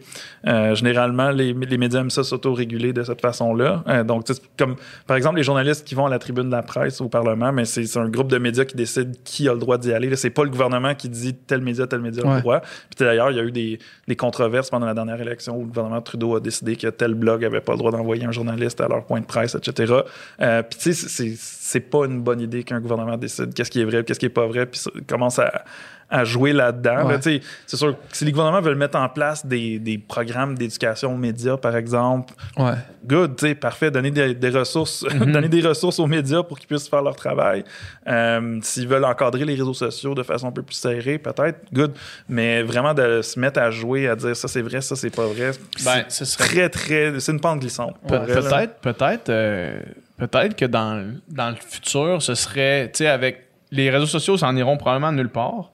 Euh, 0.47 0.73
généralement, 0.75 1.29
les, 1.29 1.53
les 1.53 1.77
médias 1.77 1.99
aiment 1.99 2.09
ça 2.09 2.23
s'auto-réguler 2.23 2.93
de 2.93 3.03
cette 3.03 3.21
façon-là. 3.21 3.83
Euh, 3.87 4.03
donc, 4.03 4.23
tu 4.25 4.33
sais, 4.33 4.41
comme 4.57 4.75
par 5.05 5.17
exemple 5.17 5.35
les 5.37 5.43
journalistes 5.43 5.85
qui 5.85 5.93
vont 5.93 6.05
à 6.05 6.09
la 6.09 6.19
tribune 6.19 6.45
de 6.45 6.51
la 6.51 6.63
presse 6.63 6.99
au 7.01 7.09
Parlement, 7.09 7.51
mais 7.51 7.65
c'est 7.65 7.85
c'est 7.85 7.99
un 7.99 8.09
groupe 8.09 8.29
de 8.31 8.37
médias 8.37 8.65
qui 8.65 8.75
décide 8.75 9.15
qui 9.23 9.47
a 9.49 9.53
le 9.53 9.59
droit 9.59 9.77
d'y 9.77 9.93
aller. 9.93 10.15
C'est 10.15 10.29
pas 10.31 10.43
le 10.43 10.49
gouvernement 10.49 10.95
qui 10.95 11.09
dit 11.09 11.33
tel 11.35 11.61
média, 11.61 11.85
tel 11.85 11.99
média 11.99 12.23
a 12.23 12.27
Ouais. 12.27 12.35
le 12.35 12.41
droit. 12.41 12.59
Puis 12.61 13.05
d'ailleurs, 13.07 13.31
il 13.31 13.37
y 13.37 13.39
a 13.39 13.43
eu 13.43 13.51
des, 13.51 13.79
des 14.07 14.15
controverses 14.15 14.69
pendant 14.69 14.85
la 14.85 14.93
dernière 14.93 15.19
élection 15.21 15.55
où 15.57 15.61
le 15.61 15.67
gouvernement 15.67 16.01
Trudeau 16.01 16.35
a 16.35 16.39
décidé 16.39 16.75
que 16.75 16.87
tel 16.87 17.13
blog 17.13 17.43
avait 17.45 17.61
pas 17.61 17.71
le 17.73 17.77
droit 17.77 17.91
d'envoyer 17.91 18.25
un 18.25 18.31
journaliste 18.31 18.81
à 18.81 18.87
leur 18.87 19.05
point 19.05 19.19
de 19.21 19.25
presse, 19.25 19.55
etc. 19.55 19.93
Euh, 20.41 20.61
puis 20.63 20.79
tu 20.79 20.93
sais, 20.93 21.35
c'est- 21.37 21.79
pas 21.79 22.05
une 22.05 22.21
bonne 22.21 22.41
idée 22.41 22.63
qu'un 22.63 22.79
gouvernement 22.81 23.17
décide 23.17 23.53
qu'est-ce 23.53 23.69
qui 23.71 23.81
est 23.81 23.85
vrai, 23.85 24.03
qu'est-ce 24.03 24.19
qui 24.19 24.25
est 24.25 24.29
pas 24.29 24.47
vrai, 24.47 24.65
puis 24.65 24.81
commence 25.07 25.39
à, 25.39 25.63
à 26.09 26.23
jouer 26.23 26.53
là-dedans. 26.53 27.05
Ouais. 27.07 27.13
là, 27.15 27.19
c'est 27.65 27.75
sûr 27.77 27.91
que 27.93 28.15
si 28.15 28.23
les 28.23 28.31
gouvernements 28.31 28.61
veulent 28.61 28.77
mettre 28.77 28.97
en 28.97 29.09
place 29.09 29.45
des, 29.45 29.77
des 29.79 29.97
programmes 29.97 30.55
d'éducation 30.57 31.13
aux 31.13 31.17
médias, 31.17 31.57
par 31.57 31.75
exemple, 31.75 32.33
Ouais. 32.57 32.73
good, 33.05 33.35
parfait, 33.59 33.91
donner 33.91 34.11
des, 34.11 34.33
des 34.33 34.49
ressources, 34.49 35.03
donner 35.19 35.49
des 35.49 35.61
ressources 35.61 35.99
aux 35.99 36.07
médias 36.07 36.43
pour 36.43 36.57
qu'ils 36.59 36.67
puissent 36.67 36.87
faire 36.87 37.01
leur 37.01 37.15
travail. 37.15 37.63
Euh, 38.07 38.59
S'ils 38.61 38.87
veulent 38.87 39.03
encadrer 39.05 39.43
les 39.45 39.55
réseaux 39.55 39.73
sociaux 39.73 40.15
de 40.15 40.23
façon 40.23 40.47
un 40.47 40.51
peu 40.51 40.63
plus 40.63 40.75
serrée, 40.75 41.17
peut-être, 41.17 41.59
good. 41.73 41.93
Mais 42.29 42.63
vraiment 42.63 42.93
de 42.93 43.21
se 43.21 43.37
mettre 43.39 43.59
à 43.59 43.69
jouer, 43.69 44.07
à 44.07 44.15
dire 44.15 44.35
ça 44.35 44.47
c'est 44.47 44.61
vrai, 44.61 44.81
ça 44.81 44.95
c'est 44.95 45.13
pas 45.13 45.25
vrai. 45.27 45.51
Ben, 45.83 46.03
c'est 46.07 46.23
ce 46.23 46.25
serait 46.37 46.69
très, 46.69 47.11
très. 47.11 47.19
C'est 47.19 47.31
une 47.33 47.41
pente 47.41 47.59
glissante. 47.59 47.95
Pe-. 48.07 48.25
Peut-être, 48.25 48.75
peut-être, 48.79 49.29
euh, 49.29 49.79
peut-être 50.17 50.55
que 50.55 50.65
dans, 50.65 51.13
dans 51.27 51.49
le 51.49 51.55
futur, 51.55 52.21
ce 52.21 52.33
serait, 52.35 52.89
tu 52.93 52.99
sais, 52.99 53.07
avec 53.07 53.43
les 53.71 53.89
réseaux 53.89 54.05
sociaux, 54.05 54.37
s'en 54.37 54.55
iront 54.55 54.77
probablement 54.77 55.11
nulle 55.11 55.29
part. 55.29 55.71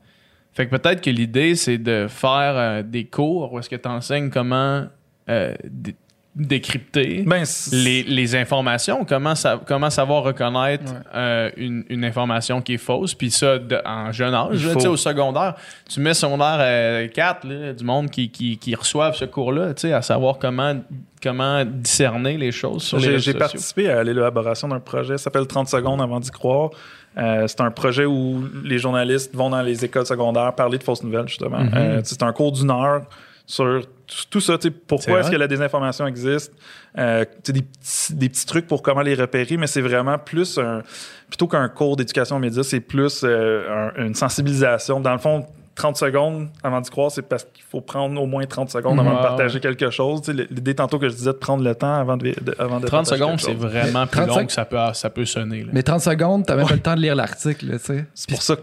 Fait 0.53 0.67
que 0.67 0.75
peut-être 0.75 1.01
que 1.01 1.09
l'idée, 1.09 1.55
c'est 1.55 1.77
de 1.79 2.07
faire 2.07 2.53
euh, 2.55 2.83
des 2.83 3.05
cours 3.05 3.51
où 3.53 3.59
est-ce 3.59 3.69
que 3.69 3.75
tu 3.75 3.87
enseignes 3.89 4.29
comment 4.29 4.85
euh, 5.29 5.53
dé- 5.63 5.95
décrypter 6.35 7.23
Ben, 7.27 7.43
les, 7.71 8.03
les 8.03 8.35
informations, 8.35 9.05
comment, 9.05 9.35
sa- 9.35 9.59
comment 9.65 9.89
savoir 9.89 10.23
reconnaître 10.23 10.91
Ouais. 10.91 10.99
euh, 11.15 11.49
une, 11.57 11.85
une 11.89 12.03
information 12.05 12.61
qui 12.61 12.73
est 12.73 12.77
fausse, 12.79 13.13
puis 13.13 13.29
ça 13.31 13.59
de- 13.59 13.79
en 13.85 14.11
jeune 14.11 14.33
âge, 14.33 14.65
là, 14.65 14.89
au 14.89 14.97
secondaire. 14.97 15.55
Tu 15.89 15.99
mets 15.99 16.13
secondaire 16.15 16.57
euh, 16.59 17.07
4, 17.07 17.47
là, 17.47 17.73
du 17.73 17.83
monde 17.83 18.09
qui, 18.09 18.29
qui, 18.29 18.57
qui 18.57 18.73
reçoivent 18.75 19.15
ce 19.15 19.25
cours-là, 19.25 19.73
à 19.83 20.01
savoir 20.01 20.39
comment, 20.39 20.75
comment 21.21 21.63
discerner 21.65 22.37
les 22.37 22.51
choses 22.51 22.83
sur 22.83 22.97
les 22.99 23.19
J'ai 23.19 23.33
participé 23.35 23.89
à 23.89 24.03
l'élaboration 24.03 24.67
d'un 24.67 24.79
projet, 24.79 25.17
ça 25.17 25.25
s'appelle 25.25 25.45
30 25.47 25.67
secondes 25.67 26.01
avant 26.01 26.19
d'y 26.19 26.31
croire. 26.31 26.71
Euh, 27.17 27.45
c'est 27.47 27.61
un 27.61 27.71
projet 27.71 28.05
où 28.05 28.43
les 28.63 28.79
journalistes 28.79 29.35
vont 29.35 29.49
dans 29.49 29.61
les 29.61 29.85
écoles 29.85 30.05
secondaires 30.05 30.53
parler 30.55 30.77
de 30.77 30.83
fausses 30.83 31.03
nouvelles, 31.03 31.27
justement. 31.27 31.59
Mhm. 31.59 31.71
Euh, 31.75 32.01
c'est 32.03 32.23
un 32.23 32.31
cours 32.33 32.51
d'une 32.51 32.71
heure 32.71 33.03
sur 33.45 33.81
tout, 34.29 34.39
ça. 34.39 34.57
Pourquoi 34.87 35.19
est-ce 35.19 35.29
que 35.31 35.35
la 35.35 35.47
désinformation 35.47 36.07
existe? 36.07 36.53
Euh, 36.97 37.25
des, 37.45 37.61
petits, 37.61 38.13
des 38.15 38.29
petits 38.29 38.45
trucs 38.45 38.67
pour 38.67 38.81
comment 38.81 39.01
les 39.01 39.15
repérer, 39.15 39.57
mais 39.57 39.67
c'est 39.67 39.81
vraiment 39.81 40.17
plus 40.17 40.57
un... 40.57 40.81
Plutôt 41.27 41.47
qu'un 41.47 41.67
cours 41.67 41.95
d'éducation 41.97 42.35
aux 42.35 42.39
médias, 42.39 42.63
c'est 42.63 42.79
plus 42.79 43.21
euh, 43.23 43.89
un- 43.97 44.05
une 44.05 44.13
sensibilisation. 44.15 44.99
Dans 45.01 45.13
le 45.13 45.17
fond, 45.17 45.45
30 45.75 45.97
secondes 45.97 46.49
avant 46.63 46.81
d'y 46.81 46.89
croire, 46.89 47.09
c'est 47.09 47.23
parce 47.23 47.45
qu'il 47.45 47.63
faut 47.63 47.81
prendre 47.81 48.21
au 48.21 48.27
moins 48.27 48.45
30 48.45 48.69
secondes 48.69 48.99
avant 48.99 49.15
de 49.17 49.21
partager 49.21 49.59
quelque 49.59 49.89
chose. 49.89 50.21
Tu 50.21 50.35
sais, 50.35 50.47
L'idée 50.51 50.75
tantôt 50.75 50.99
que 50.99 51.09
je 51.09 51.15
disais 51.15 51.31
de 51.33 51.37
prendre 51.37 51.63
le 51.63 51.73
temps 51.73 51.93
avant 51.95 52.15
de, 52.15 52.25
de- 52.41 52.55
avant 52.59 52.79
de 52.79 52.85
30 52.85 53.05
partager 53.09 53.21
secondes, 53.23 53.39
c'est 53.39 53.53
vraiment 53.55 54.05
plus 54.05 54.21
30 54.21 54.27
long 54.29 54.45
que 54.45 54.51
ça 54.51 54.65
peut, 54.65 54.77
ça 54.93 55.09
peut 55.09 55.25
sonner. 55.25 55.63
là. 55.63 55.69
Mais 55.73 55.81
30 55.81 56.01
secondes, 56.01 56.45
t'as 56.45 56.55
même 56.55 56.67
pas 56.67 56.73
le 56.75 56.79
temps 56.79 56.95
de 56.95 57.01
lire 57.01 57.15
l'article, 57.15 57.71
là, 57.71 57.79
tu 57.79 57.85
sais. 57.85 58.05
C'est 58.13 58.29
pour 58.29 58.41
ça 58.43 58.55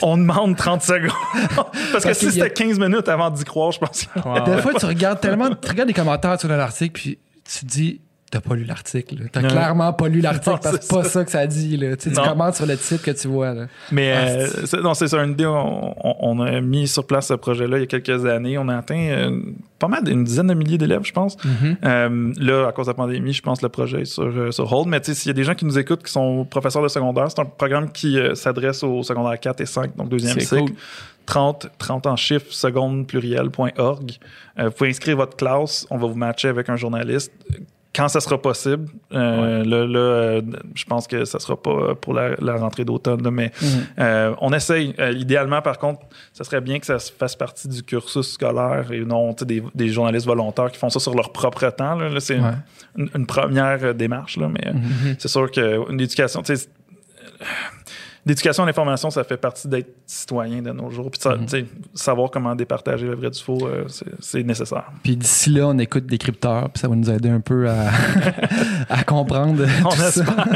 qu'on 0.00 0.16
demande 0.18 0.56
30 0.56 0.82
secondes. 0.82 1.10
Parce 1.92 2.04
que 2.04 2.14
si 2.14 2.26
a- 2.26 2.30
c'était 2.30 2.50
15 2.50 2.78
minutes 2.78 3.08
avant 3.08 3.30
d'y 3.30 3.44
croire, 3.44 3.72
je 3.72 3.78
pense 3.78 4.08
Ouais, 4.24 4.40
Des 4.46 4.62
fois, 4.62 4.72
tu 4.74 4.86
regardes 4.86 5.20
tellement, 5.20 5.50
tu 5.54 5.68
regardes 5.68 5.88
les 5.88 5.94
commentaires 5.94 6.40
sur 6.40 6.48
l'article, 6.48 6.92
puis 6.92 7.18
tu 7.44 7.60
te 7.60 7.70
dis, 7.70 8.00
t'as 8.40 8.48
pas 8.48 8.54
lu 8.54 8.64
l'article. 8.64 9.16
T'as 9.32 9.42
clairement 9.42 9.92
pas 9.92 10.08
lu 10.08 10.20
l'article 10.20 10.58
parce 10.62 10.76
que 10.78 10.82
c'est 10.84 10.94
pas 10.94 11.02
ça. 11.04 11.10
ça 11.10 11.24
que 11.24 11.30
ça 11.30 11.46
dit. 11.46 11.76
Là. 11.76 11.96
Tu, 11.96 12.10
sais, 12.10 12.16
tu 12.16 12.28
commentes 12.28 12.54
sur 12.56 12.66
le 12.66 12.76
titre 12.76 13.02
que 13.02 13.10
tu 13.10 13.28
vois. 13.28 13.52
Là. 13.54 13.66
Mais 13.90 14.12
Ah, 14.12 14.26
euh, 14.76 14.82
non, 14.82 14.94
c'est 14.94 15.08
ça, 15.08 15.22
une 15.22 15.32
idée. 15.32 15.46
On, 15.46 15.94
on- 16.02 16.40
a 16.40 16.60
mis 16.60 16.86
sur 16.86 17.06
place 17.06 17.28
ce 17.28 17.34
projet-là 17.34 17.78
il 17.78 17.80
y 17.80 17.84
a 17.84 17.86
quelques 17.86 18.24
années. 18.26 18.58
On 18.58 18.68
a 18.68 18.76
atteint 18.76 18.96
euh, 18.98 19.40
pas 19.78 19.88
mal 19.88 20.04
d'une 20.04 20.22
dizaine 20.24 20.46
de 20.48 20.54
milliers 20.54 20.78
d'élèves, 20.78 21.04
je 21.04 21.12
pense. 21.12 21.36
Mhm. 21.44 21.76
Euh, 21.84 22.32
là, 22.38 22.68
à 22.68 22.72
cause 22.72 22.86
de 22.86 22.90
la 22.90 22.94
pandémie, 22.94 23.32
je 23.32 23.42
pense 23.42 23.60
que 23.60 23.64
le 23.64 23.70
projet 23.70 24.02
est 24.02 24.04
sur, 24.04 24.52
sur 24.52 24.72
hold. 24.72 24.88
Mais 24.88 25.00
tu 25.00 25.06
sais, 25.06 25.14
s'il 25.14 25.28
y 25.28 25.30
a 25.30 25.34
des 25.34 25.44
gens 25.44 25.54
qui 25.54 25.64
nous 25.64 25.78
écoutent 25.78 26.02
qui 26.02 26.12
sont 26.12 26.44
professeurs 26.44 26.82
de 26.82 26.88
secondaire, 26.88 27.30
c'est 27.30 27.40
un 27.40 27.44
programme 27.46 27.90
qui 27.90 28.18
s'adresse 28.34 28.82
aux 28.82 29.02
secondaires 29.02 29.38
4 29.40 29.60
et 29.60 29.66
5, 29.66 29.96
donc 29.96 30.08
deuxième 30.08 30.38
cycle. 30.40 30.56
cool. 30.66 30.72
30, 31.26 31.70
30 31.78 32.06
en 32.06 32.14
chiffres, 32.16 32.46
seconde 32.50 33.06
pluriel.org. 33.08 34.12
Euh, 34.58 34.64
vous 34.66 34.70
pouvez 34.70 34.90
inscrire 34.90 35.16
votre 35.16 35.36
classe. 35.36 35.84
On 35.90 35.98
va 35.98 36.06
vous 36.06 36.14
matcher 36.14 36.46
avec 36.48 36.68
un 36.68 36.76
journaliste 36.76 37.32
quand 37.96 38.08
ça 38.08 38.20
sera 38.20 38.36
possible. 38.40 38.86
Euh, 39.12 39.64
Là, 39.64 39.86
là, 39.86 39.98
euh, 39.98 40.42
je 40.74 40.84
pense 40.84 41.06
que 41.06 41.24
ça 41.24 41.38
sera 41.40 41.56
pas 41.60 41.94
pour 41.94 42.12
la, 42.14 42.34
la 42.40 42.56
rentrée 42.56 42.84
d'automne, 42.84 43.28
mais 43.30 43.50
euh, 43.98 44.34
on 44.40 44.52
essaye. 44.52 44.94
Idéalement, 45.14 45.62
par 45.62 45.78
contre, 45.78 46.00
ça 46.34 46.44
serait 46.44 46.60
bien 46.60 46.78
que 46.78 46.84
ça 46.86 46.98
se 46.98 47.10
fasse 47.10 47.34
partie 47.34 47.68
du 47.68 47.82
cursus 47.82 48.32
scolaire 48.32 48.92
et 48.92 49.00
non 49.00 49.32
des, 49.40 49.62
des 49.74 49.88
journalistes 49.88 50.26
volontaires 50.26 50.70
qui 50.70 50.78
font 50.78 50.90
ça 50.90 51.00
sur 51.00 51.14
leur 51.14 51.32
propre 51.32 51.68
temps. 51.70 51.94
Là, 51.94 52.08
Là, 52.10 52.20
c'est 52.20 52.38
Ouais. 52.38 52.50
une, 52.96 53.08
une 53.14 53.26
première 53.26 53.94
démarche, 53.94 54.36
là, 54.36 54.48
mais 54.48 54.72
Mhm. 54.72 55.16
c'est 55.18 55.28
sûr 55.28 55.50
qu'une 55.50 56.00
éducation, 56.00 56.42
tu 56.42 56.54
sais, 56.56 56.68
l'éducation 58.26 58.64
à 58.64 58.66
l'information, 58.66 59.08
ça 59.08 59.22
fait 59.24 59.36
partie 59.36 59.68
d'être 59.68 59.88
citoyen 60.04 60.60
de 60.60 60.70
nos 60.72 60.90
jours. 60.90 61.10
Puis 61.10 61.20
ça, 61.22 61.36
tu 61.38 61.46
sais, 61.48 61.64
savoir 61.94 62.30
comment 62.30 62.54
départager 62.54 63.06
le 63.06 63.14
vrai 63.14 63.30
du 63.30 63.40
faux, 63.40 63.66
euh, 63.66 63.84
c'est- 63.88 64.04
c'est 64.20 64.42
nécessaire. 64.42 64.84
Puis 65.02 65.16
d'ici 65.16 65.48
là, 65.50 65.68
on 65.68 65.78
écoute 65.78 66.06
des 66.06 66.18
crypteurs, 66.18 66.68
puis 66.70 66.80
ça 66.80 66.88
va 66.88 66.96
nous 66.96 67.08
aider 67.10 67.30
un 67.30 67.40
peu 67.40 67.68
à, 67.70 67.86
à 68.90 69.04
comprendre 69.04 69.64
On 69.84 69.88
tout 69.88 69.96
ça. 69.96 70.08
espère. 70.08 70.46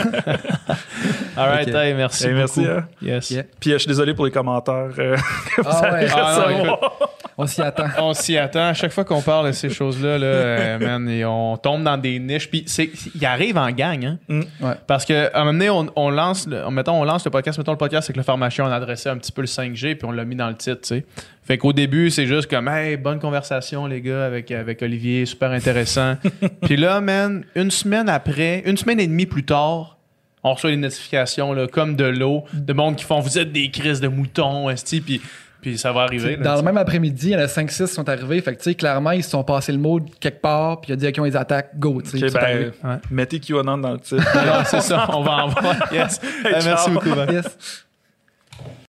All 1.36 1.48
right, 1.48 1.68
hey, 1.68 1.94
merci. 1.94 2.26
Hey, 2.26 2.34
merci, 2.34 2.60
beaucoup. 2.60 2.72
hein. 2.72 2.84
Yes. 3.00 3.30
Yeah. 3.30 3.44
Puis 3.60 3.70
euh, 3.70 3.74
je 3.74 3.78
suis 3.78 3.88
désolé 3.88 4.14
pour 4.14 4.24
les 4.26 4.30
commentaires 4.32 4.90
euh, 4.98 5.16
que 5.56 5.62
vous 5.62 5.68
Ah 5.70 5.78
allez 5.86 6.06
ouais. 6.06 6.12
Ah 6.14 6.36
non, 6.38 6.54
recevoir. 6.56 7.10
On 7.40 7.46
s'y 7.46 7.62
attend. 7.62 7.86
On 7.98 8.12
s'y 8.12 8.36
attend. 8.36 8.66
À 8.66 8.74
chaque 8.74 8.92
fois 8.92 9.04
qu'on 9.04 9.22
parle 9.22 9.46
de 9.46 9.52
ces 9.52 9.70
choses-là, 9.70 10.18
là, 10.18 10.26
euh, 10.26 10.78
man, 10.78 11.08
et 11.08 11.24
on 11.24 11.56
tombe 11.56 11.82
dans 11.82 11.96
des 11.96 12.18
niches. 12.18 12.50
Puis 12.50 12.64
c'est, 12.66 12.90
il 13.14 13.24
arrive 13.24 13.56
en 13.56 13.70
gang, 13.70 14.04
hein? 14.04 14.18
Ouais. 14.60 14.74
Parce 14.86 15.06
que 15.06 15.32
à 15.34 15.40
un 15.40 15.44
moment 15.44 15.52
donné, 15.52 15.70
on, 15.70 15.86
on 15.96 16.10
lance, 16.10 16.46
le, 16.46 16.68
mettons, 16.70 17.00
on 17.00 17.04
lance 17.04 17.24
le 17.24 17.30
podcast. 17.30 17.56
Mettons 17.56 17.72
le 17.72 17.78
podcast 17.78 18.08
avec 18.08 18.18
le 18.18 18.22
pharmacien, 18.22 18.66
on 18.66 18.70
adressait 18.70 19.08
un 19.08 19.16
petit 19.16 19.32
peu 19.32 19.40
le 19.40 19.46
5G, 19.46 19.94
puis 19.94 20.06
on 20.06 20.12
l'a 20.12 20.26
mis 20.26 20.36
dans 20.36 20.48
le 20.48 20.54
titre, 20.54 20.82
tu 20.82 20.88
sais. 20.88 21.06
Fait 21.42 21.56
qu'au 21.56 21.72
début, 21.72 22.10
c'est 22.10 22.26
juste 22.26 22.48
comme, 22.50 22.68
hey, 22.68 22.98
bonne 22.98 23.18
conversation, 23.18 23.86
les 23.86 24.02
gars, 24.02 24.26
avec, 24.26 24.50
avec 24.50 24.82
Olivier, 24.82 25.24
super 25.24 25.50
intéressant. 25.50 26.16
puis 26.62 26.76
là, 26.76 27.00
man, 27.00 27.44
une 27.54 27.70
semaine 27.70 28.10
après, 28.10 28.62
une 28.66 28.76
semaine 28.76 29.00
et 29.00 29.06
demie 29.06 29.26
plus 29.26 29.44
tard, 29.44 29.96
on 30.42 30.54
reçoit 30.54 30.70
des 30.70 30.76
notifications, 30.76 31.52
là, 31.52 31.66
comme 31.66 31.96
de 31.96 32.04
l'eau, 32.04 32.44
de 32.52 32.72
monde 32.72 32.96
qui 32.96 33.04
font, 33.04 33.20
vous 33.20 33.38
êtes 33.38 33.52
des 33.52 33.70
crises 33.70 34.00
de 34.00 34.08
moutons, 34.08 34.68
esti, 34.70 35.00
puis 35.00 35.20
Puis 35.60 35.78
ça 35.78 35.92
va 35.92 36.02
arriver. 36.02 36.36
là, 36.36 36.42
Dans 36.44 36.56
le 36.56 36.62
même 36.62 36.76
après-midi, 36.78 37.28
il 37.28 37.32
y 37.32 37.36
en 37.36 37.40
a 37.40 37.46
5-6 37.46 37.86
qui 37.86 37.92
sont 37.94 38.08
arrivés. 38.08 38.40
Fait 38.40 38.52
que, 38.54 38.58
tu 38.58 38.64
sais, 38.70 38.74
clairement, 38.74 39.10
ils 39.10 39.22
se 39.24 39.30
sont 39.30 39.44
passés 39.44 39.72
le 39.72 39.78
mot 39.78 40.00
quelque 40.18 40.40
part, 40.40 40.80
puis 40.80 40.90
il 40.90 40.92
a 40.94 40.96
dit, 40.96 41.06
OK, 41.08 41.14
on 41.18 41.24
les 41.24 41.36
attaque, 41.36 41.78
go. 41.78 42.00
tu 42.02 42.18
sais, 42.18 42.30
ben. 42.30 42.72
Ouais. 42.82 42.96
mettez 43.10 43.40
QAnon 43.40 43.78
dans 43.78 43.92
le 43.92 43.98
titre. 44.00 44.22
C'est 44.66 44.80
ça, 44.80 45.06
on 45.12 45.22
va 45.22 45.44
en 45.44 45.48
voir. 45.48 45.76
Yes. 45.92 46.20
Merci 46.44 46.90
beaucoup. 46.90 47.08
Yes. 47.30 47.84